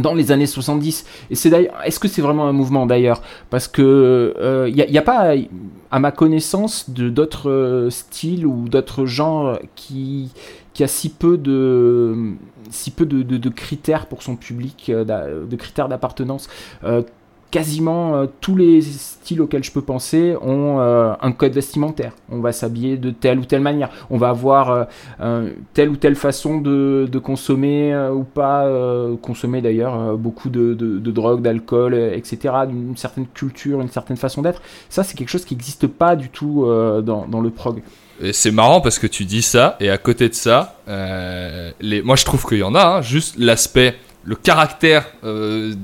dans 0.00 0.14
les 0.14 0.32
années 0.32 0.46
70. 0.46 1.04
Et 1.30 1.34
c'est 1.34 1.50
d'ailleurs, 1.50 1.74
est-ce 1.84 1.98
que 2.00 2.08
c'est 2.08 2.22
vraiment 2.22 2.46
un 2.48 2.52
mouvement 2.52 2.86
d'ailleurs? 2.86 3.22
Parce 3.50 3.68
que 3.68 4.66
il 4.68 4.74
n'y 4.74 4.98
a, 4.98 5.02
pas, 5.02 5.34
à 5.90 5.98
ma 5.98 6.10
connaissance, 6.10 6.90
de 6.90 7.08
d'autres 7.08 7.50
euh, 7.50 7.90
styles 7.90 8.46
ou 8.46 8.68
d'autres 8.68 9.06
genres 9.06 9.58
qui 9.74 10.30
qui 10.74 10.84
a 10.84 10.86
si 10.86 11.08
peu 11.08 11.36
de 11.36 12.34
si 12.70 12.90
peu 12.90 13.04
de, 13.06 13.22
de- 13.22 13.48
critères 13.48 14.06
pour 14.06 14.22
son 14.22 14.36
public, 14.36 14.90
euh, 14.90 15.44
de 15.44 15.56
critères 15.56 15.88
d'appartenance. 15.88 16.48
Euh, 16.84 17.02
quasiment 17.50 18.14
euh, 18.14 18.26
tous 18.40 18.56
les 18.56 18.82
styles 18.82 19.40
auxquels 19.40 19.64
je 19.64 19.72
peux 19.72 19.82
penser 19.82 20.34
ont 20.42 20.80
euh, 20.80 21.12
un 21.20 21.32
code 21.32 21.52
vestimentaire. 21.52 22.12
On 22.30 22.40
va 22.40 22.52
s'habiller 22.52 22.96
de 22.96 23.10
telle 23.10 23.38
ou 23.38 23.44
telle 23.44 23.60
manière. 23.60 23.90
On 24.10 24.18
va 24.18 24.28
avoir 24.28 24.88
euh, 25.20 25.50
telle 25.72 25.88
ou 25.88 25.96
telle 25.96 26.14
façon 26.14 26.60
de, 26.60 27.08
consommer 27.22 27.96
ou 28.14 28.22
pas 28.22 28.70
consommer 29.20 29.60
d'ailleurs 29.60 30.16
beaucoup 30.16 30.50
de, 30.50 30.72
de, 30.74 31.10
drogue, 31.10 31.42
d'alcool, 31.42 31.94
etc. 31.94 32.54
Une 32.70 32.96
certaine 32.96 33.26
culture, 33.26 33.80
une 33.80 33.88
certaine 33.88 34.16
façon 34.16 34.42
d'être. 34.42 34.62
Ça, 34.88 35.02
c'est 35.02 35.16
quelque 35.16 35.28
chose 35.28 35.44
qui 35.44 35.54
n'existe 35.54 35.88
pas 35.88 36.14
du 36.14 36.28
tout 36.28 36.64
dans, 37.02 37.40
le 37.40 37.50
prog. 37.50 37.82
C'est 38.32 38.52
marrant 38.52 38.80
parce 38.80 39.00
que 39.00 39.08
tu 39.08 39.24
dis 39.24 39.42
ça, 39.42 39.76
et 39.80 39.90
à 39.90 39.98
côté 39.98 40.28
de 40.28 40.34
ça, 40.34 40.76
les... 41.80 42.02
moi 42.02 42.14
je 42.14 42.24
trouve 42.24 42.46
qu'il 42.46 42.58
y 42.58 42.62
en 42.62 42.76
a, 42.76 42.84
hein, 42.84 43.02
juste 43.02 43.36
l'aspect, 43.38 43.96
le 44.24 44.34
caractère 44.36 45.06
euh, 45.24 45.74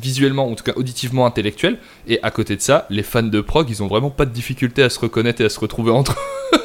visuellement, 0.00 0.48
en 0.50 0.54
tout 0.54 0.62
cas 0.64 0.72
auditivement 0.76 1.26
intellectuel, 1.26 1.78
et 2.06 2.20
à 2.22 2.30
côté 2.30 2.54
de 2.56 2.60
ça, 2.60 2.86
les 2.90 3.02
fans 3.02 3.22
de 3.22 3.40
prog, 3.40 3.68
ils 3.70 3.82
ont 3.82 3.88
vraiment 3.88 4.10
pas 4.10 4.24
de 4.24 4.30
difficulté 4.30 4.82
à 4.82 4.90
se 4.90 4.98
reconnaître 5.00 5.40
et 5.40 5.44
à 5.44 5.48
se 5.48 5.58
retrouver 5.58 5.90
entre 5.90 6.12
eux. 6.12 6.58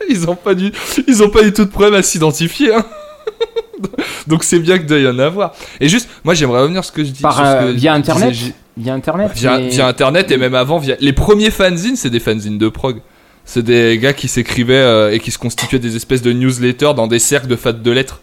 ils 0.08 0.28
ont 0.28 0.34
pas 0.36 0.54
du, 0.54 0.72
ils 1.06 1.22
ont 1.22 1.30
pas 1.30 1.42
du 1.42 1.52
tout 1.52 1.64
de 1.64 1.70
problème 1.70 1.94
à 1.94 2.02
s'identifier. 2.02 2.74
hein. 2.74 2.84
Donc 4.26 4.44
c'est 4.44 4.58
bien 4.58 4.78
que 4.78 4.84
doit 4.84 4.98
y 4.98 5.06
en 5.08 5.18
avoir. 5.18 5.52
Et 5.80 5.88
juste, 5.88 6.08
moi 6.24 6.34
j'aimerais 6.34 6.62
revenir 6.62 6.82
sur 6.84 6.92
ce 6.92 6.96
que 6.96 7.04
je 7.04 7.10
dis. 7.10 7.22
Par, 7.22 7.40
euh, 7.44 7.66
que 7.66 7.76
via 7.76 7.92
Internet 7.94 8.32
J- 8.34 8.52
Via 8.76 8.94
Internet. 8.94 9.32
Via, 9.34 9.58
mais- 9.58 9.68
via 9.68 9.86
internet 9.86 10.30
et 10.30 10.36
même 10.38 10.54
avant 10.54 10.78
via 10.78 10.96
les 11.00 11.12
premiers 11.12 11.50
fanzines 11.50 11.96
c'est 11.96 12.08
des 12.10 12.20
fanzines 12.20 12.56
de 12.58 12.68
prog 12.68 13.00
c'est 13.44 13.62
des 13.62 13.98
gars 13.98 14.12
qui 14.12 14.28
s'écrivaient 14.28 14.74
euh, 14.76 15.12
et 15.12 15.18
qui 15.20 15.30
se 15.30 15.38
constituaient 15.38 15.78
des 15.80 15.96
espèces 15.96 16.22
de 16.22 16.32
newsletters 16.32 16.94
dans 16.94 17.06
des 17.08 17.18
cercles 17.18 17.48
de 17.48 17.56
fans 17.56 17.72
de 17.72 17.90
lettres 17.90 18.20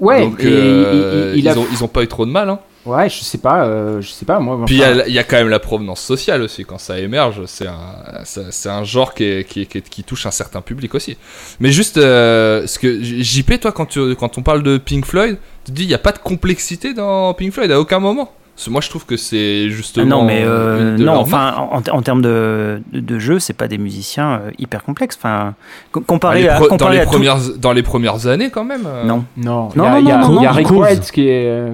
Ouais, 0.00 0.22
donc 0.22 0.40
et 0.40 0.46
euh, 0.46 1.32
il- 1.34 1.38
il- 1.38 1.38
il 1.38 1.44
ils, 1.44 1.48
a- 1.48 1.58
ont, 1.58 1.66
ils 1.72 1.84
ont 1.84 1.88
pas 1.88 2.02
eu 2.02 2.08
trop 2.08 2.26
de 2.26 2.30
mal 2.32 2.50
hein. 2.50 2.58
ouais, 2.84 3.08
je 3.08 3.22
sais 3.22 3.38
pas, 3.38 3.64
euh, 3.66 4.00
je 4.00 4.08
sais 4.10 4.24
pas 4.24 4.38
moi. 4.40 4.60
puis 4.66 4.76
il 4.76 4.78
y 4.80 4.84
enfin, 4.84 4.98
a- 5.00 5.06
il 5.06 5.14
y, 5.14 5.18
a 5.18 5.24
quand 5.24 5.36
même 5.36 5.48
la 5.48 5.60
provenance 5.60 6.00
sociale 6.00 6.42
aussi 6.42 6.64
quand 6.64 6.78
ça 6.78 6.98
émerge 6.98 7.42
c'est 7.46 7.66
un, 7.68 8.24
c'est 8.24 8.68
un 8.68 8.82
genre 8.84 9.14
qui, 9.14 9.24
est- 9.24 9.44
qui, 9.48 9.66
qui, 9.66 9.82
qui 9.82 10.02
touche 10.02 10.26
un 10.26 10.30
certain 10.32 10.60
public 10.62 10.94
aussi 10.94 11.16
mais 11.60 11.70
juste 11.70 11.94
ce 11.96 12.78
que 12.78 13.02
JP 13.02 13.60
toi 13.60 13.72
quand, 13.72 13.86
tu, 13.86 14.14
quand 14.16 14.36
on 14.38 14.42
parle 14.42 14.62
de 14.64 14.78
Pink 14.78 15.04
Floyd 15.06 15.36
tu 15.64 15.72
te 15.72 15.76
dis 15.76 15.84
il 15.84 15.88
n'y 15.88 15.94
a 15.94 15.98
pas 15.98 16.12
de 16.12 16.18
complexité 16.18 16.92
dans 16.92 17.32
Pink 17.34 17.52
Floyd 17.52 17.70
à 17.70 17.78
aucun 17.80 17.98
moment 18.00 18.32
moi 18.68 18.80
je 18.80 18.88
trouve 18.88 19.04
que 19.06 19.16
c'est 19.16 19.64
Ah 19.66 19.70
justement 19.70 20.06
non, 20.20 20.24
mais 20.24 20.42
euh, 20.44 20.92
une 20.92 20.96
de 20.96 21.04
non, 21.04 21.14
enfin, 21.16 21.54
en, 21.70 21.82
en 21.90 22.02
termes 22.02 22.22
de, 22.22 22.80
de, 22.92 23.00
de 23.00 23.18
jeu, 23.18 23.38
c'est 23.38 23.52
pas 23.52 23.68
des 23.68 23.78
musiciens 23.78 24.40
euh, 24.46 24.50
hyper 24.58 24.82
complexes. 24.82 25.16
Enfin, 25.18 25.54
co- 25.92 26.00
Dans 26.00 26.06
comparé 26.06 26.42
les, 26.42 26.48
à, 26.48 26.56
pre- 26.58 26.62
dans, 26.62 26.68
comparé 26.68 26.94
les 26.96 27.00
à 27.00 27.04
tout- 27.04 27.10
premières, 27.12 27.36
dans 27.58 27.72
les 27.72 27.82
premières 27.82 28.26
années, 28.26 28.50
quand 28.50 28.64
même. 28.64 28.86
euh. 28.86 29.04
Non, 29.04 29.24
Non, 29.36 29.68
il 29.74 29.78
Non, 29.78 29.84
y 29.84 29.86
a, 29.88 29.90
non, 29.90 29.98
il 30.00 30.06
y 30.08 30.10
a- 30.12 30.18
non, 30.18 30.28
il 30.40 30.42
y 30.42 30.46
a 30.46 30.50
non, 30.50 30.80
Rick 30.80 31.00
qui 31.12 31.28
est. 31.28 31.72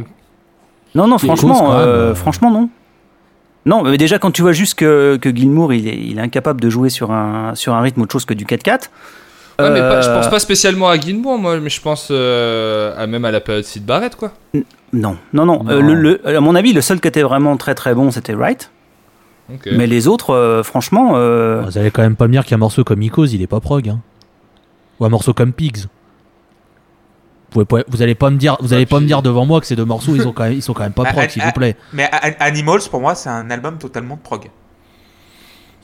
non, 0.94 1.06
non, 1.06 1.18
franchement, 1.18 1.72
euh, 1.74 2.14
franchement, 2.14 2.50
non. 2.50 2.68
Non, 3.64 3.84
mais 3.84 3.96
déjà 3.96 4.18
quand 4.18 4.32
tu 4.32 4.42
vois 4.42 4.52
juste 4.52 4.74
que, 4.74 5.16
que 5.22 5.34
Gilmour, 5.34 5.72
il 5.72 5.86
est, 5.86 5.96
il 5.96 6.18
est 6.18 6.20
incapable 6.20 6.60
de 6.60 6.68
jouer 6.68 6.88
sur 6.90 7.12
un, 7.12 7.54
sur 7.54 7.74
un 7.74 7.80
rythme 7.80 8.02
autre 8.02 8.12
chose 8.12 8.24
que 8.24 8.34
du 8.34 8.44
4-4. 8.44 8.90
Ouais, 9.60 9.70
mais 9.70 9.78
pas- 9.78 10.00
je 10.00 10.08
pense 10.08 10.28
pas 10.28 10.40
spécialement 10.40 10.88
à 10.88 10.98
Guinebourg, 10.98 11.38
moi, 11.38 11.60
mais 11.60 11.70
je 11.70 11.80
pense 11.80 12.08
euh, 12.10 12.92
à 12.98 13.06
même 13.06 13.24
à 13.24 13.30
la 13.30 13.40
période 13.40 13.62
Sid 13.64 13.84
Barrett, 13.84 14.16
quoi. 14.16 14.32
Non, 14.92 15.16
non, 15.32 15.46
non. 15.46 15.62
Non. 15.64 15.70
Euh, 15.70 15.80
le- 15.80 15.94
le- 15.94 16.36
à 16.36 16.40
mon 16.40 16.54
avis, 16.54 16.72
le 16.72 16.80
seul 16.80 17.00
qui 17.00 17.08
était 17.08 17.22
vraiment 17.22 17.56
très 17.56 17.74
très 17.74 17.94
bon, 17.94 18.10
c'était 18.10 18.34
Wright. 18.34 18.70
Mais 19.70 19.86
les 19.86 20.06
autres, 20.08 20.30
euh, 20.30 20.62
franchement, 20.62 21.12
euh, 21.14 21.62
Vous 21.64 21.76
allez 21.78 21.90
quand 21.90 22.02
même 22.02 22.16
pas 22.16 22.26
me 22.26 22.32
dire 22.32 22.44
qu'un 22.46 22.56
morceau 22.56 22.84
comme 22.84 23.02
Icos, 23.02 23.26
il 23.32 23.42
est 23.42 23.46
pas 23.46 23.60
prog. 23.60 23.88
Hein. 23.88 24.00
Ou 25.00 25.04
un 25.04 25.08
morceau 25.08 25.34
comme 25.34 25.52
Pigs. 25.52 25.78
Vous, 25.80 25.88
pouvez 27.50 27.64
pas- 27.66 27.84
vous 27.88 28.00
allez 28.00 28.14
pas 28.14 28.30
me 28.30 28.36
dire, 28.38 28.56
vous 28.60 28.72
allez 28.72 28.86
pas 28.86 28.98
me 29.00 29.06
dire 29.06 29.20
devant 29.20 29.44
moi 29.44 29.60
que 29.60 29.66
ces 29.66 29.76
deux 29.76 29.84
morceaux, 29.84 30.14
ils, 30.14 30.26
ont 30.26 30.32
quand 30.32 30.44
même, 30.44 30.54
ils 30.54 30.62
sont 30.62 30.72
quand 30.72 30.84
même 30.84 30.92
pas 30.92 31.02
Ah, 31.06 31.12
prog, 31.12 31.28
s'il 31.28 31.42
ah. 31.42 31.46
vous 31.46 31.52
plaît. 31.52 31.76
Mais 31.92 32.08
Animals, 32.40 32.80
pour 32.90 33.00
moi, 33.00 33.14
c'est 33.14 33.28
un 33.28 33.50
album 33.50 33.76
totalement 33.78 34.16
de 34.16 34.20
prog. 34.20 34.48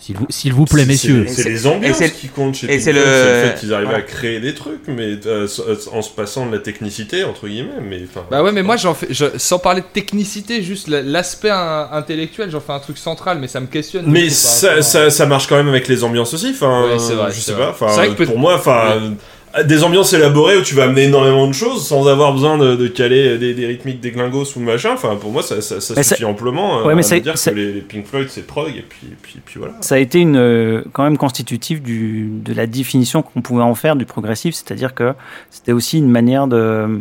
S'il 0.01 0.16
vous, 0.16 0.26
s'il 0.30 0.53
vous 0.53 0.64
plaît, 0.64 0.86
messieurs. 0.86 1.26
C'est 1.28 1.49
les 1.49 1.66
ambiances 1.66 2.01
et 2.01 2.07
c'est- 2.07 2.12
qui 2.14 2.28
comptent 2.28 2.55
chez 2.55 2.72
et 2.72 2.78
c'est 2.78 2.92
le- 2.92 3.01
le 3.01 3.05
fait 3.51 3.57
qu'ils 3.59 3.74
arrivent 3.74 3.86
voilà. 3.88 3.99
à 3.99 4.07
créer 4.07 4.38
des 4.38 4.55
trucs, 4.55 4.86
mais 4.86 5.18
euh, 5.26 5.49
en 5.92 6.03
se 6.03 6.11
passant 6.11 6.46
de 6.46 6.53
la 6.53 6.61
technicité, 6.61 7.24
entre 7.24 7.49
guillemets. 7.49 7.80
Mais, 7.82 8.03
Bah 8.30 8.42
ouais, 8.44 8.53
mais 8.53 8.62
moi, 8.62 8.76
j'en 8.76 8.94
fais, 8.94 9.09
je- 9.11 9.36
sans 9.36 9.59
parler 9.59 9.80
de 9.80 9.86
technicité, 9.92 10.62
juste 10.62 10.86
la- 10.86 11.03
l'aspect 11.03 11.51
in- 11.51 11.88
intellectuel, 11.92 12.49
j'en 12.51 12.61
fais 12.61 12.72
un 12.72 12.78
truc 12.78 12.96
central, 12.96 13.38
mais 13.40 13.49
ça 13.49 13.59
me 13.61 13.66
questionne. 13.66 14.05
Mais 14.07 14.30
ça, 14.30 14.82
ça, 14.82 15.11
ça 15.11 15.26
marche 15.26 15.49
quand 15.49 15.57
même 15.57 15.68
avec 15.68 15.88
les 15.88 16.05
ambiances 16.05 16.32
aussi. 16.32 16.51
Enfin, 16.51 16.84
Ouais, 16.92 16.99
c'est 17.01 17.14
vrai, 17.14 17.32
je 17.32 17.40
sais 17.40 17.53
vrai. 17.53 17.64
pas. 17.64 17.70
Enfin, 17.70 17.88
C'est 17.88 17.96
vrai 17.96 18.09
que 18.11 18.14
peut- 18.14 18.26
pour 18.26 18.38
moi, 18.38 18.55
enfin, 18.55 19.14
des 19.64 19.82
ambiances 19.84 20.12
élaborées 20.12 20.57
où 20.59 20.62
tu 20.62 20.74
vas 20.74 20.84
amener 20.84 21.05
énormément 21.05 21.46
de 21.46 21.53
choses 21.53 21.86
sans 21.86 22.07
avoir 22.07 22.32
besoin 22.32 22.59
de, 22.59 22.76
de 22.76 22.86
caler 22.88 23.38
des, 23.38 23.55
des 23.55 23.66
rythmiques, 23.66 24.01
des 24.01 24.11
glingos 24.11 24.44
ou 24.57 24.61
machin. 24.61 24.90
Enfin, 24.94 25.16
pour 25.16 25.30
moi, 25.32 25.42
ça, 25.42 25.61
ça, 25.61 25.80
ça 25.80 25.94
Mais 25.96 26.03
suffit 26.03 26.24
amplement 26.24 26.80
euh, 26.80 26.84
Ouais, 26.84 26.94
mais 26.94 27.01
à 27.01 27.03
c'est- 27.03 27.16
me 27.16 27.20
dire 27.20 27.38
c'est- 27.38 27.51
que 27.51 27.57
les, 27.57 27.72
les 27.72 27.80
Pink 27.80 28.07
Floyd 28.07 28.28
c'est 28.30 28.46
prog 28.46 28.68
et 28.76 28.84
puis, 28.88 29.09
puis, 29.22 29.40
puis 29.44 29.59
voilà. 29.59 29.74
ça 29.80 29.94
a 29.96 29.99
été 29.99 30.20
une, 30.20 30.36
euh, 30.36 30.82
quand 30.92 31.03
même 31.03 31.16
constitutif 31.18 31.82
du, 31.82 32.28
de 32.30 32.53
la 32.55 32.66
définition 32.66 33.22
qu'on 33.22 33.40
pouvait 33.42 33.62
en 33.62 33.74
faire 33.74 33.96
du 33.96 34.05
progressif, 34.05 34.55
c'est-à-dire 34.55 34.94
que 34.94 35.14
c'était 35.51 35.72
aussi 35.72 35.99
une 35.99 36.11
manière 36.11 36.46
de, 36.46 37.01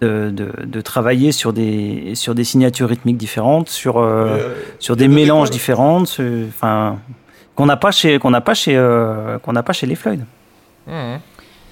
de, 0.00 0.30
de- 0.30 0.52
de 0.64 0.80
travailler 0.80 1.30
sur 1.32 1.52
des, 1.52 2.12
sur 2.16 2.34
des 2.34 2.44
signatures 2.44 2.88
rythmiques 2.88 3.18
différentes, 3.18 3.68
sur, 3.68 3.98
euh, 3.98 4.26
Euh, 4.40 4.54
sur 4.80 4.96
des 4.96 5.06
mélanges 5.08 5.48
écoles. 5.48 5.52
différents, 5.52 6.02
enfin 6.48 6.98
qu'on 7.54 7.66
n'a 7.66 7.76
pas 7.76 7.92
chez 7.92 8.18
qu'on 8.18 8.30
n'a 8.30 8.40
pas 8.40 8.54
chez 8.54 8.74
euh, 8.76 9.38
qu'on 9.38 9.52
n'a 9.52 9.62
pas 9.62 9.72
chez 9.74 9.86
les 9.86 9.94
Floyd. 9.94 10.24
Mhm. 10.86 11.20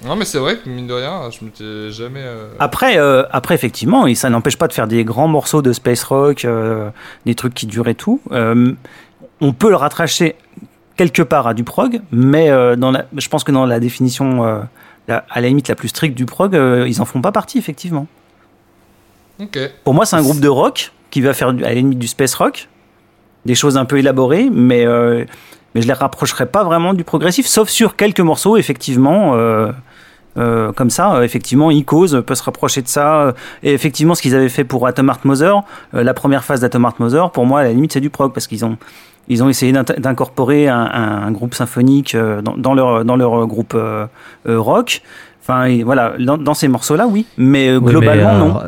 Non, 0.05 0.15
mais 0.15 0.25
c'est 0.25 0.39
vrai 0.39 0.57
que 0.57 0.67
mine 0.67 0.87
de 0.87 0.93
rien, 0.93 1.29
je 1.29 1.45
m'étais 1.45 1.91
jamais. 1.91 2.21
euh, 2.23 2.49
Après 2.59 2.97
euh, 2.97 3.23
après 3.31 3.53
effectivement, 3.55 4.07
et 4.07 4.15
ça 4.15 4.29
n'empêche 4.29 4.57
pas 4.57 4.67
de 4.67 4.73
faire 4.73 4.87
des 4.87 5.03
grands 5.03 5.27
morceaux 5.27 5.61
de 5.61 5.73
space 5.73 6.03
rock, 6.03 6.43
euh, 6.45 6.89
des 7.25 7.35
trucs 7.35 7.53
qui 7.53 7.67
durent 7.67 7.87
et 7.87 7.95
tout. 7.95 8.19
Euh, 8.31 8.73
on 9.41 9.53
peut 9.53 9.69
le 9.69 9.75
rattacher 9.75 10.35
quelque 10.97 11.21
part 11.21 11.45
à 11.47 11.53
du 11.53 11.63
prog, 11.63 12.01
mais 12.11 12.49
dans 12.77 12.91
la, 12.91 13.05
je 13.17 13.27
pense 13.29 13.43
que 13.43 13.51
dans 13.51 13.65
la 13.65 13.79
définition, 13.79 14.63
la- 15.07 15.25
à 15.29 15.41
la 15.41 15.47
limite 15.47 15.67
la 15.67 15.75
plus 15.75 15.87
stricte 15.89 16.15
du 16.15 16.25
prog, 16.25 16.53
ils 16.53 17.01
en 17.01 17.05
font 17.05 17.21
pas 17.21 17.31
partie, 17.31 17.57
effectivement. 17.57 18.05
Pour 19.83 19.93
moi, 19.95 20.05
c'est 20.05 20.15
un 20.15 20.21
groupe 20.21 20.39
de 20.39 20.47
rock 20.47 20.91
qui 21.09 21.21
va 21.21 21.33
faire 21.33 21.49
à 21.49 21.53
la 21.53 21.73
limite 21.73 21.97
du 21.97 22.07
space 22.07 22.35
rock, 22.35 22.69
des 23.45 23.55
choses 23.55 23.77
un 23.77 23.85
peu 23.85 23.97
élaborées, 23.97 24.49
mais, 24.51 24.85
mais 25.73 25.81
je 25.81 25.87
les 25.87 25.93
rapprocherai 25.93 26.45
pas 26.45 26.63
vraiment 26.63 26.93
du 26.93 27.03
progressif, 27.03 27.47
sauf 27.47 27.69
sur 27.69 27.95
quelques 27.95 28.19
morceaux, 28.19 28.57
effectivement. 28.57 29.33
Euh, 30.37 30.71
comme 30.71 30.89
ça, 30.89 31.15
euh, 31.15 31.21
effectivement, 31.23 31.71
Icos 31.71 32.21
peut 32.25 32.35
se 32.35 32.43
rapprocher 32.43 32.81
de 32.81 32.87
ça. 32.87 33.21
euh, 33.21 33.31
Et 33.63 33.73
effectivement, 33.73 34.15
ce 34.15 34.21
qu'ils 34.21 34.35
avaient 34.35 34.49
fait 34.49 34.63
pour 34.63 34.87
Atom 34.87 35.07
Heart 35.09 35.25
Mother, 35.25 35.61
la 35.93 36.13
première 36.13 36.43
phase 36.43 36.61
d'Atom 36.61 36.83
Heart 36.85 36.99
Mother, 36.99 37.31
pour 37.31 37.45
moi, 37.45 37.61
à 37.61 37.63
la 37.63 37.73
limite, 37.73 37.93
c'est 37.93 38.01
du 38.01 38.09
prog 38.09 38.33
parce 38.33 38.47
qu'ils 38.47 38.63
ont 38.65 38.77
ils 39.27 39.43
ont 39.43 39.49
essayé 39.49 39.71
d'incorporer 39.71 40.67
un, 40.67 40.79
un- 40.81 41.21
un 41.27 41.31
groupe 41.31 41.53
symphonique 41.53 42.15
dans, 42.17 42.57
dans 42.57 42.73
leur 42.73 43.05
dans 43.05 43.15
leur 43.15 43.45
groupe 43.47 43.77
rock. 44.45 45.01
Enfin, 45.41 45.65
et 45.65 45.83
voilà, 45.83 46.13
dans, 46.19 46.37
dans 46.37 46.53
ces 46.53 46.67
morceaux-là, 46.67 47.07
oui, 47.07 47.25
mais 47.37 47.77
globalement, 47.79 48.37
non. 48.37 48.59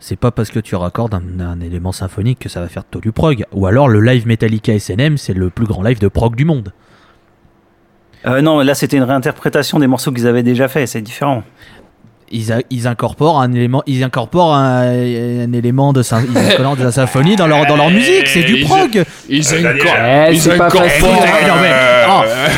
C'est 0.00 0.16
pas 0.16 0.30
parce 0.30 0.50
que 0.50 0.60
tu 0.60 0.74
raccordes 0.76 1.14
un, 1.14 1.22
un 1.40 1.60
élément 1.60 1.92
symphonique 1.92 2.38
que 2.40 2.48
ça 2.50 2.60
va 2.60 2.68
faire 2.68 2.82
de 2.82 2.88
toi 2.90 3.00
du 3.00 3.10
prog. 3.10 3.44
Ou 3.52 3.66
alors 3.66 3.88
le 3.88 4.00
live 4.00 4.26
Metallica 4.26 4.78
SNM, 4.78 5.16
c'est 5.16 5.32
le 5.32 5.48
plus 5.50 5.66
grand 5.66 5.82
live 5.82 5.98
de 5.98 6.08
prog 6.08 6.34
du 6.36 6.44
monde. 6.44 6.72
Euh, 8.26 8.40
non, 8.40 8.60
là 8.60 8.74
c'était 8.74 8.96
une 8.96 9.02
réinterprétation 9.02 9.78
des 9.78 9.86
morceaux 9.86 10.10
qu'ils 10.12 10.26
avaient 10.26 10.42
déjà 10.42 10.68
fait, 10.68 10.86
c'est 10.86 11.02
différent. 11.02 11.42
Ils, 12.32 12.52
a- 12.52 12.60
ils 12.70 12.88
incorporent 12.88 13.40
un 13.40 13.52
élément, 13.52 13.82
ils 13.86 14.02
incorporent 14.02 14.54
un, 14.54 14.82
un 14.88 15.52
élément 15.52 15.92
de, 15.92 16.02
sym- 16.02 16.26
ils 16.30 16.36
incorporent 16.38 16.76
de 16.76 16.84
la 16.84 16.90
symphonie 16.92 17.36
dans 17.36 17.46
leur, 17.46 17.66
dans 17.66 17.76
leur 17.76 17.90
musique. 17.90 18.26
C'est 18.26 18.42
du 18.42 18.56
Ils- 18.56 18.64
prog. 18.66 19.04
Ils 19.28 19.44
Euh, 19.54 19.58
incorporent. 19.70 19.94
Eh, 20.30 20.34
Ils 20.34 20.42
pas 20.48 20.54
incorporent. 20.54 20.82
facile. 20.82 21.04
Eh, 21.42 21.46
non, 21.48 21.54
mais, 21.62 21.72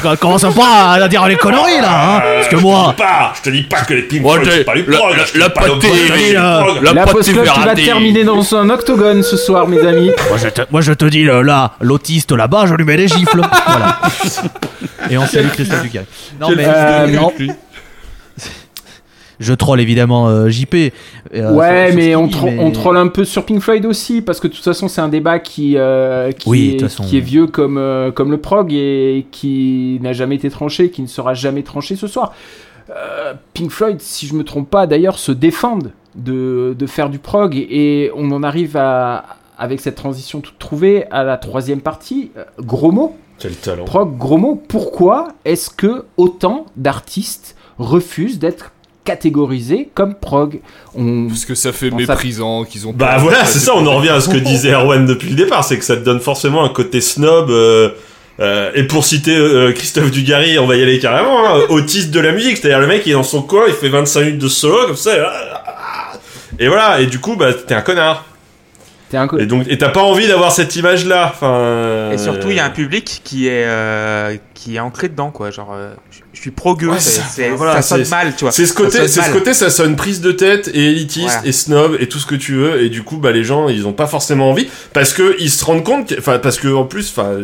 oh, 0.04 0.16
commence 0.20 0.42
pas 0.54 0.92
à 0.92 1.08
dire 1.08 1.26
les 1.26 1.36
conneries 1.36 1.80
là, 1.82 2.16
hein, 2.16 2.22
parce 2.36 2.48
que 2.48 2.56
moi. 2.56 2.94
Pas, 2.96 3.32
je 3.36 3.42
te 3.42 3.50
dis 3.50 3.62
pas 3.64 3.80
que 3.82 3.94
les 3.94 4.02
Pink 4.02 4.22
Floyd, 4.22 4.48
c'est 4.50 4.64
pas 4.64 4.74
du 4.74 4.84
la- 4.88 4.98
prog. 4.98 5.16
la- 5.16 5.24
je 5.24 5.32
te 5.32 5.38
la 5.38 5.48
dis 5.48 7.32
club 7.32 7.44
qui 7.44 7.60
va 7.64 7.74
terminer 7.74 8.24
dans 8.24 8.40
un 8.56 8.70
octogone 8.70 9.22
ce 9.22 9.36
soir, 9.36 9.66
mes 9.68 9.80
amis. 9.86 10.10
Moi 10.28 10.38
je 10.42 10.48
te, 10.48 10.62
moi, 10.70 10.80
je 10.80 10.92
te 10.92 11.04
dis 11.06 11.24
là, 11.24 11.72
l'autiste 11.80 12.32
là-bas, 12.32 12.64
je 12.66 12.74
lui 12.74 12.84
mets 12.84 12.96
des 12.96 13.08
gifles. 13.08 13.40
voilà. 13.66 14.00
Et 15.10 15.18
on 15.18 15.26
salue 15.26 15.48
Christophe 15.48 15.82
Ducay. 15.82 16.02
Non 16.40 16.48
mais 16.56 16.64
Euh, 16.66 17.06
non, 17.08 17.32
je 19.40 19.52
troll 19.54 19.80
évidemment 19.80 20.28
euh, 20.28 20.48
JP. 20.48 20.74
euh, 21.34 21.52
ouais, 21.54 21.86
sur- 21.86 21.92
sur 21.92 21.96
mais 21.96 22.16
on, 22.16 22.26
mais- 22.44 22.58
on 22.58 22.70
troll 22.70 22.96
un 22.96 23.08
peu 23.08 23.24
sur 23.24 23.44
Pink 23.44 23.60
Floyd 23.60 23.84
aussi, 23.86 24.22
parce 24.22 24.40
que 24.40 24.48
de 24.48 24.52
toute 24.54 24.64
façon, 24.64 24.88
c'est 24.88 25.00
un 25.00 25.08
débat 25.08 25.38
qui, 25.38 25.74
euh, 25.76 26.32
qui, 26.32 26.48
Oui, 26.48 26.68
est, 26.68 26.72
toute 26.78 26.88
façon. 26.88 27.04
qui 27.04 27.16
est 27.18 27.20
vieux 27.20 27.46
comme, 27.46 27.78
euh, 27.78 28.10
comme 28.10 28.30
le 28.30 28.38
prog 28.38 28.72
et 28.72 29.26
qui 29.30 29.98
n'a 30.02 30.12
jamais 30.12 30.36
été 30.36 30.48
tranché, 30.50 30.90
qui 30.90 31.02
ne 31.02 31.06
sera 31.06 31.34
jamais 31.34 31.62
tranché 31.62 31.96
ce 31.96 32.06
soir. 32.06 32.32
Euh, 32.90 33.34
Pink 33.52 33.70
Floyd, 33.70 34.00
si 34.00 34.26
je 34.26 34.34
me 34.34 34.44
trompe 34.44 34.70
pas, 34.70 34.86
d'ailleurs, 34.86 35.18
se 35.18 35.32
défendent 35.32 35.90
de, 36.14 36.74
de 36.78 36.86
faire 36.86 37.10
du 37.10 37.18
prog 37.18 37.54
et 37.56 38.10
on 38.16 38.30
en 38.30 38.42
arrive 38.42 38.76
à, 38.76 39.24
avec 39.58 39.80
cette 39.80 39.96
transition 39.96 40.40
toute 40.40 40.58
trouvée 40.58 41.04
à 41.10 41.24
la 41.24 41.36
troisième 41.36 41.80
partie. 41.80 42.30
Euh, 42.36 42.44
Gros 42.60 42.92
mot, 42.92 43.16
Quel 43.38 43.54
talent. 43.56 43.84
prog, 43.84 44.16
gros 44.16 44.38
mot. 44.38 44.54
Pourquoi 44.68 45.28
est-ce 45.44 45.68
que 45.68 46.04
autant 46.16 46.66
d'artistes 46.76 47.56
refusent 47.78 48.38
d'être 48.38 48.72
catégorisés 49.06 49.88
comme 49.94 50.14
prog 50.14 50.60
on... 50.94 51.28
Parce 51.28 51.46
que 51.46 51.54
ça 51.54 51.72
fait 51.72 51.88
ça- 51.88 51.96
méprisant 51.96 52.64
qu'ils 52.64 52.86
ont. 52.86 52.92
Bah 52.92 53.16
voilà, 53.18 53.46
c'est 53.46 53.58
ça, 53.60 53.72
on 53.74 53.86
en 53.86 53.96
revient 53.96 54.10
à 54.10 54.20
ce 54.20 54.28
que 54.28 54.36
disait 54.52 54.72
Erwan 54.72 55.06
depuis 55.06 55.30
le 55.30 55.36
départ, 55.36 55.64
c'est 55.64 55.78
que 55.78 55.84
ça 55.84 55.96
te 55.96 56.04
donne 56.04 56.20
forcément 56.20 56.62
un 56.64 56.68
côté 56.68 57.00
snob. 57.00 57.48
euh, 57.50 57.88
euh, 58.38 58.70
et 58.74 58.82
pour 58.82 59.06
citer 59.06 59.34
euh, 59.34 59.72
Christophe 59.72 60.10
Dugarry, 60.10 60.58
on 60.58 60.66
va 60.66 60.76
y 60.76 60.82
aller 60.82 60.98
carrément, 60.98 61.38
hein, 61.48 61.60
autiste 61.70 62.10
de 62.10 62.20
la 62.20 62.32
musique, 62.32 62.58
c'est-à-dire 62.58 62.80
le 62.80 62.86
mec 62.86 63.02
il 63.06 63.10
est 63.12 63.14
dans 63.14 63.22
son 63.22 63.40
coin, 63.40 63.62
il 63.66 63.72
fait 63.72 63.88
25 63.88 64.20
minutes 64.20 64.38
de 64.38 64.48
solo 64.48 64.86
comme 64.88 64.96
ça, 64.96 65.16
et, 65.16 66.64
et 66.64 66.68
voilà, 66.68 67.00
et 67.00 67.06
du 67.06 67.18
coup 67.18 67.36
bah 67.36 67.54
t'es 67.54 67.72
un 67.74 67.80
connard. 67.80 68.26
T'es 69.08 69.16
un 69.16 69.28
co- 69.28 69.38
Et 69.38 69.46
donc 69.46 69.66
et 69.68 69.78
t'as 69.78 69.90
pas 69.90 70.02
envie 70.02 70.26
d'avoir 70.26 70.50
cette 70.50 70.74
image-là. 70.74 71.30
Enfin. 71.32 72.10
Et 72.12 72.18
surtout, 72.18 72.50
il 72.50 72.56
y 72.56 72.60
a 72.60 72.64
un 72.64 72.70
public 72.70 73.20
qui 73.22 73.46
est, 73.46 73.64
euh, 73.66 74.36
qui 74.54 74.76
est 74.76 74.80
ancré 74.80 75.08
dedans, 75.08 75.30
quoi. 75.30 75.50
Genre, 75.52 75.72
euh, 75.74 75.94
je- 76.10 76.40
suis 76.40 76.50
pro-gueux, 76.50 76.88
Ouais, 76.90 76.98
c'est- 77.00 77.20
ça, 77.20 77.26
c'est- 77.30 77.50
voilà, 77.50 77.80
ça 77.80 77.96
sonne 77.96 78.08
mal, 78.08 78.34
tu 78.36 78.44
vois. 78.44 78.52
C'est 78.52 78.66
ce 78.66 78.72
côté, 78.74 78.90
Ça 78.90 78.98
sonne 78.98 79.08
c'est 79.08 79.22
ce 79.30 79.32
côté, 79.32 79.54
ça 79.54 79.70
sonne 79.70 79.96
prise 79.96 80.20
de 80.20 80.32
tête 80.32 80.68
et 80.74 80.86
élitiste 80.90 81.26
Voilà. 81.26 81.46
et 81.46 81.52
snob 81.52 81.96
et 82.00 82.08
tout 82.08 82.18
ce 82.18 82.26
que 82.26 82.34
tu 82.34 82.54
veux 82.54 82.82
et 82.82 82.88
du 82.90 83.02
coup 83.04 83.16
bah 83.16 83.30
les 83.32 83.42
gens 83.44 83.68
ils 83.68 83.86
ont 83.86 83.92
pas 83.92 84.06
forcément 84.06 84.50
envie 84.50 84.68
parce 84.92 85.12
que 85.14 85.34
ils 85.38 85.50
se 85.50 85.64
rendent 85.64 85.82
compte, 85.84 86.08
que- 86.08 86.18
enfin 86.18 86.38
parce 86.38 86.58
que 86.58 86.68
en 86.68 86.84
plus, 86.84 87.10
enfin 87.16 87.38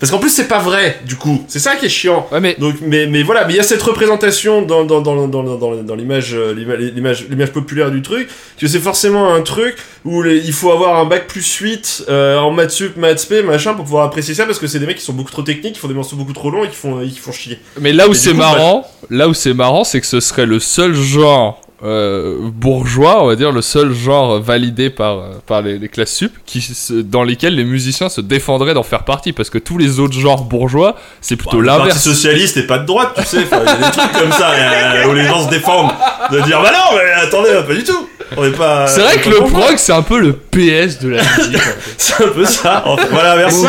parce 0.00 0.10
qu'en 0.10 0.18
plus 0.18 0.30
c'est 0.30 0.48
pas 0.48 0.58
vrai 0.58 1.00
du 1.06 1.16
coup, 1.16 1.44
c'est 1.48 1.58
ça 1.58 1.76
qui 1.76 1.86
est 1.86 1.90
chiant. 1.90 2.26
Ouais, 2.32 2.40
mais 2.40 2.56
Donc 2.58 2.76
mais 2.82 3.06
mais 3.06 3.22
voilà, 3.22 3.44
mais 3.46 3.54
il 3.54 3.56
y 3.56 3.60
a 3.60 3.62
cette 3.62 3.82
représentation 3.82 4.62
dans 4.62 4.84
dans 4.84 5.00
dans 5.00 5.26
dans 5.28 5.42
dans, 5.42 5.82
dans, 5.82 5.94
l'image 5.94 6.34
euh, 6.34 6.52
l'ima- 6.54 6.76
l'image 6.76 7.26
l'image 7.28 7.50
populaire 7.52 7.90
du 7.90 8.02
truc 8.02 8.28
que 8.58 8.66
c'est 8.66 8.78
forcément 8.80 9.32
un 9.34 9.42
truc 9.42 9.76
où 10.04 10.22
les- 10.22 10.38
il 10.38 10.52
faut 10.52 10.70
avoir 10.70 10.98
un 10.98 11.04
bac 11.04 11.26
plus 11.26 11.46
8 11.56 12.04
euh, 12.08 12.38
en 12.38 12.50
maths 12.50 12.70
sup, 12.70 12.96
maths 12.96 13.26
p, 13.28 13.42
machin 13.42 13.74
pour 13.74 13.84
pouvoir 13.84 14.04
apprécier 14.06 14.34
ça 14.34 14.46
parce 14.46 14.58
que 14.58 14.66
c'est 14.66 14.78
des 14.78 14.86
mecs 14.86 14.98
qui 14.98 15.04
sont 15.04 15.12
beaucoup 15.12 15.30
trop 15.32 15.42
techniques, 15.42 15.74
qui 15.74 15.80
font 15.80 15.88
des 15.88 15.94
morceaux 15.94 16.16
beaucoup 16.16 16.32
trop 16.32 16.50
longs 16.50 16.64
et 16.64 16.68
qui 16.68 16.76
font 16.76 17.00
qui 17.00 17.18
font 17.18 17.32
chier. 17.32 17.58
Mais 17.80 17.92
là 17.92 18.08
où 18.08 18.14
c'est 18.14 18.30
coup, 18.32 18.36
marrant, 18.38 18.86
là 19.10 19.28
où 19.28 19.34
c'est 19.34 19.54
marrant, 19.54 19.84
c'est 19.84 20.00
que 20.00 20.06
ce 20.06 20.20
serait 20.20 20.46
le 20.46 20.58
seul 20.60 20.94
genre 20.94 21.60
euh, 21.84 22.36
bourgeois, 22.40 23.22
on 23.22 23.26
va 23.26 23.36
dire, 23.36 23.52
le 23.52 23.60
seul 23.62 23.92
genre 23.92 24.40
validé 24.40 24.88
par, 24.90 25.18
euh, 25.18 25.28
par 25.46 25.60
les, 25.62 25.78
les 25.78 25.88
classes 25.88 26.14
sup, 26.14 26.32
qui, 26.46 26.60
se- 26.62 26.92
dans 26.94 27.22
lesquels 27.22 27.54
les 27.54 27.64
musiciens 27.64 28.08
se 28.08 28.20
défendraient 28.20 28.74
d'en 28.74 28.82
faire 28.82 29.04
partie, 29.04 29.32
parce 29.32 29.50
que 29.50 29.58
tous 29.58 29.76
les 29.76 30.00
autres 30.00 30.18
genres 30.18 30.44
bourgeois, 30.44 30.96
c'est 31.20 31.36
plutôt 31.36 31.62
Parti 31.62 31.66
l'inverse. 31.66 32.02
socialiste 32.02 32.56
et 32.56 32.66
pas 32.66 32.78
de 32.78 32.86
droite, 32.86 33.12
tu 33.18 33.24
sais. 33.24 33.42
Il 33.42 33.50
y 33.50 33.54
a 33.68 33.74
des 33.90 33.96
trucs 33.96 34.12
comme 34.12 34.32
ça 34.32 34.50
euh, 34.52 35.06
où 35.08 35.12
les 35.14 35.24
gens 35.24 35.44
se 35.44 35.50
défendent. 35.50 35.90
De 36.32 36.40
dire, 36.40 36.62
bah 36.62 36.70
non, 36.72 36.96
mais 36.96 37.12
attendez, 37.22 37.50
pas 37.66 37.74
du 37.74 37.84
tout. 37.84 38.08
On 38.36 38.44
est 38.44 38.50
pas. 38.56 38.86
C'est 38.86 39.00
vrai 39.00 39.18
que 39.18 39.28
le 39.28 39.36
prog, 39.36 39.76
c'est 39.76 39.92
un 39.92 40.02
peu 40.02 40.18
le 40.18 40.32
PS 40.32 40.98
de 41.00 41.10
la 41.10 41.22
musique. 41.22 41.58
C'est 41.98 42.24
un 42.24 42.28
peu 42.28 42.44
ça. 42.44 42.84
Voilà, 43.10 43.36
merci. 43.36 43.66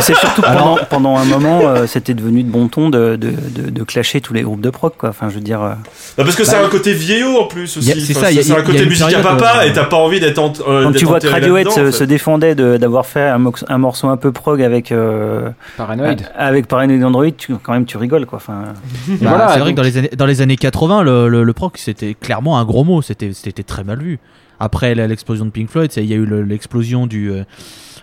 C'est- 0.00 0.14
surtout 0.14 0.42
pendant, 0.42 0.78
pendant 0.90 1.16
un 1.16 1.24
moment, 1.24 1.60
euh, 1.64 1.86
c'était 1.86 2.14
devenu 2.14 2.42
de 2.42 2.50
bon 2.50 2.68
ton 2.68 2.88
de, 2.90 3.16
de, 3.16 3.30
de, 3.30 3.70
de 3.70 3.82
clasher 3.84 4.20
tous 4.20 4.34
les 4.34 4.42
groupes 4.42 4.60
de 4.60 4.70
prog, 4.70 4.92
quoi. 4.98 5.10
Enfin, 5.10 5.28
je 5.28 5.34
veux 5.36 5.40
dire. 5.40 5.62
euh, 5.62 5.70
Bah, 6.16 6.24
parce 6.24 6.34
que 6.36 6.44
c'est 6.44 6.56
un 6.56 6.68
côté 6.68 6.92
vieillot 6.92 7.38
en 7.40 7.44
plus 7.46 7.76
aussi. 7.76 8.00
C'est 8.00 8.16
Enfin, 8.16 8.32
ça, 8.34 8.42
c'est 8.42 8.52
un 8.52 8.62
côté 8.62 8.84
musique 8.86 9.12
à 9.14 9.20
papa 9.20 9.52
euh, 9.58 9.62
et 9.68 9.72
t'as 9.72 9.84
pas 9.84 9.96
envie 9.96 10.20
d'être 10.20 10.38
en, 10.38 10.52
euh, 10.66 10.84
Quand 10.84 10.92
tu 10.92 11.04
vois 11.04 11.20
que 11.20 11.28
Radiohead 11.28 11.70
se, 11.92 12.04
défendait 12.04 12.54
d'avoir 12.54 13.06
fait 13.06 13.28
un, 13.28 13.38
morceau 13.78 14.08
un 14.08 14.16
peu 14.16 14.32
prog 14.32 14.62
avec 14.62 14.92
euh, 14.92 15.48
Paranoid. 15.76 16.16
avec 16.36 16.66
Paranoid 16.66 17.02
Android, 17.04 17.30
tu, 17.36 17.54
quand 17.62 17.72
même 17.72 17.84
tu 17.84 17.96
rigoles 17.98 18.26
quoi. 18.26 18.36
Enfin, 18.38 18.64
Bah, 19.08 19.14
voilà, 19.30 19.48
c'est 19.52 19.60
vrai 19.60 19.72
que 19.72 19.76
dans 19.76 19.82
les 19.82 19.96
années, 19.98 20.10
dans 20.16 20.26
les 20.26 20.40
années 20.42 20.56
80, 20.56 21.02
le, 21.02 21.28
le, 21.28 21.44
le 21.44 21.52
prog 21.52 21.72
c'était 21.76 22.14
clairement 22.14 22.57
un 22.58 22.64
gros 22.64 22.84
mot, 22.84 23.02
c'était 23.02 23.32
c'était 23.32 23.62
très 23.62 23.84
mal 23.84 24.00
vu. 24.02 24.18
Après 24.60 24.94
l'explosion 24.94 25.44
de 25.44 25.50
Pink 25.50 25.70
Floyd, 25.70 25.90
il 25.96 26.04
y 26.04 26.12
a 26.12 26.16
eu 26.16 26.24
le- 26.26 26.42
l'explosion 26.42 27.06
du, 27.06 27.30
euh, 27.30 27.44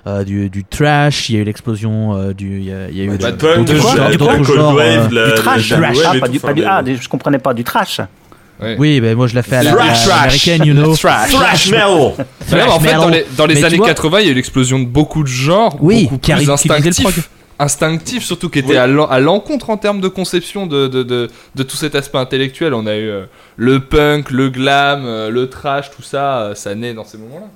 euh, 0.08 0.24
du, 0.24 0.50
du 0.50 0.64
trash, 0.64 1.30
il 1.30 1.36
y 1.36 1.38
a 1.38 1.42
eu 1.42 1.44
l'explosion 1.44 2.16
euh, 2.16 2.34
du. 2.34 2.60
Il 2.60 2.66
y 2.66 2.72
a, 2.72 2.88
eu 3.04 3.10
Bah, 3.18 3.32
de 3.32 3.36
punk, 3.38 3.58
euh, 3.58 3.64
du 3.64 5.36
trash, 5.36 5.72
wave 5.72 6.00
ah, 6.06 6.20
pas 6.20 6.28
du, 6.30 6.40
pas 6.40 6.54
du, 6.54 6.64
ah, 6.64 6.82
je 6.86 7.08
comprenais 7.10 7.40
pas 7.40 7.54
du 7.54 7.64
trash. 7.64 8.00
Ouais. 8.62 8.78
Oui, 8.80 9.02
ben 9.02 9.18
moi 9.18 9.28
je 9.28 9.36
la 9.36 9.44
fais 9.44 9.58
à 9.58 9.64
la, 9.64 9.72
you 10.66 10.74
know. 10.74 10.96
Thrash 10.96 11.68
metal. 11.70 12.16
Ouais, 12.18 12.26
mais 12.54 12.62
en 12.64 12.80
fait, 12.80 12.86
metal. 12.86 13.02
dans 13.02 13.10
les, 13.10 13.26
dans 13.36 13.46
années 13.66 13.76
vois- 13.78 13.88
80, 13.88 14.20
il 14.22 14.26
y 14.28 14.30
a 14.30 14.32
eu 14.32 14.36
l'explosion 14.36 14.80
de 14.80 14.86
beaucoup 14.86 15.24
de 15.24 15.28
genres, 15.28 15.76
Oui, 15.82 16.04
beaucoup 16.04 16.20
qui 16.20 16.32
plus 16.32 16.50
instinctifs. 16.50 17.30
Instinctifs, 17.60 18.24
surtout 18.24 18.50
qui 18.50 18.60
étaient 18.60 18.72
Oui. 18.72 18.78
à 18.78 18.88
l'en- 18.88 19.08
à 19.08 19.20
l'encontre 19.20 19.70
en 19.70 19.78
termes 19.78 20.02
de 20.02 20.08
conception 20.10 20.68
de, 20.68 20.88
de, 20.88 21.04
de, 21.04 21.30
de 21.56 21.64
tout 21.64 21.78
cet 21.78 21.96
aspect 21.96 22.18
intellectuel. 22.18 22.74
On 22.74 22.86
a 22.86 22.96
eu 22.98 23.08
euh, 23.10 23.26
le 23.56 23.80
punk, 23.80 24.32
le 24.32 24.50
glam, 24.50 25.04
euh, 25.06 25.30
le 25.30 25.48
trash, 25.50 25.90
tout 25.92 26.02
ça, 26.02 26.40
euh, 26.42 26.56
ça 26.56 26.76
naît 26.76 26.94
dans 26.94 27.06
ces 27.06 27.18
moments-là. 27.18 27.48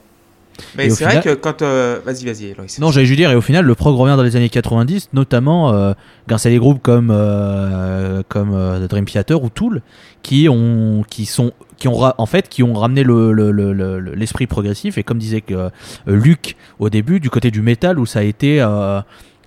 Mais 0.75 0.89
c'est 0.89 1.05
vrai 1.05 1.21
que 1.21 1.33
quand. 1.35 1.61
euh, 1.61 1.99
Vas-y, 2.05 2.25
vas-y. 2.25 2.53
Non, 2.81 2.91
j'allais 2.91 3.05
juste 3.05 3.17
dire, 3.17 3.31
et 3.31 3.35
au 3.35 3.41
final, 3.41 3.63
le 3.65 3.75
prog 3.75 3.95
revient 3.95 4.15
dans 4.17 4.23
les 4.23 4.35
années 4.35 4.49
90, 4.49 5.09
notamment 5.13 5.73
euh, 5.73 5.93
grâce 6.27 6.45
à 6.45 6.49
des 6.49 6.57
groupes 6.57 6.81
comme, 6.81 7.11
euh, 7.13 8.23
comme 8.27 8.51
euh, 8.53 8.85
Dream 8.87 9.05
Theater 9.05 9.41
ou 9.41 9.49
Tool, 9.49 9.81
qui 10.21 10.49
ont, 10.49 11.03
qui 11.09 11.25
sont, 11.25 11.53
qui 11.77 11.87
ont, 11.87 11.95
ra- 11.95 12.15
en 12.17 12.25
fait, 12.25 12.49
qui 12.49 12.61
ont 12.63 12.73
ramené 12.73 13.03
le- 13.03 13.31
le- 13.31 13.51
le- 13.51 13.71
le- 13.71 13.99
le- 14.01 14.13
l'esprit 14.15 14.47
progressif. 14.47 14.97
Et 14.97 15.03
comme 15.03 15.17
disait 15.17 15.39
que, 15.39 15.53
euh, 15.53 15.69
Luc 16.07 16.57
au 16.79 16.89
début, 16.89 17.21
du 17.21 17.29
côté 17.29 17.51
du 17.51 17.61
métal, 17.61 17.97
où 17.97 18.05
ça 18.05 18.19
a 18.19 18.23
été. 18.23 18.59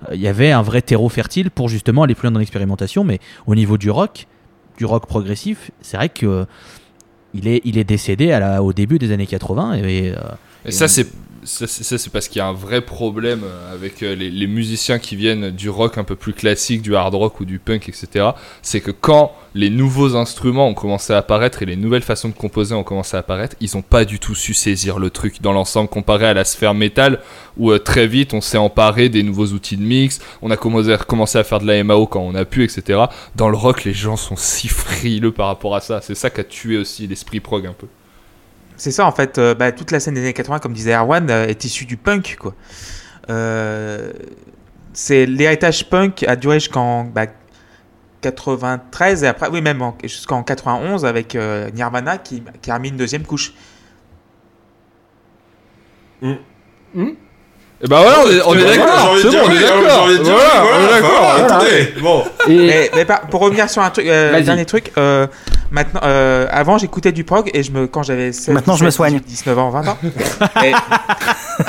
Euh, 0.08 0.14
il 0.14 0.20
y 0.20 0.28
avait 0.28 0.52
un 0.52 0.62
vrai 0.62 0.82
terreau 0.82 1.08
fertile 1.08 1.50
pour 1.50 1.68
justement 1.68 2.02
aller 2.02 2.14
plus 2.14 2.26
loin 2.26 2.32
dans 2.32 2.40
l'expérimentation, 2.40 3.04
mais 3.04 3.18
au 3.46 3.54
niveau 3.54 3.78
du 3.78 3.90
rock, 3.90 4.26
du 4.78 4.84
rock 4.84 5.06
progressif, 5.06 5.70
c'est 5.80 5.96
vrai 5.96 6.08
que 6.08 6.26
euh, 6.26 6.44
il 7.34 7.48
est, 7.48 7.60
il 7.64 7.78
est 7.78 7.84
décédé 7.84 8.32
à 8.32 8.40
la, 8.40 8.62
au 8.62 8.72
début 8.72 8.98
des 8.98 9.12
années 9.12 9.26
80 9.26 9.74
et, 9.74 10.10
euh, 10.10 10.20
Et 10.64 10.70
ça, 10.70 10.88
c'est 10.88 11.06
ça, 11.44 11.66
c'est 11.66 12.10
parce 12.10 12.28
qu'il 12.28 12.38
y 12.38 12.42
a 12.42 12.46
un 12.46 12.52
vrai 12.52 12.80
problème 12.80 13.42
euh, 13.44 13.74
avec 13.74 14.02
euh, 14.02 14.14
les, 14.14 14.46
musiciens 14.46 14.98
qui 14.98 15.16
viennent 15.16 15.50
du 15.50 15.70
rock 15.70 15.98
un 15.98 16.04
peu 16.04 16.14
plus 16.14 16.32
classique, 16.32 16.82
du 16.82 16.94
hard 16.94 17.14
rock 17.14 17.40
ou 17.40 17.44
du 17.44 17.58
punk, 17.58 17.88
etc. 17.88 18.30
C'est 18.62 18.80
que 18.80 18.90
quand 18.90 19.32
les 19.54 19.70
nouveaux 19.70 20.16
instruments 20.16 20.68
ont 20.68 20.74
commencé 20.74 21.12
à 21.12 21.18
apparaître 21.18 21.62
et 21.62 21.66
les 21.66 21.76
nouvelles 21.76 22.02
façons 22.02 22.28
de 22.28 22.34
composer 22.34 22.74
ont 22.74 22.84
commencé 22.84 23.16
à 23.16 23.20
apparaître, 23.20 23.56
ils 23.60 23.76
ont 23.76 23.82
pas 23.82 24.04
du 24.04 24.18
tout 24.18 24.34
su 24.34 24.54
saisir 24.54 24.98
le 24.98 25.10
truc 25.10 25.42
dans 25.42 25.52
l'ensemble 25.52 25.88
comparé 25.88 26.26
à 26.26 26.34
la 26.34 26.44
sphère 26.44 26.74
métal 26.74 27.20
où 27.56 27.70
euh, 27.70 27.78
très 27.78 28.06
vite 28.06 28.34
on 28.34 28.40
s'est 28.40 28.58
emparé 28.58 29.08
des 29.08 29.22
nouveaux 29.22 29.48
outils 29.48 29.76
de 29.76 29.82
mix, 29.82 30.20
on 30.42 30.50
a 30.50 30.56
commencé 30.56 31.38
à 31.38 31.44
faire 31.44 31.60
de 31.60 31.66
la 31.66 31.82
MAO 31.82 32.06
quand 32.06 32.20
on 32.20 32.34
a 32.34 32.44
pu, 32.44 32.64
etc. 32.64 33.00
Dans 33.36 33.48
le 33.48 33.56
rock, 33.56 33.84
les 33.84 33.94
gens 33.94 34.16
sont 34.16 34.36
si 34.36 34.68
frileux 34.68 35.32
par 35.32 35.48
rapport 35.48 35.74
à 35.74 35.80
ça. 35.80 36.00
C'est 36.00 36.14
ça 36.14 36.30
qui 36.30 36.40
a 36.40 36.44
tué 36.44 36.76
aussi 36.78 37.06
l'esprit 37.06 37.40
prog 37.40 37.66
un 37.66 37.72
peu. 37.72 37.86
C'est 38.76 38.90
ça 38.90 39.06
en 39.06 39.12
fait, 39.12 39.38
euh, 39.38 39.54
bah, 39.54 39.70
toute 39.72 39.90
la 39.90 40.00
scène 40.00 40.14
des 40.14 40.20
années 40.20 40.32
80, 40.32 40.58
comme 40.58 40.72
disait 40.72 40.94
Erwan, 40.94 41.30
euh, 41.30 41.46
est 41.46 41.64
issue 41.64 41.84
du 41.84 41.96
punk 41.96 42.36
quoi. 42.40 42.54
Euh, 43.30 44.12
c'est 44.92 45.26
l'héritage 45.26 45.88
punk 45.88 46.24
a 46.24 46.34
duré 46.36 46.58
jusqu'en 46.58 47.04
bah, 47.04 47.26
93 48.22 49.24
et 49.24 49.26
après, 49.28 49.48
oui 49.50 49.60
même 49.62 49.82
en- 49.82 49.96
jusqu'en 50.02 50.42
91 50.42 51.04
avec 51.04 51.34
euh, 51.36 51.70
Nirvana 51.70 52.18
qui, 52.18 52.42
qui 52.60 52.70
a 52.70 52.74
remis 52.74 52.88
une 52.90 52.96
deuxième 52.96 53.24
couche. 53.24 53.52
Et 57.84 57.88
bah 57.88 57.98
voilà, 58.00 58.18
on 58.24 58.30
est, 58.30 58.42
on 58.46 58.54
est 58.54 58.76
d'accord. 58.76 59.14
C'est 59.20 59.28
bon, 59.28 59.36
on 59.44 59.50
est 59.50 59.60
d'accord. 59.60 59.80
Voilà, 59.82 60.04
on 60.06 60.10
est 60.88 60.88
d'accord. 60.92 61.10
voilà, 61.20 61.44
attendez, 61.44 61.94
bon. 62.00 62.24
Et 62.48 62.56
Mais, 62.66 62.90
mais 62.94 63.04
par- 63.04 63.22
pour 63.22 63.40
revenir 63.40 63.68
sur 63.68 63.82
un 63.82 63.90
truc, 63.90 64.06
euh, 64.06 64.40
dernier 64.40 64.64
truc, 64.66 64.92
euh, 64.98 65.26
maintenant, 65.72 66.00
euh, 66.04 66.46
avant 66.52 66.78
j'écoutais 66.78 67.10
du 67.10 67.24
prog 67.24 67.50
et 67.52 67.64
je 67.64 67.72
me, 67.72 67.88
quand 67.88 68.04
j'avais 68.04 68.30
16, 68.30 68.54
Maintenant, 68.54 68.76
je 68.76 68.84
me 68.84 68.90
17, 68.90 68.96
soigne. 68.96 69.20
19 69.26 69.58
ans, 69.58 69.70
20 69.70 69.88
ans, 69.88 69.98
et- 70.64 70.72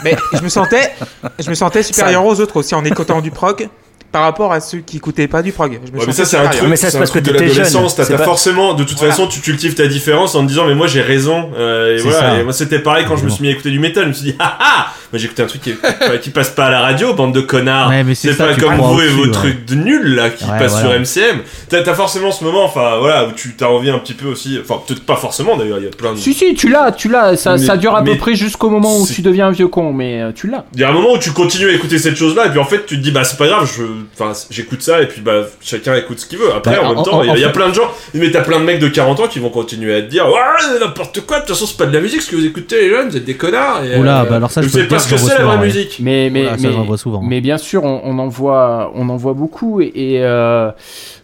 mais 0.03 0.15
je 0.33 0.41
me 0.43 0.49
sentais, 0.49 0.91
je 1.39 1.49
me 1.49 1.55
sentais 1.55 1.81
supérieur 1.81 2.23
aux 2.23 2.39
autres 2.39 2.57
aussi 2.57 2.75
en 2.75 2.85
écoutant 2.85 3.19
du 3.19 3.31
prog 3.31 3.67
par 4.11 4.21
rapport 4.21 4.53
à 4.53 4.59
ceux 4.59 4.77
qui 4.81 4.97
écoutaient 4.97 5.27
pas 5.27 5.41
du 5.41 5.51
prog. 5.51 5.79
Je 5.83 5.91
me 5.91 5.97
Ouais, 5.97 6.03
mais 6.05 6.13
ça, 6.13 6.25
c'est 6.25 6.37
un 6.37 6.47
truc, 6.47 6.69
Mais 6.69 6.75
ça, 6.75 6.91
c'est 6.91 6.99
parce 6.99 7.09
truc 7.09 7.23
que 7.23 7.29
de 7.31 7.33
l'adolescence. 7.33 7.97
jeune. 7.97 8.05
T'as 8.05 8.17
pas- 8.17 8.23
forcément, 8.23 8.75
de 8.75 8.83
toute 8.83 8.99
Voilà. 8.99 9.11
façon, 9.13 9.25
tu 9.25 9.39
cultives 9.39 9.73
ta 9.73 9.87
différence 9.87 10.35
en 10.35 10.43
te 10.43 10.47
disant, 10.47 10.65
mais 10.67 10.75
moi, 10.75 10.85
j'ai 10.85 11.01
raison. 11.01 11.49
euh, 11.57 11.97
et 11.97 12.01
voilà. 12.01 12.37
Et 12.39 12.43
moi, 12.43 12.53
c'était 12.53 12.77
pareil 12.77 13.05
quand 13.07 13.17
je 13.17 13.23
me 13.25 13.29
suis 13.31 13.41
mis 13.41 13.47
à 13.49 13.53
écouter 13.53 13.71
du 13.71 13.79
métal. 13.79 14.03
Je 14.03 14.09
me 14.09 14.13
suis 14.13 14.25
dit, 14.25 14.35
ah 14.39 14.57
ah! 14.61 14.87
Moi, 15.13 15.23
écouté 15.23 15.43
un 15.43 15.45
truc 15.45 15.61
qui, 15.61 15.75
qui 16.23 16.29
passe 16.31 16.49
pas 16.49 16.65
à 16.65 16.71
la 16.71 16.79
radio, 16.81 17.13
bande 17.13 17.35
de 17.35 17.41
connards. 17.41 17.89
Ouais, 17.89 18.03
c'est 18.15 18.33
ça, 18.33 18.47
pas 18.47 18.55
comme 18.55 18.77
vous 18.77 18.99
et 18.99 19.09
vos 19.09 19.25
ouais. 19.25 19.31
trucs 19.31 19.63
de 19.65 19.75
nuls, 19.75 20.15
là, 20.15 20.31
qui 20.31 20.43
Ouais, 20.43 20.57
passent 20.57 20.79
sur 20.79 20.89
MCM. 20.89 21.41
T'as 21.69 21.93
forcément 21.93 22.31
ce 22.31 22.43
moment, 22.43 22.65
enfin, 22.65 22.97
voilà, 22.99 23.27
où 23.27 23.31
tu 23.31 23.53
t'as 23.55 23.67
envie 23.67 23.91
un 23.91 23.99
petit 23.99 24.15
peu 24.15 24.27
aussi, 24.27 24.57
enfin, 24.59 24.81
peut-être 24.87 25.05
pas 25.05 25.15
forcément 25.15 25.55
d'ailleurs, 25.55 25.77
il 25.77 25.83
y 25.83 25.87
a 25.87 25.91
plein 25.91 26.13
de. 26.13 26.17
si 26.17 26.33
si, 26.33 26.55
tu 26.55 26.67
l'as, 26.67 26.91
tu 26.91 27.09
l'as. 27.09 27.35
Ça, 27.37 27.77
dure 27.77 27.95
à 27.95 28.03
peu 28.03 28.17
près 28.17 28.33
jusqu'au 28.33 28.71
moment 28.71 28.97
où 28.99 29.07
tu 29.07 29.21
deviens 29.21 29.49
un 29.49 29.51
vieux 29.51 29.67
con, 29.67 29.93
mais 29.93 30.19
euh, 30.19 30.31
tu 30.33 30.47
l'as. 30.47 30.65
Il 30.73 30.79
y 30.79 30.83
a 30.83 30.89
un 30.89 30.93
moment 30.93 31.11
où 31.13 31.19
tu 31.19 31.29
continues 31.31 31.69
à 31.69 31.73
écouter 31.73 31.99
cette 31.99 32.15
chose-là, 32.15 32.47
et 32.47 32.49
puis 32.49 32.59
en 32.59 32.65
fait, 32.65 32.87
tu 32.87 32.97
te 32.97 33.03
dis, 33.03 33.11
bah, 33.11 33.23
c'est 33.23 33.37
pas 33.37 33.45
grave, 33.45 33.71
je, 33.77 33.83
enfin, 34.19 34.31
j'écoute 34.49 34.81
ça, 34.81 34.99
et 35.03 35.07
puis, 35.07 35.21
bah, 35.21 35.43
chacun 35.61 35.93
écoute 35.93 36.19
ce 36.21 36.25
qu'il 36.25 36.39
veut. 36.39 36.51
Après, 36.55 36.75
Bah, 36.75 36.87
en 36.87 36.95
même 36.95 37.03
temps, 37.03 37.21
il 37.21 37.39
y 37.39 37.43
a- 37.43 37.49
y, 37.49 37.51
plein 37.51 37.69
de 37.69 37.75
gens, 37.75 37.91
mais 38.15 38.31
t'as 38.31 38.41
plein 38.41 38.59
de 38.59 38.65
mecs 38.65 38.79
de 38.79 38.87
40 38.87 39.19
ans 39.19 39.27
qui 39.27 39.37
vont 39.37 39.49
continuer 39.49 39.93
à 39.95 40.01
te 40.01 40.07
dire, 40.07 40.25
ouais, 40.25 40.79
n'importe 40.79 41.21
quoi, 41.21 41.37
de 41.37 41.45
toute 41.45 41.53
façon, 41.55 41.67
c'est 41.67 41.77
pas 41.77 41.85
de 41.85 41.93
la 41.93 42.01
musique, 42.01 42.23
ce 42.23 42.31
que 42.31 42.35
vous 42.35 42.45
écoutez, 42.45 42.81
les 42.81 42.89
jeunes, 42.89 43.09
vous 43.09 43.17
êtes 43.17 43.25
des 43.25 43.35
connards. 43.35 43.83
Et, 43.83 43.97
Oula, 43.99 44.25
bah 44.25 44.37
alors 44.37 44.49
ça, 44.49 44.61
je 44.63 44.69
pas 44.85 45.02
dire 45.07 45.19
ce 45.19 45.25
que 45.25 45.31
c'est 45.31 45.37
la 45.39 45.45
vraie 45.45 45.65
musique. 45.65 45.97
Mais 46.01 46.29
mais 46.31 46.43
Voilà, 46.43 46.57
ça, 46.57 46.67
mais, 46.67 46.73
j'en 46.73 46.83
vois 46.85 46.97
souvent. 46.97 47.21
mais 47.21 47.41
bien 47.41 47.57
sûr, 47.57 47.83
on, 47.83 48.01
on 48.03 48.19
en 48.19 48.27
voit 48.27 48.91
on 48.95 49.09
en 49.09 49.17
voit 49.17 49.33
beaucoup 49.33 49.81
et, 49.81 49.91
et, 49.95 50.19
euh, 50.23 50.71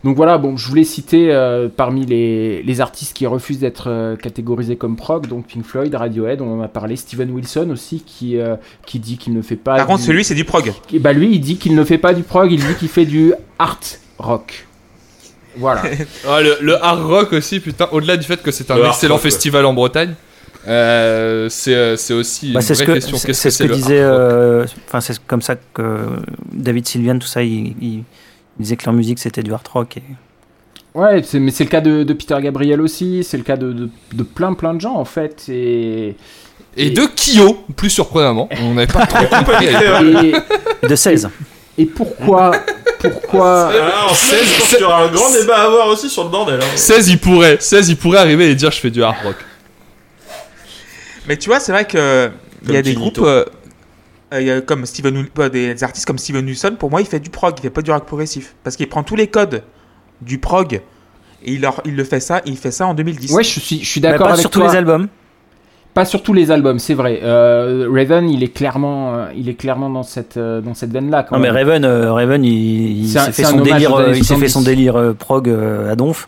donc 0.03 0.15
voilà. 0.15 0.37
Bon, 0.37 0.57
je 0.57 0.67
voulais 0.67 0.83
citer 0.83 1.31
euh, 1.31 1.67
parmi 1.75 2.05
les, 2.05 2.63
les 2.63 2.81
artistes 2.81 3.15
qui 3.15 3.25
refusent 3.27 3.59
d'être 3.59 3.89
euh, 3.89 4.15
catégorisés 4.15 4.75
comme 4.75 4.95
prog, 4.95 5.27
donc 5.27 5.47
Pink 5.47 5.65
Floyd, 5.65 5.93
Radiohead, 5.93 6.41
on 6.41 6.59
en 6.59 6.61
a 6.61 6.67
parlé, 6.67 6.95
Steven 6.95 7.29
Wilson 7.31 7.69
aussi 7.71 8.03
qui 8.05 8.37
euh, 8.37 8.55
qui 8.85 8.99
dit 8.99 9.17
qu'il 9.17 9.33
ne 9.33 9.41
fait 9.41 9.55
pas. 9.55 9.75
Par 9.75 9.87
contre, 9.87 10.03
celui 10.03 10.23
c'est 10.23 10.35
du 10.35 10.45
prog. 10.45 10.71
Et 10.93 10.99
bah 10.99 11.13
lui, 11.13 11.29
il 11.33 11.39
dit 11.39 11.57
qu'il 11.57 11.75
ne 11.75 11.83
fait 11.83 11.97
pas 11.97 12.13
du 12.13 12.23
prog, 12.23 12.51
il 12.51 12.59
dit 12.65 12.75
qu'il 12.75 12.89
fait 12.89 13.05
du 13.05 13.33
art 13.57 13.79
rock. 14.17 14.65
Voilà. 15.57 15.81
Ah, 16.27 16.41
le, 16.41 16.57
le 16.61 16.81
hard 16.83 17.01
rock 17.03 17.33
aussi, 17.33 17.59
putain, 17.59 17.87
au-delà 17.91 18.15
du 18.17 18.25
fait 18.25 18.41
que 18.41 18.51
c'est 18.51 18.69
un 18.71 18.75
Le 18.75 18.85
excellent 18.85 19.15
rock, 19.15 19.23
ouais. 19.23 19.31
festival 19.31 19.65
en 19.65 19.73
Bretagne, 19.73 20.13
euh, 20.67 21.47
c'est 21.49 21.73
euh, 21.73 21.95
c'est 21.95 22.13
aussi 22.13 22.51
Bah, 22.51 22.59
une 22.59 22.65
c'est 22.65 22.75
ce 22.75 22.83
vraie 22.83 22.87
que 22.87 22.99
question. 22.99 23.17
c'est 23.17 23.27
que 23.27 23.33
ce 23.33 23.49
c'est 23.49 23.63
que 23.63 23.69
le 23.69 23.75
disait 23.75 23.99
euh, 24.01 24.65
enfin 24.87 24.99
c'est 24.99 25.17
comme 25.25 25.41
ça 25.41 25.55
que 25.73 25.97
David 26.51 26.85
Sylvian 26.87 27.17
tout 27.17 27.27
ça 27.27 27.41
il, 27.43 27.75
il- 27.81 28.03
il 28.59 28.63
disait 28.63 28.75
que 28.75 28.83
leur 28.85 28.93
musique 28.93 29.19
c'était 29.19 29.41
du 29.41 29.53
hard 29.53 29.67
rock 29.67 29.97
et 29.97 30.03
Ouais, 30.95 31.21
mais 31.35 31.51
c'est 31.51 31.63
le 31.63 31.69
cas 31.69 31.81
de, 31.81 32.03
de 32.03 32.13
Peter 32.13 32.35
Gabriel 32.41 32.81
aussi, 32.81 33.23
c'est 33.23 33.37
le 33.37 33.43
cas 33.43 33.55
de, 33.57 33.71
de, 33.71 33.89
de 34.11 34.23
plein 34.23 34.53
plein 34.53 34.73
de 34.73 34.81
gens 34.81 34.95
en 34.95 35.05
fait. 35.05 35.45
Et, 35.47 36.15
Et 36.75 36.89
de 36.89 37.03
Kyo, 37.05 37.63
plus 37.75 37.91
surprenamment. 37.91 38.49
On 38.63 38.73
n'avait 38.73 38.91
pas 38.91 39.05
trop 39.05 39.23
compris. 39.27 39.67
et, 39.67 40.87
de 40.87 40.95
16 40.95 41.29
et 41.77 41.85
pourquoi, 41.85 42.51
pourquoi, 42.99 43.67
Alors, 43.67 44.07
en 44.11 44.13
16, 44.13 44.39
je 44.43 44.59
pense 44.59 44.69
qu'il 44.71 44.79
y 44.79 44.83
aura 44.83 45.03
un 45.05 45.07
grand 45.09 45.31
débat 45.31 45.59
à 45.59 45.65
avoir 45.67 45.87
aussi 45.87 46.09
sur 46.09 46.23
le 46.25 46.29
bordel. 46.29 46.59
Hein. 46.61 46.65
16, 46.75 47.07
il 47.07 47.19
pourrait, 47.19 47.55
16, 47.61 47.87
il 47.89 47.95
pourrait 47.95 48.17
arriver 48.17 48.49
et 48.51 48.55
dire 48.55 48.71
je 48.71 48.79
fais 48.81 48.89
du 48.91 49.01
hard 49.01 49.15
rock. 49.23 49.35
Mais 51.29 51.37
tu 51.37 51.49
vois, 51.49 51.59
c'est 51.61 51.71
vrai 51.71 51.85
que 51.85 52.29
il 52.67 52.73
y 52.73 52.77
a 52.77 52.81
des 52.81 52.93
groupes 52.95 53.19
euh, 53.19 53.45
euh, 54.33 54.41
il 54.41 54.47
y 54.47 54.51
a 54.51 54.59
comme 54.61 54.85
Steven, 54.85 55.25
pas 55.27 55.47
des 55.49 55.81
artistes 55.83 56.05
comme 56.05 56.17
Steven 56.17 56.45
Wilson. 56.45 56.75
Pour 56.77 56.89
moi, 56.91 56.99
il 57.01 57.07
fait 57.07 57.19
du 57.21 57.29
prog, 57.29 57.53
il 57.57 57.61
fait 57.61 57.69
pas 57.69 57.81
du 57.81 57.91
rock 57.91 58.05
progressif, 58.05 58.55
parce 58.63 58.75
qu'il 58.75 58.89
prend 58.89 59.03
tous 59.03 59.15
les 59.15 59.27
codes 59.27 59.63
du 60.21 60.39
prog 60.39 60.81
et 61.43 61.53
il, 61.53 61.61
leur, 61.61 61.81
il 61.85 61.95
le 61.95 62.03
fait 62.03 62.19
ça, 62.19 62.41
il 62.45 62.57
fait 62.57 62.71
ça 62.71 62.85
en 62.87 62.93
2010. 62.93 63.31
ouais, 63.31 63.43
je 63.43 63.59
suis, 63.59 63.79
je 63.79 63.85
suis 63.89 64.01
d'accord 64.01 64.27
pas 64.27 64.33
avec 64.33 64.41
sur 64.41 64.49
tous 64.49 64.59
toi. 64.59 64.71
les 64.71 64.77
albums 64.77 65.07
Pas 65.93 66.05
sur 66.05 66.21
tous 66.21 66.33
les 66.33 66.51
albums, 66.51 66.79
c'est 66.79 66.93
vrai. 66.93 67.21
Euh, 67.23 67.87
Raven, 67.89 68.29
il 68.29 68.43
est 68.43 68.53
clairement, 68.53 69.15
euh, 69.15 69.25
il 69.35 69.47
est 69.49 69.53
clairement 69.53 69.89
dans 69.89 70.03
cette, 70.03 70.37
euh, 70.37 70.59
dans 70.61 70.73
cette 70.73 70.91
veine-là. 70.91 71.25
non 71.31 71.39
mais. 71.39 71.49
Raven 71.49 71.85
euh, 71.85 72.11
Raven 72.11 72.43
il, 72.43 73.07
s'est 73.07 73.31
fait 73.31 73.43
son 73.45 73.61
délire 73.61 73.95
euh, 73.95 74.09
il 74.09 74.25
s'est 74.25 74.35
fait 74.35 74.47
70. 74.47 74.49
son 74.49 74.61
délire 74.61 74.95
euh, 74.97 75.13
prog 75.13 75.47
euh, 75.47 75.91
à 75.91 75.95
donf 75.95 76.27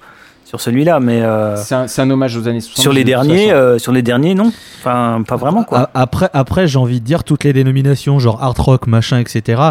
sur 0.52 0.60
celui-là 0.60 1.00
mais 1.00 1.22
euh, 1.22 1.56
C'est 1.56 2.02
un, 2.02 2.10
hommage 2.10 2.36
aux 2.36 2.46
années 2.50 2.60
70. 2.60 2.82
sur 2.82 2.92
les 2.92 3.06
derniers 3.06 3.52
euh, 3.54 3.80
sur 3.80 3.94
les 3.94 4.02
derniers 4.02 4.36
non? 4.36 4.52
Enfin 4.80 5.24
pas 5.26 5.38
vraiment 5.38 5.64
quoi 5.64 5.80
A- 5.80 5.90
Après, 6.02 6.30
après 6.34 6.68
j'ai 6.68 6.78
envie 6.78 7.00
de 7.00 7.06
dire 7.06 7.24
toutes 7.24 7.46
les 7.46 7.54
dénominations, 7.54 8.20
genre 8.20 8.44
art 8.44 8.54
rock, 8.58 8.86
machin, 8.86 9.18
etc. 9.20 9.62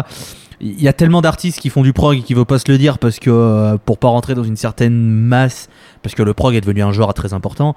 Il 0.63 0.81
y 0.81 0.87
a 0.87 0.93
tellement 0.93 1.21
d'artistes 1.21 1.59
qui 1.59 1.69
font 1.69 1.81
du 1.83 1.91
prog 1.93 2.17
et 2.17 2.21
qui 2.21 2.33
veulent 2.35 2.45
pas 2.45 2.57
se 2.59 2.71
le 2.71 2.77
dire 2.79 2.97
parce 2.99 3.19
que 3.19 3.29
euh, 3.31 3.77
pour 3.83 3.97
pas 3.99 4.07
rentrer 4.09 4.33
dans 4.35 4.43
une 4.43 4.55
certaine 4.55 4.93
masse, 4.93 5.69
parce 6.03 6.13
que 6.15 6.21
le 6.23 6.33
prog 6.35 6.53
est 6.55 6.61
devenu 6.61 6.81
un 6.83 6.91
genre 6.91 7.13
très 7.15 7.33
important. 7.33 7.75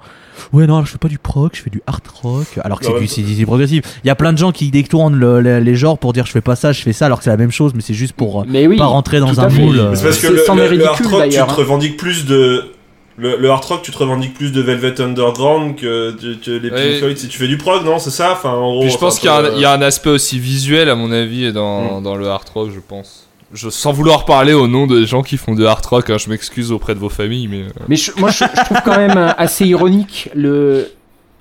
Ouais, 0.53 0.65
non, 0.67 0.83
je 0.85 0.91
fais 0.91 0.97
pas 0.99 1.07
du 1.07 1.17
prog, 1.19 1.49
je 1.53 1.61
fais 1.63 1.69
du 1.71 1.81
art 1.87 1.99
rock, 2.23 2.45
alors 2.63 2.79
que 2.79 2.85
c'est 2.85 2.91
ouais. 2.93 2.99
du, 2.99 3.07
c'est 3.07 3.21
du 3.23 3.45
progressif. 3.45 3.81
Il 4.03 4.07
y 4.07 4.11
a 4.11 4.15
plein 4.15 4.33
de 4.33 4.37
gens 4.39 4.51
qui 4.51 4.69
détournent 4.71 5.15
le- 5.15 5.41
le- 5.41 5.59
les 5.59 5.75
genres 5.75 5.97
pour 5.99 6.13
dire 6.13 6.25
je 6.27 6.31
fais 6.31 6.41
pas 6.41 6.55
ça, 6.55 6.71
je 6.73 6.81
fais 6.83 6.93
ça, 6.93 7.05
alors 7.07 7.17
que 7.19 7.23
c'est 7.23 7.29
la 7.31 7.37
même 7.37 7.51
chose, 7.51 7.71
mais 7.75 7.81
c'est 7.81 7.93
juste 7.95 8.13
pour 8.13 8.41
euh, 8.41 8.45
Mais 8.47 8.65
oui. 8.67 8.77
pas 8.77 8.85
rentrer 8.85 9.19
dans 9.19 9.39
un 9.39 9.49
moule. 9.49 9.79
euh, 9.79 9.95
C'est 9.95 10.03
parce 10.03 10.17
que 10.17 10.27
C'est- 10.27 10.53
le, 10.55 10.69
le- 10.69 10.77
le 10.77 10.87
hard 10.87 11.05
rock, 11.07 11.23
tu 11.23 11.29
te 11.29 11.39
hein. 11.39 11.45
revendiques 11.45 11.97
plus 11.97 12.25
de. 12.25 12.71
Le, 13.17 13.37
le 13.37 13.49
hard 13.49 13.63
rock, 13.63 13.81
tu 13.81 13.91
te 13.91 13.97
revendiques 13.97 14.33
plus 14.33 14.51
de 14.51 14.59
Velvet 14.61 14.99
Underground 15.01 15.75
que, 15.77 16.11
de- 16.11 16.57
les 16.57 16.69
Pink 16.69 16.79
Ouais. 16.79 16.97
Floyd. 16.99 17.17
Si 17.17 17.27
tu 17.29 17.37
fais 17.37 17.47
du 17.47 17.57
prog, 17.57 17.85
non, 17.85 17.97
c'est 17.97 18.09
ça? 18.09 18.33
Enfin, 18.33 18.49
en 18.51 18.71
gros. 18.73 18.81
Puis 18.81 18.89
je 18.91 18.97
pense 18.97 19.19
qu'il 19.19 19.27
y, 19.29 19.31
a 19.31 19.37
un- 19.37 19.43
euh, 19.45 19.51
il 19.55 19.61
y 19.61 19.65
a 19.65 19.71
un 19.71 19.81
aspect 19.81 20.09
aussi 20.09 20.37
visuel, 20.37 20.89
à 20.89 20.95
mon 20.95 21.11
avis, 21.11 21.53
dans, 21.53 22.01
dans 22.01 22.15
le 22.17 22.27
hard 22.27 22.49
rock, 22.53 22.71
je 22.75 22.79
pense. 22.81 23.27
Je, 23.53 23.69
sans 23.69 23.93
vouloir 23.93 24.25
parler 24.25 24.51
au 24.53 24.67
nom 24.67 24.85
des 24.85 25.05
gens 25.05 25.21
qui 25.23 25.37
font 25.37 25.55
du 25.55 25.65
hard 25.65 25.85
rock, 25.85 26.09
hein, 26.09 26.17
je 26.17 26.29
m'excuse 26.29 26.73
auprès 26.73 26.93
de 26.93 26.99
vos 26.99 27.07
familles, 27.09 27.47
mais. 27.47 27.61
euh, 27.61 27.83
Mais 27.87 27.95
je- 27.95 28.11
moi, 28.17 28.31
je, 28.31 28.43
je 28.53 28.65
trouve 28.65 28.79
quand 28.83 28.97
même 28.97 29.17
euh, 29.17 29.31
assez 29.37 29.65
ironique 29.65 30.29
le 30.35 30.87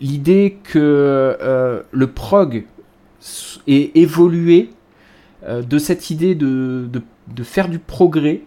l'idée 0.01 0.59
que 0.65 0.79
euh, 0.79 1.81
le 1.91 2.07
prog 2.09 2.65
ait 3.67 3.91
évolué 3.95 4.71
euh, 5.49 5.63
de 5.63 5.79
cette 5.79 6.11
idée 6.11 6.35
de, 6.35 6.87
de, 6.93 7.01
de 7.35 7.43
faire 7.43 7.69
du 7.69 7.79
progrès 7.79 8.43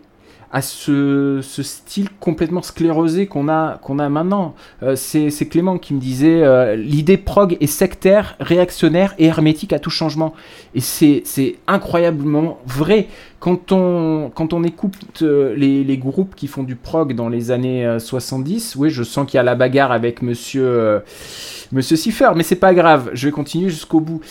à 0.51 0.61
ce, 0.61 1.41
style 1.43 2.09
complètement 2.19 2.61
sclérosé 2.61 3.27
qu'on 3.27 3.49
a, 3.49 3.79
a 3.85 4.09
maintenant. 4.09 4.55
Euh, 4.81 4.95
c'est 4.95 5.47
Clément 5.49 5.77
qui 5.77 5.93
me 5.93 5.99
disait 5.99 6.43
euh, 6.43 6.75
l'idée 6.75 7.17
prog 7.17 7.57
est 7.59 7.67
sectaire, 7.67 8.35
réactionnaire 8.39 9.13
et 9.17 9.25
hermétique 9.25 9.73
à 9.73 9.79
tout 9.79 9.89
changement. 9.89 10.33
Et 10.73 10.81
c'est 10.81 11.55
incroyablement 11.67 12.59
vrai. 12.65 13.07
Quand 13.39 13.71
on, 13.71 14.31
quand 14.33 14.53
on 14.53 14.63
écoute 14.63 15.21
euh, 15.21 15.53
les, 15.55 15.97
groupes 15.97 16.33
qui 16.35 16.47
font 16.47 16.63
du 16.63 16.75
prog 16.75 17.13
dans 17.13 17.29
les 17.29 17.51
années 17.51 17.85
euh, 17.85 17.99
70, 17.99 18.75
oui, 18.77 18.89
je 18.89 19.03
sens 19.03 19.27
qu'il 19.27 19.37
y 19.37 19.39
a 19.39 19.43
la 19.43 19.55
bagarre 19.55 19.91
avec 19.91 20.21
monsieur, 20.21 21.01
monsieur 21.71 21.95
Siffer, 21.95 22.31
mais 22.35 22.43
c'est 22.43 22.55
pas 22.55 22.73
grave, 22.73 23.11
je 23.13 23.27
vais 23.27 23.31
continuer 23.31 23.69
jusqu'au 23.69 23.99
bout. 23.99 24.21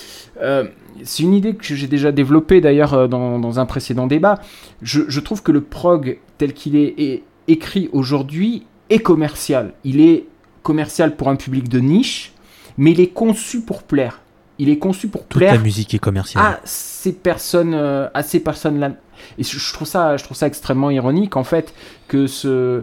C'est 1.05 1.23
une 1.23 1.35
idée 1.35 1.55
que 1.55 1.65
j'ai 1.75 1.87
déjà 1.87 2.13
développée 2.13 2.61
d'ailleurs 2.61 2.95
euh, 2.95 3.07
dans, 3.09 3.39
dans 3.39 3.59
un 3.61 3.67
précédent 3.67 4.07
débat. 4.07 4.41
Je, 4.83 5.03
je 5.09 5.21
trouve 5.21 5.43
que 5.43 5.53
le 5.53 5.61
prog 5.61 6.19
tel 6.39 6.53
qu'il 6.53 6.77
est, 6.77 6.95
est 6.99 7.23
écrit 7.49 7.89
aujourd'hui 7.93 8.67
est 8.91 8.99
commercial. 8.99 9.73
Il 9.85 10.01
est 10.01 10.27
commercial 10.63 11.17
pour 11.17 11.29
un 11.29 11.37
public 11.37 11.69
de 11.69 11.79
niche, 11.79 12.33
mais 12.79 12.93
il 12.93 13.01
est 13.01 13.09
conçu 13.09 13.61
pour 13.61 13.83
plaire. 13.83 14.21
Il 14.59 14.69
est 14.69 14.79
conçu 14.79 15.09
pour 15.09 15.27
toute 15.27 15.39
plaire 15.39 15.55
la 15.55 15.61
musique 15.61 15.93
est 15.95 15.99
commerciale. 15.99 16.43
à 16.43 16.61
ces 16.65 17.13
personnes 17.13 17.75
euh, 17.75 18.09
à 18.15 18.23
ces 18.23 18.41
personnes 18.41 18.81
là 18.81 18.93
et 19.39 19.45
je 19.45 19.59
je 19.59 19.73
trouve 19.75 19.87
ça 19.87 20.17
je 20.17 20.25
trouve 20.25 20.37
ça 20.37 20.47
extrêmement 20.47 20.91
ironique 20.91 21.37
en 21.37 21.45
fait 21.45 21.75
que 22.09 22.27
ce 22.27 22.83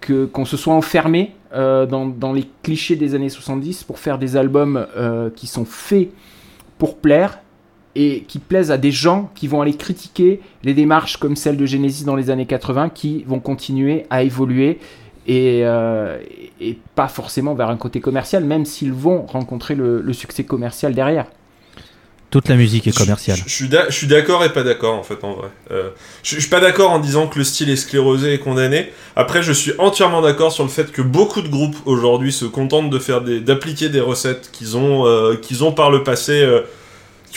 que 0.00 0.24
qu'on 0.24 0.44
se 0.44 0.56
soit 0.56 0.74
enfermé 0.74 1.34
euh, 1.54 1.86
dans, 1.86 2.06
dans 2.06 2.32
les 2.32 2.48
clichés 2.64 2.96
des 2.96 3.14
années 3.14 3.28
70 3.28 3.84
pour 3.84 4.00
faire 4.00 4.18
des 4.18 4.36
albums 4.36 4.86
euh, 4.96 5.30
qui 5.30 5.46
sont 5.46 5.64
faits 5.64 6.08
pour 6.78 6.96
plaire 6.96 7.38
et 7.94 8.22
qui 8.28 8.38
plaisent 8.38 8.70
à 8.70 8.78
des 8.78 8.90
gens 8.90 9.30
qui 9.34 9.48
vont 9.48 9.62
aller 9.62 9.74
critiquer 9.74 10.40
les 10.62 10.74
démarches 10.74 11.16
comme 11.16 11.34
celle 11.34 11.56
de 11.56 11.64
Genesis 11.64 12.04
dans 12.04 12.16
les 12.16 12.30
années 12.30 12.46
80 12.46 12.90
qui 12.90 13.24
vont 13.24 13.40
continuer 13.40 14.06
à 14.10 14.22
évoluer 14.22 14.78
et, 15.26 15.62
euh, 15.64 16.18
et 16.60 16.78
pas 16.94 17.08
forcément 17.08 17.54
vers 17.54 17.70
un 17.70 17.76
côté 17.76 18.00
commercial, 18.00 18.44
même 18.44 18.64
s'ils 18.64 18.92
vont 18.92 19.26
rencontrer 19.26 19.74
le 19.74 20.12
succès 20.12 20.44
commercial 20.44 20.94
derrière. 20.94 21.26
Toute 22.36 22.48
la 22.50 22.56
musique 22.56 22.86
est 22.86 22.94
commerciale. 22.94 23.38
Je, 23.46 23.64
je- 23.64 23.70
je 23.88 23.94
suis 23.94 24.06
d'accord 24.06 24.44
et 24.44 24.50
pas 24.52 24.62
d'accord 24.62 24.94
en 24.94 25.02
fait 25.02 25.24
en 25.24 25.32
vrai. 25.32 25.48
Euh, 25.70 25.88
je, 26.22 26.34
je 26.34 26.40
suis 26.40 26.50
pas 26.50 26.60
d'accord 26.60 26.90
en 26.90 26.98
disant 26.98 27.28
que 27.28 27.38
le 27.38 27.44
style 27.44 27.70
est 27.70 27.76
sclérosé 27.76 28.34
et 28.34 28.38
condamné. 28.38 28.92
Après, 29.16 29.42
je 29.42 29.52
suis 29.52 29.72
entièrement 29.78 30.20
d'accord 30.20 30.52
sur 30.52 30.62
le 30.62 30.68
fait 30.68 30.92
que 30.92 31.00
beaucoup 31.00 31.40
de 31.40 31.48
groupes 31.48 31.76
aujourd'hui 31.86 32.32
se 32.34 32.44
contentent 32.44 32.90
de 32.90 32.98
faire 32.98 33.22
des, 33.22 33.40
d'appliquer 33.40 33.88
des 33.88 34.00
recettes 34.02 34.50
qu'ils 34.52 34.76
ont, 34.76 35.06
euh, 35.06 35.36
qu'ils 35.36 35.64
ont 35.64 35.72
par 35.72 35.90
le 35.90 36.02
passé, 36.04 36.32
euh, 36.42 36.60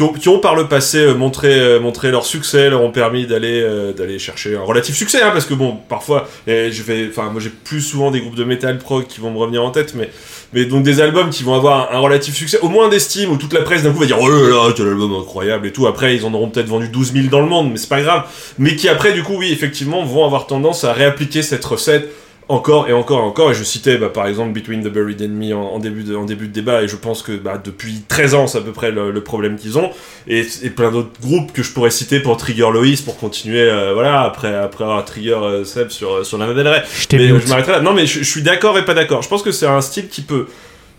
qui 0.07 0.29
ont, 0.29 0.39
par 0.39 0.55
le 0.55 0.67
passé 0.67 0.99
euh, 0.99 1.13
montré, 1.13 1.59
euh, 1.59 1.79
montré 1.79 2.11
leur 2.11 2.25
succès, 2.25 2.69
leur 2.69 2.81
ont 2.81 2.91
permis 2.91 3.27
d'aller, 3.27 3.61
euh, 3.61 3.91
d'aller 3.91 4.17
chercher 4.17 4.55
un 4.55 4.61
relatif 4.61 4.95
succès, 4.95 5.21
hein, 5.21 5.31
parce 5.31 5.45
que 5.45 5.53
bon, 5.53 5.77
parfois, 5.89 6.27
je 6.47 6.83
vais, 6.83 7.07
enfin, 7.09 7.29
moi 7.31 7.41
j'ai 7.41 7.49
plus 7.49 7.81
souvent 7.81 8.09
des 8.09 8.21
groupes 8.21 8.35
de 8.35 8.43
metal 8.43 8.77
prog 8.77 9.07
qui 9.07 9.19
vont 9.19 9.31
me 9.31 9.37
revenir 9.37 9.63
en 9.63 9.71
tête, 9.71 9.93
mais 9.95 10.09
mais 10.51 10.65
donc 10.65 10.81
des 10.81 10.99
albums 10.99 11.29
qui 11.29 11.43
vont 11.43 11.53
avoir 11.53 11.91
un, 11.91 11.97
un 11.97 11.99
relatif 11.99 12.33
succès, 12.33 12.57
au 12.61 12.69
moins 12.69 12.89
d'estime, 12.89 13.31
où 13.31 13.37
toute 13.37 13.53
la 13.53 13.61
presse 13.61 13.83
d'un 13.83 13.91
coup 13.91 13.99
va 13.99 14.05
dire 14.07 14.17
oh 14.19 14.27
là 14.27 14.49
là, 14.49 14.73
quel 14.75 14.87
album 14.87 15.13
incroyable 15.13 15.67
et 15.67 15.71
tout. 15.71 15.85
Après, 15.85 16.15
ils 16.15 16.25
en 16.25 16.33
auront 16.33 16.49
peut-être 16.49 16.67
vendu 16.67 16.89
12 16.89 17.13
000 17.13 17.27
dans 17.27 17.41
le 17.41 17.47
monde, 17.47 17.69
mais 17.71 17.77
c'est 17.77 17.89
pas 17.89 18.01
grave. 18.01 18.23
Mais 18.57 18.75
qui 18.75 18.89
après, 18.89 19.13
du 19.13 19.21
coup, 19.21 19.35
oui, 19.37 19.51
effectivement, 19.51 20.03
vont 20.03 20.25
avoir 20.25 20.47
tendance 20.47 20.83
à 20.85 20.93
réappliquer 20.93 21.43
cette 21.43 21.63
recette 21.63 22.09
encore 22.49 22.89
et 22.89 22.93
encore 22.93 23.19
et 23.19 23.23
encore. 23.23 23.51
Et 23.51 23.53
je 23.53 23.63
citais 23.63 23.97
bah, 23.97 24.09
par 24.09 24.27
exemple 24.27 24.51
Between 24.51 24.83
the 24.83 24.87
Buried 24.89 25.21
and 25.21 25.29
Me 25.29 25.53
en, 25.55 25.61
en 25.75 25.79
début 25.79 26.03
de, 26.03 26.15
en 26.15 26.25
début 26.25 26.47
de 26.47 26.53
débat, 26.53 26.81
et 26.83 26.87
je 26.87 26.95
pense 26.95 27.21
que 27.21 27.31
bah, 27.37 27.61
depuis 27.63 28.01
13 28.07 28.35
ans, 28.35 28.47
c'est 28.47 28.57
à 28.57 28.61
peu 28.61 28.71
près 28.73 28.91
le, 28.91 29.11
le 29.11 29.23
problème 29.23 29.55
qu'ils 29.57 29.77
ont. 29.77 29.91
Et, 30.27 30.45
et 30.63 30.69
plein 30.69 30.91
d'autres 30.91 31.11
groupes 31.21 31.53
que 31.53 31.63
je 31.63 31.71
pourrais 31.71 31.91
citer 31.91 32.19
pour 32.19 32.37
Trigger 32.37 32.67
Lois, 32.73 32.85
pour 33.05 33.17
continuer, 33.17 33.61
euh, 33.61 33.93
voilà, 33.93 34.21
après, 34.21 34.53
après 34.55 34.83
avoir 34.83 35.05
Trigger 35.05 35.37
euh, 35.41 35.63
Seb 35.63 35.89
sur, 35.89 36.25
sur 36.25 36.37
Lana 36.37 36.53
Del 36.53 36.67
Rey. 36.67 36.83
Je 36.93 37.15
Mais 37.17 37.31
euh, 37.31 37.39
je 37.39 37.47
m'arrêterai 37.47 37.71
là. 37.73 37.79
Non, 37.81 37.93
mais 37.93 38.05
je, 38.05 38.19
je 38.19 38.29
suis 38.29 38.41
d'accord 38.41 38.77
et 38.77 38.85
pas 38.85 38.93
d'accord. 38.93 39.21
Je 39.21 39.29
pense 39.29 39.41
que 39.43 39.51
c'est 39.51 39.67
un 39.67 39.81
style 39.81 40.09
qui 40.09 40.21
peut. 40.21 40.47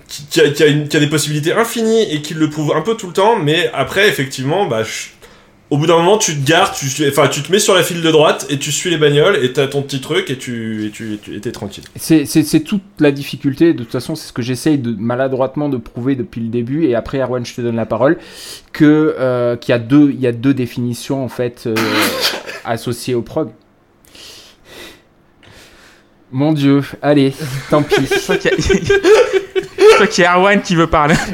Qui, 0.09 0.25
qui 0.27 0.41
a, 0.41 0.51
qui 0.51 0.63
a 0.65 0.67
une- 0.67 0.89
qui 0.89 0.97
a 0.97 1.01
des 1.01 1.07
possibilités 1.07 1.53
infinies 1.53 2.03
et 2.13 2.21
qui 2.21 2.35
le 2.35 2.51
prouve 2.51 2.73
un 2.75 2.81
peu 2.81 2.97
tout 2.97 3.07
le 3.07 3.13
temps, 3.13 3.37
mais 3.39 3.71
après, 3.73 4.09
effectivement, 4.09 4.67
bah, 4.67 4.83
je- 4.83 5.07
au 5.71 5.79
bout 5.79 5.87
d'un 5.87 5.97
moment, 5.99 6.19
tu 6.19 6.35
te 6.37 6.45
gares, 6.47 6.73
tu, 6.73 6.87
enfin, 7.09 7.29
tu 7.29 7.43
te 7.43 7.53
mets 7.53 7.61
sur 7.61 7.75
la 7.75 7.83
file 7.85 8.03
de 8.03 8.11
droite 8.11 8.47
et 8.51 8.59
tu 8.59 8.73
suis 8.73 8.91
les 8.91 8.97
bagnoles 8.97 9.37
et 9.45 9.53
t'as 9.53 9.69
ton 9.69 9.83
petit 9.83 10.01
truc 10.01 10.29
et 10.29 10.37
tu 10.37 10.87
et 10.87 10.91
tu, 10.91 11.15
et 11.15 11.19
tu- 11.19 11.37
et 11.37 11.41
t'es 11.41 11.53
tranquille. 11.53 11.85
C'est 11.97 12.25
c'est- 12.27 12.43
c'est 12.43 12.61
toute 12.61 12.83
la 12.99 13.13
difficulté, 13.13 13.73
de 13.73 13.79
toute 13.85 13.93
façon, 13.93 14.17
c'est 14.17 14.27
ce 14.29 14.33
que 14.33 14.43
j'essaye 14.43 14.79
de 14.79 14.95
maladroitement 14.99 15.69
de 15.69 15.77
prouver 15.77 16.17
depuis 16.17 16.41
le 16.41 16.49
début, 16.49 16.87
et 16.87 16.95
après, 16.97 17.19
Erwan, 17.21 17.47
je 17.47 17.55
te 17.55 17.61
donne 17.61 17.77
la 17.77 17.87
parole, 17.87 18.19
que 18.73 19.15
euh, 19.19 19.57
qu'il 19.57 19.73
y, 19.73 19.77
a 19.77 19.79
deux- 19.79 20.11
il 20.13 20.21
y 20.21 20.27
a 20.27 20.33
deux 20.33 20.55
définitions, 20.55 21.23
en 21.25 21.29
fait, 21.29 21.65
euh, 21.67 21.75
associées 22.65 23.15
au 23.15 23.23
prog. 23.23 23.51
Mon 26.33 26.53
dieu, 26.53 26.83
allez, 27.03 27.33
tant 27.71 27.83
pis. 27.83 27.95
Je 28.07 28.21
crois 28.23 28.37
qu'il 28.37 28.51
y 28.53 28.55
a- 28.55 29.40
je 29.81 29.95
crois 29.95 30.07
qu'il 30.07 30.25
y 30.25 30.27
a 30.27 30.37
Erwan 30.37 30.61
qui 30.63 30.77
veut 30.77 30.87
parler. 30.87 31.15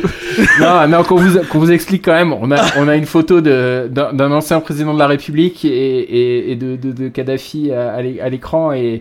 Non, 0.61 0.87
non, 0.87 1.03
qu'on 1.03 1.17
vous, 1.17 1.39
qu'on 1.51 1.59
vous 1.59 1.73
explique 1.73 2.05
quand 2.05 2.13
même, 2.13 2.35
on 2.35 2.51
a, 2.51 2.63
on 2.77 2.89
a 2.89 2.97
une 2.97 3.07
photo 3.07 3.41
de- 3.41 3.89
d'un 3.91 4.13
d'un 4.13 4.31
ancien 4.33 4.61
président 4.61 4.93
de 4.93 4.99
la 4.99 5.07
République 5.07 5.65
et, 5.65 5.69
et, 5.71 6.53
et 6.53 6.57
de, 6.57 6.77
de, 6.77 6.93
de 6.93 7.09
Kadhafi 7.09 7.73
à, 7.73 7.95
à 7.95 8.03
l'é- 8.03 8.21
à 8.21 8.29
l'écran, 8.29 8.73
et 8.73 9.01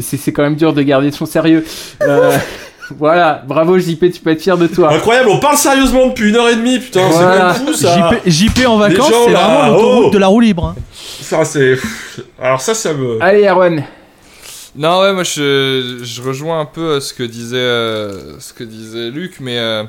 c'est 0.00 0.16
c'est 0.16 0.32
quand 0.32 0.42
même 0.42 0.56
dur 0.56 0.72
de 0.72 0.82
garder 0.82 1.12
son 1.12 1.26
sérieux. 1.26 1.64
Euh, 2.02 2.36
voilà, 2.98 3.44
bravo 3.46 3.78
JP, 3.78 4.10
tu 4.12 4.20
peux 4.20 4.30
être 4.30 4.42
fier 4.42 4.58
de 4.58 4.66
toi. 4.66 4.92
Incroyable, 4.92 5.28
on 5.28 5.38
parle 5.38 5.56
sérieusement 5.56 6.08
depuis 6.08 6.30
une 6.30 6.36
heure 6.36 6.48
et 6.48 6.56
demie, 6.56 6.80
putain, 6.80 7.06
Voilà. 7.08 7.54
c'est 7.54 7.60
même 7.64 7.72
fou 7.72 7.78
ça. 7.80 8.10
JP, 8.10 8.28
JP 8.28 8.66
en 8.66 8.76
vacances, 8.78 9.10
gens, 9.10 9.24
c'est 9.26 9.32
là, 9.32 9.38
vraiment 9.46 9.76
l'autoroute 9.76 10.04
oh. 10.08 10.10
de 10.10 10.18
la 10.18 10.26
roue 10.26 10.40
libre. 10.40 10.74
hein. 10.76 10.80
Ça 10.92 11.44
c'est. 11.44 11.76
Alors 12.42 12.60
ça, 12.60 12.74
ça 12.74 12.92
me. 12.94 13.22
Allez, 13.22 13.44
Erwan. 13.46 13.84
Non, 14.76 15.00
ouais, 15.02 15.12
moi 15.12 15.22
je, 15.22 16.00
je 16.02 16.22
rejoins 16.22 16.60
un 16.60 16.64
peu 16.64 16.80
euh, 16.94 17.00
ce 17.00 17.14
que 17.14 17.22
disait, 17.22 17.56
euh, 17.56 18.40
ce 18.40 18.52
que 18.52 18.64
disait 18.64 19.10
Luc, 19.10 19.38
mais 19.40 19.58
euh, 19.58 19.84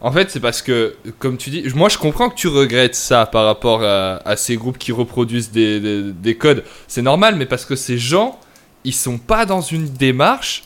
en 0.00 0.10
fait, 0.10 0.30
c'est 0.30 0.40
parce 0.40 0.60
que, 0.60 0.94
comme 1.20 1.36
tu 1.36 1.50
dis, 1.50 1.64
moi 1.76 1.88
je 1.88 1.98
comprends 1.98 2.28
que 2.30 2.34
tu 2.34 2.48
regrettes 2.48 2.96
ça 2.96 3.26
par 3.26 3.44
rapport 3.44 3.84
à, 3.84 4.16
à 4.28 4.36
ces 4.36 4.56
groupes 4.56 4.76
qui 4.78 4.90
reproduisent 4.90 5.52
des, 5.52 5.78
des, 5.78 6.02
des 6.12 6.34
codes. 6.36 6.64
C'est 6.88 7.02
normal, 7.02 7.36
mais 7.36 7.46
parce 7.46 7.64
que 7.64 7.76
ces 7.76 7.96
gens, 7.96 8.38
ils 8.82 8.92
sont 8.94 9.18
pas 9.18 9.46
dans 9.46 9.60
une 9.60 9.88
démarche 9.88 10.64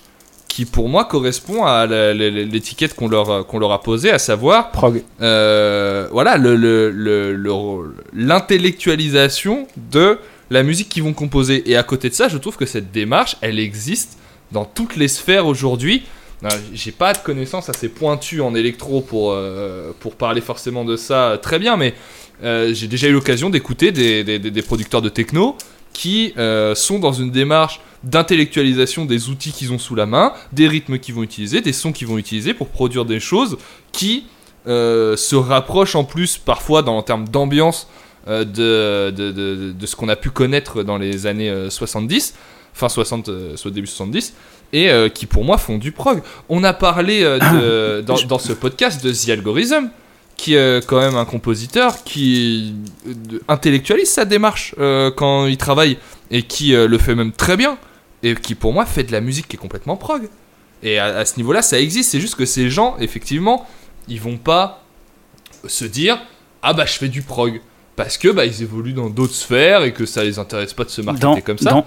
qui, 0.49 0.65
pour 0.65 0.89
moi, 0.89 1.05
correspond 1.05 1.67
à 1.67 1.85
l'étiquette 1.87 2.95
qu'on 2.95 3.07
leur, 3.09 3.47
qu'on 3.47 3.59
leur 3.59 3.71
a 3.71 3.83
posée, 3.83 4.11
à 4.11 4.19
savoir 4.19 4.71
Prog. 4.71 5.03
euh, 5.21 6.09
voilà, 6.11 6.39
le- 6.39 6.57
le- 6.57 6.91
le- 6.91 7.35
le- 7.35 7.95
l'intellectualisation 8.15 9.69
de 9.77 10.19
la 10.51 10.63
musique 10.63 10.89
qu'ils 10.89 11.03
vont 11.03 11.13
composer. 11.13 11.71
Et 11.71 11.77
à 11.77 11.83
côté 11.83 12.09
de 12.09 12.15
ça, 12.15 12.29
je 12.29 12.39
trouve 12.39 12.57
que 12.57 12.67
cette 12.67 12.91
démarche, 12.93 13.37
elle 13.41 13.59
existe 13.59 14.19
dans 14.53 14.65
toutes 14.65 14.97
les 14.97 15.09
sphères 15.09 15.47
aujourd'hui. 15.47 16.03
Euh, 16.45 16.49
J'ai 16.73 16.93
pas 16.93 17.13
de 17.13 17.19
connaissances 17.19 17.69
assez 17.69 17.89
pointues 17.89 18.41
en 18.41 18.55
électro 18.55 19.01
pour, 19.01 19.33
euh, 19.33 19.93
pour 20.01 20.15
parler 20.15 20.41
forcément 20.41 20.85
de 20.85 20.97
ça 20.97 21.39
très 21.43 21.59
bien, 21.59 21.77
mais 21.77 21.95
euh, 22.45 22.73
j'ai 22.73 22.87
déjà 22.87 23.09
eu 23.09 23.13
l'occasion 23.13 23.51
d'écouter 23.51 23.91
des, 23.91 24.63
producteurs 24.63 25.03
de 25.03 25.09
techno 25.09 25.57
qui 25.93 26.33
sont 26.75 27.01
dans 27.01 27.13
une 27.13 27.31
démarche 27.31 27.81
d'intellectualisation 28.05 29.05
des 29.05 29.29
outils 29.31 29.51
qu'ils 29.51 29.73
ont 29.73 29.79
sous 29.79 29.97
la 29.97 30.07
main, 30.07 30.33
des 30.53 30.69
rythmes 30.69 30.99
qu'ils 30.99 31.15
vont 31.15 31.25
utiliser, 31.25 31.61
des 31.61 31.73
sons 31.73 31.91
qu'ils 31.91 32.07
vont 32.07 32.19
utiliser 32.19 32.55
pour 32.55 32.69
produire 32.69 33.05
des 33.05 33.19
choses 33.19 33.59
qui 33.91 34.27
se 34.67 35.35
rapprochent 35.35 35.97
en 35.97 36.05
plus 36.05 36.39
parfois 36.39 36.83
dans, 36.83 36.97
en 36.97 37.03
termes 37.03 37.29
d'ambiance 37.29 37.89
de, 38.45 39.11
de, 39.11 39.33
de- 39.33 39.73
de 39.73 39.87
ce 39.87 39.97
qu'on 39.97 40.09
a 40.09 40.17
pu 40.17 40.31
connaître 40.31 40.83
dans 40.83 40.99
les 40.99 41.27
années 41.27 41.51
euh, 41.51 41.71
70, 41.71 42.35
fin 42.75 42.89
60, 42.89 43.29
euh, 43.29 43.57
soit 43.57 43.71
début 43.71 43.87
70, 43.87 44.35
et 44.73 44.91
euh, 44.91 45.09
qui 45.09 45.27
pour 45.27 45.45
moi 45.45 45.59
font 45.59 45.79
du 45.79 45.93
prog. 45.93 46.23
On 46.49 46.63
a 46.65 46.73
parlé 46.73 47.23
euh, 47.23 47.39
de- 47.39 48.01
dans, 48.07 48.15
dans 48.27 48.39
ce 48.39 48.53
podcast 48.53 49.03
de 49.05 49.13
The 49.13 49.31
Algorithm, 49.31 49.89
qui 50.37 50.55
est 50.55 50.87
quand 50.87 51.01
même 51.01 51.17
un 51.17 51.25
compositeur 51.25 52.05
qui 52.05 52.75
euh, 53.09 53.39
intellectualise 53.49 54.09
sa 54.11 54.25
démarche 54.25 54.75
euh, 54.79 55.11
quand 55.11 55.47
il 55.47 55.57
travaille, 55.57 55.99
et 56.31 56.43
qui 56.43 56.75
euh, 56.75 56.87
le 56.87 56.99
fait 56.99 57.15
même 57.15 57.33
très 57.33 57.57
bien, 57.57 57.77
et 58.23 58.35
qui 58.35 58.55
pour 58.55 58.73
moi 58.73 58.85
fait 58.87 59.05
de 59.05 59.13
la 59.13 59.21
musique 59.21 59.49
qui 59.49 59.57
est 59.57 59.59
complètement 59.59 59.97
prog. 59.97 60.29
Et 60.85 60.99
à, 60.99 61.07
à 61.07 61.25
ce 61.25 61.37
niveau-là, 61.39 61.63
ça 61.63 61.81
existe, 61.81 62.11
c'est 62.13 62.21
juste 62.21 62.37
que 62.37 62.45
ces 62.47 62.71
gens, 62.71 62.97
effectivement, 63.01 63.67
ils 64.07 64.21
vont 64.21 64.37
pas 64.37 64.85
se 65.67 65.85
dire 65.85 66.21
ah 66.63 66.73
bah 66.73 66.85
je 66.87 66.93
fais 66.93 67.09
du 67.09 67.23
prog 67.23 67.61
parce 67.99 68.17
que 68.17 68.29
bah 68.29 68.47
ils 68.47 68.63
évoluent 68.63 68.93
dans 68.93 69.11
d'autres 69.11 69.35
sphères 69.35 69.83
et 69.83 69.93
que 69.93 70.07
ça 70.07 70.23
les 70.23 70.39
intéresse 70.39 70.73
pas 70.73 70.85
de 70.85 70.89
se 70.89 71.03
marketer 71.03 71.27
Dans, 71.27 71.41
comme 71.41 71.59
ça. 71.59 71.71
dans, 71.71 71.87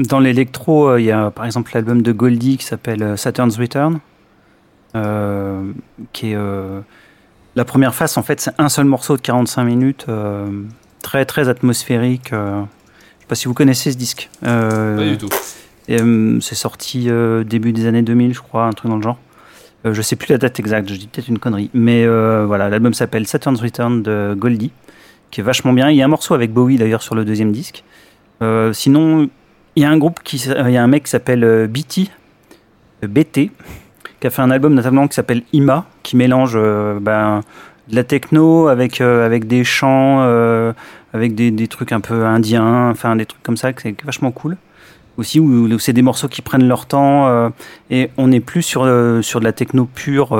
dans 0.00 0.18
l'électro, 0.18 0.88
euh, 0.88 1.00
il 1.00 1.06
y 1.06 1.12
a 1.12 1.30
par 1.30 1.46
exemple 1.46 1.70
l'album 1.72 2.02
de 2.02 2.10
Goldie 2.10 2.56
qui 2.56 2.64
s'appelle 2.64 3.00
euh, 3.00 3.16
Saturn's 3.16 3.56
Return, 3.56 4.00
euh, 4.96 5.70
qui 6.12 6.32
est 6.32 6.34
euh, 6.34 6.80
la 7.54 7.64
première 7.64 7.94
face. 7.94 8.16
En 8.16 8.24
fait, 8.24 8.40
c'est 8.40 8.50
un 8.58 8.68
seul 8.68 8.86
morceau 8.86 9.16
de 9.16 9.22
45 9.22 9.62
minutes, 9.62 10.06
très 11.00 11.24
très 11.24 11.48
atmosphérique. 11.48 12.30
je 12.32 12.64
sais 13.20 13.26
pas 13.28 13.36
si 13.36 13.46
vous 13.46 13.54
connaissez 13.54 13.92
ce 13.92 13.96
disque. 13.96 14.30
Pas 14.40 14.96
du 14.96 15.16
tout. 15.16 15.28
c'est 15.86 16.56
sorti 16.56 17.08
début 17.46 17.72
des 17.72 17.86
années 17.86 18.02
2000, 18.02 18.34
je 18.34 18.40
crois, 18.40 18.64
un 18.64 18.72
truc 18.72 18.90
dans 18.90 18.96
le 18.96 19.02
genre. 19.02 19.18
Je 19.84 20.02
sais 20.02 20.16
plus 20.16 20.32
la 20.32 20.38
date 20.38 20.58
exacte, 20.58 20.88
je 20.88 20.96
dis 20.96 21.06
peut-être 21.06 21.28
une 21.28 21.38
connerie. 21.38 21.70
Mais 21.72 22.04
voilà, 22.06 22.68
l'album 22.68 22.94
s'appelle 22.94 23.28
Saturn's 23.28 23.60
Return 23.60 24.02
de 24.02 24.34
Goldie, 24.36 24.72
qui 25.30 25.40
est 25.40 25.44
vachement 25.44 25.72
bien. 25.72 25.90
Il 25.90 25.96
y 25.96 26.02
a 26.02 26.04
un 26.04 26.08
morceau 26.08 26.34
avec 26.34 26.52
Bowie 26.52 26.76
d'ailleurs 26.76 27.02
sur 27.02 27.14
le 27.14 27.24
deuxième 27.24 27.52
disque. 27.52 27.84
Euh, 28.42 28.72
sinon, 28.72 29.28
il 29.76 29.82
y 29.82 29.86
a 29.86 29.90
un 29.90 29.98
groupe 29.98 30.20
qui, 30.22 30.36
il 30.36 30.70
y 30.70 30.76
a 30.76 30.82
un 30.82 30.86
mec 30.86 31.04
qui 31.04 31.10
s'appelle 31.10 31.44
euh, 31.44 31.66
BT, 31.66 32.10
euh, 33.04 33.06
BT, 33.06 33.50
qui 34.20 34.26
a 34.26 34.30
fait 34.30 34.42
un 34.42 34.50
album 34.50 34.74
notamment 34.74 35.06
qui 35.08 35.14
s'appelle 35.14 35.42
Ima, 35.52 35.86
qui 36.02 36.16
mélange 36.16 36.58
ben, 37.00 37.40
de 37.88 37.96
la 37.96 38.04
techno 38.04 38.68
avec, 38.68 39.00
avec 39.00 39.46
des 39.46 39.64
chants, 39.64 40.20
avec 41.14 41.34
des, 41.34 41.50
des 41.50 41.68
trucs 41.68 41.92
un 41.92 42.00
peu 42.00 42.26
indiens, 42.26 42.90
enfin 42.90 43.16
des 43.16 43.24
trucs 43.24 43.42
comme 43.42 43.56
ça, 43.56 43.70
c'est 43.78 44.02
vachement 44.02 44.30
cool. 44.30 44.58
Aussi, 45.16 45.40
où, 45.40 45.78
c'est 45.78 45.94
des 45.94 46.02
morceaux 46.02 46.28
qui 46.28 46.42
prennent 46.42 46.68
leur 46.68 46.84
temps 46.84 47.50
et 47.88 48.10
on 48.18 48.28
n'est 48.28 48.40
plus 48.40 48.60
sur, 48.60 48.82
sur 49.22 49.40
de 49.40 49.44
la 49.44 49.52
techno 49.52 49.86
pure, 49.86 50.38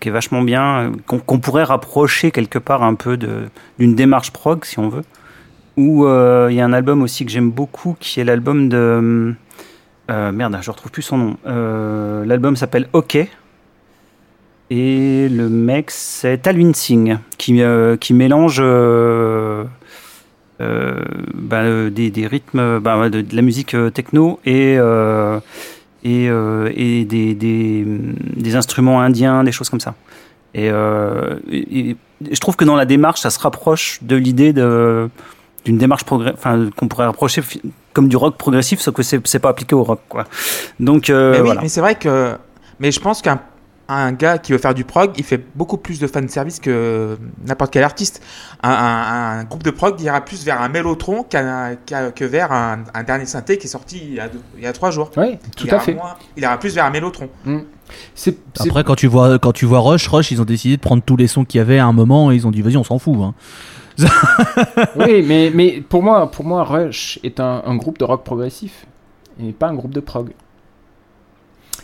qui 0.00 0.08
est 0.08 0.12
vachement 0.12 0.42
bien, 0.42 0.90
euh, 0.90 0.90
qu'on 1.06 1.38
pourrait 1.38 1.64
rapprocher 1.64 2.30
quelque 2.30 2.58
part 2.58 2.82
un 2.82 2.94
peu 2.94 3.16
d'une 3.16 3.94
démarche 3.94 4.32
prog, 4.32 4.64
si 4.64 4.78
on 4.78 4.88
veut. 4.88 5.04
Ou 5.76 6.06
euh, 6.06 6.48
il 6.50 6.56
y 6.56 6.60
a 6.60 6.64
un 6.64 6.72
album 6.72 7.02
aussi 7.02 7.24
que 7.24 7.30
j'aime 7.30 7.50
beaucoup, 7.50 7.96
qui 8.00 8.20
est 8.20 8.24
l'album 8.24 8.68
de... 8.68 9.34
euh, 10.10 10.32
merde, 10.32 10.58
je 10.60 10.70
retrouve 10.70 10.90
plus 10.90 11.02
son 11.02 11.18
nom. 11.18 11.36
Euh, 11.46 12.24
l'album 12.24 12.56
s'appelle 12.56 12.88
OK. 12.92 13.18
Et 14.68 15.28
le 15.28 15.48
mec, 15.48 15.90
c'est 15.92 16.38
Talwin 16.38 16.72
Singh, 16.74 17.18
qui, 17.38 17.62
euh, 17.62 17.96
qui 17.96 18.14
mélange 18.14 18.56
euh, 18.58 19.64
euh, 20.60 21.00
bah, 21.34 21.58
euh, 21.58 21.90
des, 21.90 22.10
des 22.10 22.26
rythmes, 22.26 22.80
bah, 22.80 23.08
de, 23.08 23.24
la 23.32 23.42
musique 23.42 23.74
euh, 23.74 23.90
techno 23.90 24.40
et, 24.44 24.76
euh, 24.78 25.38
et, 26.04 26.28
euh, 26.28 26.70
et 26.74 27.04
des, 27.04 27.34
des, 27.34 27.84
des 28.36 28.56
instruments 28.56 29.00
indiens, 29.00 29.44
des 29.44 29.52
choses 29.52 29.68
comme 29.70 29.80
ça. 29.80 29.94
Et, 30.54 30.70
euh, 30.70 31.36
et- 31.50 31.96
je 32.30 32.40
trouve 32.40 32.56
que 32.56 32.64
dans 32.64 32.76
la 32.76 32.86
démarche, 32.86 33.20
ça 33.20 33.28
se 33.30 33.38
rapproche 33.38 33.98
de 34.02 34.16
l'idée 34.16 34.52
de 34.54 35.08
d'une 35.66 35.78
démarche 35.78 36.02
enfin 36.10 36.70
qu'on 36.76 36.86
pourrait 36.88 37.06
rapprocher 37.06 37.42
comme 37.92 38.08
du 38.08 38.16
rock 38.16 38.36
progressif, 38.38 38.80
sauf 38.80 38.94
que 38.94 39.02
c'est 39.02 39.20
c'est 39.26 39.40
pas 39.40 39.48
appliqué 39.50 39.74
au 39.74 39.82
rock, 39.82 40.00
quoi. 40.08 40.24
Donc 40.80 41.10
euh, 41.10 41.32
mais 41.32 41.38
oui, 41.40 41.44
voilà. 41.46 41.60
mais 41.60 41.68
c'est 41.68 41.80
vrai 41.80 41.96
que. 41.96 42.34
Mais 42.80 42.90
je 42.92 43.00
pense 43.00 43.20
qu'un 43.20 43.40
un 43.88 44.12
gars 44.12 44.38
qui 44.38 44.50
veut 44.52 44.58
faire 44.58 44.74
du 44.74 44.84
prog, 44.84 45.12
il 45.16 45.22
fait 45.24 45.44
beaucoup 45.54 45.76
plus 45.76 46.00
de 46.00 46.06
fanservice 46.08 46.58
que 46.58 47.16
n'importe 47.46 47.72
quel 47.72 47.84
artiste. 47.84 48.20
Un, 48.62 48.70
un- 48.70 49.38
un 49.40 49.44
groupe 49.44 49.62
de 49.62 49.70
prog 49.70 50.00
ira 50.00 50.20
plus 50.22 50.44
vers 50.44 50.60
un 50.60 50.68
mélotron 50.68 51.22
qu'un- 51.22 51.76
que 52.14 52.24
vers 52.24 52.50
un, 52.52 52.80
un 52.94 53.02
dernier 53.04 53.26
synthé 53.26 53.58
qui 53.58 53.66
est 53.66 53.70
sorti 53.70 54.00
il 54.04 54.14
y 54.14 54.20
a, 54.20 54.28
deux- 54.28 54.40
il 54.56 54.64
y 54.64 54.66
a 54.66 54.72
trois 54.72 54.90
jours. 54.90 55.10
Oui, 55.16 55.38
tout 55.56 55.66
Il 55.66 55.74
à 55.74 55.78
fait. 55.80 55.94
moins- 55.94 56.16
il 56.36 56.42
ira 56.42 56.58
plus 56.58 56.74
vers 56.74 56.84
un 56.84 56.90
mélotron. 56.90 57.28
C'est- 58.16 58.36
c'est- 58.54 58.66
Après, 58.68 58.82
quand 58.82 58.96
tu 58.96 59.06
vois, 59.06 59.38
quand 59.38 59.52
tu 59.52 59.66
vois 59.66 59.78
Rush, 59.78 60.08
Rush, 60.08 60.32
ils 60.32 60.40
ont 60.42 60.44
décidé 60.44 60.76
de 60.76 60.82
prendre 60.82 61.02
tous 61.04 61.16
les 61.16 61.28
sons 61.28 61.44
qu'il 61.44 61.58
y 61.58 61.62
avait 61.62 61.78
à 61.78 61.86
un 61.86 61.92
moment 61.92 62.32
et 62.32 62.34
ils 62.34 62.44
ont 62.46 62.50
dit 62.50 62.62
vas-y, 62.62 62.76
on 62.76 62.82
s'en 62.84 62.98
fout. 62.98 63.16
hein. 63.20 63.34
oui, 64.96 65.22
mais, 65.26 65.50
mais 65.54 65.80
pour 65.80 66.02
moi, 66.02 66.30
pour 66.30 66.44
moi, 66.44 66.64
Rush 66.64 67.18
est 67.22 67.40
un, 67.40 67.62
un 67.64 67.76
groupe 67.76 67.98
de 67.98 68.04
rock 68.04 68.24
progressif 68.24 68.86
et 69.40 69.52
pas 69.52 69.68
un 69.68 69.74
groupe 69.74 69.94
de 69.94 70.00
prog. 70.00 70.30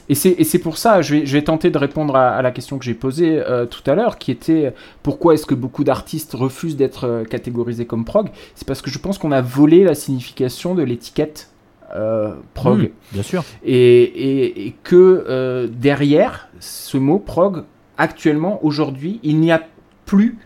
Et 0.09 0.15
c'est, 0.15 0.59
pour 0.59 0.77
ça, 0.79 1.01
je 1.01 1.15
vais, 1.15 1.27
je 1.27 1.33
vais 1.33 1.43
tenter 1.43 1.71
de 1.71 1.79
répondre 1.79 2.17
à, 2.17 2.31
à 2.31 2.43
la 2.43 2.51
question 2.51 2.79
que 2.79 2.85
j'ai 2.85 2.95
posée 2.95 3.41
euh, 3.41 3.67
tout 3.67 3.89
à 3.91 3.95
l'heure, 3.95 4.19
qui 4.19 4.31
était 4.31 4.75
pourquoi 5.03 5.35
est-ce 5.35 5.47
que 5.47 5.55
beaucoup 5.55 5.85
d'artistes 5.85 6.33
refusent 6.35 6.77
d'être 6.77 7.05
euh, 7.07 7.25
catégorisés 7.25 7.87
comme 7.87 8.05
prog? 8.05 8.29
C'est 8.55 8.67
parce 8.67 8.83
que 8.83 8.91
je 8.91 8.99
pense 8.99 9.17
qu'on 9.19 9.33
a 9.33 9.41
volé 9.41 9.85
la 9.85 9.95
signification 9.95 10.75
de 10.75 10.83
l'étiquette 10.83 11.51
euh, 11.95 12.35
prog. 12.55 12.81
Hmm, 12.83 12.89
bien 13.13 13.23
sûr. 13.23 13.45
Et, 13.65 14.03
et- 14.03 14.67
et 14.67 14.75
que 14.83 15.25
euh, 15.29 15.69
derrière 15.71 16.49
ce 16.61 16.97
mot 16.99 17.19
prog, 17.19 17.65
actuellement, 17.99 18.59
aujourd'hui, 18.65 19.21
il 19.23 19.39
n'y 19.41 19.53
a 19.53 19.63
plus 20.07 20.37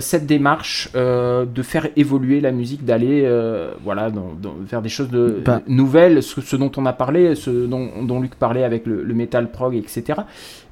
cette 0.00 0.26
démarche 0.26 0.88
euh, 0.94 1.44
de 1.44 1.62
faire 1.62 1.88
évoluer 1.96 2.40
la 2.40 2.50
musique, 2.52 2.84
d'aller 2.84 3.22
euh, 3.24 3.72
voilà, 3.84 4.10
dans- 4.10 4.32
dans- 4.40 4.54
vers 4.60 4.80
des 4.82 4.88
choses 4.88 5.10
de, 5.10 5.42
Bah. 5.44 5.60
nouvelles, 5.68 6.22
ce, 6.22 6.40
ce 6.40 6.56
dont 6.56 6.72
on 6.76 6.86
a 6.86 6.92
parlé, 6.92 7.34
ce 7.34 7.66
dont, 7.66 8.02
dont 8.02 8.20
Luc 8.20 8.34
parlait 8.36 8.64
avec 8.64 8.86
le, 8.86 9.02
le 9.02 9.14
metal 9.14 9.50
prog, 9.50 9.74
etc. 9.74 10.20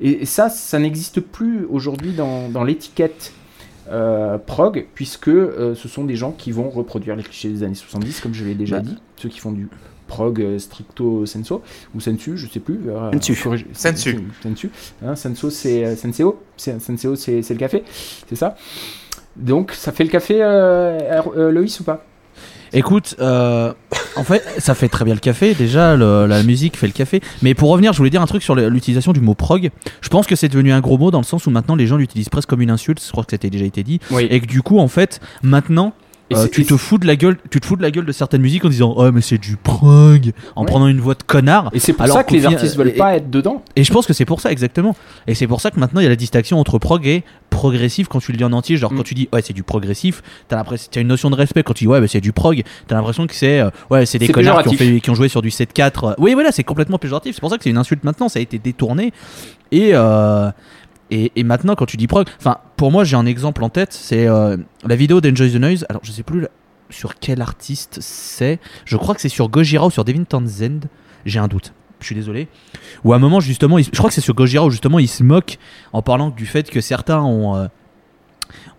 Et, 0.00 0.22
et 0.22 0.24
ça, 0.24 0.48
ça 0.48 0.78
n'existe 0.78 1.20
plus 1.20 1.66
aujourd'hui 1.68 2.12
dans, 2.12 2.48
dans 2.48 2.64
l'étiquette. 2.64 3.32
euh, 3.90 4.38
prog, 4.38 4.86
puisque 4.94 5.28
euh, 5.28 5.74
ce 5.74 5.88
sont 5.88 6.04
des 6.04 6.14
gens 6.14 6.30
qui 6.30 6.52
vont 6.52 6.70
reproduire 6.70 7.16
les 7.16 7.24
clichés 7.24 7.48
des 7.48 7.62
années 7.64 7.74
70, 7.74 8.20
comme 8.20 8.34
je 8.34 8.44
l'ai 8.44 8.54
déjà 8.54 8.76
Bah. 8.76 8.82
dit, 8.82 8.96
ceux 9.16 9.28
qui 9.28 9.40
font 9.40 9.50
du 9.50 9.68
prog 10.06 10.40
euh, 10.40 10.58
stricto 10.60 11.26
senso, 11.26 11.62
ou 11.94 12.00
sensu, 12.00 12.36
je 12.36 12.46
sais 12.48 12.60
plus. 12.60 12.78
euh, 12.88 13.10
Sensu. 13.20 13.34
corrige- 13.34 13.66
Sensu. 13.72 14.18
Sensu. 14.42 14.70
Hein, 15.04 15.16
senso, 15.16 15.50
c'est 15.50 15.84
euh, 15.84 15.96
senseo. 15.96 16.40
Senseo, 16.56 17.16
c'est 17.16 17.40
le 17.50 17.56
café. 17.56 17.82
C'est 18.28 18.36
ça? 18.36 18.54
Donc, 19.36 19.72
ça 19.72 19.92
fait 19.92 20.04
le 20.04 20.10
café, 20.10 20.38
euh, 20.42 20.98
euh, 21.36 21.50
Loïs, 21.50 21.78
ou 21.80 21.84
pas? 21.84 22.04
Écoute, 22.72 23.16
euh, 23.20 23.72
en 24.14 24.22
fait, 24.22 24.44
ça 24.58 24.74
fait 24.74 24.88
très 24.88 25.04
bien 25.04 25.14
le 25.14 25.20
café. 25.20 25.54
Déjà, 25.54 25.96
le- 25.96 26.26
la 26.26 26.42
musique 26.44 26.76
fait 26.76 26.86
le 26.86 26.92
café. 26.92 27.20
Mais 27.42 27.54
pour 27.54 27.68
revenir, 27.70 27.92
je 27.92 27.98
voulais 27.98 28.10
dire 28.10 28.22
un 28.22 28.26
truc 28.26 28.44
sur 28.44 28.54
l'utilisation 28.54 29.12
du 29.12 29.20
mot 29.20 29.34
prog. 29.34 29.70
Je 30.00 30.08
pense 30.08 30.26
que 30.28 30.36
c'est 30.36 30.48
devenu 30.48 30.72
un 30.72 30.80
gros 30.80 30.96
mot 30.96 31.10
dans 31.10 31.18
le 31.18 31.24
sens 31.24 31.46
où 31.46 31.50
maintenant 31.50 31.74
les 31.74 31.88
gens 31.88 31.96
l'utilisent 31.96 32.28
presque 32.28 32.48
comme 32.48 32.60
une 32.62 32.70
insulte. 32.70 33.02
Je 33.04 33.10
crois 33.10 33.24
que 33.24 33.30
ça 33.32 33.38
a 33.44 33.48
déjà 33.50 33.64
été 33.64 33.82
dit. 33.82 33.98
Oui. 34.12 34.28
Et 34.30 34.40
que 34.40 34.46
du 34.46 34.62
coup, 34.62 34.78
en 34.78 34.86
fait, 34.86 35.20
maintenant, 35.42 35.94
Et 36.30 36.36
euh, 36.36 36.46
tu 36.50 36.60
et 36.60 36.64
te 36.64 36.76
fous 36.76 36.98
de 36.98 37.06
la 37.06 37.16
gueule, 37.16 37.36
tu 37.50 37.58
te 37.60 37.66
fous 37.66 37.76
de 37.76 37.82
la 37.82 37.90
gueule 37.90 38.06
de 38.06 38.12
certaines 38.12 38.40
musiques 38.40 38.64
en 38.64 38.68
disant 38.68 38.94
oh 38.96 39.10
mais 39.12 39.20
c'est 39.20 39.38
du 39.38 39.56
prog, 39.56 40.32
en 40.54 40.60
Ouais. 40.62 40.66
prenant 40.66 40.86
une 40.86 41.00
voix 41.00 41.14
de 41.14 41.22
connard. 41.24 41.70
Et 41.72 41.78
c'est 41.80 41.92
pour 41.92 42.02
Alors 42.02 42.16
ça 42.18 42.24
que 42.24 42.32
les 42.32 42.46
artistes 42.46 42.76
veulent 42.76 42.88
et- 42.88 42.92
pas 42.92 43.16
être 43.16 43.30
dedans. 43.30 43.62
Et 43.76 43.82
je 43.84 43.92
pense 43.92 44.06
que 44.06 44.12
c'est 44.12 44.24
pour 44.24 44.40
ça 44.40 44.52
exactement. 44.52 44.94
Et 45.26 45.34
c'est 45.34 45.46
pour 45.48 45.60
ça 45.60 45.70
que 45.70 45.80
maintenant 45.80 46.00
il 46.00 46.04
y 46.04 46.06
a 46.06 46.10
la 46.10 46.16
distinction 46.16 46.58
entre 46.60 46.78
prog 46.78 47.06
et 47.06 47.24
progressif 47.50 48.06
quand 48.08 48.20
tu 48.20 48.30
le 48.32 48.38
dis 48.38 48.44
en 48.44 48.52
entier. 48.52 48.76
Genre 48.76 48.92
Mm. 48.92 48.96
quand 48.96 49.02
tu 49.02 49.14
dis 49.14 49.28
ouais 49.32 49.42
c'est 49.42 49.52
du 49.52 49.62
progressif, 49.64 50.22
t'as 50.48 50.56
l'impression, 50.56 50.88
t'as 50.92 51.00
une 51.00 51.08
notion 51.08 51.30
de 51.30 51.34
respect. 51.36 51.62
Quand 51.64 51.74
tu 51.74 51.84
dis 51.84 51.88
ouais 51.88 52.00
bah, 52.00 52.06
c'est 52.08 52.20
du 52.20 52.32
prog, 52.32 52.62
t'as 52.86 52.94
l'impression 52.94 53.26
que 53.26 53.34
c'est 53.34 53.60
euh, 53.60 53.70
ouais 53.90 54.06
c'est 54.06 54.18
des 54.18 54.28
connards 54.28 54.62
qui 54.62 54.68
ont, 54.68 54.72
fait, 54.74 55.00
qui 55.00 55.10
ont 55.10 55.14
joué 55.16 55.28
sur 55.28 55.42
du 55.42 55.50
7-4. 55.50 56.14
Oui 56.18 56.34
voilà 56.34 56.52
c'est 56.52 56.64
complètement 56.64 56.98
péjoratif. 56.98 57.34
C'est 57.34 57.40
pour 57.40 57.50
ça 57.50 57.56
que 57.58 57.64
c'est 57.64 57.70
une 57.70 57.78
insulte 57.78 58.04
maintenant. 58.04 58.28
Ça 58.28 58.38
a 58.38 58.42
été 58.42 58.58
détourné 58.58 59.12
et 59.72 59.90
euh, 59.94 60.50
et, 61.10 61.42
maintenant 61.42 61.74
quand 61.74 61.86
tu 61.86 61.96
dis 61.96 62.06
prog, 62.06 62.28
enfin 62.38 62.58
pour 62.76 62.90
moi 62.90 63.04
j'ai 63.04 63.16
un 63.16 63.26
exemple 63.26 63.64
en 63.64 63.68
tête. 63.68 63.92
C'est 63.92 64.26
euh, 64.26 64.56
la 64.84 64.96
vidéo 64.96 65.20
d'Enjoy 65.20 65.52
the 65.52 65.56
Noise. 65.56 65.86
Alors 65.88 66.02
je 66.04 66.12
sais 66.12 66.22
plus 66.22 66.46
sur 66.90 67.18
quel 67.18 67.42
artiste 67.42 67.98
c'est. 68.00 68.58
Je 68.84 68.96
crois 68.96 69.14
que 69.14 69.20
c'est 69.20 69.28
sur 69.28 69.48
Gojira 69.48 69.86
ou 69.86 69.90
sur 69.90 70.04
Devin 70.04 70.24
Townsend. 70.24 70.80
J'ai 71.24 71.38
un 71.38 71.48
doute. 71.48 71.72
Je 72.00 72.06
suis 72.06 72.14
désolé. 72.14 72.48
Ou 73.04 73.12
à 73.12 73.16
un 73.16 73.18
moment, 73.18 73.40
justement, 73.40 73.78
je 73.78 73.90
crois 73.90 74.08
que 74.08 74.14
c'est 74.14 74.20
sur 74.20 74.34
Gojira 74.34 74.64
où 74.64 74.70
justement 74.70 74.98
il 74.98 75.08
se 75.08 75.22
moque 75.22 75.58
en 75.92 76.02
parlant 76.02 76.30
du 76.30 76.46
fait 76.46 76.70
que 76.70 76.80
certains 76.80 77.20
ont, 77.20 77.56
euh, 77.56 77.66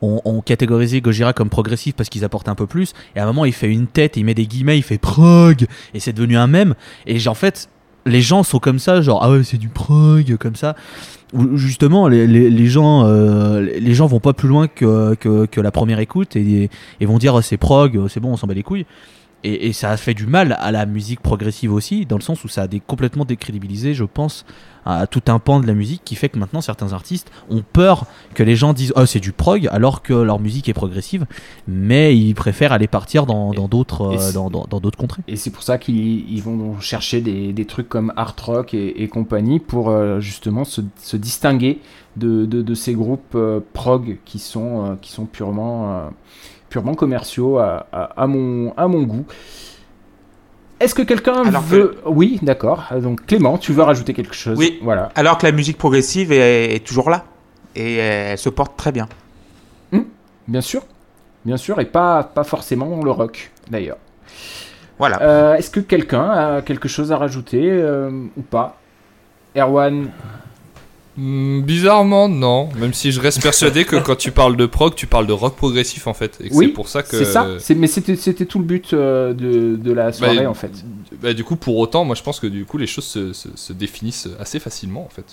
ont, 0.01 0.21
ont 0.25 0.41
catégorisé 0.41 1.01
Gojira 1.01 1.34
comme 1.34 1.49
progressif 1.49 1.95
parce 1.95 2.09
qu'ils 2.09 2.25
apportent 2.25 2.49
un 2.49 2.55
peu 2.55 2.65
plus. 2.65 2.93
Et 3.15 3.19
à 3.19 3.23
un 3.23 3.27
moment, 3.27 3.45
il 3.45 3.53
fait 3.53 3.71
une 3.71 3.88
tête, 3.88 4.17
il 4.17 4.25
met 4.25 4.34
des 4.34 4.47
guillemets, 4.47 4.77
il 4.77 4.84
fait 4.84 4.97
prog. 4.97 5.67
Et 5.93 5.99
c'est 5.99 6.13
devenu 6.13 6.38
un 6.38 6.47
mème. 6.47 6.73
Et 7.05 7.27
en 7.27 7.36
fait, 7.36 7.69
les 8.05 8.21
gens 8.21 8.43
sont 8.43 8.59
comme 8.59 8.79
ça, 8.79 9.01
genre, 9.01 9.23
ah 9.23 9.32
ouais, 9.32 9.43
c'est 9.43 9.57
du 9.57 9.69
prog, 9.69 10.36
comme 10.38 10.55
ça. 10.55 10.75
Justement, 11.53 12.07
les, 12.09 12.27
les, 12.27 12.49
les 12.49 12.67
gens, 12.67 13.05
euh, 13.05 13.61
les 13.61 13.93
gens 13.93 14.05
vont 14.05 14.19
pas 14.19 14.34
plus 14.34 14.49
loin 14.49 14.67
que, 14.67 15.15
que, 15.15 15.61
la 15.61 15.71
première 15.71 15.99
écoute 15.99 16.36
et, 16.36 16.69
et 16.99 17.05
vont 17.05 17.17
dire, 17.17 17.36
oh, 17.36 17.41
c'est 17.41 17.57
prog, 17.57 18.07
c'est 18.09 18.19
bon, 18.19 18.34
on 18.34 18.38
s'en 18.38 18.47
bat 18.47 18.53
les 18.53 18.63
couilles. 18.63 18.86
Et, 19.43 19.67
et 19.67 19.73
ça 19.73 19.91
a 19.91 19.97
fait 19.97 20.13
du 20.13 20.27
mal 20.27 20.57
à 20.59 20.71
la 20.71 20.85
musique 20.85 21.19
progressive 21.19 21.73
aussi, 21.73 22.05
dans 22.05 22.17
le 22.17 22.21
sens 22.21 22.43
où 22.43 22.47
ça 22.47 22.63
a 22.63 22.67
des, 22.67 22.79
complètement 22.79 23.25
décrédibilisé, 23.25 23.93
je 23.93 24.03
pense, 24.03 24.45
à 24.85 25.07
tout 25.07 25.21
un 25.27 25.39
pan 25.39 25.59
de 25.59 25.67
la 25.67 25.73
musique 25.73 26.01
qui 26.03 26.15
fait 26.15 26.29
que 26.29 26.39
maintenant 26.39 26.61
certains 26.61 26.93
artistes 26.93 27.31
ont 27.49 27.61
peur 27.61 28.05
que 28.33 28.41
les 28.41 28.55
gens 28.55 28.73
disent 28.73 28.93
oh 28.95 29.05
c'est 29.05 29.19
du 29.19 29.31
prog 29.31 29.67
alors 29.71 30.01
que 30.01 30.13
leur 30.13 30.39
musique 30.39 30.69
est 30.69 30.73
progressive, 30.73 31.25
mais 31.67 32.17
ils 32.17 32.33
préfèrent 32.33 32.71
aller 32.71 32.87
partir 32.87 33.25
dans 33.25 33.51
d'autres 33.67 34.01
euh, 34.01 34.31
dans, 34.31 34.49
dans, 34.49 34.79
contrées. 34.97 35.21
Et 35.27 35.35
c'est 35.35 35.51
pour 35.51 35.63
ça 35.63 35.77
qu'ils 35.77 36.29
ils 36.31 36.41
vont 36.41 36.79
chercher 36.79 37.21
des, 37.21 37.53
des 37.53 37.65
trucs 37.65 37.89
comme 37.89 38.11
art 38.15 38.35
rock 38.43 38.73
et, 38.73 39.03
et 39.03 39.07
compagnie 39.07 39.59
pour 39.59 39.89
euh, 39.89 40.19
justement 40.19 40.63
se, 40.65 40.81
se 41.01 41.17
distinguer 41.17 41.79
de, 42.17 42.45
de, 42.45 42.61
de 42.61 42.73
ces 42.73 42.93
groupes 42.93 43.35
euh, 43.35 43.59
prog 43.73 44.17
qui 44.25 44.39
sont, 44.39 44.85
euh, 44.85 44.95
qui 45.01 45.11
sont 45.11 45.25
purement, 45.25 46.09
purement 46.72 46.95
commerciaux 46.95 47.59
à, 47.59 47.86
à, 47.91 48.03
à 48.24 48.26
mon, 48.26 48.74
à 48.76 48.88
mon 48.88 49.03
goût. 49.03 49.26
Est-ce 50.80 50.95
que 50.95 51.03
quelqu'un 51.03 51.43
veut... 51.43 51.97
Oui, 52.05 52.39
d'accord. 52.41 52.86
Donc 52.99 53.28
Clément, 53.28 53.59
tu 53.59 53.72
veux 53.74 53.84
rajouter 53.84 54.13
quelque 54.15 54.34
chose 54.34 54.57
Oui. 54.57 54.80
Voilà. 54.82 55.11
Alors 55.13 55.38
que 55.38 55.45
la 55.45 55.51
musique 55.51 55.78
progressive 55.78 56.32
est, 56.32 56.74
est 56.76 56.84
toujours 56.84 57.11
là. 57.11 57.26
Et 57.76 57.97
elle 57.97 58.38
se 58.39 58.49
porte 58.49 58.76
très 58.76 58.91
bien. 58.91 59.07
Bien 60.47 60.61
sûr. 60.61 60.82
Bien 61.45 61.57
sûr, 61.57 61.80
et 61.80 61.86
pas, 61.86 62.24
pas 62.24 62.43
forcément 62.43 63.03
le 63.03 63.11
rock, 63.11 63.51
d'ailleurs. 63.69 63.97
Voilà. 64.99 65.22
Euh, 65.22 65.55
Est-ce 65.55 65.69
que 65.69 65.80
quelqu'un 65.80 66.30
a 66.30 66.61
quelque 66.61 66.88
chose 66.88 67.11
à 67.11 67.17
rajouter 67.17 67.61
euh, 67.63 68.11
ou 68.38 68.41
pas? 68.41 68.78
Erwan? 69.55 70.09
Hmm, 71.18 71.62
bizarrement, 71.62 72.30
non. 72.30 72.70
Même 72.78 72.93
si 72.93 73.12
je 73.12 73.20
reste 73.20 73.41
persuadé 73.41 73.84
que 73.84 73.97
quand 73.97 74.16
tu 74.16 74.32
parles 74.32 74.55
de 74.55 74.66
prog, 74.66 74.95
tu 74.95 75.07
parles 75.07 75.28
de 75.28 75.34
rock 75.34 75.55
progressif 75.57 76.07
en 76.07 76.14
fait. 76.14 76.38
Et 76.41 76.49
Oui, 76.53 76.68
c'est 76.68 76.72
pour 76.72 76.88
ça 76.88 77.03
que. 77.03 77.18
C'est 77.18 77.26
ça, 77.26 77.47
mais 77.76 77.88
c'était 77.88 78.45
tout 78.45 78.59
le 78.59 78.66
but 78.66 78.93
euh, 78.93 79.34
de, 79.34 79.76
de 79.76 79.91
la 79.91 80.14
soirée 80.14 80.38
Bah, 80.43 80.49
en 80.49 80.53
fait. 80.53 80.72
Bah, 81.22 81.34
du 81.34 81.43
coup, 81.43 81.57
pour 81.57 81.78
autant, 81.78 82.05
moi 82.05 82.16
je 82.16 82.24
pense 82.24 82.39
que 82.39 82.47
du 82.47 82.64
coup 82.66 82.78
les 82.78 82.88
choses 82.88 83.03
se, 83.05 83.34
se- 83.34 83.49
se 83.55 83.74
définissent 83.74 84.30
assez 84.39 84.59
facilement 84.59 85.03
en 85.05 85.09
fait. 85.09 85.26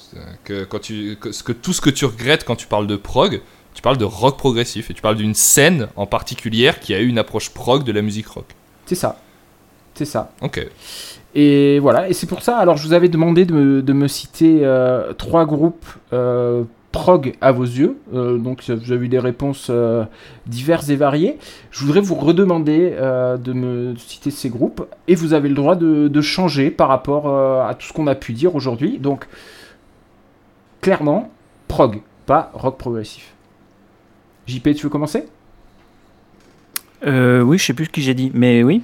Que, 0.44 0.64
quand 0.64 0.80
tu, 0.80 1.16
que, 1.20 1.52
tout 1.52 1.72
ce 1.72 1.80
que 1.80 1.90
tu 1.90 2.04
regrettes 2.06 2.44
quand 2.44 2.56
tu 2.56 2.66
parles 2.66 2.88
de 2.88 2.96
prog, 2.96 3.40
tu 3.74 3.80
parles 3.80 3.98
de 3.98 4.04
rock 4.04 4.36
progressif 4.36 4.90
et 4.90 4.94
tu 4.94 5.00
parles 5.02 5.16
d'une 5.16 5.34
scène 5.34 5.86
en 5.94 6.06
particulier 6.06 6.72
qui 6.80 6.92
a 6.92 7.00
eu 7.00 7.06
une 7.06 7.18
approche 7.18 7.50
prog 7.50 7.84
de 7.84 7.92
la 7.92 8.02
musique 8.02 8.26
rock. 8.26 8.46
C'est 8.86 8.96
ça. 8.96 9.16
C'est 9.94 10.04
ça. 10.04 10.32
Ok. 10.42 10.66
Et 11.34 11.78
voilà, 11.78 12.08
et 12.08 12.14
c'est 12.14 12.26
pour 12.26 12.42
ça, 12.42 12.56
alors 12.56 12.76
je 12.78 12.86
vous 12.86 12.94
avais 12.94 13.08
demandé 13.08 13.44
de 13.44 13.52
me, 13.52 13.82
de 13.82 13.92
me 13.92 14.08
citer 14.08 14.60
euh, 14.62 15.12
trois 15.12 15.44
groupes 15.44 15.86
euh, 16.12 16.64
prog 16.90 17.34
à 17.42 17.52
vos 17.52 17.64
yeux, 17.64 17.98
Euh, 18.14 18.38
donc 18.38 18.62
vous 18.66 18.92
avez 18.92 19.04
eu 19.04 19.08
des 19.08 19.18
réponses 19.18 19.70
diverses 20.46 20.88
et 20.88 20.96
variées. 20.96 21.36
Je 21.70 21.84
voudrais 21.84 22.00
vous 22.00 22.14
redemander 22.14 22.90
de 22.90 23.52
me 23.52 23.94
citer 23.96 24.30
ces 24.30 24.48
groupes, 24.48 24.86
et 25.06 25.14
vous 25.14 25.34
avez 25.34 25.50
le 25.50 25.54
droit 25.54 25.76
de, 25.76 26.08
de 26.08 26.20
changer 26.22 26.70
par 26.70 26.88
rapport 26.88 27.28
à 27.28 27.74
tout 27.74 27.86
ce 27.86 27.92
qu'on 27.92 28.06
a 28.06 28.14
pu 28.14 28.32
dire 28.32 28.54
aujourd'hui. 28.54 28.98
Donc, 28.98 29.28
clairement, 30.80 31.30
prog, 31.68 32.00
pas 32.24 32.50
rock 32.54 32.78
progressif. 32.78 33.34
JP, 34.46 34.74
tu 34.74 34.84
veux 34.84 34.88
commencer? 34.88 35.26
Oui, 37.04 37.58
je 37.58 37.64
sais 37.64 37.74
plus 37.74 37.88
qui 37.88 38.00
j'ai 38.00 38.14
dit, 38.14 38.32
mais 38.34 38.62
oui. 38.62 38.82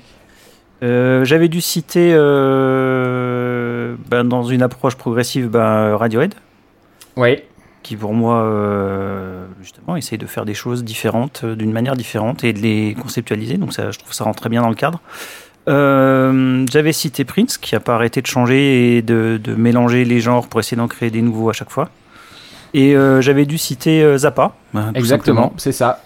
Euh, 0.84 1.24
J'avais 1.24 1.48
dû 1.48 1.60
citer 1.60 2.12
euh, 2.14 3.94
ben, 4.08 4.24
dans 4.24 4.42
une 4.44 4.62
approche 4.62 4.96
progressive 4.96 5.48
ben, 5.48 5.96
Radiohead, 5.96 6.34
Oui. 7.16 7.38
qui 7.82 7.96
pour 7.96 8.12
moi 8.14 8.42
euh, 8.42 9.46
justement 9.62 9.96
essaye 9.96 10.18
de 10.18 10.26
faire 10.26 10.44
des 10.44 10.54
choses 10.54 10.84
différentes, 10.84 11.42
euh, 11.44 11.54
d'une 11.56 11.72
manière 11.72 11.94
différente 11.96 12.44
et 12.44 12.52
de 12.52 12.58
les 12.60 12.94
conceptualiser. 13.00 13.56
Donc 13.56 13.72
ça, 13.72 13.90
je 13.90 13.98
trouve 13.98 14.10
que 14.10 14.16
ça 14.16 14.24
rentre 14.24 14.40
très 14.40 14.50
bien 14.50 14.62
dans 14.62 14.68
le 14.68 14.74
cadre. 14.74 15.00
J'avais 15.66 16.92
cité 16.92 17.24
Prince, 17.24 17.56
qui 17.56 17.74
a 17.74 17.80
pas 17.80 17.94
arrêté 17.94 18.20
de 18.20 18.26
changer 18.26 18.96
et 18.98 19.02
de, 19.02 19.40
de 19.42 19.54
mélanger 19.54 20.04
les 20.04 20.20
genres 20.20 20.46
pour 20.46 20.60
essayer 20.60 20.76
d'en 20.76 20.88
créer 20.88 21.10
des 21.10 21.22
nouveaux 21.22 21.48
à 21.48 21.54
chaque 21.54 21.70
fois. 21.70 21.88
Et 22.74 22.94
euh, 22.96 23.20
j'avais 23.22 23.46
dû 23.46 23.56
citer 23.56 24.02
euh, 24.02 24.18
Zappa. 24.18 24.52
ben, 24.74 24.90
Exactement, 24.94 25.54
c'est 25.56 25.72
ça. 25.72 26.02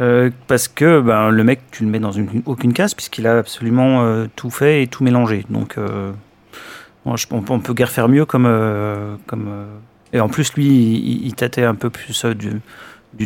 Euh, 0.00 0.30
parce 0.46 0.68
que 0.68 1.00
ben, 1.00 1.30
le 1.30 1.44
mec, 1.44 1.60
tu 1.70 1.84
le 1.84 1.90
mets 1.90 1.98
dans 1.98 2.12
une, 2.12 2.42
aucune 2.46 2.72
case, 2.72 2.94
puisqu'il 2.94 3.26
a 3.26 3.38
absolument 3.38 4.02
euh, 4.02 4.26
tout 4.36 4.50
fait 4.50 4.82
et 4.82 4.86
tout 4.86 5.04
mélangé. 5.04 5.44
Donc, 5.50 5.76
euh, 5.76 6.12
on, 7.04 7.16
on 7.30 7.60
peut 7.60 7.74
guère 7.74 7.90
faire 7.90 8.08
mieux 8.08 8.24
comme. 8.24 8.46
et 10.12 10.20
en 10.20 10.28
plus, 10.28 10.54
lui, 10.54 10.66
il, 11.24 11.34
tâtait 11.34 11.64
un 11.64 11.74
peu 11.74 11.90
plus 11.90 12.24
du, 12.24 12.60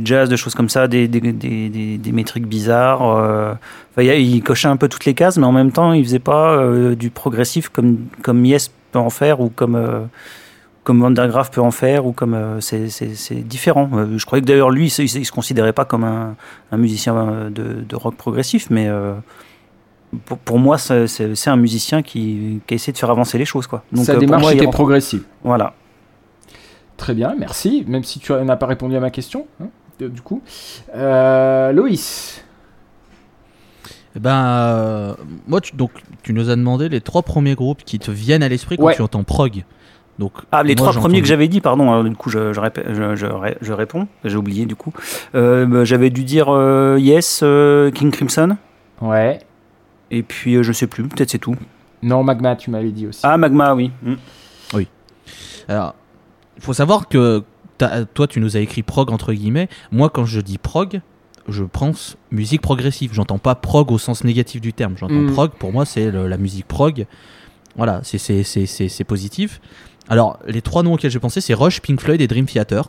jazz, 0.04 0.28
des 0.28 0.36
choses 0.36 0.54
comme 0.54 0.68
ça, 0.68 0.88
des, 0.88 1.06
des, 1.06 1.20
des, 1.20 1.98
des- 1.98 2.12
métriques 2.12 2.46
bizarres. 2.46 3.56
il, 3.98 4.42
cochait 4.42 4.68
un 4.68 4.76
peu 4.76 4.88
toutes 4.88 5.04
les 5.04 5.14
cases, 5.14 5.36
mais 5.36 5.46
en 5.46 5.52
même 5.52 5.72
temps, 5.72 5.92
il 5.92 6.04
faisait 6.04 6.18
pas 6.18 6.60
du 6.96 7.10
progressif 7.10 7.68
comme, 7.68 7.98
comme 8.22 8.44
Yes 8.44 8.70
peut 8.90 8.98
en 8.98 9.10
faire 9.10 9.40
ou 9.40 9.48
comme. 9.48 10.08
Comme 10.84 11.00
Vandergraaf 11.00 11.50
peut 11.50 11.60
en 11.62 11.70
faire 11.70 12.06
ou 12.06 12.12
comme 12.12 12.34
euh, 12.34 12.60
c'est 12.60 13.34
différent. 13.48 13.88
Euh, 13.94 14.18
je 14.18 14.24
croyais 14.26 14.42
que 14.42 14.46
d'ailleurs 14.46 14.70
lui, 14.70 14.86
il, 14.86 14.90
se- 14.90 15.02
il 15.02 15.08
se- 15.26 15.32
considérait 15.32 15.72
pas 15.72 15.84
comme 15.84 16.04
un, 16.04 16.36
un 16.70 16.76
musicien 16.76 17.16
euh, 17.16 17.50
de, 17.50 17.82
de 17.82 17.96
rock 17.96 18.14
progressif, 18.16 18.68
mais 18.70 18.86
euh, 18.88 19.14
pour, 20.26 20.38
pour 20.38 20.58
moi, 20.58 20.76
c'est 20.78 21.48
un 21.48 21.56
musicien 21.56 22.02
qui, 22.02 22.60
qui 22.66 22.74
a 22.74 22.76
essayé 22.76 22.92
de 22.92 22.98
faire 22.98 23.10
avancer 23.10 23.38
les 23.38 23.44
choses. 23.46 23.66
Quoi. 23.66 23.82
Donc, 23.92 24.04
Sa 24.04 24.12
euh, 24.12 24.14
pour 24.16 24.20
démarche 24.20 24.42
moi, 24.42 24.52
il 24.52 24.58
était 24.62 24.70
progressive. 24.70 25.24
Voilà. 25.42 25.74
Très 26.96 27.14
bien, 27.14 27.34
merci. 27.38 27.84
Même 27.88 28.04
si 28.04 28.20
tu 28.20 28.32
n'as 28.32 28.56
pas 28.56 28.66
répondu 28.66 28.94
à 28.94 29.00
ma 29.00 29.10
question, 29.10 29.46
hein, 29.62 29.66
de- 29.98 30.08
du 30.08 30.20
coup. 30.20 30.42
Euh, 30.94 31.72
Loïs. 31.72 32.44
Eh 34.16 34.20
Ben, 34.20 34.44
euh, 34.46 35.14
moi, 35.48 35.60
tu, 35.60 35.74
donc, 35.74 35.90
tu 36.22 36.32
nous 36.32 36.50
as 36.50 36.54
demandé 36.56 36.88
les 36.88 37.00
trois 37.00 37.22
premiers 37.22 37.54
groupes 37.56 37.82
qui 37.84 37.98
te 37.98 38.10
viennent 38.12 38.44
à 38.44 38.48
l'esprit 38.48 38.76
quand 38.76 38.84
Ouais. 38.84 38.94
tu 38.94 39.02
entends 39.02 39.24
prog. 39.24 39.64
Donc, 40.18 40.32
Ah, 40.52 40.62
les 40.62 40.76
moi, 40.76 40.88
trois 40.90 41.00
premiers 41.00 41.20
que 41.20 41.26
j'avais 41.26 41.48
dit, 41.48 41.60
pardon, 41.60 41.90
alors, 41.90 42.04
du 42.04 42.14
coup, 42.14 42.30
je, 42.30 42.52
je, 42.52 42.60
répé- 42.60 42.84
je, 42.94 43.16
je 43.16 43.26
ré- 43.26 43.56
je 43.60 43.72
réponds, 43.72 44.06
j'ai 44.24 44.36
oublié 44.36 44.64
du 44.64 44.76
coup. 44.76 44.92
Euh, 45.34 45.66
bah, 45.66 45.84
j'avais 45.84 46.10
dû 46.10 46.22
dire 46.22 46.46
euh, 46.54 46.96
Yes, 47.00 47.40
euh, 47.42 47.90
King 47.90 48.10
Crimson, 48.12 48.56
Ouais. 49.00 49.40
et 50.12 50.22
puis 50.22 50.54
euh, 50.54 50.62
je 50.62 50.72
sais 50.72 50.86
plus, 50.86 51.02
peut-être 51.08 51.30
c'est 51.30 51.38
tout. 51.38 51.56
Non, 52.02 52.22
Magma, 52.22 52.54
tu 52.54 52.70
m'avais 52.70 52.90
dit 52.92 53.06
aussi. 53.08 53.20
Ah, 53.24 53.36
Magma, 53.36 53.74
oui. 53.74 53.90
Mm. 54.02 54.14
Alors, 55.68 55.94
il 56.56 56.62
faut 56.62 56.74
savoir 56.74 57.08
que 57.08 57.42
toi, 58.14 58.26
tu 58.26 58.40
nous 58.40 58.56
as 58.56 58.60
écrit 58.60 58.82
prog 58.82 59.10
entre 59.10 59.32
guillemets. 59.32 59.68
Moi, 59.92 60.10
quand 60.10 60.24
je 60.26 60.40
dis 60.40 60.58
prog, 60.58 61.00
je 61.48 61.64
pense 61.64 62.16
musique 62.30 62.60
progressive. 62.60 63.12
J'entends 63.14 63.38
pas 63.38 63.54
prog 63.54 63.90
au 63.90 63.98
sens 63.98 64.24
négatif 64.24 64.60
du 64.60 64.72
terme. 64.72 64.94
J'entends 64.98 65.14
Mm. 65.14 65.32
prog, 65.32 65.50
pour 65.52 65.72
moi, 65.72 65.84
c'est 65.86 66.10
la 66.10 66.36
musique 66.36 66.66
prog. 66.68 67.06
Voilà, 67.76 68.00
c'est- 68.04 68.18
c'est 68.18 68.42
c'est- 68.44 68.66
c'est- 68.66 68.88
c'est 68.88 69.04
positif. 69.04 69.60
Alors, 70.08 70.38
les 70.46 70.62
trois 70.62 70.82
noms 70.82 70.94
auxquels 70.94 71.10
j'ai 71.10 71.18
pensé, 71.18 71.40
c'est 71.40 71.54
Rush, 71.54 71.80
Pink 71.80 72.00
Floyd 72.00 72.20
et 72.20 72.26
Dream 72.26 72.46
Theater. 72.46 72.88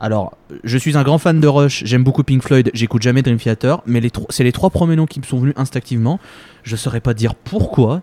Alors, 0.00 0.36
je 0.64 0.78
suis 0.78 0.96
un 0.96 1.02
grand 1.02 1.18
fan 1.18 1.40
de 1.40 1.46
Rush, 1.46 1.84
j'aime 1.84 2.02
beaucoup 2.02 2.24
Pink 2.24 2.42
Floyd, 2.42 2.70
j'écoute 2.72 3.02
jamais 3.02 3.20
Dream 3.20 3.36
Theater, 3.36 3.82
mais 3.84 4.00
c'est 4.30 4.44
les 4.44 4.52
trois 4.52 4.70
premiers 4.70 4.96
noms 4.96 5.06
qui 5.06 5.20
me 5.20 5.24
sont 5.24 5.38
venus 5.38 5.54
instinctivement. 5.56 6.18
Je 6.62 6.74
saurais 6.74 7.00
pas 7.00 7.12
dire 7.12 7.34
pourquoi. 7.34 8.00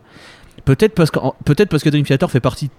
Peut-être 0.64 0.94
parce, 0.94 1.10
parce 1.12 1.84
que 1.84 1.90
Dream 1.90 2.06
Theater 2.06 2.30
fait 2.30 2.40
partie, 2.40 2.70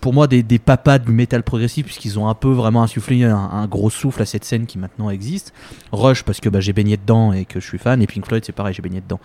pour 0.00 0.12
moi, 0.12 0.26
des, 0.26 0.42
des 0.42 0.58
papas 0.58 0.98
du 0.98 1.12
métal 1.12 1.42
progressif, 1.42 1.86
puisqu'ils 1.86 2.18
ont 2.18 2.28
un 2.28 2.34
peu 2.34 2.50
vraiment 2.50 2.82
insufflé 2.82 3.24
un, 3.24 3.36
un 3.36 3.66
gros 3.66 3.90
souffle 3.90 4.22
à 4.22 4.26
cette 4.26 4.44
scène 4.44 4.66
qui 4.66 4.78
maintenant 4.78 5.10
existe. 5.10 5.52
Rush, 5.92 6.22
parce 6.22 6.40
que 6.40 6.48
bah, 6.48 6.60
j'ai 6.60 6.72
baigné 6.72 6.96
dedans 6.96 7.32
et 7.32 7.44
que 7.44 7.60
je 7.60 7.66
suis 7.66 7.78
fan, 7.78 8.02
et 8.02 8.06
Pink 8.06 8.26
Floyd, 8.26 8.42
c'est 8.44 8.52
pareil, 8.52 8.74
j'ai 8.74 8.82
baigné 8.82 9.00
dedans. 9.00 9.20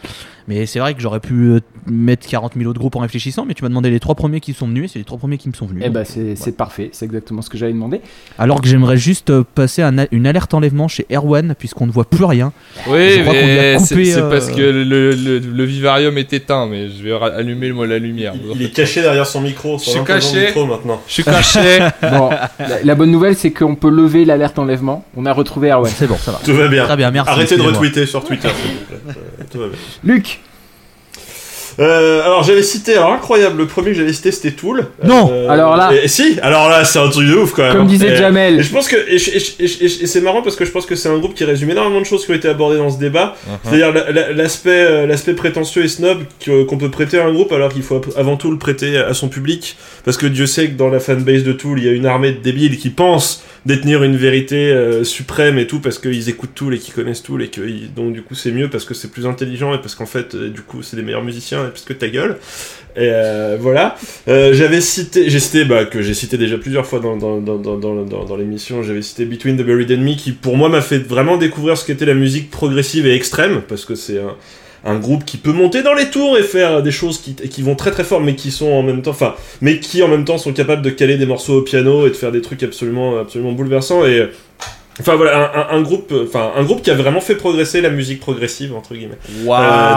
Mais 0.47 0.65
c'est 0.65 0.79
vrai 0.79 0.93
que 0.93 1.01
j'aurais 1.01 1.19
pu 1.19 1.33
euh, 1.33 1.59
mettre 1.87 2.27
40 2.27 2.53
000 2.55 2.69
autres 2.69 2.79
groupes 2.79 2.95
en 2.95 2.99
réfléchissant, 2.99 3.45
mais 3.45 3.53
tu 3.53 3.63
m'as 3.63 3.69
demandé 3.69 3.89
les 3.89 3.99
trois 3.99 4.15
premiers 4.15 4.39
qui 4.39 4.53
sont 4.53 4.67
venus, 4.67 4.85
et 4.85 4.87
c'est 4.93 4.99
les 4.99 5.05
trois 5.05 5.17
premiers 5.17 5.37
qui 5.37 5.49
me 5.49 5.53
sont 5.53 5.65
venus. 5.65 5.83
Eh 5.85 5.89
ben, 5.89 6.03
Donc, 6.03 6.37
c'est 6.37 6.57
parfait, 6.57 6.89
c'est 6.91 7.05
exactement 7.05 7.41
ce 7.41 7.49
que 7.49 7.57
j'avais 7.57 7.73
demandé. 7.73 8.01
Alors 8.37 8.61
que 8.61 8.67
j'aimerais 8.67 8.97
juste 8.97 9.29
euh, 9.29 9.43
passer 9.55 9.81
un 9.81 9.93
une 10.11 10.27
alerte 10.27 10.53
enlèvement 10.53 10.87
chez 10.87 11.05
Erwan, 11.11 11.55
puisqu'on 11.57 11.85
ne 11.87 11.91
voit 11.91 12.09
plus 12.09 12.25
rien. 12.25 12.51
Oui, 12.87 13.11
Je 13.17 13.21
crois 13.21 13.33
qu'on 13.33 13.39
lui 13.39 13.59
a 13.59 13.73
mais 13.73 13.79
c'est 13.79 14.15
euh, 14.17 14.29
parce 14.29 14.49
que 14.49 14.61
le, 14.61 15.11
le, 15.11 15.39
le 15.39 15.63
vivarium 15.63 16.17
est 16.17 16.33
éteint, 16.33 16.67
mais 16.67 16.89
je 16.89 17.03
vais 17.03 17.13
allumer 17.13 17.71
moi 17.71 17.87
la 17.87 17.99
lumière. 17.99 18.33
Il, 18.35 18.61
il 18.61 18.65
est 18.65 18.71
caché 18.73 19.01
derrière 19.01 19.27
son 19.27 19.41
micro. 19.41 19.77
Je 19.77 19.89
suis 19.91 20.03
caché. 20.03 20.47
micro 20.47 20.62
maintenant. 20.67 21.01
Je 21.07 21.13
suis 21.13 21.23
caché. 21.23 21.79
Bon, 22.01 22.29
la, 22.59 22.83
la 22.83 22.95
bonne 22.95 23.11
nouvelle, 23.11 23.35
c'est 23.35 23.51
qu'on 23.51 23.75
peut 23.75 23.89
lever 23.89 24.25
l'alerte 24.25 24.59
enlèvement. 24.59 25.05
On 25.15 25.25
a 25.25 25.33
retrouvé 25.33 25.69
Erwan. 25.71 25.91
C'est 25.95 26.07
bon, 26.07 26.17
ça 26.17 26.31
va. 26.31 26.39
Tout 26.43 26.53
va 26.55 26.67
bien. 26.67 26.85
Très 26.85 26.95
bien, 26.97 27.11
merci. 27.11 27.31
Arrêtez 27.31 27.55
de 27.57 27.61
retweeter 27.61 28.05
sur 28.05 28.23
Twitter. 28.23 28.49
s'il 28.49 28.71
vous 28.75 28.85
plaît. 28.85 29.13
Euh, 29.39 29.43
Tout 29.51 29.59
va 29.59 29.67
bien. 29.67 29.77
Luc 30.03 30.39
Euh, 31.79 32.21
alors 32.23 32.43
j'avais 32.43 32.61
cité, 32.63 32.95
alors 32.95 33.13
incroyable, 33.13 33.57
le 33.57 33.65
premier 33.67 33.91
que 33.91 33.97
j'avais 33.97 34.13
cité 34.13 34.31
c'était 34.31 34.51
Tool. 34.51 34.85
Non. 35.03 35.29
Euh, 35.31 35.49
Alors 35.49 35.75
là- 35.75 35.91
et- 35.93 36.05
et 36.05 36.07
si, 36.07 36.37
alors 36.41 36.69
là 36.69 36.83
c'est 36.85 36.99
un 36.99 37.09
truc 37.09 37.27
de 37.27 37.35
ouf 37.35 37.53
quand 37.53 37.63
même. 37.63 37.73
Comme 37.75 37.87
disait 37.87 38.13
Et- 38.13 38.15
Jamel. 38.15 38.59
Et 38.59 38.63
je 38.63 38.71
pense 38.71 38.87
que 38.87 38.95
et, 39.11 39.17
c'est 40.07 40.21
marrant 40.21 40.41
parce 40.41 40.55
que 40.55 40.65
je 40.65 40.71
pense 40.71 40.85
que 40.85 40.95
c'est 40.95 41.09
un 41.09 41.17
groupe 41.17 41.33
qui 41.33 41.45
résume 41.45 41.69
énormément 41.71 41.99
de 41.99 42.05
choses 42.05 42.25
qui 42.25 42.31
ont 42.31 42.35
été 42.35 42.47
abordées 42.47 42.77
dans 42.77 42.89
ce 42.89 42.99
débat. 42.99 43.35
C'est-à-dire 43.63 43.91
la- 43.91 44.11
la- 44.11 44.31
l'aspect 44.33 44.69
euh, 44.71 45.05
l'aspect 45.07 45.33
prétentieux 45.33 45.83
et 45.83 45.87
snob 45.87 46.19
qu'on 46.67 46.77
peut 46.77 46.91
prêter 46.91 47.19
à 47.19 47.25
un 47.25 47.33
groupe 47.33 47.51
alors 47.51 47.71
qu'il 47.73 47.83
faut 47.83 48.01
avant 48.17 48.37
tout 48.37 48.51
le 48.51 48.57
prêter 48.57 48.97
à 48.97 49.13
son 49.13 49.27
public 49.29 49.75
parce 50.05 50.17
que 50.17 50.25
Dieu 50.27 50.45
sait 50.45 50.67
que 50.69 50.77
dans 50.77 50.89
la 50.89 50.99
fanbase 50.99 51.43
de 51.43 51.53
Tool 51.53 51.79
il 51.79 51.85
y 51.85 51.89
a 51.89 51.91
une 51.93 52.05
armée 52.05 52.31
de 52.33 52.37
débiles 52.39 52.77
qui 52.77 52.89
pensent 52.89 53.43
détenir 53.65 54.03
une 54.03 54.17
vérité 54.17 54.71
euh, 54.71 55.03
suprême 55.05 55.57
et 55.57 55.67
tout 55.67 55.79
parce 55.79 55.97
qu'ils 55.97 56.27
écoutent 56.29 56.53
Tool 56.53 56.73
et 56.75 56.79
qu'ils 56.79 56.93
connaissent 56.93 57.23
Tool 57.23 57.41
et 57.43 57.47
que 57.47 57.61
ils- 57.61 57.93
donc 57.93 58.11
du 58.13 58.21
coup 58.21 58.35
c'est 58.35 58.51
mieux 58.51 58.69
parce 58.69 58.83
que 58.83 58.93
c'est 58.93 59.09
plus 59.09 59.25
intelligent 59.25 59.73
et 59.73 59.77
parce 59.77 59.95
qu'en 59.95 60.05
fait 60.05 60.35
euh, 60.35 60.49
du 60.49 60.61
coup 60.61 60.83
c'est 60.83 60.97
les 60.97 61.03
meilleurs 61.03 61.23
musiciens 61.23 61.62
et 61.65 61.69
parce 61.69 61.83
que 61.83 61.93
ta 61.93 62.07
gueule. 62.07 62.37
Et 62.95 63.09
euh, 63.11 63.57
voilà. 63.59 63.95
Euh, 64.27 64.53
j'avais 64.53 64.79
cité 64.79 65.27
j'ai 65.29 65.39
cité 65.39 65.65
bah, 65.65 65.85
que 65.85 66.01
j'ai 66.03 66.13
cité 66.13 66.37
déjà 66.37 66.57
plusieurs 66.59 66.85
fois 66.85 66.99
dans, 66.99 67.17
dans, 67.17 67.39
dans, 67.39 67.57
dans- 67.57 68.03
dans 68.25 68.35
l'émission 68.37 68.83
j'avais 68.83 69.01
cité 69.01 69.25
Between 69.25 69.57
the 69.57 69.63
Buried 69.63 69.91
and 69.91 70.01
Me 70.03 70.13
qui 70.15 70.31
pour 70.31 70.57
moi 70.57 70.69
m'a 70.69 70.81
fait 70.81 70.99
vraiment 70.99 71.37
découvrir 71.37 71.75
ce 71.75 71.85
qu'était 71.85 72.05
la 72.05 72.13
musique 72.13 72.51
progressive 72.51 73.07
et 73.07 73.15
extrême 73.15 73.63
parce 73.67 73.85
que 73.85 73.95
c'est 73.95 74.19
un 74.19 74.35
un 74.85 74.99
groupe 74.99 75.23
qui 75.23 75.37
peut 75.37 75.53
monter 75.53 75.81
dans 75.81 75.93
les 75.93 76.09
tours 76.09 76.37
et 76.37 76.43
faire 76.43 76.83
des 76.83 76.91
choses 76.91 77.17
qui, 77.17 77.35
qui 77.35 77.61
vont 77.61 77.73
très 77.73 77.89
très 77.89 78.03
fort 78.03 78.19
mais 78.19 78.35
qui 78.35 78.51
sont 78.51 78.69
en 78.69 78.83
même 78.83 79.01
temps 79.01 79.11
enfin 79.11 79.33
mais 79.61 79.79
qui 79.79 80.03
en 80.03 80.09
même 80.09 80.25
temps 80.25 80.37
sont 80.37 80.51
capables 80.53 80.81
de 80.81 80.89
caler 80.89 81.15
des 81.17 81.25
morceaux 81.25 81.59
au 81.59 81.61
piano 81.61 82.05
et 82.05 82.09
de 82.09 82.15
faire 82.15 82.33
des 82.33 82.41
trucs 82.41 82.61
absolument 82.63 83.17
absolument 83.17 83.53
bouleversants. 83.53 84.05
Et 84.05 84.27
enfin 84.99 85.15
voilà 85.15 85.51
un, 85.71 85.75
un- 85.75 85.77
un 85.79 85.81
groupe 85.81 86.13
enfin 86.27 86.51
un 86.55 86.63
groupe 86.63 86.81
qui 86.81 86.91
a 86.91 86.95
vraiment 86.95 87.21
fait 87.21 87.35
progresser 87.35 87.81
la 87.81 87.89
musique 87.89 88.19
progressive 88.19 88.73
entre 88.75 88.93
guillemets. 88.93 89.17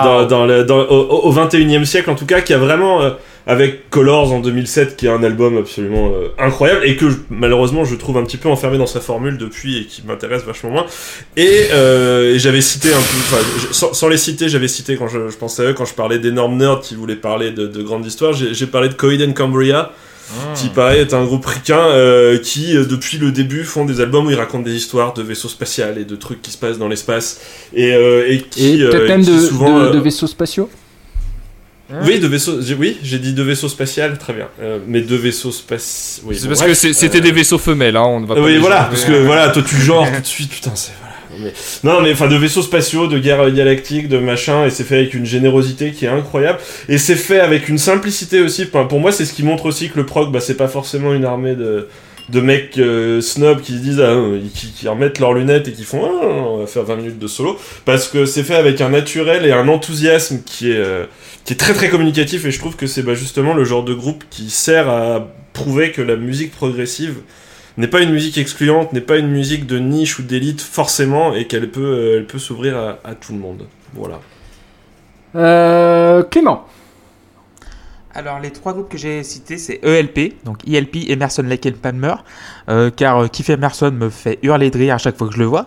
Euh, 0.00 0.04
dans, 0.04 0.26
dans 0.26 0.46
le, 0.46 0.64
dans, 0.64 0.78
au, 0.80 1.28
au 1.28 1.32
21e 1.34 1.84
siècle 1.84 2.10
en 2.10 2.14
tout 2.14 2.26
cas 2.26 2.40
qui 2.40 2.52
a 2.54 2.58
vraiment 2.58 3.02
euh, 3.02 3.10
avec 3.48 3.90
Colors 3.90 4.32
en 4.32 4.40
2007 4.40 4.96
qui 4.96 5.06
est 5.06 5.10
un 5.10 5.22
album 5.22 5.56
absolument 5.58 6.08
euh, 6.14 6.28
incroyable 6.38 6.80
et 6.84 6.96
que 6.96 7.04
malheureusement 7.30 7.84
je 7.84 7.94
trouve 7.94 8.16
un 8.16 8.24
petit 8.24 8.38
peu 8.38 8.48
enfermé 8.48 8.76
dans 8.78 8.86
sa 8.86 9.00
formule 9.00 9.38
depuis 9.38 9.78
et 9.78 9.84
qui 9.84 10.02
m'intéresse 10.06 10.42
vachement 10.44 10.70
moins. 10.70 10.86
Et, 11.36 11.68
euh, 11.72 12.34
et 12.34 12.38
j'avais 12.38 12.60
cité 12.60 12.88
un 12.88 12.92
peu 12.96 12.98
enfin 13.18 13.36
je- 13.68 13.72
sans, 13.74 13.92
sans 13.92 14.08
les 14.08 14.16
citer 14.16 14.48
j'avais 14.48 14.66
cité 14.68 14.96
quand 14.96 15.08
je, 15.08 15.28
je 15.28 15.36
pensais 15.36 15.62
à 15.62 15.70
eux 15.70 15.74
quand 15.74 15.84
je 15.84 15.94
parlais 15.94 16.18
d'énormes 16.18 16.56
nerds 16.56 16.80
qui 16.80 16.94
voulaient 16.94 17.14
parler 17.16 17.50
de, 17.50 17.66
de 17.66 17.82
grandes 17.82 18.06
histoires. 18.06 18.32
J'ai 18.32 18.66
parlé 18.66 18.88
de 18.88 18.94
Coheed 18.94 19.22
and 19.22 19.32
Cambria 19.32 19.92
qui 20.54 20.68
pareil 20.68 21.00
est 21.00 21.14
un 21.14 21.24
groupe 21.24 21.46
ricain 21.46 21.78
euh, 21.78 22.38
qui 22.38 22.76
euh, 22.76 22.84
depuis 22.84 23.18
le 23.18 23.30
début 23.32 23.64
font 23.64 23.84
des 23.84 24.00
albums 24.00 24.26
où 24.26 24.30
ils 24.30 24.36
racontent 24.36 24.64
des 24.64 24.74
histoires 24.74 25.12
de 25.14 25.22
vaisseaux 25.22 25.48
spatials 25.48 25.98
et 25.98 26.04
de 26.04 26.16
trucs 26.16 26.42
qui 26.42 26.50
se 26.50 26.58
passent 26.58 26.78
dans 26.78 26.88
l'espace 26.88 27.40
et, 27.74 27.92
euh, 27.94 28.24
et 28.28 28.40
qui, 28.42 28.80
Et 28.80 28.82
euh, 28.82 28.90
peut-être 28.90 29.08
même 29.08 29.24
qui 29.24 29.30
de, 29.30 29.38
souvent, 29.40 29.84
de- 29.84 29.90
de 29.92 29.98
vaisseaux 29.98 30.26
spatiaux 30.26 30.68
oui, 32.04 32.18
de 32.18 32.26
vaisseaux. 32.26 32.60
j'ai- 32.60 32.74
Oui, 32.74 32.98
j'ai 33.04 33.20
dit 33.20 33.32
de 33.32 33.42
vaisseaux 33.44 33.68
spatial, 33.68 34.18
très 34.18 34.32
bien. 34.32 34.48
Euh, 34.60 34.80
mais 34.88 35.02
de 35.02 35.14
vaisseaux 35.14 35.52
spatiaux. 35.52 36.24
Oui, 36.26 36.34
C'est 36.34 36.42
bon, 36.42 36.48
parce 36.48 36.60
bref, 36.62 36.82
que 36.82 36.92
c'était 36.92 37.18
euh, 37.18 37.20
des 37.20 37.30
vaisseaux 37.30 37.58
femelles, 37.58 37.96
hein, 37.96 38.02
on 38.04 38.18
ne 38.18 38.26
va 38.26 38.34
pas. 38.34 38.40
Oui, 38.40 38.58
voilà, 38.58 38.84
parce 38.90 39.04
que 39.04 39.12
voilà, 39.24 39.50
toi 39.50 39.62
tu 39.62 39.76
genres 39.76 40.10
tout 40.12 40.20
de 40.20 40.26
suite, 40.26 40.50
putain, 40.50 40.72
c'est. 40.74 40.90
Mais- 41.38 41.52
non, 41.84 42.00
mais 42.00 42.12
enfin 42.12 42.28
de 42.28 42.36
vaisseaux 42.36 42.62
spatiaux, 42.62 43.06
de 43.06 43.18
guerre 43.18 43.50
galactique, 43.50 44.08
de 44.08 44.18
machin, 44.18 44.66
et 44.66 44.70
c'est 44.70 44.84
fait 44.84 44.96
avec 44.96 45.14
une 45.14 45.26
générosité 45.26 45.92
qui 45.92 46.04
est 46.04 46.08
incroyable, 46.08 46.58
et 46.88 46.98
c'est 46.98 47.16
fait 47.16 47.40
avec 47.40 47.68
une 47.68 47.78
simplicité 47.78 48.40
aussi. 48.40 48.64
Enfin, 48.68 48.84
pour 48.84 49.00
moi, 49.00 49.12
c'est 49.12 49.24
ce 49.24 49.32
qui 49.32 49.42
montre 49.42 49.66
aussi 49.66 49.90
que 49.90 49.96
le 49.96 50.06
prog, 50.06 50.32
bah, 50.32 50.40
c'est 50.40 50.56
pas 50.56 50.68
forcément 50.68 51.14
une 51.14 51.24
armée 51.24 51.54
de 51.54 51.88
de 52.28 52.40
mecs 52.40 52.76
euh, 52.78 53.20
snobs 53.20 53.60
qui 53.60 53.74
se 53.74 53.78
disent 53.78 54.00
ah, 54.00 54.10
euh, 54.10 54.40
qui, 54.52 54.72
qui 54.72 54.88
remettent 54.88 55.20
leurs 55.20 55.32
lunettes 55.32 55.68
et 55.68 55.72
qui 55.72 55.84
font 55.84 56.04
ah, 56.04 56.26
on 56.26 56.56
va 56.58 56.66
faire 56.66 56.82
20 56.82 56.96
minutes 56.96 57.18
de 57.18 57.26
solo. 57.28 57.56
Parce 57.84 58.08
que 58.08 58.26
c'est 58.26 58.42
fait 58.42 58.56
avec 58.56 58.80
un 58.80 58.88
naturel 58.88 59.46
et 59.46 59.52
un 59.52 59.68
enthousiasme 59.68 60.40
qui 60.44 60.72
est 60.72 60.76
euh, 60.76 61.04
qui 61.44 61.52
est 61.52 61.56
très 61.56 61.72
très 61.72 61.88
communicatif. 61.88 62.44
Et 62.44 62.50
je 62.50 62.58
trouve 62.58 62.74
que 62.76 62.86
c'est 62.88 63.02
bah, 63.02 63.14
justement 63.14 63.54
le 63.54 63.64
genre 63.64 63.84
de 63.84 63.94
groupe 63.94 64.24
qui 64.28 64.50
sert 64.50 64.88
à 64.88 65.28
prouver 65.52 65.92
que 65.92 66.02
la 66.02 66.16
musique 66.16 66.50
progressive 66.50 67.14
n'est 67.76 67.88
pas 67.88 68.00
une 68.00 68.10
musique 68.12 68.38
excluante, 68.38 68.92
n'est 68.92 69.00
pas 69.00 69.18
une 69.18 69.28
musique 69.30 69.66
de 69.66 69.78
niche 69.78 70.18
ou 70.18 70.22
d'élite 70.22 70.60
forcément, 70.60 71.34
et 71.34 71.46
qu'elle 71.46 71.70
peut, 71.70 71.80
euh, 71.84 72.16
elle 72.18 72.26
peut 72.26 72.38
s'ouvrir 72.38 72.76
à, 72.76 72.98
à 73.04 73.14
tout 73.14 73.32
le 73.32 73.38
monde. 73.38 73.66
Voilà. 73.94 74.20
Euh, 75.34 76.22
Clément. 76.22 76.64
Alors, 78.14 78.40
les 78.40 78.50
trois 78.50 78.72
groupes 78.72 78.88
que 78.88 78.96
j'ai 78.96 79.22
cités, 79.22 79.58
c'est 79.58 79.78
ELP, 79.84 80.42
donc 80.44 80.66
ELP, 80.66 81.10
Emerson, 81.10 81.42
Lake 81.42 81.66
and 81.66 81.78
Palmer, 81.82 82.14
euh, 82.70 82.90
car 82.90 83.18
euh, 83.18 83.26
Keith 83.28 83.50
Emerson 83.50 83.90
me 83.92 84.08
fait 84.08 84.38
hurler 84.42 84.70
de 84.70 84.78
rire 84.78 84.94
à 84.94 84.98
chaque 84.98 85.18
fois 85.18 85.28
que 85.28 85.34
je 85.34 85.38
le 85.38 85.44
vois. 85.44 85.66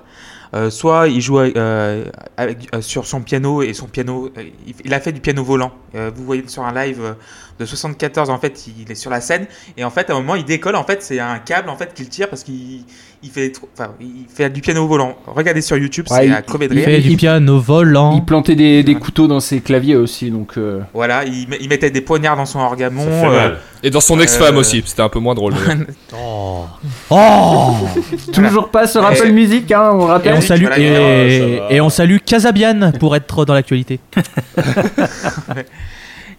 euh, 0.56 0.72
soit 0.72 1.07
il 1.10 1.22
joue 1.22 1.40
euh, 1.40 2.06
avec, 2.38 2.68
euh, 2.73 2.81
sur 2.81 3.06
son 3.06 3.22
piano 3.22 3.61
et 3.61 3.73
son 3.73 3.86
piano, 3.88 4.31
euh, 4.36 4.44
il, 4.65 4.73
il 4.84 4.94
a 4.95 4.99
fait 4.99 5.11
du 5.11 5.22
piano 5.22 5.44
volant. 5.44 5.72
Euh, 5.94 6.10
vous 6.15 6.23
voyez 6.26 6.44
sur 6.48 6.64
un 6.64 6.73
live 6.73 6.99
euh, 7.03 7.14
de 7.60 7.65
74, 7.65 8.30
en 8.30 8.38
fait, 8.40 8.65
il 8.80 8.90
est 8.91 8.95
sur 8.95 9.11
la 9.11 9.19
scène 9.22 9.45
et 9.77 9.84
en 9.84 9.90
fait, 9.90 10.10
à 10.10 10.14
un 10.14 10.18
moment, 10.18 10.36
il 10.36 10.45
décolle. 10.45 10.76
En 10.76 10.84
fait, 10.86 11.03
c'est 11.03 11.19
un 11.19 11.40
câble 11.40 11.69
en 11.69 11.76
fait 11.76 11.94
qu'il 11.94 12.07
tire 12.10 12.30
parce 12.30 12.44
qu'il 12.44 12.84
il 13.22 13.30
fait, 13.30 13.52
enfin, 13.77 13.91
il 13.99 14.26
fait 14.34 14.49
du 14.49 14.61
piano 14.61 14.88
volant. 14.88 15.18
Regardez 15.27 15.61
sur 15.61 15.76
YouTube, 15.76 16.06
Ouais, 16.10 16.18
c'est 16.19 16.27
il- 16.27 16.34
à 16.34 16.41
crever 16.41 16.69
de 16.69 16.73
Il 16.73 16.77
rire. 16.86 16.86
fait 16.86 17.02
du 17.10 17.18
piano 17.18 17.60
volant. 17.60 18.14
Il 18.15 18.23
plantait 18.23 18.56
des, 18.56 18.81
des 18.81 18.95
couteaux 18.95 19.27
dans 19.27 19.41
ses 19.41 19.60
claviers 19.60 19.98
aussi, 19.98 20.31
donc. 20.31 20.53
euh, 20.57 20.80
Voilà, 20.94 21.26
il, 21.26 21.49
met- 21.49 21.57
il 21.60 21.68
mettait 21.68 21.91
des 21.91 21.99
poignards 21.99 22.38
dans 22.38 22.45
son 22.45 22.60
orgamon. 22.60 23.06
Euh. 23.07 23.56
Et 23.84 23.90
dans 23.90 23.99
son 23.99 24.19
ex-femme 24.22 24.56
Euh, 24.56 24.60
aussi, 24.61 24.81
c'était 24.86 25.02
un 25.02 25.10
peu 25.10 25.19
moins 25.19 25.36
drôle. 25.36 25.53
mais- 25.68 25.86
Oh 27.10 27.76
Toujours 28.34 28.69
pas 28.69 28.88
sur 28.88 29.03
Apple 29.06 29.27
Et- 29.27 29.31
Music, 29.34 29.69
hein, 29.73 29.91
on 29.94 30.06
Et 30.07 30.10
rappelle. 30.11 30.34
on 30.36 30.41
salue, 30.41 30.61
Voilà, 30.61 30.80
et, 30.80 31.60
et 31.72 31.81
on 31.81 31.90
salue 31.90 32.18
Casabian 32.26 32.91
pour 32.99 33.15
être 33.18 33.44
dans 33.45 33.53
l'actualité. 33.53 33.99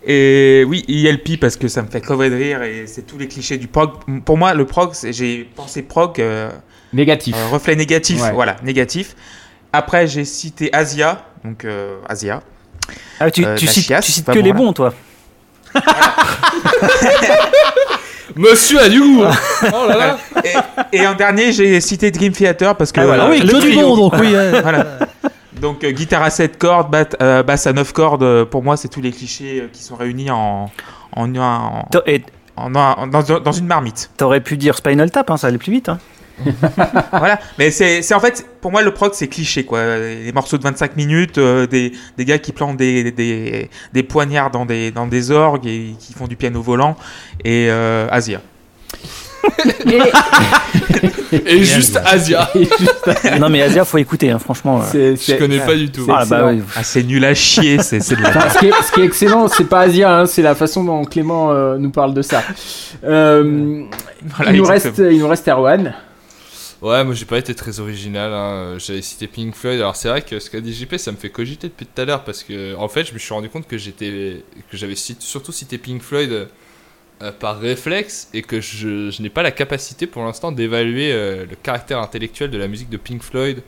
Et 0.07 0.65
oui, 0.67 0.85
ILP 0.89 1.39
parce 1.39 1.57
que 1.57 1.69
ça 1.69 1.83
me 1.83 1.89
fait 1.89 2.01
crever 2.01 2.31
de 2.31 2.37
rire 2.37 2.63
et 2.63 2.87
c'est 2.87 3.03
tous 3.03 3.19
les 3.19 3.29
clichés 3.29 3.59
du 3.59 3.67
prog. 3.67 3.91
Pour 4.25 4.39
moi, 4.39 4.55
le 4.55 4.65
prog, 4.65 4.93
j'ai 5.11 5.49
pensé 5.55 5.83
prog, 5.83 6.19
euh, 6.21 6.51
Négatif. 6.93 7.37
euh, 7.39 7.49
reflet 7.53 7.77
négatif, 7.77 8.23
Ouais. 8.23 8.33
voilà, 8.33 8.57
négatif. 8.63 9.15
Après, 9.73 10.07
j'ai 10.07 10.25
cité 10.25 10.71
Asia, 10.73 11.25
donc 11.45 11.65
euh, 11.65 11.97
Asia. 12.09 12.43
Ah, 13.21 13.31
tu, 13.31 13.45
Euh, 13.45 13.55
tu 13.57 13.67
cites, 13.67 13.85
chiasse, 13.85 14.07
tu 14.07 14.13
cites 14.13 14.25
pas 14.25 14.33
que 14.33 14.39
bon, 14.39 14.45
les 14.45 14.51
là. 14.53 14.57
bons, 14.57 14.73
toi. 14.73 14.95
Monsieur 18.37 18.81
a 18.81 18.89
du 18.89 19.01
goût 19.01 19.25
hein. 19.25 19.33
Oh 19.75 19.89
là 19.89 19.97
là 19.97 20.19
Et 20.93 21.07
en 21.07 21.15
dernier, 21.15 21.53
j'ai 21.53 21.81
cité 21.81 22.11
Dream 22.11 22.33
Theater 22.33 22.77
parce 22.77 22.93
que 22.93 23.01
Ah, 23.01 23.07
voilà. 23.07 23.25
Ah 23.27 23.31
oui, 23.31 23.41
le 23.41 23.53
que 23.53 23.61
du 23.61 23.71
trio. 23.73 23.81
bon 23.89 23.97
donc 23.97 24.15
oui. 24.21 24.35
euh, 24.35 24.61
Voilà. 24.63 24.87
Donc 25.61 25.85
euh, 25.85 25.91
guitare 25.93 26.23
à 26.23 26.31
7 26.31 26.59
cordes, 26.59 26.91
bat- 26.91 27.17
euh, 27.21 27.43
basse 27.43 27.67
à 27.67 27.73
9 27.73 27.93
cordes, 27.93 28.23
euh, 28.23 28.45
pour 28.45 28.63
moi, 28.63 28.77
c'est 28.77 28.89
tous 28.89 29.01
les 29.01 29.13
clichés 29.13 29.69
qui 29.73 29.83
sont 29.83 29.97
réunis 29.97 30.31
en, 30.31 30.71
dans, 33.07 33.23
dans 33.41 33.53
une 33.53 33.67
marmite. 33.67 34.11
t'aurais 34.17 34.41
pu 34.41 34.57
dire 34.57 34.77
Spinal 34.77 35.11
Tap, 35.11 35.31
hein, 35.31 35.37
ça 35.37 35.49
allait 35.49 35.59
plus 35.59 35.73
vite. 35.73 35.89
Hein. 35.89 35.99
voilà, 37.13 37.39
mais 37.59 37.71
c'est 37.71 38.15
en 38.15 38.21
fait, 38.21 38.47
pour 38.63 38.71
moi, 38.73 38.81
le 38.81 38.95
prog, 38.95 39.11
c'est 39.13 39.29
cliché, 39.29 39.65
quoi. 39.67 39.99
Les 39.99 40.33
morceaux 40.33 40.57
de 40.57 40.63
25 40.63 40.97
minutes, 40.97 41.37
euh, 41.37 41.67
des, 41.67 41.93
des 42.17 42.25
gars 42.25 42.39
qui 42.39 42.53
plantent 42.53 42.79
des, 42.79 43.13
des, 43.13 43.69
des 43.93 44.03
poignards 44.03 44.51
dans 44.51 44.65
des, 44.65 44.91
dans 44.91 45.07
des 45.07 45.31
orgues 45.31 45.67
et 45.67 45.95
qui 45.99 46.15
font 46.15 46.27
du 46.27 46.37
piano 46.37 46.63
volant, 46.63 46.97
et 47.45 47.67
euh, 47.69 48.09
Et 51.33 51.63
juste 51.65 51.99
Asia 52.05 52.51
Et 52.55 52.65
juste- 52.65 53.39
non, 53.41 53.49
mais 53.49 53.63
Asia, 53.63 53.85
faut 53.85 53.99
écouter, 53.99 54.31
hein, 54.31 54.39
franchement. 54.39 54.81
euh. 54.81 55.15
c'est- 55.17 55.33
Je 55.33 55.39
connais 55.39 55.61
pas 55.61 55.75
du 55.77 55.91
tout. 55.91 56.05
c'est- 56.05 56.13
Ah, 56.15 56.25
bah, 56.25 56.47
ouais. 56.47 56.59
Ah, 56.77 56.83
c'est 56.83 57.03
nul 57.03 57.25
à 57.25 57.35
chier, 57.35 57.83
c'est 57.83 58.01
c'est 58.01 58.17
de 58.17 58.23
la 58.23 58.31
Enfin, 58.31 58.49
ce, 58.51 58.59
qui 58.59 58.67
est, 58.67 58.73
ce 58.83 58.93
qui 58.93 59.01
est 59.01 59.05
excellent, 59.05 59.49
c'est 59.49 59.65
pas 59.65 59.81
Asia, 59.81 60.19
hein, 60.21 60.27
c'est 60.27 60.43
la 60.43 60.55
façon 60.55 60.85
dont 60.85 61.05
Clément 61.05 61.53
euh, 61.53 61.77
nous 61.79 61.91
parle 61.91 62.15
de 62.15 62.23
ça. 62.23 62.43
Euh, 63.05 63.85
Voilà, 64.37 64.53
il, 64.53 64.59
nous 64.59 64.65
reste, 64.65 64.99
il 64.99 65.19
nous 65.19 65.29
reste 65.29 65.49
Erwan. 65.49 65.95
Ouais, 66.83 67.05
moi 67.05 67.15
j'ai 67.15 67.27
pas 67.27 67.37
été 67.39 67.55
très 67.55 67.79
original. 67.79 68.33
hein. 68.33 68.75
J'avais 68.79 69.03
cité 69.03 69.27
Pink 69.27 69.55
Floyd. 69.55 69.79
Alors 69.81 69.97
c'est 69.97 70.09
vrai 70.09 70.23
que 70.23 70.39
ce 70.41 70.49
qu'a 70.51 70.61
dit 70.61 70.73
JP, 70.73 70.97
ça 70.97 71.13
me 71.13 71.17
fait 71.19 71.29
cogiter 71.29 71.69
depuis 71.69 71.85
tout 71.87 72.01
à 72.01 72.05
l'heure 72.07 72.25
parce 72.25 72.43
que 72.43 72.75
en 72.77 72.89
fait, 72.89 73.05
je 73.07 73.13
me 73.13 73.19
suis 73.19 73.35
rendu 73.35 73.51
compte 73.51 73.67
que 73.69 73.77
j'étais, 73.77 74.43
que 74.71 74.77
j'avais 74.79 74.95
surtout 74.97 75.53
cité 75.53 75.77
Pink 75.79 76.01
Floyd 76.03 76.49
euh, 77.23 77.33
par 77.33 77.59
réflexe 77.61 78.29
et 78.33 78.41
que 78.41 78.61
je, 78.61 79.21
n'ai 79.21 79.29
pas 79.29 79.43
la 79.43 79.51
capacité 79.51 80.07
pour 80.07 80.23
l'instant 80.25 80.53
d'évaluer 80.53 81.13
euh, 81.13 81.45
le 81.45 81.55
caractère 81.55 81.99
intellectuel 81.99 82.51
de 82.51 82.57
la 82.57 82.67
musique 82.67 82.89
de 82.89 82.97
Pink 82.97 83.23
Floyd. 83.23 83.63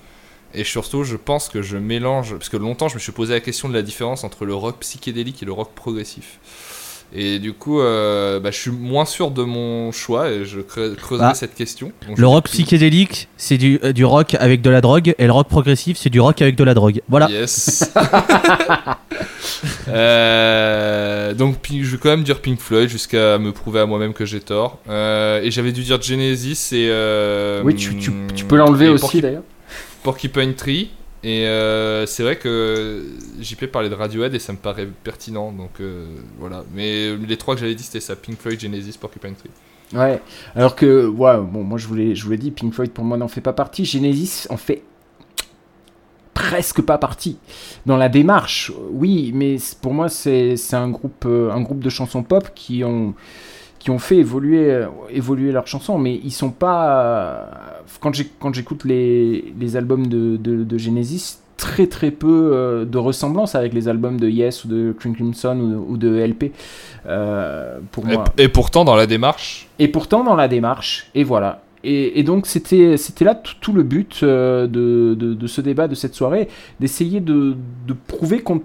Et 0.55 0.65
surtout, 0.65 1.05
je 1.05 1.16
pense 1.16 1.49
que 1.49 1.61
je 1.61 1.77
mélange 1.77 2.33
parce 2.33 2.49
que 2.49 2.57
longtemps, 2.57 2.89
je 2.89 2.95
me 2.95 3.01
suis 3.01 3.12
posé 3.12 3.35
la 3.35 3.41
question 3.41 3.69
de 3.69 3.74
la 3.74 3.83
différence 3.83 4.24
entre 4.24 4.45
le 4.45 4.55
rock 4.55 4.79
psychédélique 4.81 5.43
et 5.43 5.47
le 5.47 5.53
rock 5.53 5.70
progressif. 5.74 6.39
Et 7.15 7.39
du 7.39 7.53
coup, 7.53 7.81
euh, 7.81 8.41
bah, 8.41 8.51
je 8.51 8.57
suis 8.59 8.71
moins 8.71 9.05
sûr 9.05 9.31
de 9.31 9.43
mon 9.43 9.93
choix 9.93 10.31
et 10.31 10.45
je 10.47 10.61
creu- 10.61 10.95
creuserai 10.95 11.29
Ah. 11.33 11.35
cette 11.35 11.55
question. 11.55 11.93
Donc, 12.09 12.17
Le 12.19 12.27
rock 12.27 12.45
psychédélique, 12.47 13.29
c'est 13.37 13.59
du, 13.59 13.79
euh, 13.85 13.93
du 13.93 14.05
rock 14.07 14.35
avec 14.41 14.63
de 14.63 14.71
la 14.71 14.81
drogue, 14.81 15.15
et 15.19 15.27
le 15.27 15.33
rock 15.33 15.49
progressif, 15.49 15.99
c'est 15.99 16.09
du 16.09 16.21
rock 16.21 16.41
avec 16.41 16.57
de 16.57 16.65
la 16.65 16.73
drogue. 16.75 17.03
Voilà. 17.09 17.29
Yes. 17.31 17.93
Euh, 19.89 21.35
donc 21.35 21.59
Pink- 21.59 21.83
je 21.85 21.91
vais 21.93 21.99
quand 21.99 22.09
même 22.11 22.23
dire 22.23 22.41
Pink 22.41 22.59
Floyd 22.61 22.89
jusqu'à 22.89 23.39
me 23.39 23.53
prouver 23.53 23.81
à 23.81 23.87
moi-même 23.87 24.13
que 24.13 24.25
j'ai 24.25 24.41
tort. 24.41 24.79
Euh, 24.89 25.41
et 25.43 25.51
j'avais 25.51 25.73
dû 25.73 25.83
dire 25.83 26.01
Genesis 26.01 26.71
et. 26.73 26.89
euh, 26.91 27.63
Oui, 27.65 27.75
tu, 27.75 27.97
tu- 27.97 28.13
tu 28.35 28.45
peux 28.45 28.57
l'enlever 28.57 28.89
aussi 28.89 29.03
Porky- 29.03 29.21
d'ailleurs. 29.21 29.43
Porcupine 30.03 30.55
Tree. 30.55 30.91
Et 31.24 31.47
euh, 31.47 32.05
c'est 32.07 32.24
vrai 32.24 32.36
que 32.36 33.05
JP 33.40 33.66
parlait 33.66 33.89
de 33.89 33.94
Radiohead 33.94 34.35
et 34.35 34.40
ça 34.40 34.53
me 34.53 34.59
paraît 34.59 34.89
pertinent. 35.05 35.53
Donc 35.53 35.81
euh, 35.81 36.07
voilà. 36.39 36.65
Mais 36.74 37.16
les 37.16 37.36
trois 37.36 37.55
que 37.55 37.61
j'avais 37.61 37.74
dit 37.74 37.85
c'était 37.85 38.01
ça 38.01 38.16
Pink 38.16 38.39
Floyd, 38.39 38.59
Genesis, 38.59 38.99
Porcupine 38.99 39.35
Tree. 39.35 39.51
Ouais, 39.94 40.20
alors 40.57 40.74
que, 40.74 41.07
bon, 41.07 41.62
moi 41.62 41.78
je 41.78 41.86
vous 41.86 41.94
l'ai 41.94 42.15
je 42.15 42.32
dit, 42.35 42.51
Pink 42.51 42.73
Floyd 42.73 42.90
pour 42.90 43.05
moi 43.05 43.16
n'en 43.16 43.28
fait 43.28 43.40
pas 43.40 43.53
partie. 43.53 43.85
Genesis 43.85 44.47
en 44.51 44.57
fait 44.57 44.82
presque 46.35 46.82
pas 46.82 46.99
partie. 46.99 47.39
Dans 47.86 47.97
la 47.97 48.09
démarche, 48.09 48.73
oui, 48.90 49.31
mais 49.35 49.57
pour 49.81 49.94
moi 49.94 50.09
c'est 50.09 50.57
c'est 50.57 50.77
un 50.77 50.89
groupe, 50.89 51.24
euh, 51.27 51.53
un 51.53 51.61
groupe 51.61 51.81
de 51.81 51.90
chansons 51.90 52.24
pop 52.24 52.49
qui 52.55 52.82
ont, 52.82 53.15
qui 53.78 53.90
ont 53.90 53.99
fait 54.01 54.16
évoluer, 54.16 54.85
évoluer 55.11 55.53
leurs 55.53 55.69
chansons, 55.69 55.99
mais 55.99 56.20
ils 56.24 56.32
sont 56.32 56.51
pas. 56.51 57.72
Quand 58.01 58.13
j'écoute 58.55 58.85
les, 58.85 59.53
les 59.59 59.77
albums 59.77 60.07
de, 60.07 60.37
de, 60.37 60.65
de 60.65 60.79
Genesis, 60.79 61.39
très 61.57 61.87
très 61.87 62.11
peu 62.11 62.51
euh, 62.53 62.85
de 62.85 62.99
ressemblance 62.99 63.55
avec 63.55 63.73
les 63.73 63.87
albums 63.89 64.19
de 64.19 64.29
Yes 64.29 64.65
ou 64.65 64.69
de 64.69 64.95
Crimson 64.99 65.59
ou, 65.61 65.93
ou 65.93 65.97
de 65.97 66.09
LP. 66.19 66.53
euh, 67.07 67.79
pour 67.93 68.09
Et, 68.09 68.13
moi. 68.15 68.25
et 68.39 68.49
pourtant 68.49 68.85
dans 68.85 68.97
la 68.97 69.07
démarche. 69.07 69.69
Et 69.79 69.89
pourtant 69.89 70.25
dans 70.25 70.35
la 70.37 70.49
démarche, 70.49 71.11
et 71.15 71.25
voilà. 71.25 71.63
Et, 71.85 72.19
et 72.21 72.23
donc 72.23 72.47
c'était 72.47 72.97
là 73.21 73.35
tout, 73.35 73.55
tout 73.61 73.73
le 73.73 73.83
but 73.83 74.21
euh, 74.23 74.67
de, 74.67 75.15
de, 75.19 75.35
de 75.35 75.47
ce 75.47 75.61
débat, 75.61 75.89
de 75.89 75.95
cette 75.97 76.15
soirée, 76.15 76.49
d'essayer 76.81 77.21
de, 77.21 77.57
de 77.87 77.95
prouver 78.07 78.41
qu'on 78.41 78.63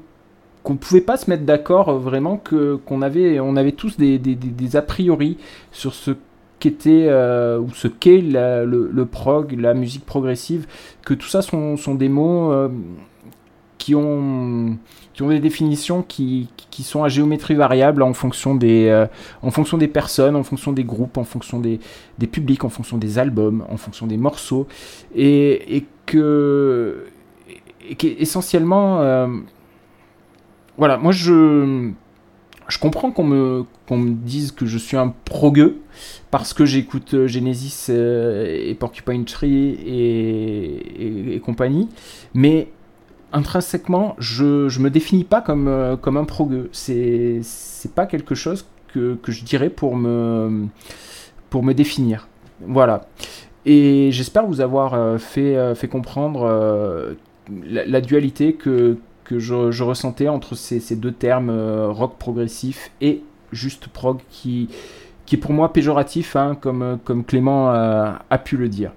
qu'on 0.64 0.76
pouvait 0.76 1.02
pas 1.02 1.15
se 1.18 1.30
mettre 1.30 1.44
d'accord 1.44 1.88
euh, 1.89 1.98
vraiment 1.98 2.41
qu'on 2.85 3.02
avait 3.02 3.39
on 3.39 3.56
avait 3.56 3.72
tous 3.72 3.95
des, 3.98 4.18
des, 4.19 4.35
des- 4.35 4.49
des 4.49 4.76
a 4.76 4.81
priori 4.81 5.38
sur 5.72 5.94
ce 5.94 6.11
qu'était 6.68 7.07
euh, 7.07 7.60
ou 7.60 7.69
ce 7.73 7.88
qu'est 7.88 8.22
le, 8.22 8.65
le 8.91 9.06
prog, 9.06 9.57
la 9.60 9.73
musique 9.73 10.06
progressive, 10.06 10.68
que 11.03 11.14
tout 11.14 11.27
ça 11.27 11.41
sont, 11.41 11.77
sont 11.77 11.95
des 11.95 12.10
mots 12.10 12.52
euh, 12.52 12.69
qui 13.77 13.95
ont 13.95 14.77
qui 15.14 15.23
ont 15.23 15.30
des 15.30 15.39
définitions 15.39 16.03
qui, 16.03 16.49
qui 16.69 16.84
sont 16.84 17.03
à 17.03 17.10
géométrie 17.10 17.56
variable 17.56 18.03
en 18.03 18.14
fonction 18.14 18.53
des 18.53 18.88
euh, 18.88 19.07
en 19.41 19.52
fonction 19.52 19.77
des 19.77 19.88
personnes, 19.88 20.35
en 20.35 20.44
fonction 20.44 20.73
des 20.73 20.84
groupes, 20.84 21.18
en 21.18 21.23
fonction 21.23 21.60
des, 21.60 21.80
des 22.19 22.27
publics, 22.27 22.64
en 22.64 22.69
fonction 22.69 22.98
des 22.98 23.18
albums, 23.18 23.65
en 23.69 23.77
fonction 23.77 24.06
des 24.06 24.18
morceaux, 24.18 24.68
et, 25.15 25.77
et 25.77 25.85
que 26.06 27.06
et 27.89 27.95
qu'essentiellement, 27.95 28.99
voilà, 30.77 30.98
moi 30.98 31.14
je 31.14 31.91
je 32.68 32.80
comprends 32.80 33.11
qu'on 33.11 33.23
me 33.23 33.65
qu'on 33.88 33.98
me 33.98 34.11
dise 34.11 34.52
que 34.52 34.65
je 34.65 34.77
suis 34.77 34.98
un 34.98 35.14
progueux 35.26 35.80
parce 36.31 36.53
que 36.53 36.65
j'écoute 36.65 37.13
euh, 37.13 37.27
Genesis 37.27 37.87
euh, 37.89 38.45
et 38.45 38.73
Porcupine 38.75 39.25
Tree 39.25 39.77
et, 39.85 41.41
compagnie, 41.45 41.87
mais 42.33 42.69
intrinsèquement, 43.31 44.15
je, 44.19 44.67
je 44.67 44.79
me 44.79 44.89
définis 44.89 45.23
pas 45.23 45.41
comme, 45.41 45.67
euh, 45.67 45.95
comme 45.95 46.17
un 46.17 46.25
progueux. 46.25 46.69
C'est, 46.73 47.39
c'est 47.43 47.93
pas 47.93 48.05
quelque 48.05 48.35
chose 48.35 48.65
que, 48.93 49.15
que 49.15 49.31
je 49.31 49.43
dirais 49.45 49.69
pour 49.69 49.95
me, 49.95 50.65
pour 51.49 51.63
me 51.63 51.73
définir. 51.73 52.27
Voilà. 52.61 53.07
Et 53.65 54.09
j'espère 54.11 54.45
vous 54.45 54.61
avoir 54.61 55.19
fait, 55.19 55.75
fait 55.75 55.89
comprendre 55.89 56.45
la, 57.65 57.85
la 57.85 58.01
dualité 58.01 58.53
que, 58.53 58.97
que 59.25 59.39
je, 59.39 59.71
je 59.71 59.83
ressentais 59.83 60.29
entre 60.29 60.55
ces, 60.55 60.79
ces 60.79 60.95
deux 60.95 61.11
termes, 61.11 61.51
rock 61.51 62.17
progressif 62.17 62.91
et 63.01 63.23
juste 63.51 63.87
prog, 63.87 64.19
qui, 64.29 64.69
qui 65.27 65.35
est 65.35 65.37
pour 65.39 65.51
moi 65.53 65.71
péjoratif, 65.71 66.35
hein, 66.35 66.57
comme, 66.59 66.81
euh, 66.81 66.95
comme 67.03 67.23
Clément 67.23 67.71
euh, 67.71 68.09
a 68.29 68.37
pu 68.39 68.57
le 68.57 68.67
dire. 68.69 68.89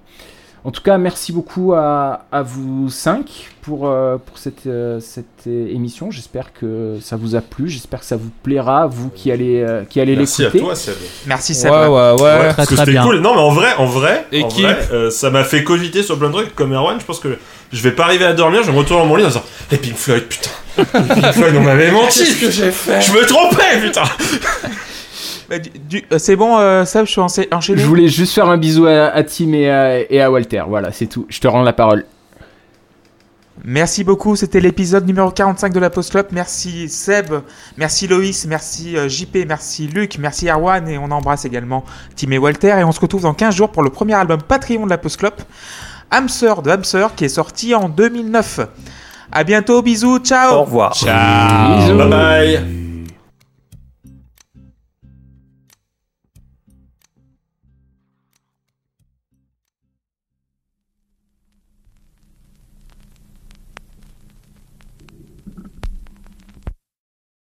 En 0.63 0.71
tout 0.73 0.83
cas, 0.83 0.99
merci 0.99 1.33
beaucoup 1.33 1.73
à, 1.73 2.27
à 2.31 2.43
vous 2.43 2.91
cinq 2.91 3.49
pour, 3.63 3.89
euh, 3.89 4.19
pour 4.19 4.37
cette, 4.37 4.67
euh, 4.67 5.01
cette 5.01 5.47
émission. 5.47 6.11
J'espère 6.11 6.53
que 6.53 6.99
ça 7.01 7.17
vous 7.17 7.35
a 7.35 7.41
plu. 7.41 7.71
J'espère 7.71 8.01
que 8.01 8.05
ça 8.05 8.17
vous 8.17 8.29
plaira, 8.43 8.87
vous 8.87 9.09
qui 9.09 9.33
allez, 9.33 9.63
euh, 9.67 9.85
qui 9.89 10.01
allez 10.03 10.15
Merci 10.17 10.43
à 10.43 10.45
l'écouter. 10.47 10.63
toi, 10.65 10.75
Seb. 10.75 10.95
Merci 11.27 11.55
Seb. 11.55 11.71
ouais, 11.73 11.87
ouais. 11.87 12.13
Ouais, 12.13 12.17
Très, 12.19 12.55
parce 12.55 12.69
que 12.69 12.75
très 12.75 12.77
c'était 12.85 12.91
bien. 12.91 13.05
cool. 13.05 13.21
Non, 13.21 13.35
mais 13.35 13.41
en 13.41 13.51
vrai, 13.53 13.69
en 13.79 13.87
vrai, 13.87 14.27
en 14.43 14.49
vrai, 14.49 14.79
euh, 14.93 15.09
ça 15.11 15.31
m'a 15.31 15.45
fait 15.45 15.65
cogiter 15.65 16.03
sur 16.03 16.19
plein 16.19 16.29
de 16.29 16.35
trucs. 16.35 16.55
Comme 16.55 16.75
Erwan, 16.75 17.01
je 17.01 17.07
pense 17.07 17.21
que 17.21 17.39
je 17.73 17.83
vais 17.83 17.93
pas 17.93 18.05
arriver 18.05 18.27
à 18.27 18.35
dormir. 18.35 18.61
Je 18.63 18.67
vais 18.67 18.75
me 18.75 18.79
retourner 18.79 19.03
dans 19.03 19.09
mon 19.09 19.17
lit 19.17 19.25
en 19.25 19.29
disant 19.29 19.43
Les 19.71 19.79
Pink 19.79 19.97
Floyd, 19.97 20.25
putain. 20.25 20.51
Les 20.77 20.85
Pink 21.23 21.33
Floyd, 21.33 21.55
on 21.57 21.63
m'avait 21.63 21.91
menti. 21.91 22.19
Qu'est-ce 22.19 22.39
que 22.39 22.51
j'ai 22.51 22.71
fait? 22.71 23.01
Je 23.01 23.13
me 23.13 23.25
trompais, 23.25 23.81
putain. 23.83 24.03
Bah, 24.03 24.19
du- 24.29 24.37
du- 24.37 24.45
euh, 24.69 25.40
c'est 26.19 26.37
bon, 26.37 26.59
euh, 26.59 26.85
Seb, 26.85 27.07
je 27.07 27.11
suis 27.11 27.21
encha- 27.21 27.55
enchaîné. 27.55 27.81
Je 27.81 27.87
voulais 27.87 28.09
juste 28.09 28.35
faire 28.35 28.49
un 28.49 28.57
bisou 28.57 28.87
à, 28.87 29.07
à 29.07 29.23
Tim 29.25 29.53
et 29.53 29.71
à, 29.71 29.99
et 30.13 30.21
à 30.21 30.31
Walter. 30.31 30.63
Voilà, 30.69 30.93
c'est 30.93 31.07
tout. 31.07 31.27
Je 31.29 31.41
te 31.41 31.49
rends 31.49 31.63
la 31.63 31.73
parole. 31.73 32.05
Merci 33.63 34.05
beaucoup, 34.05 34.37
c'était 34.37 34.59
l'épisode 34.61 35.07
numéro 35.07 35.31
45 35.31 35.73
de 35.75 35.81
la 35.81 35.91
Post 35.91 36.13
Club. 36.13 36.29
Merci 36.33 36.89
Seb, 36.89 37.27
merci 37.77 38.09
Loïs, 38.09 38.47
merci 38.47 38.97
euh, 38.97 39.07
JP, 39.07 39.45
merci 39.47 39.87
Luc, 39.87 40.17
merci 40.19 40.49
Erwan 40.49 40.89
et 40.89 40.97
on 40.97 41.11
embrasse 41.11 41.45
également 41.45 41.85
Tim 42.17 42.31
et 42.31 42.39
Walter 42.39 42.75
et 42.79 42.85
on 42.85 42.93
se 42.93 43.01
retrouve 43.01 43.21
dans 43.23 43.35
15 43.35 43.55
jours 43.55 43.69
pour 43.71 43.83
le 43.83 43.91
premier 43.91 44.15
album 44.15 44.41
Patreon 44.41 44.87
de 44.87 44.91
la 44.91 44.97
Post 44.97 45.19
Club, 45.19 45.35
Hamster 46.11 46.63
de 46.63 46.71
Hamster 46.71 47.15
qui 47.15 47.27
est 47.27 47.29
sorti 47.29 47.75
en 47.75 47.91
2009. 47.91 48.61
À 49.31 49.45
bientôt, 49.45 49.83
bisous, 49.83 50.21
ciao 50.21 50.55
Au 50.55 50.63
revoir. 50.63 50.95
Ciao. 50.95 51.77
Bisous. 51.81 51.99
Bye 51.99 52.09
bye 52.09 52.80